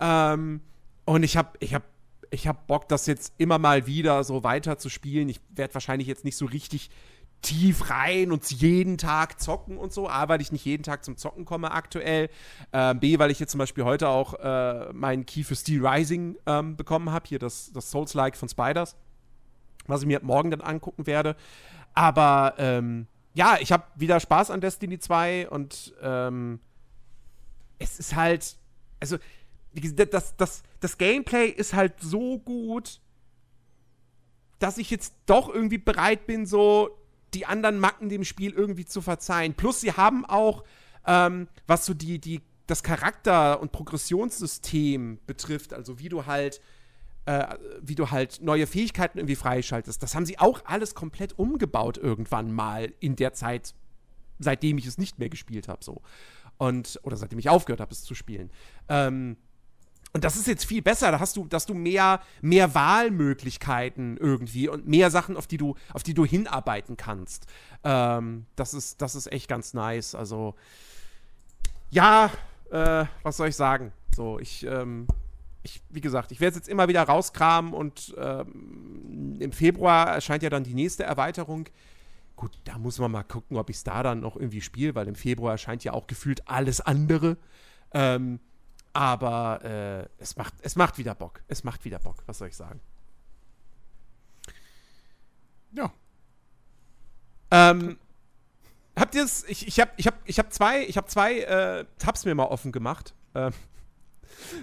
Ähm, 0.00 0.60
und 1.04 1.22
ich 1.22 1.36
habe 1.36 1.50
ich 1.60 1.74
hab, 1.74 1.84
ich 2.30 2.46
hab 2.46 2.66
Bock, 2.66 2.88
das 2.88 3.06
jetzt 3.06 3.34
immer 3.38 3.58
mal 3.58 3.86
wieder 3.86 4.24
so 4.24 4.44
weiter 4.44 4.78
zu 4.78 4.88
spielen. 4.88 5.28
Ich 5.28 5.40
werde 5.50 5.74
wahrscheinlich 5.74 6.08
jetzt 6.08 6.24
nicht 6.24 6.36
so 6.36 6.46
richtig 6.46 6.90
tief 7.42 7.88
rein 7.88 8.32
und 8.32 8.50
jeden 8.50 8.98
Tag 8.98 9.40
zocken 9.40 9.78
und 9.78 9.92
so. 9.92 10.08
A, 10.08 10.28
weil 10.28 10.40
ich 10.40 10.52
nicht 10.52 10.64
jeden 10.64 10.82
Tag 10.82 11.04
zum 11.04 11.16
Zocken 11.16 11.44
komme 11.44 11.70
aktuell. 11.70 12.28
Ähm, 12.72 13.00
B, 13.00 13.18
weil 13.18 13.30
ich 13.30 13.40
jetzt 13.40 13.52
zum 13.52 13.58
Beispiel 13.58 13.84
heute 13.84 14.08
auch 14.08 14.34
äh, 14.34 14.92
meinen 14.92 15.24
Key 15.26 15.42
für 15.42 15.56
Steel 15.56 15.86
Rising 15.86 16.36
ähm, 16.46 16.76
bekommen 16.76 17.10
habe. 17.10 17.28
Hier 17.28 17.38
das, 17.38 17.72
das 17.72 17.90
Souls-like 17.90 18.36
von 18.36 18.48
Spiders. 18.48 18.96
Was 19.86 20.02
ich 20.02 20.06
mir 20.06 20.20
morgen 20.22 20.50
dann 20.50 20.60
angucken 20.60 21.06
werde. 21.06 21.34
Aber 21.94 22.54
ähm, 22.58 23.06
ja, 23.34 23.58
ich 23.60 23.72
habe 23.72 23.84
wieder 23.96 24.18
Spaß 24.20 24.50
an 24.50 24.60
Destiny 24.60 24.98
2 24.98 25.48
und 25.50 25.94
ähm, 26.02 26.60
es 27.78 27.98
ist 27.98 28.14
halt, 28.14 28.56
also 28.98 29.18
das, 29.72 30.36
das, 30.36 30.62
das 30.80 30.98
Gameplay 30.98 31.46
ist 31.46 31.74
halt 31.74 31.94
so 32.00 32.38
gut, 32.38 33.00
dass 34.58 34.78
ich 34.78 34.90
jetzt 34.90 35.14
doch 35.26 35.48
irgendwie 35.48 35.78
bereit 35.78 36.26
bin, 36.26 36.44
so 36.44 36.90
die 37.34 37.46
anderen 37.46 37.78
Macken 37.78 38.08
dem 38.08 38.24
Spiel 38.24 38.52
irgendwie 38.52 38.84
zu 38.84 39.00
verzeihen. 39.00 39.54
Plus, 39.54 39.80
sie 39.80 39.92
haben 39.92 40.24
auch, 40.24 40.64
ähm, 41.06 41.48
was 41.66 41.86
so 41.86 41.94
die, 41.94 42.18
die, 42.18 42.42
das 42.66 42.82
Charakter- 42.82 43.60
und 43.60 43.72
Progressionssystem 43.72 45.18
betrifft, 45.26 45.72
also 45.72 45.98
wie 45.98 46.08
du 46.08 46.26
halt, 46.26 46.60
äh, 47.26 47.46
wie 47.80 47.94
du 47.94 48.10
halt 48.10 48.40
neue 48.42 48.66
Fähigkeiten 48.66 49.18
irgendwie 49.18 49.36
freischaltest, 49.36 50.02
das 50.02 50.14
haben 50.14 50.26
sie 50.26 50.38
auch 50.38 50.62
alles 50.64 50.94
komplett 50.94 51.38
umgebaut 51.38 51.98
irgendwann 51.98 52.52
mal 52.52 52.92
in 53.00 53.16
der 53.16 53.32
Zeit, 53.34 53.74
seitdem 54.38 54.78
ich 54.78 54.86
es 54.86 54.98
nicht 54.98 55.18
mehr 55.18 55.28
gespielt 55.28 55.68
habe, 55.68 55.84
so. 55.84 56.02
Und, 56.58 57.00
oder 57.02 57.16
seitdem 57.16 57.38
ich 57.38 57.48
aufgehört 57.48 57.80
habe, 57.80 57.92
es 57.92 58.02
zu 58.02 58.14
spielen. 58.14 58.50
Ähm, 58.88 59.36
und 60.12 60.24
das 60.24 60.36
ist 60.36 60.46
jetzt 60.46 60.64
viel 60.64 60.82
besser. 60.82 61.12
Da 61.12 61.20
hast 61.20 61.36
du, 61.36 61.46
dass 61.46 61.66
du 61.66 61.74
mehr, 61.74 62.20
mehr 62.42 62.74
Wahlmöglichkeiten 62.74 64.16
irgendwie 64.16 64.68
und 64.68 64.88
mehr 64.88 65.10
Sachen, 65.10 65.36
auf 65.36 65.46
die 65.46 65.56
du, 65.56 65.76
auf 65.92 66.02
die 66.02 66.14
du 66.14 66.24
hinarbeiten 66.26 66.96
kannst. 66.96 67.46
Ähm, 67.84 68.46
das 68.56 68.74
ist, 68.74 69.00
das 69.00 69.14
ist 69.14 69.30
echt 69.30 69.48
ganz 69.48 69.72
nice. 69.72 70.14
Also, 70.14 70.54
ja, 71.90 72.30
äh, 72.70 73.04
was 73.22 73.36
soll 73.36 73.48
ich 73.48 73.56
sagen? 73.56 73.92
So, 74.14 74.38
ich, 74.40 74.66
ähm, 74.66 75.06
ich, 75.62 75.82
wie 75.88 76.00
gesagt, 76.00 76.32
ich 76.32 76.40
werde 76.40 76.50
es 76.50 76.56
jetzt 76.56 76.68
immer 76.68 76.88
wieder 76.88 77.02
rauskramen 77.02 77.72
und 77.72 78.14
ähm, 78.18 79.36
im 79.40 79.52
Februar 79.52 80.08
erscheint 80.08 80.42
ja 80.42 80.50
dann 80.50 80.64
die 80.64 80.74
nächste 80.74 81.04
Erweiterung. 81.04 81.68
Gut, 82.36 82.58
da 82.64 82.78
muss 82.78 82.98
man 82.98 83.10
mal 83.10 83.22
gucken, 83.22 83.56
ob 83.56 83.68
ich 83.68 83.76
es 83.76 83.84
da 83.84 84.02
dann 84.02 84.20
noch 84.20 84.36
irgendwie 84.36 84.62
spiele, 84.62 84.94
weil 84.94 85.08
im 85.08 85.14
Februar 85.14 85.52
erscheint 85.52 85.84
ja 85.84 85.92
auch 85.92 86.06
gefühlt 86.06 86.48
alles 86.48 86.80
andere. 86.80 87.36
Ähm, 87.92 88.40
Aber 88.92 89.60
äh, 89.62 90.08
es, 90.22 90.36
macht, 90.36 90.54
es 90.62 90.74
macht 90.76 90.96
wieder 90.98 91.14
Bock. 91.14 91.42
Es 91.48 91.62
macht 91.62 91.84
wieder 91.84 91.98
Bock. 91.98 92.22
Was 92.26 92.38
soll 92.38 92.48
ich 92.48 92.56
sagen? 92.56 92.80
Ja. 95.72 95.92
Ähm, 97.50 97.98
habt 98.96 99.14
ihr 99.14 99.24
es? 99.24 99.44
Ich, 99.44 99.66
ich 99.66 99.78
habe 99.78 99.90
ich 99.96 100.06
hab, 100.06 100.14
ich 100.24 100.38
hab 100.38 100.52
zwei, 100.52 100.84
ich 100.86 100.96
hab 100.96 101.10
zwei 101.10 101.40
äh, 101.40 101.84
Tabs 101.98 102.24
mir 102.24 102.34
mal 102.34 102.44
offen 102.44 102.72
gemacht. 102.72 103.14
Ähm, 103.34 103.52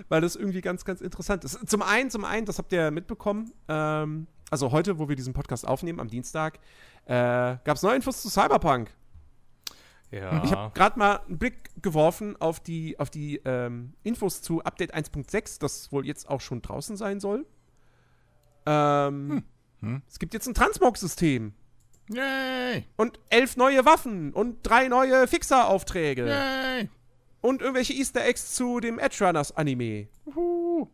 weil 0.09 0.21
das 0.21 0.35
irgendwie 0.35 0.61
ganz, 0.61 0.85
ganz 0.85 1.01
interessant 1.01 1.43
ist. 1.43 1.67
Zum 1.69 1.81
einen, 1.81 2.09
zum 2.09 2.25
einen, 2.25 2.45
das 2.45 2.57
habt 2.57 2.71
ihr 2.71 2.91
mitbekommen, 2.91 3.53
ähm, 3.67 4.27
also 4.49 4.71
heute, 4.71 4.99
wo 4.99 5.09
wir 5.09 5.15
diesen 5.15 5.33
Podcast 5.33 5.67
aufnehmen, 5.67 5.99
am 5.99 6.07
Dienstag, 6.07 6.59
äh, 7.05 7.11
gab 7.11 7.75
es 7.75 7.83
neue 7.83 7.95
Infos 7.95 8.21
zu 8.21 8.29
Cyberpunk. 8.29 8.89
Ja. 10.09 10.43
Ich 10.43 10.51
habe 10.51 10.73
gerade 10.73 10.97
mal 10.97 11.17
einen 11.27 11.37
Blick 11.37 11.69
geworfen 11.81 12.39
auf 12.39 12.61
die, 12.61 12.97
auf 12.97 13.09
die 13.09 13.41
ähm, 13.43 13.93
Infos 14.03 14.41
zu 14.41 14.63
Update 14.63 14.95
1.6, 14.95 15.59
das 15.59 15.91
wohl 15.91 16.05
jetzt 16.05 16.29
auch 16.29 16.39
schon 16.39 16.61
draußen 16.61 16.95
sein 16.95 17.19
soll. 17.19 17.45
Ähm, 18.65 19.43
Hm. 19.81 20.01
Es 20.07 20.19
gibt 20.19 20.33
jetzt 20.33 20.47
ein 20.47 20.53
Transmog-System 20.53 21.53
Yay! 22.09 22.85
und 22.95 23.19
elf 23.29 23.57
neue 23.57 23.85
Waffen 23.85 24.33
und 24.33 24.59
drei 24.63 24.87
neue 24.87 25.27
Fixer-Aufträge 25.27 26.27
Yay! 26.27 26.89
Und 27.41 27.61
irgendwelche 27.61 27.93
Easter 27.93 28.25
Eggs 28.25 28.55
zu 28.55 28.79
dem 28.79 28.99
Edge 28.99 29.25
Runners 29.25 29.55
Anime. 29.55 30.07
Uhu. 30.25 30.87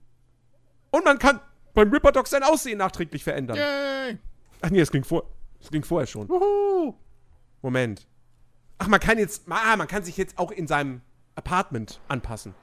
Und 0.91 1.05
man 1.05 1.19
kann 1.19 1.39
beim 1.73 1.89
Ripper 1.91 2.11
Dog 2.11 2.27
sein 2.27 2.43
Aussehen 2.43 2.77
nachträglich 2.77 3.23
verändern. 3.23 3.57
Yay! 3.57 4.17
Ach 4.61 4.69
nee, 4.69 4.79
das 4.79 4.91
ging, 4.91 5.03
vor, 5.03 5.23
das 5.59 5.71
ging 5.71 5.83
vorher 5.83 6.07
schon. 6.07 6.29
Uhu. 6.29 6.93
Moment. 7.61 8.07
Ach, 8.77 8.87
man 8.87 8.99
kann 8.99 9.17
jetzt, 9.17 9.43
ah, 9.49 9.75
man 9.75 9.87
kann 9.87 10.03
sich 10.03 10.17
jetzt 10.17 10.37
auch 10.37 10.51
in 10.51 10.67
seinem 10.67 11.01
Apartment 11.35 11.99
anpassen. 12.07 12.53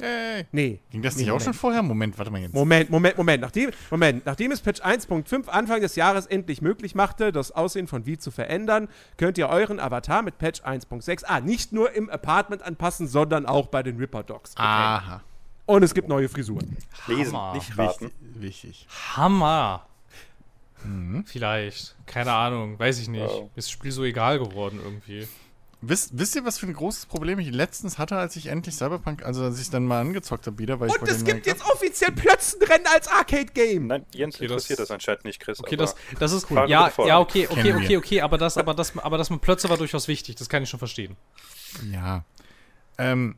Yay! 0.00 0.46
Nee. 0.52 0.80
Ging 0.90 1.02
das 1.02 1.16
nee, 1.16 1.22
nicht 1.22 1.30
auch 1.30 1.34
Moment. 1.34 1.44
schon 1.44 1.54
vorher? 1.54 1.82
Moment, 1.82 2.18
warte 2.18 2.30
mal 2.30 2.40
jetzt. 2.40 2.54
Moment, 2.54 2.90
Moment, 2.90 3.16
Moment. 3.16 3.40
Nachdem, 3.40 3.70
Moment. 3.90 4.26
Nachdem 4.26 4.52
es 4.52 4.60
Patch 4.60 4.82
1.5 4.82 5.48
Anfang 5.48 5.80
des 5.80 5.96
Jahres 5.96 6.26
endlich 6.26 6.60
möglich 6.60 6.94
machte, 6.94 7.32
das 7.32 7.52
Aussehen 7.52 7.86
von 7.86 8.04
V 8.04 8.16
zu 8.16 8.30
verändern, 8.30 8.88
könnt 9.16 9.38
ihr 9.38 9.48
euren 9.48 9.80
Avatar 9.80 10.22
mit 10.22 10.38
Patch 10.38 10.62
1.6 10.62 11.24
ah, 11.26 11.40
nicht 11.40 11.72
nur 11.72 11.92
im 11.92 12.10
Apartment 12.10 12.62
anpassen, 12.62 13.08
sondern 13.08 13.46
auch 13.46 13.68
bei 13.68 13.82
den 13.82 13.96
Ripper 13.96 14.22
Dogs. 14.22 14.52
Aha. 14.56 15.22
Und 15.64 15.82
es 15.82 15.94
gibt 15.94 16.08
neue 16.08 16.28
Frisuren. 16.28 16.76
Lesen, 17.08 17.36
Hammer. 17.36 17.54
nicht 17.54 17.76
raten. 17.76 18.12
Wichtig. 18.34 18.64
wichtig. 18.64 18.86
Hammer. 19.16 19.86
Mhm. 20.84 21.24
Vielleicht. 21.26 21.96
Keine 22.06 22.32
Ahnung. 22.32 22.78
Weiß 22.78 23.00
ich 23.00 23.08
nicht. 23.08 23.22
Wow. 23.22 23.50
Ist 23.56 23.66
das 23.66 23.70
Spiel 23.70 23.90
so 23.90 24.04
egal 24.04 24.38
geworden 24.38 24.78
irgendwie. 24.82 25.26
Wisst, 25.82 26.18
wisst 26.18 26.34
ihr, 26.34 26.44
was 26.44 26.58
für 26.58 26.66
ein 26.66 26.72
großes 26.72 27.04
Problem 27.04 27.38
ich 27.38 27.50
letztens 27.50 27.98
hatte, 27.98 28.16
als 28.16 28.34
ich 28.36 28.46
endlich 28.46 28.74
Cyberpunk, 28.76 29.22
also 29.24 29.44
als 29.44 29.60
ich 29.60 29.68
dann 29.68 29.84
mal 29.84 30.00
angezockt 30.00 30.46
habe 30.46 30.58
wieder, 30.58 30.80
weil 30.80 30.88
ich 30.88 30.98
Und 30.98 31.06
es 31.08 31.18
den 31.18 31.26
gibt 31.34 31.46
jetzt 31.46 31.62
offiziell 31.70 32.12
Plötzenrennen 32.12 32.86
als 32.86 33.08
Arcade-Game. 33.08 33.86
Nein, 33.88 34.06
Jens 34.12 34.36
Okay, 34.36 34.46
das- 34.46 34.52
interessiert 34.52 34.78
das, 34.78 34.90
anscheinend 34.90 35.24
nicht, 35.26 35.38
Chris. 35.38 35.60
Okay, 35.60 35.74
aber 35.74 35.84
das, 35.84 35.94
das 36.18 36.32
ist 36.32 36.50
wir 36.50 36.66
Ja, 36.66 36.90
ja, 37.06 37.18
okay, 37.20 37.46
okay, 37.46 37.62
Kennen 37.62 37.76
okay, 37.76 37.88
wir. 37.90 37.98
okay, 37.98 38.20
aber 38.22 38.38
das, 38.38 38.56
aber 38.56 38.72
das, 38.72 38.96
aber 38.96 39.18
das 39.18 39.28
mit 39.28 39.42
Plötze 39.42 39.68
war 39.68 39.76
durchaus 39.76 40.08
wichtig. 40.08 40.36
Das 40.36 40.48
kann 40.48 40.62
ich 40.62 40.70
schon 40.70 40.78
verstehen. 40.78 41.14
Ja. 41.92 42.24
Ähm. 42.96 43.36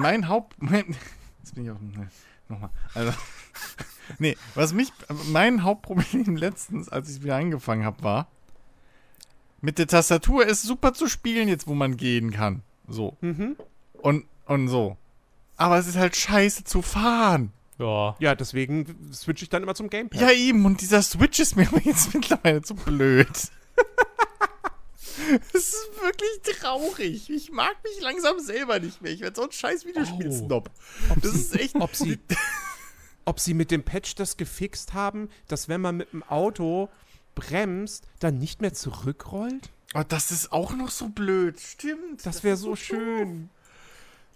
mein 0.00 0.28
Haupt. 0.28 0.54
Mein, 0.62 0.96
jetzt 1.40 1.54
bin 1.56 1.64
ich 1.64 1.70
auch. 1.72 1.80
Ne, 1.80 2.08
Nochmal. 2.48 2.70
Also. 2.94 3.12
nee, 4.18 4.36
was 4.54 4.72
mich. 4.72 4.92
Mein 5.26 5.64
Hauptproblem 5.64 6.36
letztens, 6.36 6.88
als 6.88 7.10
ich 7.10 7.22
wieder 7.24 7.34
angefangen 7.36 7.84
habe, 7.84 8.02
war. 8.04 8.28
Mit 9.60 9.78
der 9.78 9.86
Tastatur 9.86 10.46
ist 10.46 10.62
super 10.62 10.94
zu 10.94 11.08
spielen, 11.08 11.48
jetzt 11.48 11.66
wo 11.66 11.74
man 11.74 11.96
gehen 11.96 12.30
kann. 12.30 12.62
So. 12.88 13.16
Mhm. 13.20 13.56
Und, 14.00 14.24
und 14.46 14.68
so. 14.68 14.96
Aber 15.56 15.78
es 15.78 15.86
ist 15.88 15.96
halt 15.96 16.14
scheiße 16.16 16.64
zu 16.64 16.82
fahren. 16.82 17.52
Ja. 17.78 18.16
Ja, 18.18 18.34
deswegen 18.34 18.86
switche 19.12 19.44
ich 19.44 19.50
dann 19.50 19.62
immer 19.62 19.74
zum 19.74 19.90
Gamepad. 19.90 20.20
Ja, 20.20 20.30
eben. 20.30 20.64
Und 20.64 20.80
dieser 20.80 21.02
Switch 21.02 21.38
ist 21.40 21.56
mir 21.56 21.66
aber 21.68 21.80
jetzt 21.84 22.14
mittlerweile 22.14 22.62
zu 22.62 22.74
blöd. 22.74 23.28
Es 25.52 25.54
ist 25.54 25.90
wirklich 26.00 26.58
traurig. 26.60 27.28
Ich 27.28 27.50
mag 27.50 27.76
mich 27.82 28.00
langsam 28.00 28.38
selber 28.38 28.78
nicht 28.78 29.02
mehr. 29.02 29.12
Ich 29.12 29.20
werde 29.20 29.36
so 29.36 29.42
ein 29.42 29.52
scheiß 29.52 29.84
Videospiel-Snob. 29.84 30.70
Ob 31.10 31.20
Das 31.22 31.32
sie, 31.32 31.40
ist 31.40 31.56
echt. 31.56 31.74
ob, 31.76 31.94
sie, 31.94 32.18
ob 33.24 33.40
sie 33.40 33.52
mit 33.52 33.70
dem 33.70 33.82
Patch 33.82 34.14
das 34.14 34.36
gefixt 34.36 34.94
haben, 34.94 35.28
dass 35.48 35.68
wenn 35.68 35.80
man 35.80 35.96
mit 35.98 36.12
dem 36.12 36.22
Auto 36.22 36.88
bremst, 37.38 38.04
dann 38.18 38.38
nicht 38.38 38.60
mehr 38.60 38.74
zurückrollt? 38.74 39.70
Oh, 39.94 40.02
das 40.06 40.30
ist 40.30 40.52
auch 40.52 40.74
noch 40.74 40.90
so 40.90 41.08
blöd. 41.08 41.58
Stimmt. 41.60 42.26
Das 42.26 42.44
wäre 42.44 42.56
so 42.56 42.76
schön. 42.76 43.48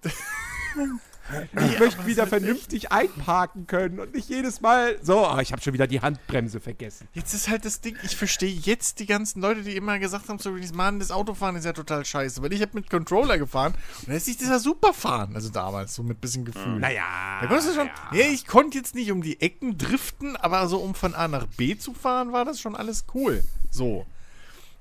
Ich 1.55 1.79
möchte 1.79 2.07
wieder 2.07 2.27
vernünftig 2.27 2.93
einparken 2.93 3.67
können 3.67 4.01
und 4.01 4.15
nicht 4.15 4.29
jedes 4.29 4.61
Mal 4.61 4.99
so, 5.03 5.27
ah, 5.27 5.41
ich 5.41 5.53
habe 5.53 5.63
schon 5.63 5.73
wieder 5.73 5.87
die 5.87 6.01
Handbremse 6.01 6.61
vergessen. 6.61 7.09
Jetzt 7.15 7.33
ist 7.33 7.49
halt 7.49 7.65
das 7.65 7.81
Ding, 7.81 7.97
ich 8.03 8.17
verstehe 8.17 8.53
jetzt 8.53 8.99
die 8.99 9.07
ganzen 9.07 9.41
Leute, 9.41 9.63
die 9.63 9.77
immer 9.77 9.99
gesagt 9.99 10.29
haben, 10.29 10.39
so 10.39 10.51
Release, 10.51 10.75
Mann, 10.75 10.99
das 10.99 11.11
Autofahren 11.11 11.57
ist 11.57 11.65
ja 11.65 11.73
total 11.73 12.05
scheiße. 12.05 12.43
Weil 12.43 12.53
ich 12.53 12.61
habe 12.61 12.73
mit 12.75 12.91
Controller 12.91 13.39
gefahren 13.39 13.75
und 14.01 14.09
da 14.09 14.15
ist 14.15 14.27
sich 14.27 14.37
dieser 14.37 14.59
super 14.59 14.93
fahren. 14.93 15.35
Also 15.35 15.49
damals, 15.49 15.95
so 15.95 16.03
mit 16.03 16.21
bisschen 16.21 16.45
Gefühl. 16.45 16.79
Naja. 16.79 17.05
Da 17.41 17.47
konntest 17.47 17.71
du 17.71 17.75
schon. 17.75 17.91
Ja. 18.13 18.27
ich 18.27 18.47
konnte 18.47 18.79
jetzt 18.79 18.95
nicht 18.95 19.11
um 19.13 19.23
die 19.23 19.41
Ecken 19.41 19.79
driften, 19.79 20.37
aber 20.37 20.67
so 20.69 20.79
um 20.79 20.95
von 20.95 21.15
A 21.15 21.29
nach 21.29 21.47
B 21.47 21.77
zu 21.77 21.95
fahren, 21.95 22.33
war 22.33 22.45
das 22.45 22.61
schon 22.61 22.77
alles 22.77 23.05
cool. 23.15 23.43
So. 23.71 24.07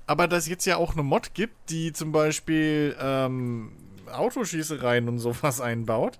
Aber 0.06 0.28
dass 0.28 0.44
es 0.44 0.48
jetzt 0.48 0.64
ja 0.66 0.76
auch 0.76 0.92
eine 0.92 1.02
Mod 1.02 1.34
gibt, 1.34 1.70
die 1.70 1.92
zum 1.92 2.12
Beispiel 2.12 2.96
ähm, 3.00 3.72
Autoschießereien 4.10 5.08
und 5.08 5.18
sowas 5.18 5.60
einbaut, 5.60 6.18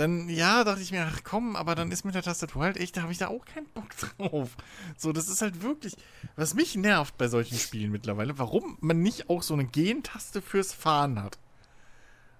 dann 0.00 0.28
ja, 0.28 0.64
dachte 0.64 0.80
ich 0.82 0.90
mir, 0.92 1.06
ach 1.06 1.20
komm, 1.24 1.54
aber 1.56 1.74
dann 1.74 1.92
ist 1.92 2.04
mit 2.04 2.14
der 2.14 2.22
Tastatur 2.22 2.62
halt 2.62 2.76
echt, 2.76 2.96
da 2.96 3.02
habe 3.02 3.12
ich 3.12 3.18
da 3.18 3.28
auch 3.28 3.44
keinen 3.44 3.66
Bock 3.66 3.88
drauf. 4.18 4.56
So, 4.96 5.12
das 5.12 5.28
ist 5.28 5.42
halt 5.42 5.62
wirklich, 5.62 5.96
was 6.36 6.54
mich 6.54 6.74
nervt 6.76 7.16
bei 7.18 7.28
solchen 7.28 7.58
Spielen 7.58 7.90
mittlerweile, 7.92 8.38
warum 8.38 8.76
man 8.80 9.00
nicht 9.02 9.30
auch 9.30 9.42
so 9.42 9.54
eine 9.54 9.66
Gehentaste 9.66 10.42
fürs 10.42 10.72
Fahren 10.72 11.22
hat. 11.22 11.38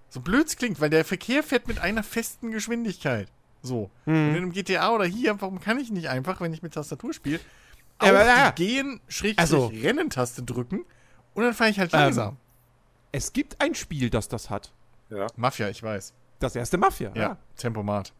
So 0.09 0.19
blöd 0.19 0.47
es 0.47 0.57
klingt, 0.57 0.81
weil 0.81 0.89
der 0.89 1.05
Verkehr 1.05 1.41
fährt 1.43 1.67
mit 1.67 1.79
einer 1.79 2.03
festen 2.03 2.51
Geschwindigkeit. 2.51 3.29
So. 3.61 3.89
Und 4.05 4.13
in 4.15 4.35
einem 4.35 4.51
GTA 4.51 4.89
oder 4.91 5.05
hier, 5.05 5.39
warum 5.39 5.59
kann 5.61 5.79
ich 5.79 5.91
nicht 5.91 6.09
einfach, 6.09 6.41
wenn 6.41 6.53
ich 6.53 6.61
mit 6.63 6.73
Tastatur 6.73 7.13
spiele, 7.13 7.39
auch 7.99 8.07
Ja, 8.07 8.13
aber 8.13 8.25
ja. 8.25 8.51
die 8.51 8.65
Gehen, 8.65 8.99
Schrägstrich, 9.07 9.39
Also- 9.39 9.67
Rennen-Taste 9.67 10.43
drücken 10.43 10.83
und 11.35 11.43
dann 11.43 11.53
fahre 11.53 11.69
ich 11.69 11.79
halt 11.79 11.93
Ähm, 11.93 11.99
langsam. 11.99 12.37
Es 13.11 13.31
gibt 13.33 13.61
ein 13.61 13.75
Spiel, 13.75 14.09
das 14.09 14.27
das 14.27 14.49
hat. 14.49 14.71
Ja. 15.09 15.27
Mafia, 15.35 15.69
ich 15.69 15.83
weiß. 15.83 16.13
Das 16.41 16.55
erste 16.55 16.77
Mafia. 16.77 17.11
Ja, 17.15 17.37
Tempomat. 17.55 18.11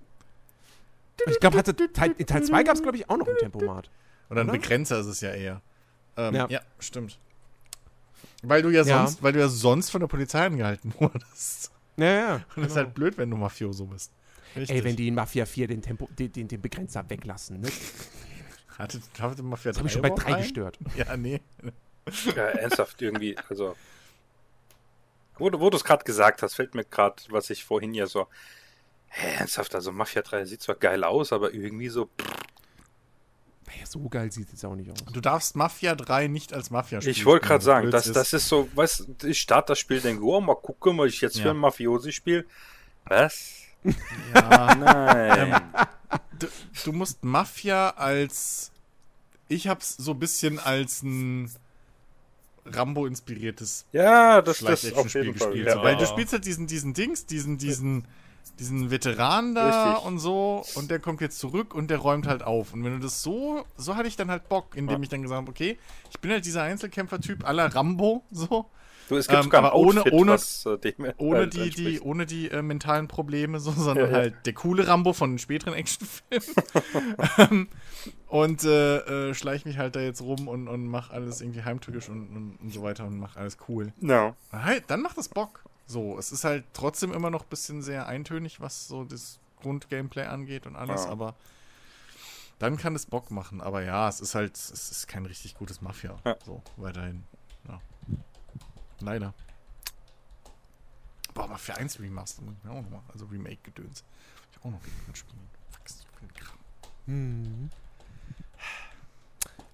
Ich 1.27 1.39
glaube, 1.39 1.57
hatte 1.57 1.75
Teil, 1.75 2.15
in 2.17 2.25
Teil 2.25 2.43
2 2.43 2.63
gab 2.63 2.75
es, 2.75 2.81
glaube 2.81 2.97
ich, 2.97 3.09
auch 3.09 3.17
noch 3.17 3.27
ein 3.27 3.35
Tempomat. 3.37 3.89
Oder 4.29 4.41
ein 4.41 4.49
Oder? 4.49 4.57
Begrenzer 4.59 4.99
ist 4.99 5.07
es 5.07 5.21
ja 5.21 5.31
eher. 5.33 5.61
Ähm, 6.17 6.33
ja. 6.35 6.47
Ja. 6.49 6.61
stimmt. 6.79 7.19
Weil 8.43 8.61
du 8.61 8.69
ja, 8.69 8.83
Ja. 8.83 9.05
sonst, 9.05 9.21
weil 9.21 9.33
du 9.33 9.39
ja 9.39 9.47
sonst 9.49 9.89
von 9.89 10.01
der 10.01 10.07
Polizei 10.07 10.45
angehalten 10.45 10.93
wurdest. 10.99 11.71
Ja, 11.97 12.05
ja. 12.05 12.35
Und 12.55 12.63
das 12.63 12.71
ist 12.71 12.77
halt 12.77 12.93
blöd, 12.93 13.17
wenn 13.17 13.29
du 13.29 13.37
Mafioso 13.37 13.85
bist. 13.85 14.11
Richtig. 14.55 14.75
Ey, 14.77 14.83
wenn 14.83 14.95
die 14.95 15.07
in 15.07 15.15
Mafia 15.15 15.45
4 15.45 15.67
den, 15.67 15.81
Tempo, 15.81 16.07
den, 16.17 16.31
den, 16.31 16.47
den 16.47 16.61
Begrenzer 16.61 17.07
weglassen, 17.09 17.59
ne? 17.61 17.69
Hatte, 18.77 18.99
hatte 19.19 19.43
Mafia 19.43 19.71
Das 19.71 19.79
habe 19.79 19.87
ich 19.87 19.93
schon 19.93 20.01
bei 20.01 20.07
überhaupt 20.07 20.27
3 20.27 20.33
einen? 20.33 20.43
gestört. 20.43 20.79
Ja, 20.95 21.15
nee. 21.17 21.39
ja, 22.35 22.43
ernsthaft 22.47 23.01
irgendwie, 23.01 23.35
also. 23.49 23.75
Wo, 25.41 25.49
du- 25.49 25.59
wo 25.59 25.69
du 25.69 25.77
es 25.77 25.83
gerade 25.83 26.03
gesagt 26.03 26.41
hast, 26.43 26.53
fällt 26.55 26.75
mir 26.75 26.85
gerade, 26.85 27.15
was 27.29 27.49
ich 27.49 27.63
vorhin 27.65 27.93
ja 27.93 28.05
so. 28.07 28.27
Hä, 29.07 29.35
ernsthaft, 29.39 29.75
also 29.75 29.91
Mafia 29.91 30.21
3 30.21 30.45
sieht 30.45 30.61
zwar 30.61 30.75
geil 30.75 31.03
aus, 31.03 31.33
aber 31.33 31.53
irgendwie 31.53 31.89
so. 31.89 32.09
Naja, 33.67 33.85
so 33.85 34.07
geil 34.09 34.31
sieht 34.31 34.53
es 34.53 34.63
auch 34.65 34.75
nicht 34.75 34.91
aus. 34.91 34.97
Du 35.11 35.21
darfst 35.21 35.55
Mafia 35.55 35.95
3 35.95 36.27
nicht 36.27 36.53
als 36.53 36.69
Mafia 36.71 37.01
spielen. 37.01 37.15
Ich 37.15 37.25
wollte 37.25 37.47
gerade 37.47 37.63
sagen, 37.63 37.89
das, 37.91 38.07
ist. 38.07 38.15
das 38.15 38.33
ist 38.33 38.47
so, 38.47 38.69
weißt 38.75 39.05
du, 39.19 39.27
ich 39.27 39.39
starte 39.39 39.71
das 39.73 39.79
Spiel, 39.79 39.99
denke, 40.01 40.23
oh, 40.23 40.39
mal 40.41 40.55
gucken, 40.55 40.97
was 40.97 41.07
ich 41.09 41.21
jetzt 41.21 41.37
Ja. 41.37 41.43
für 41.43 41.49
ein 41.51 41.57
Mafiosi 41.57 42.11
spiele. 42.11 42.45
Was? 43.05 43.55
Ja, 44.33 44.75
Nein. 44.75 45.61
du, 46.37 46.47
du 46.85 46.91
musst 46.93 47.23
Mafia 47.23 47.89
als. 47.91 48.71
Ich 49.47 49.67
hab's 49.67 49.95
so 49.97 50.11
ein 50.11 50.19
bisschen 50.19 50.59
als 50.59 51.01
ein 51.03 51.51
Rambo-inspiriertes 52.75 53.85
ja, 53.91 54.41
das, 54.41 54.59
das 54.59 54.67
auf 54.93 55.09
Schleich-Action-Spiel 55.09 55.23
jeden 55.23 55.37
Fall. 55.37 55.47
gespielt. 55.49 55.67
Ja. 55.67 55.73
so. 55.75 55.83
Weil 55.83 55.97
du 55.97 56.05
spielst 56.05 56.33
halt 56.33 56.45
diesen, 56.45 56.67
diesen 56.67 56.93
Dings, 56.93 57.25
diesen, 57.25 57.57
diesen, 57.57 58.05
diesen 58.59 58.91
Veteran 58.91 59.55
da 59.55 59.91
Richtig. 59.93 60.05
und 60.05 60.19
so 60.19 60.63
und 60.75 60.91
der 60.91 60.99
kommt 60.99 61.21
jetzt 61.21 61.39
zurück 61.39 61.73
und 61.73 61.89
der 61.89 61.97
räumt 61.99 62.27
halt 62.27 62.43
auf. 62.43 62.73
Und 62.73 62.83
wenn 62.83 62.93
du 62.93 62.99
das 62.99 63.21
so, 63.23 63.65
so 63.77 63.95
hatte 63.95 64.07
ich 64.07 64.15
dann 64.15 64.29
halt 64.29 64.49
Bock, 64.49 64.75
indem 64.75 64.97
Ja. 64.97 65.03
ich 65.03 65.09
dann 65.09 65.21
gesagt 65.21 65.41
habe, 65.41 65.49
okay, 65.49 65.77
ich 66.09 66.19
bin 66.19 66.31
halt 66.31 66.45
dieser 66.45 66.63
Einzelkämpfer-Typ 66.63 67.47
aller 67.47 67.73
Rambo, 67.73 68.23
so, 68.31 68.65
Du, 69.11 69.17
es 69.17 69.27
gibt 69.27 69.37
Ähm, 69.39 69.43
sogar 69.43 69.63
aber 69.65 69.75
ohne- 69.75 69.99
Outfit, 69.99 70.13
ohne- 70.13 70.31
was 70.31 70.65
äh, 70.65 71.13
ohne 71.17 71.37
halt 71.39 71.53
die, 71.53 71.69
die, 71.69 71.99
ohne 71.99 72.25
die 72.25 72.49
äh, 72.49 72.61
mentalen 72.61 73.09
Probleme, 73.09 73.59
so, 73.59 73.71
sondern 73.71 74.05
Ja, 74.05 74.11
ja. 74.11 74.17
halt 74.17 74.45
der 74.45 74.53
coole 74.53 74.87
Rambo 74.87 75.11
von 75.11 75.31
den 75.33 75.37
späteren 75.39 75.73
Actionfilmen. 75.75 76.55
Ähm, 77.37 77.67
und 78.27 78.63
äh, 78.63 79.29
äh, 79.29 79.33
schleich 79.33 79.65
mich 79.65 79.77
halt 79.77 79.95
da 79.97 79.99
jetzt 79.99 80.21
rum 80.21 80.47
und, 80.47 80.67
und 80.69 80.87
mach 80.87 81.09
alles 81.11 81.41
irgendwie 81.41 81.63
heimtückisch 81.63 82.07
und, 82.07 82.29
und, 82.29 82.57
und 82.61 82.73
so 82.73 82.83
weiter 82.83 83.05
und 83.05 83.19
mach 83.19 83.35
alles 83.35 83.57
cool. 83.67 83.91
Ja. 83.99 84.33
Halt, 84.53 84.85
dann 84.87 85.01
macht 85.01 85.17
das 85.17 85.27
Bock. 85.27 85.63
So, 85.87 86.17
es 86.17 86.31
ist 86.31 86.45
halt 86.45 86.63
trotzdem 86.71 87.11
immer 87.11 87.29
noch 87.29 87.41
ein 87.43 87.49
bisschen 87.49 87.81
sehr 87.81 88.07
eintönig, 88.07 88.61
was 88.61 88.87
so 88.87 89.03
das 89.03 89.39
Grundgameplay 89.61 90.23
angeht 90.25 90.65
und 90.65 90.77
alles, 90.77 91.03
Ja. 91.03 91.11
aber 91.11 91.35
dann 92.59 92.77
kann 92.77 92.95
es 92.95 93.05
Bock 93.07 93.29
machen. 93.29 93.59
Aber 93.59 93.83
ja, 93.83 94.07
es 94.07 94.21
ist 94.21 94.35
halt, 94.35 94.55
es 94.55 94.69
ist 94.69 95.07
kein 95.09 95.25
richtig 95.25 95.55
gutes 95.55 95.81
Mafia. 95.81 96.15
Ja. 96.25 96.37
So, 96.45 96.61
weiterhin. 96.77 97.23
Leider. 99.01 99.33
Boah, 101.33 101.47
Mafia 101.47 101.75
1 101.75 101.99
Remaster 101.99 102.41
muss 102.41 102.55
ich 102.57 102.63
mir 102.63 102.71
auch 102.71 102.81
noch 102.81 102.89
machen. 102.89 103.09
Also 103.13 103.25
Remake-Gedöns. 103.25 104.03
Ich 104.51 104.57
auch 104.59 104.71
noch 104.71 104.81
irgendwann 104.83 105.15
spielen. 105.15 105.49
Viel 106.19 106.29
Kram. 106.33 107.69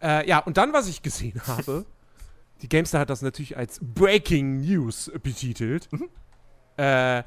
Äh, 0.02 0.28
ja, 0.28 0.40
und 0.40 0.58
dann, 0.58 0.74
was 0.74 0.88
ich 0.88 1.02
gesehen 1.02 1.42
habe, 1.48 1.86
die 2.62 2.70
Gamestar 2.70 3.02
hat 3.02 3.10
das 3.10 3.22
natürlich 3.22 3.58
als 3.58 3.80
Breaking 3.82 4.62
News 4.62 5.12
betitelt. 5.24 5.90
Äh, 6.78 7.24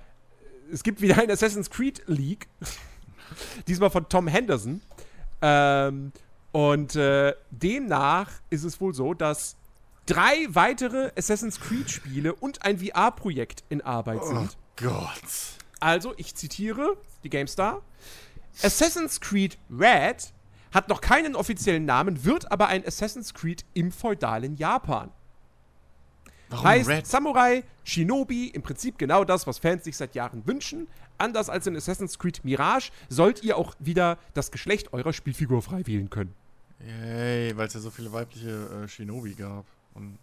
es 0.72 0.82
gibt 0.84 1.00
wieder 1.00 1.18
ein 1.18 1.30
Assassin's 1.30 1.70
Creed 1.70 2.02
Leak. 2.06 2.46
Diesmal 3.66 3.90
von 3.90 4.08
Tom 4.08 4.28
Henderson. 4.28 4.80
Ähm, 5.42 6.12
und 6.52 6.96
äh, 6.96 7.34
demnach 7.50 8.30
ist 8.50 8.64
es 8.64 8.80
wohl 8.80 8.94
so, 8.94 9.14
dass 9.14 9.56
drei 10.10 10.46
weitere 10.48 11.12
Assassin's 11.16 11.60
Creed 11.60 11.88
Spiele 11.88 12.34
und 12.34 12.64
ein 12.64 12.78
VR-Projekt 12.78 13.62
in 13.68 13.80
Arbeit 13.80 14.24
sind. 14.24 14.56
Gott. 14.76 15.12
Also, 15.78 16.14
ich 16.16 16.34
zitiere 16.34 16.96
die 17.22 17.30
GameStar. 17.30 17.82
Assassin's 18.62 19.20
Creed 19.20 19.56
Red 19.70 20.32
hat 20.72 20.88
noch 20.88 21.00
keinen 21.00 21.36
offiziellen 21.36 21.84
Namen, 21.84 22.24
wird 22.24 22.50
aber 22.50 22.66
ein 22.68 22.84
Assassin's 22.84 23.34
Creed 23.34 23.64
im 23.74 23.92
feudalen 23.92 24.56
Japan. 24.56 25.10
Warum 26.48 26.66
heißt 26.66 26.88
Red? 26.88 27.06
Samurai, 27.06 27.62
Shinobi, 27.84 28.48
im 28.48 28.62
Prinzip 28.62 28.98
genau 28.98 29.24
das, 29.24 29.46
was 29.46 29.58
Fans 29.58 29.84
sich 29.84 29.96
seit 29.96 30.16
Jahren 30.16 30.44
wünschen. 30.44 30.88
Anders 31.18 31.48
als 31.48 31.68
in 31.68 31.76
Assassin's 31.76 32.18
Creed 32.18 32.44
Mirage 32.44 32.90
sollt 33.08 33.44
ihr 33.44 33.56
auch 33.56 33.76
wieder 33.78 34.18
das 34.34 34.50
Geschlecht 34.50 34.92
eurer 34.92 35.12
Spielfigur 35.12 35.62
frei 35.62 35.86
wählen 35.86 36.10
können. 36.10 36.34
Yay, 36.80 37.56
weil 37.56 37.68
es 37.68 37.74
ja 37.74 37.80
so 37.80 37.90
viele 37.90 38.12
weibliche 38.12 38.84
äh, 38.84 38.88
Shinobi 38.88 39.34
gab. 39.34 39.66
Und 39.94 40.18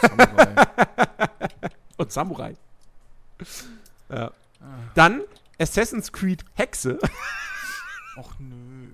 Samurai. 0.00 0.66
Und 1.96 2.12
Samurai. 2.12 2.54
Ja. 4.08 4.32
Dann 4.94 5.22
Assassin's 5.58 6.12
Creed 6.12 6.44
Hexe. 6.54 6.98
Och 8.16 8.34
nö. 8.38 8.88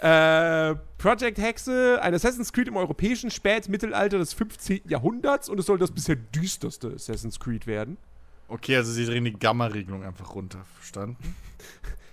Äh, 0.00 0.76
Project 0.98 1.38
Hexe, 1.38 1.98
ein 2.00 2.14
Assassin's 2.14 2.52
Creed 2.52 2.68
im 2.68 2.76
europäischen 2.76 3.30
Spätmittelalter 3.30 4.18
des 4.18 4.32
15. 4.32 4.82
Jahrhunderts 4.88 5.48
und 5.48 5.58
es 5.58 5.66
soll 5.66 5.78
das 5.78 5.90
bisher 5.90 6.16
düsterste 6.16 6.92
Assassin's 6.94 7.40
Creed 7.40 7.66
werden. 7.66 7.96
Okay, 8.48 8.76
also 8.76 8.92
sie 8.92 9.06
drehen 9.06 9.24
die 9.24 9.32
Gamma-Regelung 9.32 10.04
einfach 10.04 10.34
runter. 10.34 10.64
Verstanden? 10.76 11.16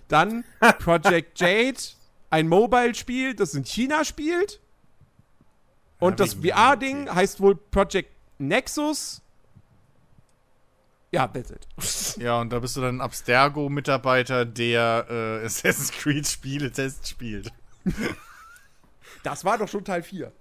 Dann 0.07 0.43
Project 0.79 1.39
Jade, 1.39 1.77
ein 2.29 2.47
Mobile-Spiel, 2.47 3.35
das 3.35 3.53
in 3.53 3.63
China 3.65 4.03
spielt. 4.03 4.59
Und 6.01 6.19
das 6.19 6.33
VR-Ding 6.33 7.09
heißt 7.09 7.39
wohl 7.39 7.55
Project 7.55 8.09
Nexus. 8.39 9.21
Ja, 11.11 11.27
that's 11.27 11.51
it. 11.51 11.67
Ja, 12.21 12.39
und 12.41 12.49
da 12.51 12.59
bist 12.59 12.75
du 12.75 12.81
dann 12.81 12.97
ein 12.97 13.01
Abstergo-Mitarbeiter, 13.01 14.45
der 14.45 15.05
äh, 15.09 15.45
Assassin's 15.45 15.91
Creed-Spiele 15.91 16.71
test 16.71 17.07
spielt. 17.07 17.51
Das 19.23 19.45
war 19.45 19.59
doch 19.59 19.67
schon 19.67 19.85
Teil 19.85 20.01
4. 20.01 20.31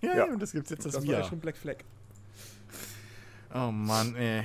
Ja, 0.00 0.16
Ja. 0.16 0.24
und 0.24 0.40
das 0.42 0.50
gibt's 0.50 0.68
jetzt 0.70 0.84
das, 0.84 0.94
Das 0.94 1.06
war 1.06 1.14
VR. 1.14 1.22
ja 1.22 1.28
schon 1.28 1.38
Black 1.38 1.56
Flag. 1.56 1.76
Oh 3.54 3.70
Mann, 3.70 4.16
ey. 4.16 4.42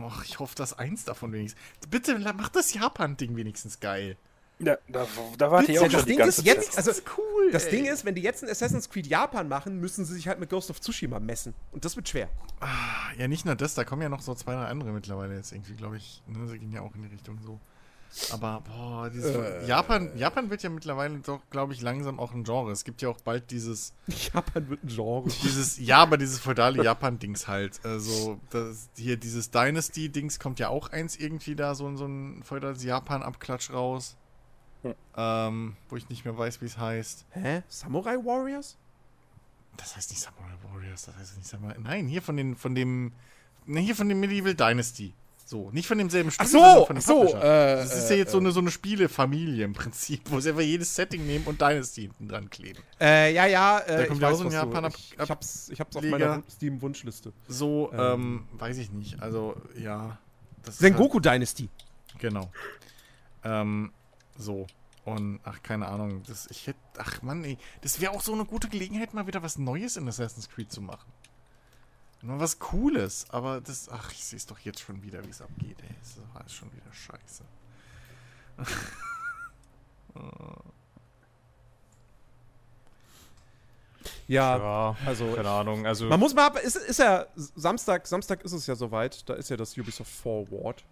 Och, 0.00 0.24
ich 0.24 0.38
hoffe, 0.38 0.54
dass 0.54 0.78
eins 0.78 1.04
davon 1.04 1.32
wenigstens. 1.32 1.60
Bitte 1.90 2.18
mach 2.18 2.48
das 2.48 2.72
Japan-Ding 2.72 3.36
wenigstens 3.36 3.78
geil. 3.80 4.16
Ja, 4.58 4.78
da, 4.88 5.06
da 5.36 5.50
warte 5.50 5.70
ich 5.70 5.78
auch 5.78 5.82
schon 5.84 5.92
das 5.92 6.04
die 6.04 6.08
Ding 6.10 6.18
ganze 6.18 6.40
ist 6.40 6.46
jetzt- 6.46 6.68
Zeit. 6.72 6.78
also, 6.78 6.90
das 6.90 6.98
ist 7.00 7.06
cool. 7.18 7.50
Das 7.52 7.64
ey. 7.66 7.70
Ding 7.72 7.84
ist, 7.84 8.04
wenn 8.06 8.14
die 8.14 8.22
jetzt 8.22 8.42
ein 8.42 8.48
Assassin's 8.48 8.88
Creed 8.88 9.06
Japan 9.06 9.48
machen, 9.48 9.80
müssen 9.80 10.04
sie 10.06 10.14
sich 10.14 10.28
halt 10.28 10.40
mit 10.40 10.48
Ghost 10.48 10.70
of 10.70 10.80
Tsushima 10.80 11.20
messen. 11.20 11.52
Und 11.72 11.84
das 11.84 11.94
wird 11.96 12.08
schwer. 12.08 12.28
Ja, 13.18 13.28
nicht 13.28 13.44
nur 13.44 13.54
das, 13.54 13.74
da 13.74 13.84
kommen 13.84 14.00
ja 14.02 14.08
noch 14.08 14.22
so 14.22 14.34
zwei, 14.34 14.54
drei 14.54 14.64
andere 14.64 14.92
mittlerweile 14.92 15.34
jetzt 15.36 15.52
irgendwie, 15.52 15.74
glaube 15.74 15.98
ich. 15.98 16.22
Ne, 16.26 16.48
sie 16.48 16.58
gehen 16.58 16.72
ja 16.72 16.80
auch 16.80 16.94
in 16.94 17.02
die 17.02 17.08
Richtung 17.08 17.38
so. 17.44 17.60
Aber, 18.32 18.62
boah, 18.62 19.10
dieses. 19.10 19.34
Äh. 19.34 19.66
Japan, 19.66 20.16
Japan 20.16 20.48
wird 20.48 20.62
ja 20.62 20.70
mittlerweile 20.70 21.18
doch, 21.18 21.40
glaube 21.50 21.74
ich, 21.74 21.82
langsam 21.82 22.18
auch 22.18 22.32
ein 22.32 22.44
Genre. 22.44 22.72
Es 22.72 22.84
gibt 22.84 23.02
ja 23.02 23.10
auch 23.10 23.20
bald 23.20 23.50
dieses. 23.50 23.92
Japan 24.32 24.70
wird 24.70 24.84
ein 24.84 24.88
Genre. 24.88 25.28
Dieses, 25.42 25.78
ja, 25.78 25.98
aber 25.98 26.16
dieses 26.16 26.38
feudale 26.38 26.82
Japan-Dings 26.82 27.46
halt. 27.46 27.78
Also, 27.84 28.40
das, 28.50 28.88
hier 28.96 29.18
dieses 29.18 29.50
Dynasty-Dings 29.50 30.38
kommt 30.38 30.58
ja 30.60 30.70
auch 30.70 30.88
eins 30.90 31.16
irgendwie 31.16 31.56
da, 31.56 31.74
so, 31.74 31.94
so 31.96 32.06
ein 32.06 32.42
feudales 32.42 32.82
Japan-Abklatsch 32.84 33.70
raus. 33.70 34.16
Hm. 34.88 34.94
Ähm, 35.16 35.76
wo 35.88 35.96
ich 35.96 36.08
nicht 36.08 36.24
mehr 36.24 36.36
weiß, 36.36 36.60
wie 36.60 36.66
es 36.66 36.76
heißt. 36.78 37.24
Hä? 37.30 37.62
Samurai 37.68 38.16
Warriors? 38.16 38.76
Das 39.76 39.96
heißt 39.96 40.10
nicht 40.10 40.20
Samurai 40.22 40.54
Warriors, 40.72 41.06
das 41.06 41.16
heißt 41.16 41.36
nicht 41.36 41.48
Samurai. 41.48 41.76
Nein, 41.82 42.06
hier 42.08 42.22
von 42.22 42.36
den, 42.36 42.56
von 42.56 42.74
dem. 42.74 43.12
Ne, 43.66 43.80
hier 43.80 43.96
von 43.96 44.08
dem 44.08 44.20
Medieval 44.20 44.54
Dynasty. 44.54 45.12
So, 45.48 45.70
nicht 45.70 45.86
von 45.86 45.96
demselben 45.98 46.32
Spiel, 46.32 46.44
Ach 46.44 46.50
so, 46.50 46.58
sondern 46.58 46.86
von 46.86 46.96
dem 46.96 47.02
so, 47.02 47.14
Publisher. 47.20 47.72
äh, 47.72 47.76
Das 47.76 47.96
ist 47.96 48.10
ja 48.10 48.16
jetzt 48.16 48.32
so 48.32 48.38
eine, 48.38 48.50
so 48.50 48.58
eine 48.58 48.70
Spielefamilie 48.72 49.64
im 49.64 49.74
Prinzip, 49.74 50.22
wo 50.30 50.40
sie 50.40 50.48
einfach 50.50 50.62
jedes 50.62 50.92
Setting 50.92 51.24
nehmen 51.24 51.44
und 51.46 51.60
Dynasty 51.60 52.02
hinten 52.02 52.26
dran 52.28 52.50
kleben. 52.50 52.82
Äh, 53.00 53.32
ja, 53.32 53.46
ja, 53.46 53.78
äh, 53.78 53.86
Da 53.96 54.02
ich 54.02 54.08
kommt 54.08 54.22
ja 54.22 54.28
auch 54.30 54.34
so 54.34 54.44
ein 54.44 54.50
Japan 54.50 54.86
ab- 54.86 54.94
ich, 54.96 55.12
ich 55.20 55.30
hab's, 55.30 55.68
ich 55.68 55.78
hab's 55.78 55.94
auf 55.94 56.02
meiner 56.02 56.42
Steam-Wunschliste. 56.50 57.32
So, 57.46 57.92
Ähm. 57.92 58.00
ähm, 58.00 58.44
weiß 58.58 58.76
ich 58.78 58.90
nicht. 58.90 59.22
Also, 59.22 59.54
ja. 59.78 60.18
Sengoku 60.68 61.20
Dynasty. 61.20 61.68
Halt, 62.10 62.20
genau. 62.20 62.50
Ähm, 63.44 63.92
so. 64.36 64.66
Und, 65.06 65.40
ach, 65.44 65.62
keine 65.62 65.86
Ahnung. 65.86 66.22
Das, 66.24 66.46
ich 66.50 66.66
hätte, 66.66 66.78
ach 66.98 67.22
Mann, 67.22 67.42
ey. 67.44 67.56
Das 67.80 68.00
wäre 68.00 68.12
auch 68.12 68.20
so 68.20 68.34
eine 68.34 68.44
gute 68.44 68.68
Gelegenheit, 68.68 69.14
mal 69.14 69.26
wieder 69.26 69.42
was 69.42 69.56
Neues 69.56 69.96
in 69.96 70.06
Assassin's 70.08 70.48
Creed 70.50 70.70
zu 70.70 70.82
machen. 70.82 71.10
Mal 72.22 72.40
was 72.40 72.58
Cooles. 72.58 73.26
Aber 73.30 73.60
das, 73.60 73.88
ach, 73.88 74.10
ich 74.12 74.24
sehe 74.24 74.36
es 74.36 74.46
doch 74.46 74.58
jetzt 74.58 74.80
schon 74.80 75.02
wieder, 75.04 75.24
wie 75.24 75.30
es 75.30 75.40
abgeht, 75.40 75.80
ey. 75.80 75.94
Das 76.00 76.08
ist 76.10 76.20
alles 76.34 76.52
schon 76.52 76.70
wieder 76.72 76.92
scheiße. 76.92 77.44
Ja, 84.28 84.56
Ja, 84.56 84.96
also 85.06 85.32
keine 85.34 85.50
Ahnung. 85.50 85.86
Also, 85.86 86.06
man 86.06 86.18
muss 86.20 86.34
mal, 86.34 86.46
ab- 86.46 86.58
ist, 86.58 86.76
ist 86.76 86.98
ja 86.98 87.26
Samstag, 87.36 88.06
Samstag 88.06 88.42
ist 88.44 88.52
es 88.52 88.66
ja 88.66 88.74
soweit, 88.74 89.28
da 89.28 89.34
ist 89.34 89.50
ja 89.50 89.56
das 89.56 89.76
Ubisoft 89.76 90.10
Forward. 90.10 90.84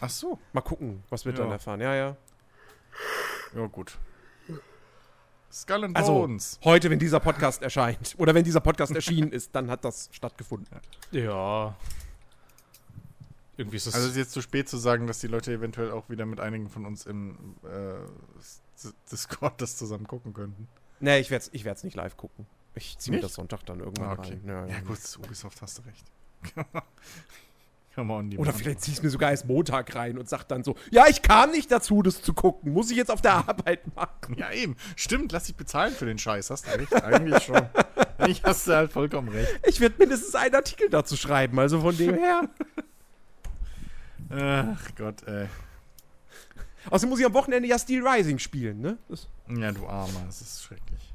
Ach 0.00 0.10
so. 0.10 0.38
Mal 0.52 0.60
gucken, 0.60 1.02
was 1.10 1.24
wir 1.24 1.32
Ja. 1.32 1.38
dann 1.38 1.50
erfahren. 1.50 1.80
Ja, 1.80 1.94
ja. 1.94 2.16
Ja, 3.54 3.66
gut. 3.66 3.96
Skull 5.52 5.84
and 5.84 5.96
Also, 5.96 6.12
Bones. 6.14 6.58
heute, 6.64 6.90
wenn 6.90 6.98
dieser 6.98 7.20
Podcast 7.20 7.62
erscheint, 7.62 8.14
oder 8.18 8.34
wenn 8.34 8.42
dieser 8.44 8.60
Podcast 8.60 8.92
erschienen 8.94 9.30
ist, 9.30 9.54
dann 9.54 9.70
hat 9.70 9.84
das 9.84 10.08
stattgefunden. 10.12 10.68
ja. 11.12 11.76
Irgendwie 13.56 13.76
ist 13.76 13.86
es. 13.86 13.94
Also 13.94 14.06
es 14.08 14.14
ist 14.14 14.18
jetzt 14.18 14.32
zu 14.32 14.42
spät 14.42 14.68
zu 14.68 14.76
sagen, 14.78 15.06
dass 15.06 15.20
die 15.20 15.28
Leute 15.28 15.52
eventuell 15.52 15.92
auch 15.92 16.08
wieder 16.10 16.26
mit 16.26 16.40
einigen 16.40 16.68
von 16.68 16.84
uns 16.84 17.06
im 17.06 17.54
äh, 17.62 17.94
Discord 19.12 19.60
das 19.62 19.76
zusammen 19.76 20.08
gucken 20.08 20.34
könnten. 20.34 20.66
Nee, 20.98 21.20
ich 21.20 21.30
werde 21.30 21.44
es 21.44 21.50
ich 21.54 21.64
werd's 21.64 21.84
nicht 21.84 21.94
live 21.94 22.16
gucken. 22.16 22.46
Ich 22.74 22.98
ziehe 22.98 23.14
mir 23.14 23.22
das 23.22 23.34
Sonntag 23.34 23.64
dann 23.66 23.78
irgendwann 23.78 24.08
Ah, 24.08 24.12
okay. 24.14 24.30
rein. 24.30 24.42
Ja, 24.44 24.66
Ja, 24.66 24.80
gut, 24.80 24.98
Ubisoft 25.24 25.62
hast 25.62 25.78
du 25.78 25.82
recht. 25.82 26.04
On, 27.96 28.30
die 28.30 28.38
Oder 28.38 28.52
vielleicht 28.52 28.80
zieh 28.80 28.90
ich 28.90 28.98
es 28.98 29.02
mir 29.02 29.10
sogar 29.10 29.30
erst 29.30 29.46
Montag 29.46 29.94
rein 29.94 30.18
und 30.18 30.28
sag 30.28 30.44
dann 30.44 30.64
so, 30.64 30.74
ja, 30.90 31.06
ich 31.08 31.22
kam 31.22 31.50
nicht 31.50 31.70
dazu, 31.70 32.02
das 32.02 32.22
zu 32.22 32.34
gucken. 32.34 32.72
Muss 32.72 32.90
ich 32.90 32.96
jetzt 32.96 33.10
auf 33.10 33.22
der 33.22 33.34
Arbeit 33.48 33.94
machen. 33.94 34.36
Ja, 34.36 34.50
eben. 34.52 34.76
Stimmt, 34.96 35.32
lass 35.32 35.44
dich 35.44 35.56
bezahlen 35.56 35.92
für 35.94 36.06
den 36.06 36.18
Scheiß. 36.18 36.50
Hast 36.50 36.66
du 36.66 36.70
recht. 36.72 36.94
Eigentlich 36.94 37.44
schon. 37.44 37.60
Eigentlich 38.18 38.42
hast 38.42 38.66
du 38.66 38.74
halt 38.74 38.92
vollkommen 38.92 39.28
recht. 39.28 39.60
Ich 39.66 39.80
werde 39.80 39.96
mindestens 39.98 40.34
einen 40.34 40.54
Artikel 40.54 40.88
dazu 40.90 41.16
schreiben, 41.16 41.58
also 41.58 41.80
von 41.80 41.96
dem 41.96 42.14
her. 42.14 42.48
Ach 44.30 44.94
Gott, 44.96 45.22
ey. 45.26 45.46
Außerdem 46.90 47.10
muss 47.10 47.20
ich 47.20 47.26
am 47.26 47.34
Wochenende 47.34 47.68
ja 47.68 47.78
Steel 47.78 48.06
Rising 48.06 48.38
spielen, 48.38 48.80
ne? 48.80 48.98
Das, 49.08 49.28
Ja, 49.48 49.72
du 49.72 49.86
Armer, 49.86 50.22
das 50.26 50.40
ist 50.40 50.62
schrecklich. 50.62 51.14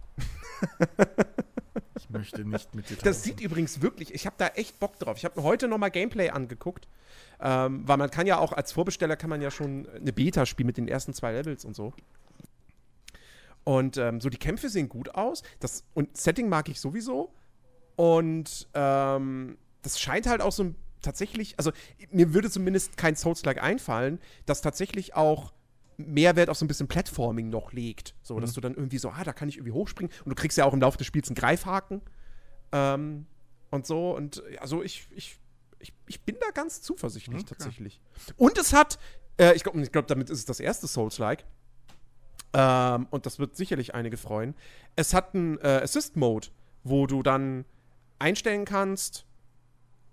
Ich 1.96 2.10
möchte 2.10 2.46
nicht 2.46 2.76
mit 2.76 2.90
dir 2.90 2.96
das 2.96 3.04
tauschen. 3.04 3.24
sieht 3.24 3.42
übrigens 3.42 3.82
wirklich, 3.82 4.14
ich 4.14 4.26
habe 4.26 4.36
da 4.38 4.48
echt 4.48 4.80
Bock 4.80 4.98
drauf. 5.00 5.18
Ich 5.18 5.26
habe 5.26 5.40
mir 5.40 5.46
heute 5.46 5.68
nochmal 5.68 5.92
Gameplay 5.92 6.30
angeguckt, 6.30 6.88
ähm, 7.40 7.88
weil 7.88 7.98
man 7.98 8.10
kann 8.10 8.28
ja 8.28 8.38
auch 8.38 8.54
als 8.54 8.72
Vorbesteller 8.72 9.16
kann 9.16 9.30
man 9.30 9.42
ja 9.42 9.52
schon 9.52 9.88
eine 9.90 10.14
Beta 10.14 10.46
spielen 10.46 10.68
mit 10.68 10.78
den 10.78 10.88
ersten 10.88 11.14
zwei 11.14 11.32
Levels 11.34 11.66
und 11.66 11.76
so. 11.76 11.94
Und 13.64 13.98
ähm, 13.98 14.20
so 14.22 14.30
die 14.30 14.38
Kämpfe 14.38 14.70
sehen 14.70 14.90
gut 14.90 15.14
aus. 15.16 15.44
Das, 15.60 15.84
und 15.94 16.18
Setting 16.18 16.50
mag 16.50 16.70
ich 16.70 16.80
sowieso. 16.80 17.34
Und 17.96 18.68
ähm, 18.74 19.58
das 19.82 20.00
scheint 20.00 20.26
halt 20.28 20.42
auch 20.42 20.52
so 20.52 20.74
tatsächlich, 21.02 21.56
also 21.58 21.72
mir 22.12 22.34
würde 22.34 22.50
zumindest 22.50 22.98
kein 22.98 23.16
Souls-like 23.16 23.62
einfallen, 23.62 24.20
das 24.46 24.62
tatsächlich 24.62 25.16
auch 25.16 25.54
Mehrwert 26.08 26.50
auf 26.50 26.58
so 26.58 26.66
ein 26.66 26.68
bisschen 26.68 26.88
Platforming 26.88 27.50
noch 27.50 27.74
legt. 27.74 28.16
So, 28.24 28.40
dass 28.40 28.54
du 28.54 28.62
dann 28.62 28.74
irgendwie 28.74 28.98
so, 28.98 29.10
ah, 29.10 29.24
da 29.24 29.34
kann 29.34 29.50
ich 29.50 29.58
irgendwie 29.58 29.74
hochspringen. 29.74 30.12
Und 30.26 30.30
du 30.30 30.36
kriegst 30.36 30.58
ja 30.58 30.66
auch 30.66 30.74
im 30.74 30.82
Laufe 30.82 30.98
des 30.98 31.08
Spiels 31.08 31.28
einen 31.30 31.36
Greifhaken. 31.36 32.02
Ähm, 32.72 33.26
und 33.72 33.86
so. 33.86 34.16
Und 34.16 34.42
also 34.60 34.82
ich, 34.84 35.08
ich, 35.16 35.40
Ich, 35.80 35.94
ich 36.08 36.22
bin 36.22 36.36
da 36.42 36.52
ganz 36.52 36.82
zuversichtlich 36.82 37.42
Okay. 37.44 37.50
tatsächlich. 37.56 38.02
Und 38.36 38.58
es 38.58 38.74
hat, 38.74 39.00
äh, 39.38 39.54
ich 39.56 39.64
glaube, 39.64 39.82
ich 39.82 39.92
glaub, 39.92 40.08
damit 40.08 40.30
ist 40.30 40.40
es 40.40 40.46
das 40.46 40.60
erste 40.60 40.88
Souls-like. 40.88 41.46
Ähm, 42.54 43.08
und 43.12 43.26
das 43.26 43.40
wird 43.40 43.56
sicherlich 43.56 43.94
einige 43.94 44.18
freuen. 44.18 44.56
Es 44.96 45.14
hat 45.14 45.36
einen 45.36 45.58
äh, 45.60 45.82
Assist-Mode, 45.84 46.48
wo 46.84 47.06
du 47.08 47.22
dann 47.24 47.64
einstellen 48.18 48.66
kannst, 48.66 49.26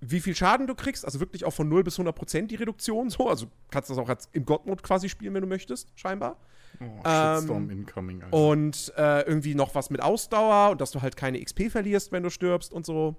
wie 0.00 0.20
viel 0.20 0.34
Schaden 0.34 0.66
du 0.66 0.74
kriegst. 0.74 1.04
Also 1.04 1.20
wirklich 1.20 1.44
auch 1.44 1.52
von 1.52 1.68
0 1.68 1.84
bis 1.84 1.94
100 1.94 2.14
Prozent 2.14 2.50
die 2.50 2.56
Reduktion. 2.56 3.10
So. 3.10 3.28
Also 3.28 3.46
kannst 3.70 3.90
du 3.90 3.94
das 3.94 4.02
auch 4.02 4.08
als 4.08 4.28
im 4.32 4.44
God-Mode 4.44 4.82
quasi 4.82 5.08
spielen, 5.08 5.34
wenn 5.34 5.42
du 5.42 5.48
möchtest, 5.48 5.90
scheinbar. 5.94 6.36
Oh, 6.80 6.84
Ähm, 7.04 7.36
Shitstorm 7.36 7.70
incoming, 7.70 8.22
Alter. 8.22 8.36
Und 8.36 8.92
äh, 8.96 9.22
irgendwie 9.22 9.54
noch 9.54 9.74
was 9.74 9.90
mit 9.90 10.02
Ausdauer 10.02 10.70
und 10.70 10.80
dass 10.80 10.90
du 10.90 11.00
halt 11.00 11.16
keine 11.16 11.42
XP 11.42 11.70
verlierst, 11.70 12.12
wenn 12.12 12.22
du 12.22 12.30
stirbst 12.30 12.72
und 12.72 12.84
so. 12.84 13.16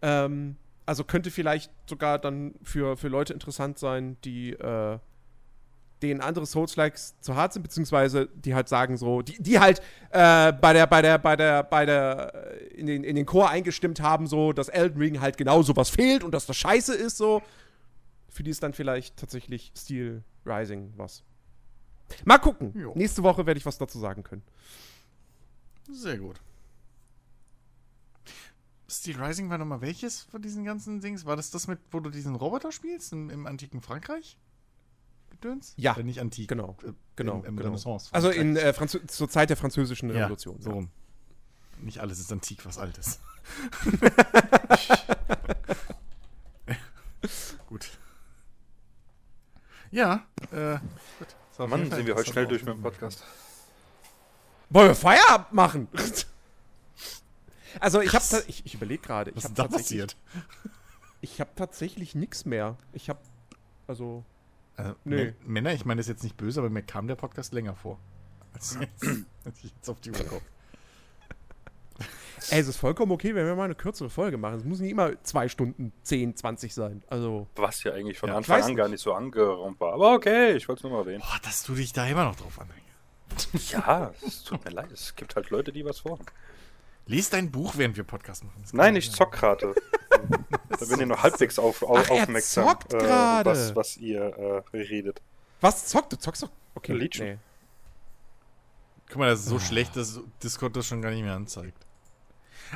Ähm, 0.00 0.56
also 0.86 1.04
könnte 1.04 1.30
vielleicht 1.30 1.70
sogar 1.88 2.18
dann 2.18 2.54
für, 2.62 2.96
für 2.96 3.08
Leute 3.08 3.32
interessant 3.32 3.78
sein, 3.78 4.16
die 4.24 4.52
äh, 4.52 4.98
denen 6.02 6.20
andere 6.20 6.46
Souls-Likes 6.46 7.20
zu 7.20 7.36
hart 7.36 7.52
sind, 7.52 7.62
beziehungsweise 7.62 8.28
die 8.34 8.54
halt 8.54 8.68
sagen 8.68 8.96
so, 8.96 9.22
die, 9.22 9.42
die 9.42 9.58
halt 9.58 9.80
äh, 10.10 10.52
bei 10.52 10.72
der, 10.72 10.86
bei 10.86 11.02
der, 11.02 11.18
bei 11.18 11.36
der, 11.36 11.62
bei 11.62 11.86
der, 11.86 12.34
äh, 12.34 12.64
in 12.74 12.86
den, 12.86 13.04
in 13.04 13.16
den 13.16 13.26
Chor 13.26 13.48
eingestimmt 13.48 14.00
haben, 14.00 14.26
so, 14.26 14.52
dass 14.52 14.68
Elden 14.68 14.98
Ring 15.00 15.20
halt 15.20 15.36
genau 15.36 15.62
sowas 15.62 15.90
fehlt 15.90 16.24
und 16.24 16.32
dass 16.32 16.46
das 16.46 16.56
scheiße 16.56 16.94
ist, 16.94 17.16
so. 17.16 17.42
Für 18.28 18.42
die 18.42 18.50
ist 18.50 18.62
dann 18.62 18.72
vielleicht 18.72 19.16
tatsächlich 19.16 19.72
Steel 19.76 20.24
Rising 20.46 20.92
was. 20.96 21.22
Mal 22.24 22.38
gucken. 22.38 22.72
Jo. 22.74 22.92
Nächste 22.94 23.22
Woche 23.22 23.46
werde 23.46 23.58
ich 23.58 23.66
was 23.66 23.78
dazu 23.78 23.98
sagen 23.98 24.22
können. 24.22 24.42
Sehr 25.90 26.18
gut. 26.18 26.40
Steel 28.88 29.22
Rising 29.22 29.48
war 29.48 29.58
nochmal 29.58 29.80
welches 29.80 30.22
von 30.22 30.42
diesen 30.42 30.64
ganzen 30.64 31.00
Dings? 31.00 31.24
War 31.24 31.36
das 31.36 31.50
das 31.50 31.66
mit, 31.66 31.78
wo 31.90 32.00
du 32.00 32.10
diesen 32.10 32.34
Roboter 32.34 32.72
spielst 32.72 33.12
im, 33.12 33.30
im 33.30 33.46
antiken 33.46 33.80
Frankreich? 33.80 34.36
Gedöns? 35.42 35.74
Ja, 35.76 35.94
Äh, 35.96 36.02
nicht 36.04 36.20
antik. 36.20 36.48
Genau, 36.48 36.76
äh, 36.84 36.92
genau, 37.16 37.40
Im, 37.40 37.44
im 37.44 37.56
genau. 37.56 37.68
Renaissance. 37.70 38.08
Also 38.12 38.30
in 38.30 38.56
äh, 38.56 38.72
zur 39.06 39.28
Zeit 39.28 39.50
der 39.50 39.56
französischen 39.56 40.08
ja, 40.10 40.22
Revolution. 40.22 40.62
so 40.62 40.70
rum. 40.70 40.90
Nicht 41.80 41.98
alles 41.98 42.18
ist 42.20 42.32
antik, 42.32 42.64
was 42.64 42.78
alt 42.78 42.96
ist. 42.96 43.20
gut. 47.66 47.90
Ja, 49.90 50.24
äh, 50.52 50.78
gut. 51.18 51.68
Mann, 51.68 51.90
sind 51.90 52.06
wir 52.06 52.14
heute 52.14 52.30
schnell 52.30 52.46
durch 52.46 52.64
mit 52.64 52.74
dem. 52.74 52.82
Podcast. 52.82 53.24
Wollen 54.70 54.88
wir 54.88 54.94
Feierabend 54.94 55.52
machen? 55.52 55.88
Also 57.80 58.00
ich 58.00 58.14
habe 58.14 58.44
ich, 58.46 58.64
ich 58.64 58.74
überlege 58.74 59.02
gerade, 59.02 59.30
ich 59.30 59.36
Was 59.36 59.46
ist 59.46 59.58
da 59.58 59.64
tatsächlich, 59.64 60.00
passiert? 60.00 60.16
ich 61.20 61.40
habe 61.40 61.50
tatsächlich 61.56 62.14
nichts 62.14 62.44
mehr. 62.44 62.76
Ich 62.92 63.08
habe 63.08 63.20
also 63.86 64.24
Also. 64.76 64.94
Mä- 65.04 65.34
Männer, 65.44 65.72
ich 65.74 65.84
meine 65.84 65.98
das 66.00 66.06
ist 66.06 66.14
jetzt 66.14 66.22
nicht 66.24 66.36
böse, 66.36 66.60
aber 66.60 66.70
mir 66.70 66.82
kam 66.82 67.06
der 67.06 67.14
Podcast 67.16 67.52
länger 67.52 67.74
vor. 67.76 67.98
Als, 68.54 68.76
jetzt, 68.80 69.04
als 69.44 69.58
ich 69.64 69.72
jetzt 69.74 69.88
auf 69.88 70.00
die 70.00 70.10
Uhr 70.10 70.18
gucke. 70.24 70.42
ey, 72.50 72.60
es 72.60 72.68
ist 72.68 72.76
vollkommen 72.76 73.12
okay, 73.12 73.34
wenn 73.34 73.46
wir 73.46 73.54
mal 73.54 73.64
eine 73.64 73.74
kürzere 73.74 74.10
Folge 74.10 74.36
machen. 74.38 74.56
Es 74.58 74.64
muss 74.64 74.80
nicht 74.80 74.90
immer 74.90 75.22
zwei 75.22 75.48
Stunden 75.48 75.92
10, 76.02 76.36
20 76.36 76.74
sein. 76.74 77.02
Also 77.08 77.46
Was 77.56 77.82
ja 77.84 77.92
eigentlich 77.92 78.18
von 78.18 78.28
Ja, 78.30 78.36
Anfang 78.36 78.62
an 78.62 78.76
gar 78.76 78.88
nicht 78.88 79.00
so 79.00 79.12
angeraumt 79.12 79.78
war. 79.80 79.94
Aber 79.94 80.14
okay, 80.14 80.52
ich 80.56 80.68
wollte 80.68 80.80
es 80.80 80.82
nur 80.84 80.92
mal 80.92 80.98
erwähnen. 81.00 81.20
Boah, 81.20 81.38
dass 81.44 81.62
du 81.64 81.74
dich 81.74 81.92
da 81.92 82.06
immer 82.06 82.24
noch 82.24 82.36
drauf 82.36 82.58
anhängst. 82.60 83.72
Ja, 83.72 84.12
es 84.26 84.42
tut 84.44 84.62
mir 84.64 84.70
leid. 84.72 84.90
Es 84.92 85.14
gibt 85.16 85.36
halt 85.36 85.48
Leute, 85.50 85.72
die 85.72 85.84
was 85.84 86.00
vorhaben. 86.00 86.26
Lies 87.06 87.30
dein 87.30 87.50
Buch, 87.50 87.74
während 87.76 87.96
wir 87.96 88.04
Podcast 88.04 88.44
machen. 88.44 88.62
Nein, 88.72 88.96
ich 88.96 89.10
zock 89.10 89.32
gerade. 89.32 89.74
da 90.68 90.84
bin 90.86 91.00
ich 91.00 91.06
noch 91.06 91.22
halbwegs 91.22 91.58
auf, 91.58 91.82
auf, 91.82 91.98
Ach, 91.98 92.10
er 92.10 92.22
aufmerksam, 92.22 92.64
zockt 92.68 92.94
äh, 92.94 92.98
gerade. 92.98 93.50
was, 93.50 93.74
was 93.76 93.96
ihr 93.96 94.20
äh, 94.22 94.76
redet. 94.76 95.20
was 95.60 95.86
zockt 95.86 96.12
du? 96.12 96.16
Zockst 96.18 96.44
doch. 96.44 96.50
Okay, 96.74 96.92
Legion. 96.92 97.26
nee. 97.28 97.38
Guck 99.08 99.18
mal, 99.18 99.30
das 99.30 99.40
ist 99.40 99.46
so 99.46 99.58
schlecht, 99.58 99.96
dass 99.96 100.20
Discord 100.42 100.74
das 100.76 100.86
schon 100.86 101.02
gar 101.02 101.10
nicht 101.10 101.22
mehr 101.22 101.34
anzeigt. 101.34 101.76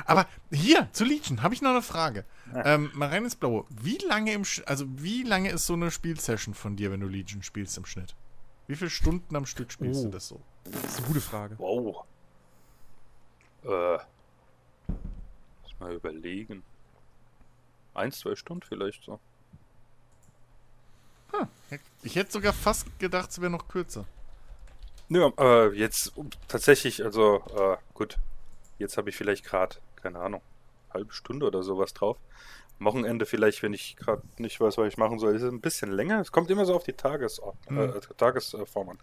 Aber 0.05 0.27
hier, 0.51 0.87
zu 0.91 1.03
Legion, 1.05 1.41
habe 1.41 1.55
ich 1.55 1.61
noch 1.63 1.71
eine 1.71 1.81
Frage. 1.81 2.23
Ähm, 2.53 2.91
mal 2.93 3.09
rein 3.09 3.23
ins 3.23 3.35
Blaue. 3.35 3.65
Wie 3.69 3.97
lange 4.07 4.33
im 4.33 4.45
Sch 4.45 4.61
also 4.67 4.85
wie 4.87 5.23
lange 5.23 5.49
ist 5.49 5.65
so 5.65 5.73
eine 5.73 5.89
Spielsession 5.89 6.53
von 6.53 6.75
dir, 6.75 6.91
wenn 6.91 6.99
du 6.99 7.07
Legion 7.07 7.41
spielst 7.41 7.75
im 7.77 7.85
Schnitt? 7.85 8.15
Wie 8.67 8.75
viele 8.75 8.91
Stunden 8.91 9.35
am 9.35 9.45
Stück 9.47 9.71
spielst 9.71 10.01
Oh. 10.01 10.03
du 10.05 10.09
das 10.11 10.27
so? 10.27 10.41
Das 10.65 10.83
ist 10.83 10.97
eine 10.99 11.07
gute 11.07 11.21
Frage. 11.21 11.55
Wow. 11.57 12.05
Äh. 13.63 13.97
Muss 14.87 15.79
mal 15.79 15.93
überlegen. 15.93 16.63
Eins, 17.93 18.19
zwei 18.19 18.35
Stunden 18.35 18.63
vielleicht 18.67 19.03
so. 19.03 19.19
Ich 22.03 22.15
hätte 22.15 22.31
sogar 22.31 22.53
fast 22.53 22.87
gedacht, 22.99 23.29
es 23.29 23.41
wäre 23.41 23.51
noch 23.51 23.67
kürzer. 23.67 24.05
Nö, 25.09 25.29
äh, 25.37 25.67
jetzt 25.73 26.13
tatsächlich, 26.47 27.03
also, 27.03 27.43
äh, 27.55 27.77
gut. 27.93 28.17
Jetzt 28.79 28.97
habe 28.97 29.09
ich 29.09 29.15
vielleicht 29.17 29.43
gerade, 29.45 29.75
keine 30.01 30.19
Ahnung, 30.19 30.41
halbe 30.93 31.11
Stunde 31.13 31.45
oder 31.45 31.63
sowas 31.63 31.93
drauf. 31.93 32.17
Am 32.79 32.85
Wochenende 32.85 33.25
vielleicht, 33.25 33.63
wenn 33.63 33.73
ich 33.73 33.95
gerade 33.97 34.21
nicht 34.37 34.59
weiß, 34.59 34.77
was 34.77 34.87
ich 34.87 34.97
machen 34.97 35.17
soll, 35.19 35.35
ist 35.35 35.41
es 35.41 35.51
ein 35.51 35.61
bisschen 35.61 35.91
länger. 35.91 36.19
Es 36.21 36.31
kommt 36.31 36.49
immer 36.51 36.65
so 36.65 36.75
auf 36.75 36.83
die 36.83 36.93
Tagesordnung, 36.93 37.77
Hm. 37.93 37.97
äh, 37.97 37.99
Tagesform 38.17 38.89
an. 38.89 38.99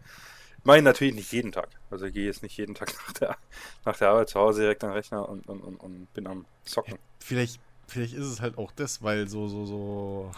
Ich 0.64 0.66
meine 0.66 0.80
natürlich 0.80 1.14
nicht 1.14 1.30
jeden 1.30 1.52
Tag. 1.52 1.68
Also 1.90 2.06
ich 2.06 2.14
gehe 2.14 2.24
jetzt 2.24 2.42
nicht 2.42 2.56
jeden 2.56 2.74
Tag 2.74 2.94
nach 3.06 3.12
der, 3.12 3.36
nach 3.84 3.98
der 3.98 4.08
Arbeit 4.08 4.30
zu 4.30 4.40
Hause 4.40 4.62
direkt 4.62 4.82
an 4.82 4.92
den 4.92 4.96
Rechner 4.96 5.28
und, 5.28 5.46
und, 5.46 5.60
und, 5.60 5.76
und 5.76 6.14
bin 6.14 6.26
am 6.26 6.46
Zocken. 6.64 6.98
Vielleicht, 7.20 7.60
vielleicht 7.86 8.14
ist 8.14 8.24
es 8.24 8.40
halt 8.40 8.56
auch 8.56 8.72
das, 8.72 9.02
weil 9.02 9.28
so, 9.28 9.46
so, 9.46 9.66
so, 9.66 10.32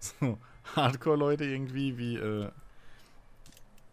so 0.00 0.38
Hardcore-Leute 0.76 1.46
irgendwie 1.46 1.96
wie 1.96 2.16
äh, 2.16 2.50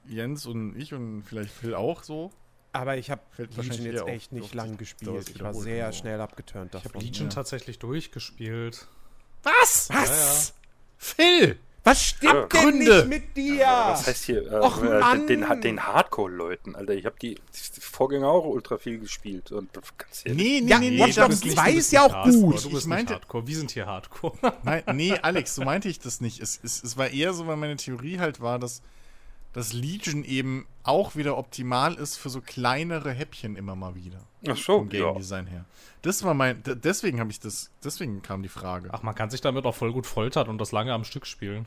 Jens 0.10 0.46
und 0.46 0.78
ich 0.78 0.94
und 0.94 1.24
vielleicht 1.24 1.52
Phil 1.52 1.74
auch 1.74 2.04
so. 2.04 2.30
Aber 2.74 2.98
ich 2.98 3.10
habe 3.10 3.22
Legion 3.38 3.56
wahrscheinlich 3.56 3.94
jetzt 3.94 4.08
echt 4.08 4.34
nicht 4.34 4.54
lang 4.54 4.76
gespielt. 4.76 5.30
Ich 5.30 5.42
war 5.42 5.54
sehr 5.54 5.94
so. 5.94 6.00
schnell 6.00 6.20
abgeturnt 6.20 6.76
Ich 6.76 6.80
habe 6.82 6.90
davon. 6.90 7.02
Legion 7.02 7.30
ja. 7.30 7.34
tatsächlich 7.34 7.80
durchgespielt. 7.80 8.90
Was? 9.44 9.90
Was? 9.90 10.54
Phil! 10.98 11.58
Was 11.86 12.02
stimmt 12.02 12.34
Ja. 12.34 12.46
denn 12.48 12.62
Gründe. 12.62 12.96
nicht 12.96 13.08
mit 13.08 13.36
dir? 13.38 13.66
Was 13.68 14.08
heißt 14.08 14.24
hier? 14.26 14.50
Äh, 14.52 14.56
Och, 14.62 14.82
äh, 14.82 15.00
Mann. 15.00 15.28
den, 15.28 15.42
den, 15.42 15.62
den 15.62 15.86
Hardcore-Leuten, 15.86 16.76
Alter. 16.76 16.94
Ich 16.94 17.06
habe 17.06 17.16
die, 17.22 17.36
die 17.36 17.82
Vorgänger 17.82 18.28
auch 18.30 18.46
ultra 18.46 18.78
viel 18.78 19.00
gespielt. 19.00 19.52
Und 19.52 19.70
ganz. 19.74 20.24
Nee, 20.26 20.34
nee, 20.34 20.70
Ja, 20.70 20.80
nee, 20.80 20.98
Watch 20.98 21.18
nee, 21.18 21.22
Dogs 21.24 21.36
das 21.40 21.44
nicht. 21.44 21.58
2 21.58 21.72
Du 21.74 21.78
ist 21.78 21.92
ja 21.92 22.06
auch 22.06 22.14
Hardcore, 22.14 22.38
gut. 22.40 22.64
Du 22.64 22.68
Ich 22.70 22.74
bist 22.74 22.88
meinte- 22.88 23.14
nicht 23.14 23.22
Hardcore. 23.22 23.48
Wir 23.48 23.56
sind 23.58 23.72
hier 23.72 23.86
Hardcore. 23.86 24.34
Nein, 24.64 24.84
nee, 24.94 25.14
Alex, 25.22 25.56
so 25.56 25.64
meinte 25.64 25.90
ich 25.90 26.00
das 26.00 26.22
nicht. 26.22 26.40
Es, 26.42 26.58
es, 26.64 26.82
es 26.84 26.96
war 26.98 27.10
eher 27.10 27.34
so, 27.34 27.48
weil 27.48 27.58
meine 27.58 27.76
Theorie 27.76 28.18
halt 28.20 28.40
war, 28.40 28.60
dass, 28.60 28.82
dass 29.54 29.74
Legion 29.74 30.24
eben 30.24 30.66
auch 30.84 31.16
wieder 31.16 31.38
optimal 31.38 31.94
ist 31.96 32.18
für 32.18 32.30
so 32.30 32.42
kleinere 32.42 33.12
Häppchen 33.12 33.56
immer 33.56 33.76
mal 33.76 33.96
wieder. 33.96 34.20
Ach 34.48 34.58
so, 34.58 34.80
Vom 34.80 34.90
Game 34.90 35.02
ja. 35.02 35.14
Design 35.14 35.48
her. 35.48 35.66
Das 36.02 36.24
war 36.24 36.34
mein, 36.34 36.62
deswegen 36.66 37.20
habe 37.20 37.32
ich 37.32 37.40
das, 37.40 37.72
deswegen 37.84 38.22
kam 38.22 38.44
die 38.44 38.50
Frage. 38.50 38.90
Ach, 38.92 39.04
man 39.04 39.16
kann 39.16 39.30
sich 39.30 39.42
damit 39.42 39.66
auch 39.66 39.76
voll 39.76 39.94
gut 39.94 40.06
foltern 40.06 40.50
und 40.50 40.58
das 40.58 40.72
lange 40.72 40.94
am 40.94 41.06
Stück 41.06 41.26
spielen. 41.26 41.66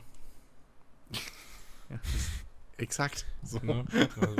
Exakt. 2.77 3.25
So. 3.43 3.59
Ne? 3.59 3.85
Also. 4.19 4.35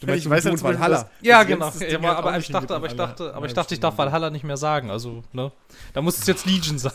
Du 0.00 0.06
meinst, 0.06 0.24
ich 0.24 0.30
weiß 0.30 0.44
jetzt 0.44 0.62
Valhalla. 0.62 1.10
Ja, 1.20 1.40
dass 1.40 1.46
genau. 1.46 1.70
Das 1.70 1.80
Ja, 1.80 1.98
aber, 1.98 2.16
aber 2.16 2.38
ich 2.38 2.48
dachte, 2.48 2.74
aber 2.74 2.86
ich 2.86 2.96
dachte, 2.96 3.34
aber 3.34 3.46
ich 3.46 3.52
dachte, 3.52 3.74
ich 3.74 3.80
darf. 3.80 3.98
Valhalla 3.98 4.30
nicht 4.30 4.44
mehr 4.44 4.56
sagen. 4.56 4.90
Also, 4.90 5.22
ne? 5.32 5.52
Da 5.92 6.00
muss 6.00 6.18
es 6.18 6.26
jetzt 6.26 6.46
Legion 6.46 6.78
sein. 6.78 6.92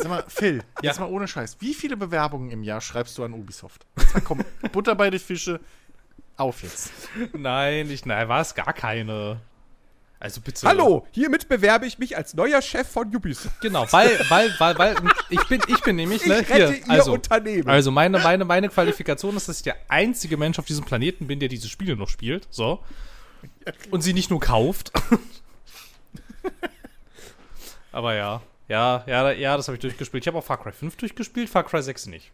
Sag 0.00 0.08
mal, 0.08 0.24
Phil, 0.28 0.58
Ja. 0.82 0.90
jetzt 0.90 1.00
mal 1.00 1.08
ohne 1.10 1.28
Scheiß. 1.28 1.56
Wie 1.60 1.74
viele 1.74 1.96
Bewerbungen 1.96 2.50
im 2.50 2.62
Jahr 2.62 2.80
schreibst 2.80 3.18
du 3.18 3.24
an 3.24 3.32
Ubisoft? 3.34 3.84
Jetzt 3.98 4.14
mal 4.14 4.20
komm, 4.20 4.44
Butter 4.72 4.94
bei 4.94 5.10
die 5.10 5.18
Fische. 5.18 5.60
Auf 6.36 6.62
jetzt. 6.62 6.90
Nein, 7.34 7.90
ich, 7.90 8.06
nein, 8.06 8.28
war 8.28 8.40
es 8.40 8.54
gar 8.54 8.72
keine. 8.72 9.40
Also 10.18 10.40
bitte. 10.42 10.66
Hallo, 10.66 11.06
hiermit 11.12 11.48
bewerbe 11.48 11.86
ich 11.86 11.98
mich 11.98 12.16
als 12.16 12.34
neuer 12.34 12.60
Chef 12.60 12.86
von 12.88 13.14
Ubisoft. 13.14 13.58
Genau, 13.62 13.86
weil, 13.90 14.18
weil, 14.28 14.54
weil, 14.58 14.78
weil, 14.78 14.96
ich 15.30 15.42
bin, 15.48 15.62
ich 15.66 15.80
bin 15.82 15.96
nämlich, 15.96 16.22
Ich 16.22 16.28
ne, 16.28 16.38
rette 16.38 16.54
hier, 16.54 16.76
ihr 16.76 16.90
also, 16.90 17.12
Unternehmen. 17.12 17.68
also 17.68 17.90
meine, 17.90 18.18
meine, 18.18 18.44
meine 18.44 18.68
Qualifikation 18.68 19.34
ist, 19.36 19.48
dass 19.48 19.58
ich 19.58 19.62
der 19.62 19.76
einzige 19.88 20.36
Mensch 20.36 20.58
auf 20.58 20.66
diesem 20.66 20.84
Planeten 20.84 21.26
bin, 21.26 21.40
der 21.40 21.48
diese 21.48 21.68
Spiele 21.70 21.96
noch 21.96 22.08
spielt, 22.08 22.46
so. 22.50 22.84
Und 23.90 24.02
sie 24.02 24.12
nicht 24.12 24.30
nur 24.30 24.40
kauft. 24.40 24.92
Aber 27.92 28.14
ja, 28.14 28.42
ja, 28.70 29.04
ja, 29.06 29.30
ja, 29.32 29.56
das 29.56 29.68
habe 29.68 29.76
ich 29.76 29.80
durchgespielt. 29.80 30.22
Ich 30.24 30.28
habe 30.28 30.38
auch 30.38 30.44
Far 30.44 30.62
Cry 30.62 30.72
5 30.72 30.96
durchgespielt, 30.96 31.50
Far 31.50 31.64
Cry 31.64 31.82
6 31.82 32.06
nicht. 32.06 32.32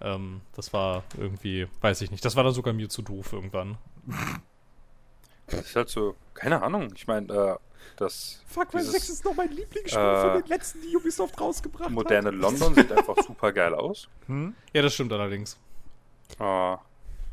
Ähm, 0.00 0.40
das 0.54 0.72
war 0.72 1.04
irgendwie, 1.18 1.66
weiß 1.80 2.00
ich 2.02 2.10
nicht, 2.10 2.24
das 2.24 2.36
war 2.36 2.44
dann 2.44 2.52
sogar 2.52 2.72
mir 2.72 2.88
zu 2.88 3.02
doof 3.02 3.32
irgendwann. 3.32 3.76
Das 5.48 5.60
ist 5.60 5.76
halt 5.76 5.88
so, 5.88 6.14
keine 6.34 6.62
Ahnung. 6.62 6.92
Ich 6.94 7.06
meine, 7.06 7.32
äh, 7.32 7.56
das 7.96 8.42
Far 8.46 8.66
Cry 8.66 8.78
dieses 8.78 8.92
6 8.92 9.08
ist 9.08 9.24
noch 9.24 9.34
mein 9.34 9.50
Lieblingsspiel 9.50 10.00
äh, 10.00 10.20
von 10.22 10.40
den 10.40 10.48
letzten, 10.48 10.82
die 10.82 10.96
Ubisoft 10.96 11.40
rausgebracht 11.40 11.90
moderne 11.90 12.28
hat. 12.28 12.34
London 12.34 12.74
sieht 12.74 12.92
einfach 12.92 13.16
super 13.26 13.52
geil 13.52 13.74
aus. 13.74 14.08
Hm? 14.26 14.54
Ja, 14.72 14.82
das 14.82 14.94
stimmt 14.94 15.12
allerdings. 15.12 15.58
Äh, 16.38 16.76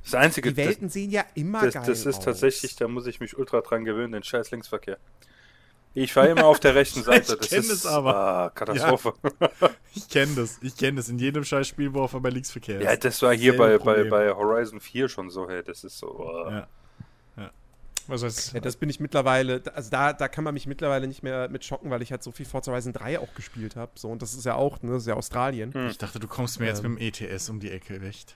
das 0.03 0.15
Einzige, 0.15 0.51
Die 0.51 0.57
Welten 0.57 0.89
sehen 0.89 1.11
ja 1.11 1.23
immer 1.35 1.63
das, 1.63 1.73
geil 1.75 1.83
das 1.85 2.05
ist 2.05 2.17
aus. 2.17 2.25
tatsächlich, 2.25 2.75
da 2.75 2.87
muss 2.87 3.05
ich 3.07 3.19
mich 3.19 3.37
ultra 3.37 3.61
dran 3.61 3.85
gewöhnen, 3.85 4.13
den 4.13 4.23
scheiß 4.23 4.51
Linksverkehr. 4.51 4.97
Ich 5.95 6.11
fahre 6.13 6.29
immer 6.29 6.45
auf 6.45 6.59
der 6.59 6.73
rechten 6.75 7.03
Seite. 7.03 7.33
Ich 7.33 7.39
Das 7.39 7.49
kenn 7.49 7.59
ist 7.59 7.69
es 7.71 7.85
aber. 7.85 8.15
Ah, 8.15 8.49
Katastrophe. 8.49 9.13
Ich 9.95 10.09
kenne 10.09 10.33
das. 10.35 10.57
Ich 10.63 10.75
kenne 10.75 10.97
das 10.97 11.09
in 11.09 11.19
jedem 11.19 11.43
Scheißspiel, 11.43 11.93
wo 11.93 12.01
auf 12.01 12.15
einmal 12.15 12.31
Linksverkehr 12.31 12.79
ist. 12.79 12.83
Ja, 12.83 12.95
das 12.95 13.21
war 13.21 13.33
hier 13.35 13.55
bei, 13.55 13.77
bei, 13.77 14.03
bei 14.05 14.33
Horizon 14.33 14.79
4 14.79 15.07
schon 15.07 15.29
so, 15.29 15.47
hey, 15.47 15.61
das 15.63 15.83
ist 15.83 15.99
so. 15.99 16.27
ah. 16.27 16.67
Ja. 17.37 17.51
Was 18.07 18.23
heißt, 18.23 18.53
Ja, 18.53 18.59
das 18.59 18.75
bin 18.75 18.89
ich 18.89 18.99
mittlerweile, 18.99 19.61
also 19.75 19.89
da, 19.91 20.11
da 20.13 20.27
kann 20.27 20.43
man 20.43 20.55
mich 20.55 20.65
mittlerweile 20.67 21.07
nicht 21.07 21.21
mehr 21.23 21.47
mit 21.47 21.63
schocken, 21.63 21.89
weil 21.91 22.01
ich 22.01 22.11
halt 22.11 22.21
so 22.23 22.31
viel 22.31 22.45
Forza 22.45 22.71
Horizon 22.71 22.91
3 22.91 23.19
auch 23.19 23.33
gespielt 23.35 23.75
habe. 23.75 23.91
So, 23.95 24.09
und 24.09 24.21
das 24.23 24.33
ist 24.33 24.45
ja 24.45 24.55
auch, 24.55 24.81
ne, 24.81 24.91
das 24.93 25.03
ist 25.03 25.07
ja 25.07 25.13
Australien. 25.13 25.73
Hm. 25.73 25.87
Ich 25.89 25.99
dachte, 25.99 26.19
du 26.19 26.27
kommst 26.27 26.59
mir 26.59 26.65
jetzt 26.65 26.83
Ähm. 26.83 26.95
mit 26.95 27.19
dem 27.19 27.27
ETS 27.29 27.49
um 27.49 27.59
die 27.59 27.69
Ecke, 27.71 28.01
echt? 28.01 28.35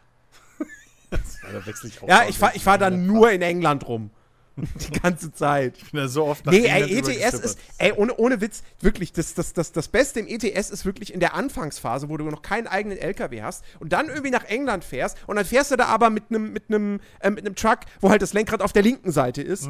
ja, 1.12 1.18
da 1.52 1.66
wechsle 1.66 1.90
ich 1.90 2.02
auch. 2.04 2.08
Ja, 2.08 2.26
ich 2.30 2.38
fahr, 2.38 2.56
ich 2.56 2.64
fahr 2.64 2.78
dann 2.78 3.08
nur 3.08 3.32
in 3.32 3.42
England 3.42 3.88
rum. 3.88 4.12
Die 4.90 5.00
ganze 5.00 5.32
Zeit. 5.32 5.78
Ich 5.78 5.92
bin 5.92 6.00
da 6.02 6.08
so 6.08 6.26
oft 6.26 6.46
nach 6.46 6.52
Nee, 6.52 6.66
ey, 6.66 6.98
ETS 6.98 7.34
ist, 7.46 7.60
ey, 7.78 7.92
ohne, 7.94 8.16
ohne 8.18 8.42
Witz, 8.42 8.64
wirklich, 8.82 9.14
das, 9.14 9.36
das, 9.36 9.54
das, 9.54 9.72
das 9.72 9.88
Beste 9.88 10.20
im 10.20 10.28
ETS 10.28 10.72
ist 10.72 10.84
wirklich 10.84 11.14
in 11.14 11.20
der 11.20 11.36
Anfangsphase, 11.36 12.10
wo 12.10 12.18
du 12.18 12.26
noch 12.26 12.42
keinen 12.42 12.66
eigenen 12.66 12.98
LKW 12.98 13.44
hast 13.44 13.64
und 13.80 13.94
dann 13.94 14.08
irgendwie 14.10 14.32
nach 14.32 14.46
England 14.46 14.84
fährst 14.84 15.18
und 15.28 15.36
dann 15.36 15.46
fährst 15.46 15.70
du 15.72 15.76
da 15.76 15.86
aber 15.86 16.10
mit 16.10 16.24
einem 16.30 16.52
mit 16.54 16.64
einem 16.70 17.00
äh, 17.20 17.30
mit 17.30 17.46
einem 17.46 17.54
Truck, 17.56 17.80
wo 18.02 18.10
halt 18.10 18.22
das 18.24 18.34
Lenkrad 18.34 18.62
auf 18.64 18.74
der 18.74 18.82
linken 18.84 19.12
Seite 19.12 19.44
ist. 19.44 19.70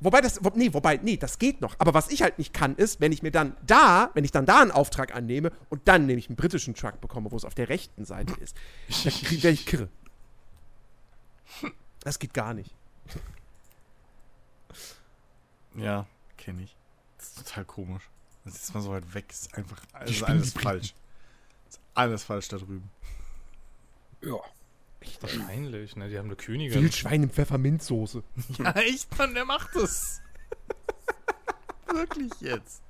Wobei 0.00 0.20
das, 0.20 0.44
wo, 0.44 0.52
nee, 0.54 0.72
wobei, 0.74 1.00
nee, 1.02 1.16
das 1.16 1.38
geht 1.40 1.60
noch. 1.60 1.74
Aber 1.78 1.92
was 1.92 2.08
ich 2.10 2.22
halt 2.22 2.38
nicht 2.38 2.52
kann, 2.54 2.76
ist, 2.76 3.00
wenn 3.00 3.10
ich 3.10 3.22
mir 3.22 3.32
dann 3.32 3.56
da, 3.66 4.10
wenn 4.14 4.24
ich 4.24 4.30
dann 4.30 4.46
da 4.46 4.60
einen 4.60 4.70
Auftrag 4.70 5.12
annehme 5.14 5.50
und 5.70 5.88
dann 5.88 6.06
nämlich 6.06 6.28
einen 6.28 6.36
britischen 6.36 6.74
Truck 6.74 7.00
bekomme, 7.00 7.32
wo 7.32 7.36
es 7.36 7.44
auf 7.44 7.54
der 7.54 7.68
rechten 7.68 8.04
Seite 8.04 8.34
ist, 8.40 8.54
da 9.04 9.10
krieg- 9.10 9.42
werd 9.42 9.54
ich 9.54 9.66
kirre. 9.66 9.88
Das 12.04 12.18
geht 12.20 12.32
gar 12.32 12.54
nicht. 12.54 12.74
Ja, 15.74 16.06
kenne 16.36 16.62
ich. 16.62 16.76
Das 17.16 17.28
ist 17.28 17.38
total 17.38 17.64
komisch. 17.64 18.02
Das 18.44 18.54
ist 18.54 18.74
mal 18.74 18.80
so 18.80 18.90
weit 18.90 19.14
weg. 19.14 19.28
Das 19.28 19.42
ist 19.42 19.54
einfach 19.54 19.78
das 19.92 20.10
ist 20.10 20.16
spinnen 20.16 20.38
alles 20.38 20.52
falsch. 20.52 20.94
Das 21.66 21.74
ist 21.74 21.80
alles 21.94 22.24
falsch 22.24 22.48
da 22.48 22.56
drüben. 22.58 22.90
Ja. 24.22 24.38
wahrscheinlich, 25.20 25.96
ne? 25.96 26.08
Die 26.08 26.18
haben 26.18 26.26
eine 26.26 26.36
Königin. 26.36 26.80
Wildschwein 26.80 27.24
in 27.24 27.30
Pfefferminzsoße. 27.30 28.22
Ja, 28.58 28.72
echt, 28.72 29.16
Mann, 29.18 29.34
der 29.34 29.44
macht 29.44 29.74
es. 29.76 30.20
Wirklich 31.86 32.32
jetzt. 32.40 32.82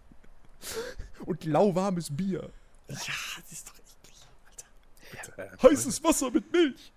Und 1.24 1.44
lauwarmes 1.44 2.14
Bier. 2.14 2.50
Ja, 2.88 2.94
das 2.96 3.52
ist 3.52 3.68
doch 3.68 3.74
eklig. 3.74 5.36
Äh, 5.36 5.56
Heißes 5.62 6.02
Wasser 6.02 6.30
mit 6.30 6.50
Milch. 6.52 6.92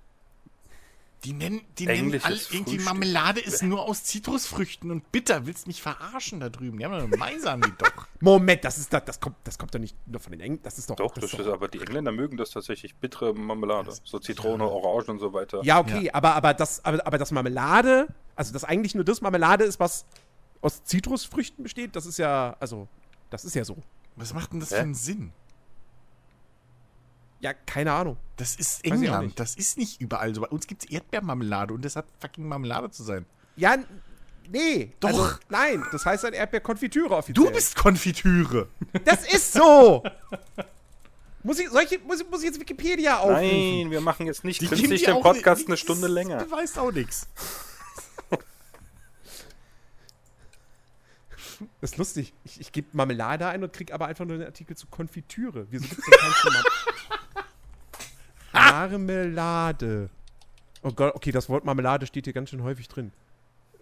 Die 1.23 1.33
nennen, 1.33 1.61
die 1.77 1.85
nennen 1.85 2.19
alle 2.23 2.35
irgendwie 2.35 2.79
Frühstück. 2.79 2.85
Marmelade 2.85 3.41
ist 3.41 3.61
nur 3.61 3.83
aus 3.83 4.03
Zitrusfrüchten 4.05 4.89
und 4.89 5.11
bitter. 5.11 5.45
Willst 5.45 5.67
mich 5.67 5.79
verarschen 5.79 6.39
da 6.39 6.49
drüben? 6.49 6.79
Die 6.79 6.85
haben 6.85 7.11
doch 7.11 7.17
Meise 7.17 7.51
haben 7.51 7.61
die 7.61 7.73
doch. 7.77 8.07
Moment, 8.21 8.63
das 8.63 8.79
ist 8.79 8.91
das, 8.91 9.05
das 9.05 9.19
kommt, 9.19 9.35
das 9.43 9.59
kommt 9.59 9.75
doch 9.75 9.79
nicht 9.79 9.95
nur 10.07 10.19
von 10.19 10.31
den 10.31 10.41
Engländern. 10.41 10.63
Das 10.63 10.79
ist 10.79 10.89
doch. 10.89 10.95
Doch, 10.95 11.13
das 11.13 11.21
das 11.21 11.33
ist 11.33 11.39
ist, 11.39 11.45
doch 11.45 11.53
aber 11.53 11.67
die 11.67 11.79
Engländer 11.79 12.11
mögen 12.11 12.37
das 12.37 12.49
tatsächlich. 12.49 12.95
Bittere 12.95 13.35
Marmelade. 13.35 13.93
So 14.03 14.17
Zitrone, 14.17 14.63
Orange 14.63 15.11
und 15.11 15.19
so 15.19 15.31
weiter. 15.31 15.61
ja, 15.63 15.79
okay, 15.79 16.09
aber, 16.11 16.33
aber, 16.35 16.55
das, 16.55 16.83
aber, 16.83 17.05
aber 17.05 17.19
das 17.19 17.31
Marmelade, 17.31 18.07
also 18.35 18.51
das 18.51 18.63
eigentlich 18.63 18.95
nur 18.95 19.03
das 19.03 19.21
Marmelade 19.21 19.63
ist, 19.63 19.79
was 19.79 20.05
aus 20.61 20.83
Zitrusfrüchten 20.83 21.61
besteht, 21.61 21.95
das 21.95 22.07
ist 22.07 22.17
ja, 22.17 22.55
also, 22.59 22.87
das 23.29 23.45
ist 23.45 23.55
ja 23.55 23.63
so. 23.63 23.77
Was 24.15 24.33
macht 24.33 24.53
denn 24.53 24.59
das 24.59 24.71
Hä? 24.71 24.75
für 24.75 24.81
einen 24.81 24.95
Sinn? 24.95 25.33
Ja, 27.41 27.53
keine 27.53 27.91
Ahnung. 27.91 28.17
Das 28.37 28.55
ist 28.55 28.85
Weiß 28.85 28.91
England. 28.91 29.39
Das 29.39 29.55
ist 29.55 29.77
nicht 29.77 29.99
überall 29.99 30.33
so. 30.33 30.41
Bei 30.41 30.47
uns 30.47 30.67
gibt 30.67 30.83
es 30.83 30.91
Erdbeermarmelade 30.91 31.73
und 31.73 31.83
das 31.83 31.95
hat 31.95 32.05
fucking 32.19 32.47
Marmelade 32.47 32.91
zu 32.91 33.03
sein. 33.03 33.25
Ja, 33.55 33.77
nee. 34.49 34.93
Doch. 34.99 35.09
Also, 35.09 35.29
nein, 35.49 35.83
das 35.91 36.05
heißt 36.05 36.23
dann 36.23 36.33
Erdbeerkonfitüre 36.33 37.15
offiziell. 37.15 37.45
Du 37.45 37.51
bist 37.51 37.75
Konfitüre. 37.75 38.69
Das 39.05 39.27
ist 39.31 39.53
so! 39.53 40.03
muss, 41.43 41.59
ich, 41.59 41.69
soll 41.69 41.81
ich, 41.81 42.03
muss, 42.03 42.21
ich, 42.21 42.29
muss 42.29 42.39
ich 42.41 42.45
jetzt 42.45 42.59
Wikipedia 42.59 43.17
aufrufen? 43.17 43.41
Nein, 43.41 43.91
wir 43.91 44.01
machen 44.01 44.27
jetzt 44.27 44.43
nicht 44.43 44.61
Die 44.61 44.67
künstlich 44.67 45.03
den 45.03 45.19
Podcast 45.19 45.65
eine 45.65 45.77
Stunde 45.77 46.07
länger. 46.07 46.43
Du 46.43 46.51
weißt 46.51 46.77
auch 46.77 46.91
nichts. 46.91 47.27
Das 51.79 51.91
ist 51.91 51.97
lustig. 51.97 52.33
Ich, 52.43 52.59
ich 52.59 52.71
gebe 52.71 52.87
Marmelade 52.93 53.47
ein 53.47 53.63
und 53.63 53.73
krieg 53.73 53.93
aber 53.93 54.07
einfach 54.07 54.25
nur 54.25 54.35
einen 54.35 54.45
Artikel 54.45 54.75
zu 54.75 54.87
Konfitüre. 54.87 55.67
Wieso 55.69 55.87
gibt's 55.87 56.05
denn 56.05 56.19
keinen 56.19 56.63
Marmelade. 58.53 60.09
Oh 60.83 60.91
Gott, 60.91 61.15
okay, 61.15 61.31
das 61.31 61.49
Wort 61.49 61.65
Marmelade 61.65 62.05
steht 62.07 62.25
hier 62.25 62.33
ganz 62.33 62.49
schön 62.49 62.63
häufig 62.63 62.87
drin. 62.87 63.11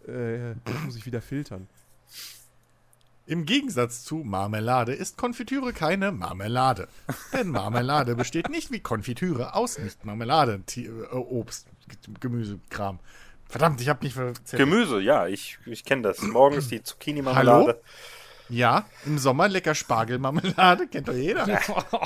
Äh, 0.07 0.55
das 0.65 0.83
muss 0.85 0.95
ich 0.95 1.05
wieder 1.05 1.21
filtern. 1.21 1.67
Im 3.25 3.45
Gegensatz 3.45 4.03
zu 4.03 4.17
Marmelade 4.17 4.93
ist 4.93 5.15
Konfitüre 5.17 5.71
keine 5.71 6.11
Marmelade. 6.11 6.87
Denn 7.31 7.49
Marmelade 7.49 8.15
besteht 8.15 8.49
nicht 8.49 8.71
wie 8.71 8.79
Konfitüre 8.79 9.53
aus 9.53 9.77
nicht 9.77 10.03
Marmelade, 10.03 10.61
Ti- 10.65 10.87
äh, 10.87 11.13
Obst, 11.13 11.67
G- 11.87 12.11
Gemüse, 12.19 12.59
Kram. 12.69 12.99
Verdammt, 13.47 13.81
ich 13.81 13.89
habe 13.89 14.03
nicht 14.03 14.13
verzählt. 14.13 14.59
Gemüse, 14.59 14.99
ja, 14.99 15.27
ich, 15.27 15.59
ich 15.65 15.83
kenne 15.85 16.01
das. 16.03 16.21
Morgen 16.23 16.55
ist 16.57 16.71
die 16.71 16.81
Zucchini-Marmelade. 16.83 17.79
Ja, 18.49 18.85
im 19.05 19.19
Sommer 19.19 19.47
lecker 19.47 19.75
Spargelmarmelade, 19.75 20.87
kennt 20.87 21.07
doch 21.07 21.13
jeder. 21.13 21.43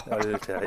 Alter. 0.10 0.62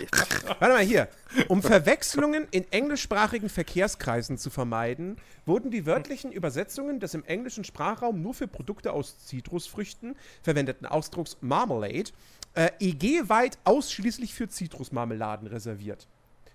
Warte 0.58 0.74
mal 0.74 0.82
hier. 0.82 1.08
Um 1.48 1.62
Verwechslungen 1.62 2.48
in 2.50 2.70
englischsprachigen 2.72 3.50
Verkehrskreisen 3.50 4.38
zu 4.38 4.48
vermeiden, 4.48 5.18
wurden 5.44 5.70
die 5.70 5.84
wörtlichen 5.84 6.32
Übersetzungen 6.32 6.98
des 6.98 7.12
im 7.12 7.24
englischen 7.24 7.64
Sprachraum 7.64 8.22
nur 8.22 8.32
für 8.32 8.48
Produkte 8.48 8.92
aus 8.92 9.26
Zitrusfrüchten 9.26 10.16
verwendeten 10.42 10.86
Ausdrucks 10.86 11.36
Marmalade 11.42 12.10
äh, 12.54 12.70
EG-weit 12.80 13.58
ausschließlich 13.64 14.34
für 14.34 14.48
Zitrusmarmeladen 14.48 15.46
reserviert. 15.46 16.08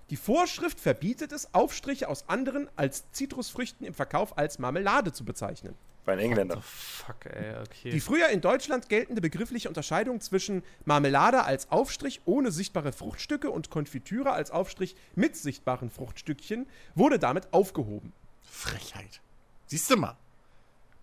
Die 0.10 0.18
Vorschrift 0.18 0.80
verbietet 0.80 1.32
es, 1.32 1.54
Aufstriche 1.54 2.10
aus 2.10 2.28
anderen 2.28 2.70
als 2.76 3.10
Zitrusfrüchten 3.12 3.86
im 3.86 3.94
Verkauf 3.94 4.38
als 4.38 4.60
Marmelade 4.60 5.14
zu 5.14 5.24
bezeichnen. 5.24 5.76
Bei 6.04 6.16
den 6.16 6.26
Engländern. 6.26 6.62
Fuck, 6.64 7.28
ey, 7.28 7.56
okay. 7.62 7.92
Die 7.92 8.00
früher 8.00 8.30
in 8.30 8.42
Deutschland 8.42 8.90
geltende 8.90 9.22
begriffliche 9.22 9.68
Unterscheidung 9.70 10.20
zwischen 10.20 10.64
Marmelade 10.86 11.44
als 11.44 11.70
Aufstrich 11.70 12.22
ohne 12.26 12.52
sichtbare 12.52 12.92
Fruchtstücke 12.92 13.52
und 13.52 13.70
Konfitüre 13.70 14.32
als 14.32 14.50
Aufstrich 14.50 14.96
mit 15.16 15.36
sichtbaren 15.36 15.92
Fruchtstückchen 15.92 16.68
wurde 16.96 17.20
damit 17.20 17.54
aufgehoben. 17.54 18.14
Frechheit. 18.42 19.22
Siehst 19.68 19.90
du 19.92 19.98
mal. 19.98 20.18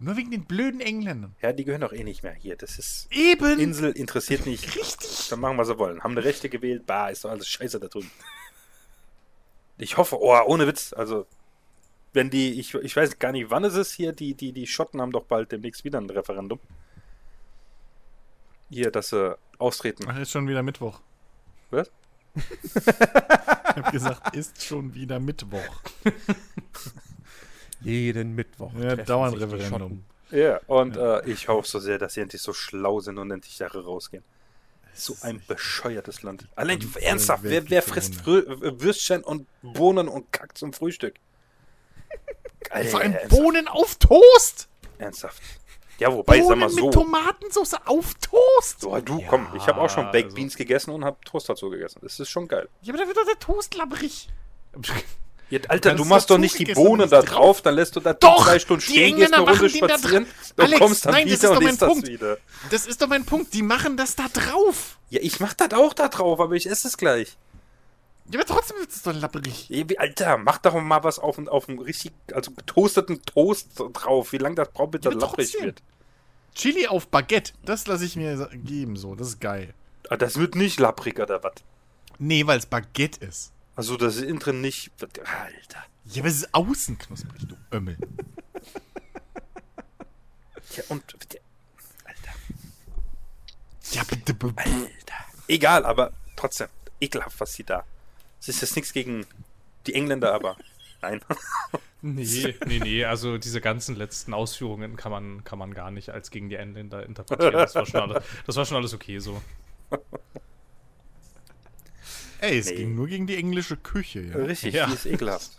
Nur 0.00 0.16
wegen 0.16 0.30
den 0.30 0.44
blöden 0.44 0.80
Engländern. 0.80 1.34
Ja, 1.42 1.52
die 1.52 1.64
gehören 1.64 1.80
doch 1.80 1.92
eh 1.92 2.04
nicht 2.04 2.22
mehr 2.22 2.34
hier. 2.34 2.56
Das 2.56 2.78
ist. 2.78 3.08
Eben. 3.10 3.58
Insel 3.58 3.90
interessiert 3.92 4.46
nicht. 4.46 4.76
Richtig. 4.76 5.28
Dann 5.28 5.40
machen, 5.40 5.58
was 5.58 5.68
sie 5.68 5.78
wollen. 5.78 6.02
Haben 6.04 6.12
eine 6.12 6.24
Rechte 6.24 6.48
gewählt, 6.48 6.86
bah, 6.86 7.08
ist 7.08 7.24
doch 7.24 7.30
alles 7.30 7.48
scheiße 7.48 7.80
da 7.80 7.88
drüben. 7.88 8.10
Ich 9.76 9.96
hoffe, 9.96 10.16
oh, 10.20 10.36
ohne 10.46 10.66
Witz, 10.66 10.92
also, 10.92 11.26
wenn 12.18 12.30
die, 12.30 12.58
ich, 12.58 12.74
ich 12.74 12.96
weiß 12.96 13.20
gar 13.20 13.30
nicht, 13.30 13.48
wann 13.48 13.62
ist 13.62 13.76
es 13.76 13.92
hier, 13.92 14.12
die, 14.12 14.34
die, 14.34 14.52
die 14.52 14.66
Schotten 14.66 15.00
haben 15.00 15.12
doch 15.12 15.22
bald 15.22 15.52
demnächst 15.52 15.84
wieder 15.84 16.00
ein 16.00 16.10
Referendum. 16.10 16.58
Hier, 18.70 18.90
dass 18.90 19.10
sie 19.10 19.38
austreten. 19.58 20.04
Ach, 20.08 20.18
ist 20.18 20.32
schon 20.32 20.48
wieder 20.48 20.64
Mittwoch. 20.64 21.00
Was? 21.70 21.92
ich 22.34 22.86
hab 23.76 23.92
gesagt, 23.92 24.34
ist 24.36 24.64
schon 24.64 24.92
wieder 24.94 25.20
Mittwoch. 25.20 25.80
Jeden 27.82 28.34
Mittwoch. 28.34 28.72
Ja, 28.74 28.96
dauernd 28.96 29.40
Referendum. 29.40 30.04
Ja, 30.32 30.58
und 30.66 30.96
Äh, 30.96 31.24
ich 31.24 31.46
hoffe 31.46 31.68
so 31.68 31.78
sehr, 31.78 31.98
dass 31.98 32.14
sie 32.14 32.20
endlich 32.20 32.42
so 32.42 32.52
schlau 32.52 32.98
sind 32.98 33.18
und 33.18 33.30
endlich 33.30 33.56
da 33.58 33.68
rausgehen. 33.68 34.24
So 34.92 35.16
ein 35.20 35.40
bescheuertes 35.46 36.24
Land. 36.24 36.48
Allein, 36.56 36.84
ernsthaft, 37.00 37.44
wer, 37.44 37.70
wer 37.70 37.82
frisst 37.82 38.16
Frö 38.16 38.42
Würstchen 38.80 39.22
und 39.22 39.46
Bohnen 39.62 40.08
und 40.08 40.32
Kack 40.32 40.58
zum 40.58 40.72
Frühstück? 40.72 41.14
Alter, 42.70 42.90
Vor 42.90 43.00
allem 43.00 43.12
ernsthaft, 43.14 43.42
Bohnen 43.42 43.68
auf 43.68 43.94
Toast. 43.96 44.68
ernsthaft. 44.98 45.42
Ja, 45.98 46.12
wobei, 46.12 46.36
sag 46.38 46.44
Bohnen 46.46 46.58
mal 46.60 46.68
so. 46.70 46.84
mit 46.84 46.94
Tomatensauce 46.94 47.74
auf 47.86 48.14
Toast. 48.14 48.80
So, 48.82 48.96
du, 49.00 49.18
Ja, 49.20 49.26
komm, 49.28 49.48
ich 49.56 49.66
habe 49.66 49.80
auch 49.80 49.90
schon 49.90 50.04
Baked 50.12 50.26
also- 50.26 50.36
Beans 50.36 50.56
gegessen 50.56 50.90
und 50.92 51.04
habe 51.04 51.16
Toast 51.24 51.48
dazu 51.48 51.70
gegessen. 51.70 52.00
Das 52.02 52.20
ist 52.20 52.28
schon 52.28 52.46
geil. 52.46 52.68
Ja, 52.82 52.92
aber 52.94 53.02
da 53.02 53.08
wird 53.08 53.16
doch 53.16 53.24
der 53.26 53.38
Toast 53.38 53.74
labbrig. 53.74 54.28
Ja, 55.50 55.60
Alter, 55.68 55.94
du 55.94 56.04
machst 56.04 56.28
doch 56.28 56.36
nicht 56.36 56.58
die 56.58 56.66
Bohnen 56.66 57.08
da 57.08 57.22
drauf. 57.22 57.62
dann 57.62 57.74
lässt 57.74 57.96
du 57.96 58.00
da 58.00 58.12
Doch, 58.12 58.44
zwei 58.44 58.58
Stunden 58.58 58.84
die 58.86 58.92
stehen, 58.92 59.16
gehst 59.16 59.32
eine 59.32 59.42
Runde 59.42 59.54
machen 59.62 59.72
den 59.72 59.80
da 59.88 59.98
spazieren, 59.98 60.26
dann 60.56 60.66
Alex, 60.66 60.78
kommst 60.80 61.04
dann 61.06 61.12
nein, 61.14 61.24
das 61.26 61.32
ist 61.34 61.42
wieder 61.42 61.48
doch 61.52 61.56
und 61.56 61.64
mein 61.64 61.72
isst 61.72 61.82
das 61.82 61.88
Punkt. 61.88 62.06
wieder. 62.08 62.38
Das 62.70 62.86
ist 62.86 63.02
doch 63.02 63.08
mein 63.08 63.24
Punkt. 63.24 63.54
Die 63.54 63.62
machen 63.62 63.96
das 63.96 64.14
da 64.14 64.26
drauf. 64.30 64.98
Ja, 65.08 65.20
ich 65.22 65.40
mach 65.40 65.54
das 65.54 65.72
auch 65.72 65.94
da 65.94 66.08
drauf, 66.08 66.38
aber 66.38 66.54
ich 66.54 66.68
esse 66.68 66.86
es 66.86 66.98
gleich. 66.98 67.38
Ja, 68.30 68.40
aber 68.40 68.46
trotzdem 68.46 68.76
wird 68.78 68.90
es 68.90 69.02
doch 69.02 69.12
wie- 69.88 69.98
Alter, 69.98 70.36
mach 70.38 70.58
doch 70.58 70.74
mal 70.80 71.02
was 71.02 71.18
auf, 71.18 71.38
auf 71.48 71.68
einen 71.68 71.78
richtig, 71.78 72.12
also 72.34 72.50
getoasteten 72.50 73.22
Toast 73.22 73.68
drauf. 73.94 74.32
Wie 74.32 74.38
lange 74.38 74.56
das 74.56 74.70
braucht, 74.70 74.90
bis 74.92 75.04
Ja, 75.04 75.10
das 75.12 75.20
lapprig 75.22 75.50
trotzdem. 75.50 75.66
wird. 75.66 75.82
Chili 76.54 76.86
auf 76.88 77.08
Baguette, 77.08 77.52
das 77.64 77.86
lasse 77.86 78.04
ich 78.04 78.16
mir 78.16 78.48
geben 78.52 78.96
so. 78.96 79.14
Das 79.14 79.28
ist 79.28 79.40
geil. 79.40 79.72
Ah, 80.10 80.16
Das 80.16 80.36
wird 80.38 80.54
nicht 80.56 80.78
lapprig 80.80 81.18
oder 81.20 81.42
was? 81.42 81.52
Nee, 82.18 82.46
weil 82.46 82.58
es 82.58 82.66
Baguette 82.66 83.24
ist. 83.24 83.52
Also 83.76 83.96
das 83.96 84.16
ist 84.16 84.22
innen 84.22 84.40
drin 84.40 84.60
nicht. 84.60 84.90
Alter. 85.00 85.84
Ja, 86.06 86.20
aber 86.22 86.28
es 86.28 86.36
ist 86.36 86.52
außen 86.54 86.98
knusprig, 86.98 87.46
du 87.46 87.56
Ömmel. 87.74 87.96
Ja, 90.76 90.82
und. 90.88 91.02
Alter. 92.04 92.30
Egal, 95.48 95.84
aber 95.86 96.12
trotzdem, 96.36 96.68
ekelhaft, 97.00 97.40
was 97.40 97.54
sie 97.54 97.64
da. 97.64 97.84
Es 98.40 98.48
ist 98.48 98.60
jetzt 98.60 98.76
nichts 98.76 98.92
gegen 98.92 99.26
die 99.86 99.94
Engländer, 99.94 100.32
aber 100.34 100.56
nein. 101.02 101.20
Nee, 102.00 102.54
nee, 102.64 102.78
nee, 102.78 103.04
also 103.04 103.38
diese 103.38 103.60
ganzen 103.60 103.96
letzten 103.96 104.32
Ausführungen 104.32 104.94
kann 104.96 105.10
man, 105.10 105.42
kann 105.42 105.58
man 105.58 105.74
gar 105.74 105.90
nicht 105.90 106.10
als 106.10 106.30
gegen 106.30 106.48
die 106.48 106.54
Engländer 106.54 107.04
interpretieren. 107.04 107.54
Das 107.54 107.74
war 107.74 107.86
schon 107.86 108.00
alles, 108.00 108.22
das 108.46 108.54
war 108.54 108.64
schon 108.66 108.76
alles 108.76 108.94
okay 108.94 109.18
so. 109.18 109.42
Ey, 112.40 112.58
es 112.58 112.66
Nee. 112.70 112.76
ging 112.76 112.94
nur 112.94 113.08
gegen 113.08 113.26
die 113.26 113.36
englische 113.36 113.76
Küche, 113.76 114.20
ja. 114.20 114.36
Richtig, 114.36 114.74
Ja. 114.74 114.86
die 114.86 114.92
ist 114.94 115.06
ekelhaft. 115.06 115.50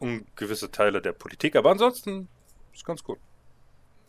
Und 0.00 0.26
gewisse 0.36 0.70
Teile 0.72 1.00
der 1.00 1.12
Politik, 1.12 1.54
aber 1.54 1.70
ansonsten 1.70 2.26
ist 2.72 2.84
ganz 2.84 3.04
gut. 3.04 3.18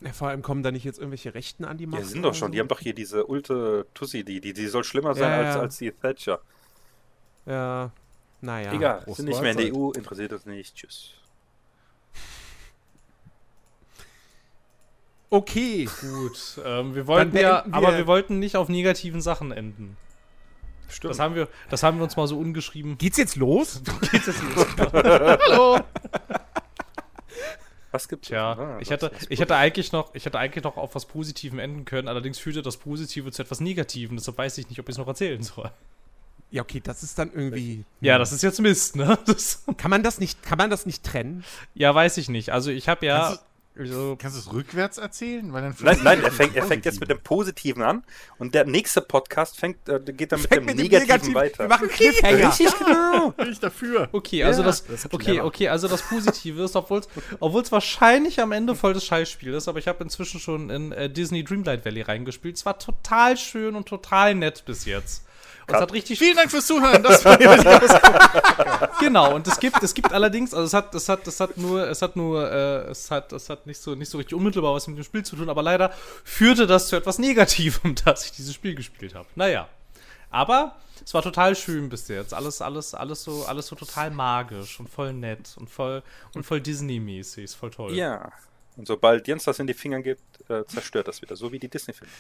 Ja, 0.02 0.12
vor 0.14 0.30
allem 0.30 0.42
kommen 0.42 0.64
da 0.64 0.72
nicht 0.72 0.84
jetzt 0.84 0.98
irgendwelche 0.98 1.36
Rechten 1.36 1.64
an 1.64 1.78
die 1.78 1.86
Macht. 1.86 2.02
Die 2.02 2.06
sind 2.08 2.24
doch 2.24 2.34
schon, 2.34 2.52
die 2.52 2.60
haben 2.60 2.68
doch 2.68 2.80
hier 2.80 2.96
diese 2.96 3.28
Ulte 3.28 3.86
Tussi, 3.94 4.24
die, 4.24 4.42
die, 4.42 4.54
die 4.54 4.66
soll 4.68 4.84
schlimmer 4.84 5.14
sein 5.14 5.30
Ja, 5.30 5.38
als, 5.46 5.56
ja. 5.56 5.62
als 5.62 5.78
die 5.78 5.92
Thatcher. 5.92 6.42
Ja, 7.46 7.92
naja. 8.42 8.74
Egal, 8.74 9.02
Prost 9.02 9.18
sind 9.18 9.28
nicht 9.28 9.42
mehr 9.42 9.52
in 9.52 9.58
der. 9.58 9.76
EU, 9.76 9.92
interessiert 9.92 10.34
uns 10.34 10.46
nicht. 10.46 10.76
Tschüss. 10.76 11.12
Okay. 15.30 15.90
Gut, 16.02 16.60
ähm, 16.64 16.96
wir 16.96 17.08
wollten 17.08 17.36
ja, 17.38 17.66
aber 17.72 17.98
wir- 17.98 18.08
wollten 18.08 18.40
nicht 18.40 18.56
auf 18.56 18.70
negativen 18.70 19.22
Sachen 19.22 19.52
enden. 19.52 19.98
Stimmt. 20.88 21.12
Das 21.12 21.20
haben 21.20 21.36
wir, 21.36 21.50
das 21.70 21.82
haben 21.84 21.98
wir 21.98 22.04
uns 22.04 22.16
mal 22.16 22.28
so 22.28 22.38
ungeschrieben. 22.38 22.98
Geht's 22.98 23.18
jetzt 23.18 23.36
los? 23.36 23.82
Geht 24.12 24.28
es 24.28 24.42
los? 24.42 24.68
Hallo. 24.94 25.80
was 27.92 28.08
gibt's? 28.08 28.28
Tja, 28.28 28.54
Ah, 28.54 28.78
ich 28.80 28.90
was- 28.92 29.10
ich 29.30 29.40
hätte 29.40 29.56
eigentlich 29.56 29.92
noch, 29.92 30.14
ich 30.14 30.26
hätte 30.26 30.38
eigentlich 30.38 30.64
noch 30.64 30.78
auf 30.78 30.94
was 30.94 31.06
Positivem 31.06 31.58
enden 31.60 31.86
können. 31.86 32.08
Allerdings 32.08 32.38
führte 32.38 32.62
das 32.62 32.78
Positive 32.78 33.32
zu 33.32 33.42
etwas 33.42 33.60
Negativem. 33.62 34.16
Deshalb 34.16 34.38
weiß 34.38 34.58
ich 34.60 34.70
nicht, 34.70 34.80
ob 34.80 34.88
ich 34.88 34.94
es 34.94 34.98
noch 35.00 35.08
erzählen 35.08 35.42
soll. 35.42 35.72
Ja, 36.56 36.62
okay, 36.62 36.80
das 36.82 37.04
ist 37.04 37.20
dann 37.20 37.34
irgendwie. 37.34 37.84
Ja, 38.00 38.18
das 38.18 38.32
ist 38.32 38.42
jetzt 38.42 38.62
Mist, 38.62 38.96
ne? 38.96 39.20
Das, 39.26 39.66
Kann 39.76 39.92
man 39.92 40.04
das 40.04 40.22
nicht, 40.22 40.42
kann 40.42 40.58
man 40.58 40.70
das 40.70 40.86
nicht 40.86 41.04
trennen? 41.04 41.44
ja, 41.74 41.94
weiß 41.94 42.16
ich 42.16 42.30
nicht. 42.30 42.54
Also 42.54 42.72
ich 42.72 42.88
habe 42.88 43.06
ja, 43.06 43.38
also, 43.78 44.16
Kannst 44.18 44.38
du 44.38 44.40
es 44.40 44.54
rückwärts 44.54 44.98
erzählen? 44.98 45.52
Weil 45.52 45.64
dann 45.64 45.76
Nein, 45.82 46.00
nein, 46.02 46.24
er 46.24 46.32
fängt, 46.32 46.56
er 46.56 46.64
fängt 46.64 46.86
jetzt 46.86 47.02
mit 47.02 47.10
dem 47.10 47.20
Positiven 47.20 47.84
an 47.84 48.06
und 48.38 48.56
der 48.56 48.64
nächste 48.64 49.02
Podcast 49.02 49.60
fängt, 49.60 49.90
äh, 49.90 50.00
geht 50.00 50.32
dann 50.32 50.40
mit 50.40 50.48
Fängt 50.48 50.70
dem 50.70 50.78
Negativen 50.78 51.34
Wir 51.34 51.36
weiter. 51.36 51.68
machen 51.68 51.90
Cliffhanger. 51.90 52.48
Richtig, 52.48 52.70
genau. 52.80 53.32
Bin 53.38 53.52
ich 53.52 53.60
dafür. 53.60 54.08
okay, 54.14 54.46
also 54.46 54.62
Ja, 54.62 54.68
das, 54.68 54.86
das 54.86 55.12
okay, 55.12 55.42
okay, 55.42 55.68
also 55.68 55.90
das 55.90 56.04
Positive 56.04 56.64
ist, 56.64 56.78
obwohl 56.78 57.02
es 57.62 57.72
wahrscheinlich 57.74 58.40
am 58.40 58.54
Ende 58.54 58.76
voll 58.76 58.94
das 58.94 59.04
Scheißspiel 59.04 59.54
ist, 59.56 59.68
aber 59.68 59.80
ich 59.80 59.90
habe 59.90 60.02
inzwischen 60.06 60.40
schon 60.40 60.70
in 60.70 60.94
äh, 60.94 61.10
Disney 61.10 61.44
Dreamlight 61.44 61.84
Valley 61.84 62.04
reingespielt. 62.04 62.56
Es 62.56 62.66
war 62.66 62.80
total 62.80 63.36
schön 63.36 63.76
und 63.76 63.90
total 63.90 64.36
nett 64.36 64.64
bis 64.66 64.86
jetzt. 64.86 65.25
Und 65.68 65.76
es 65.76 65.82
hat 65.82 65.94
richtig 65.94 66.20
Vielen 66.20 66.36
Dank 66.36 66.52
fürs 66.52 66.68
Zuhören. 66.68 67.02
Das 67.02 67.26
war 67.26 67.38
die 67.38 67.48
Ausgabe. 67.48 67.88
Genau, 69.00 69.34
und 69.36 69.48
es 69.48 69.60
gibt, 69.60 69.82
es 69.82 69.94
gibt 69.94 70.12
allerdings, 70.12 70.54
also 70.54 70.66
es 70.66 70.74
hat, 70.74 70.94
es 70.94 71.10
hat, 71.10 71.28
es 71.28 71.40
hat 71.40 71.58
nur, 71.58 71.88
es 71.88 72.02
hat 72.02 72.16
nur, 72.16 72.52
äh, 72.52 72.90
es 72.90 73.10
hat, 73.12 73.34
es 73.34 73.50
hat 73.50 73.66
nicht 73.66 73.82
so, 73.82 73.96
nicht 73.96 74.10
so 74.10 74.18
richtig 74.18 74.36
unmittelbar 74.36 74.74
was 74.74 74.88
mit 74.88 74.98
dem 74.98 75.04
Spiel 75.04 75.24
zu 75.24 75.36
tun, 75.36 75.50
aber 75.50 75.64
leider 75.64 75.92
führte 76.24 76.68
das 76.68 76.88
zu 76.88 76.96
etwas 76.96 77.20
Negativem, 77.20 77.96
dass 78.06 78.26
ich 78.26 78.32
dieses 78.32 78.54
Spiel 78.54 78.76
gespielt 78.76 79.16
habe. 79.16 79.28
Naja. 79.36 79.68
Aber 80.30 80.76
es 81.04 81.14
war 81.14 81.22
total 81.22 81.56
schön 81.56 81.90
bis 81.90 82.08
jetzt. 82.08 82.34
Alles, 82.34 82.62
alles, 82.62 82.94
alles 82.94 83.24
so, 83.24 83.46
alles 83.46 83.68
so 83.68 83.76
total 83.76 84.12
magisch 84.12 84.80
und 84.80 84.90
voll 84.90 85.14
nett 85.14 85.56
und 85.58 85.70
voll, 85.70 86.04
und 86.34 86.46
voll 86.46 86.62
Disney-mäßig. 86.62 87.44
Ist 87.44 87.56
voll 87.56 87.72
toll. 87.72 87.94
Ja. 87.94 88.32
Und 88.78 88.88
sobald 88.88 89.28
Jens 89.28 89.46
das 89.46 89.60
in 89.60 89.68
die 89.68 89.74
Finger 89.74 90.02
gibt, 90.02 90.50
äh, 90.50 90.66
zerstört 90.66 91.08
das 91.08 91.22
wieder, 91.22 91.36
so 91.36 91.52
wie 91.52 91.60
die 91.60 91.70
Disney-Filme. 91.70 92.12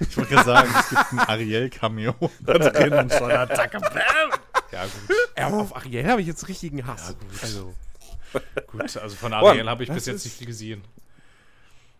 Ich 0.00 0.16
wollte 0.16 0.34
gerade 0.34 0.44
sagen, 0.44 0.70
es 0.78 0.88
gibt 0.90 1.12
ein 1.12 1.18
Ariel-Cameo 1.20 2.14
da 2.40 2.58
drin 2.58 2.92
und 2.92 3.12
schon 3.12 3.30
Attacke. 3.30 3.78
Bam! 3.78 4.40
Ja, 4.72 4.84
gut. 4.84 5.16
Ja, 5.36 5.46
aber 5.46 5.58
auf 5.58 5.76
Ariel 5.76 6.06
habe 6.06 6.20
ich 6.20 6.26
jetzt 6.26 6.48
richtigen 6.48 6.86
Hass. 6.86 7.16
Also, 7.40 7.74
gut, 8.66 8.96
also 8.96 9.16
von 9.16 9.32
Ariel 9.32 9.68
habe 9.68 9.84
ich 9.84 9.90
bis 9.90 10.06
jetzt 10.06 10.24
nicht 10.24 10.36
viel 10.36 10.46
gesehen. 10.46 10.82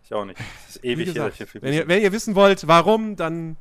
Ich 0.04 0.12
auch 0.12 0.24
nicht. 0.24 0.38
Das 0.38 0.76
ist 0.76 0.84
ewig 0.84 1.04
hier, 1.04 1.14
gesagt, 1.14 1.40
ich 1.40 1.48
viel 1.48 1.62
wenn, 1.62 1.72
ihr, 1.72 1.88
wenn 1.88 2.02
ihr 2.02 2.12
wissen 2.12 2.34
wollt, 2.34 2.66
warum, 2.68 3.16
dann 3.16 3.56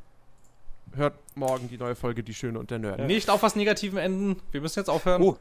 hört 0.95 1.15
morgen 1.35 1.69
die 1.69 1.77
neue 1.77 1.95
Folge 1.95 2.23
Die 2.23 2.33
Schöne 2.33 2.59
und 2.59 2.71
der 2.71 2.79
Nerd. 2.79 2.99
Nicht 3.01 3.29
auf 3.29 3.41
was 3.41 3.55
Negativem 3.55 3.97
enden. 3.97 4.41
Wir 4.51 4.61
müssen 4.61 4.79
jetzt 4.79 4.89
aufhören. 4.89 5.21
Oh, 5.21 5.37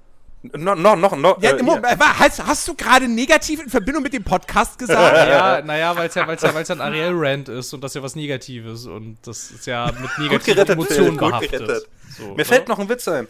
no, 0.52 0.74
no, 0.74 0.94
noch, 0.96 1.16
noch. 1.16 1.40
Ja, 1.42 1.52
äh, 1.52 1.66
wa- 1.66 2.18
hast, 2.18 2.44
hast 2.46 2.68
du 2.68 2.74
gerade 2.74 3.08
negativ 3.08 3.62
in 3.62 3.70
Verbindung 3.70 4.02
mit 4.02 4.12
dem 4.12 4.22
Podcast 4.24 4.78
gesagt? 4.78 5.16
Ja, 5.28 5.60
naja, 5.62 5.96
weil 5.96 6.08
es 6.08 6.14
ja, 6.14 6.26
weil's 6.26 6.42
ja, 6.42 6.54
weil's 6.54 6.68
ja 6.68 6.74
ein 6.76 6.80
Ariel-Rant 6.80 7.48
ist 7.48 7.72
und 7.72 7.82
das 7.82 7.94
ja 7.94 8.02
was 8.02 8.14
Negatives 8.14 8.86
und 8.86 9.18
das 9.26 9.50
ist 9.50 9.66
ja 9.66 9.86
mit 9.86 10.10
negativen 10.18 10.54
gerettet, 10.54 10.70
Emotionen 10.70 11.16
behaftet. 11.16 11.50
gerettet. 11.52 11.88
So, 12.16 12.34
Mir 12.34 12.44
fällt 12.44 12.68
noch 12.68 12.78
ein 12.78 12.88
Witz 12.88 13.08
ein. 13.08 13.26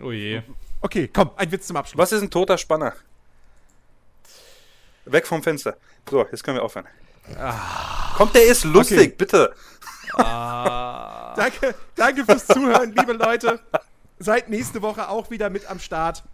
Oh 0.00 0.10
je. 0.12 0.42
Okay, 0.82 1.08
komm, 1.12 1.30
ein 1.36 1.50
Witz 1.50 1.66
zum 1.68 1.76
Abschluss. 1.76 1.98
Was 1.98 2.12
ist 2.12 2.22
ein 2.22 2.30
toter 2.30 2.58
Spanner? 2.58 2.92
Weg 5.06 5.26
vom 5.26 5.42
Fenster. 5.42 5.76
So, 6.10 6.26
jetzt 6.30 6.42
können 6.44 6.58
wir 6.58 6.62
aufhören. 6.64 6.86
Kommt, 8.16 8.34
der 8.34 8.44
ist 8.46 8.64
lustig, 8.64 8.98
Okay. 8.98 9.14
bitte. 9.16 9.54
Ah, 10.14 11.34
Danke, 11.36 11.74
danke 11.94 12.24
fürs 12.24 12.46
Zuhören, 12.46 12.94
liebe 12.96 13.12
Leute. 13.12 13.60
Seid 14.18 14.48
nächste 14.48 14.82
Woche 14.82 15.08
auch 15.08 15.30
wieder 15.30 15.50
mit 15.50 15.70
am 15.70 15.78
Start. 15.78 16.24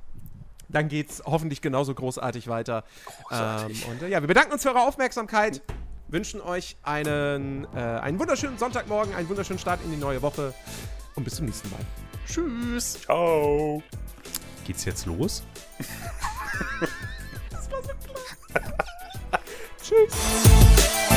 Dann 0.68 0.88
geht's 0.88 1.22
hoffentlich 1.24 1.60
genauso 1.60 1.94
großartig 1.94 2.48
weiter. 2.48 2.84
Großartig. 3.28 3.84
Ähm, 3.84 3.90
und 3.90 4.02
äh, 4.02 4.08
ja, 4.08 4.20
wir 4.20 4.28
bedanken 4.28 4.52
uns 4.52 4.62
für 4.62 4.70
eure 4.70 4.86
Aufmerksamkeit. 4.86 5.60
Wünschen 6.08 6.40
euch 6.40 6.76
einen, 6.82 7.66
äh, 7.74 7.78
einen 7.78 8.18
wunderschönen 8.18 8.58
Sonntagmorgen, 8.58 9.14
einen 9.14 9.28
wunderschönen 9.28 9.58
Start 9.58 9.80
in 9.84 9.90
die 9.90 9.96
neue 9.96 10.22
Woche. 10.22 10.54
Und 11.14 11.24
bis 11.24 11.36
zum 11.36 11.46
nächsten 11.46 11.70
Mal. 11.70 11.80
Tschüss. 12.26 13.00
Ciao. 13.02 13.82
geht's 14.64 14.84
jetzt 14.84 15.06
los? 15.06 15.42
Tschüss. 19.82 21.08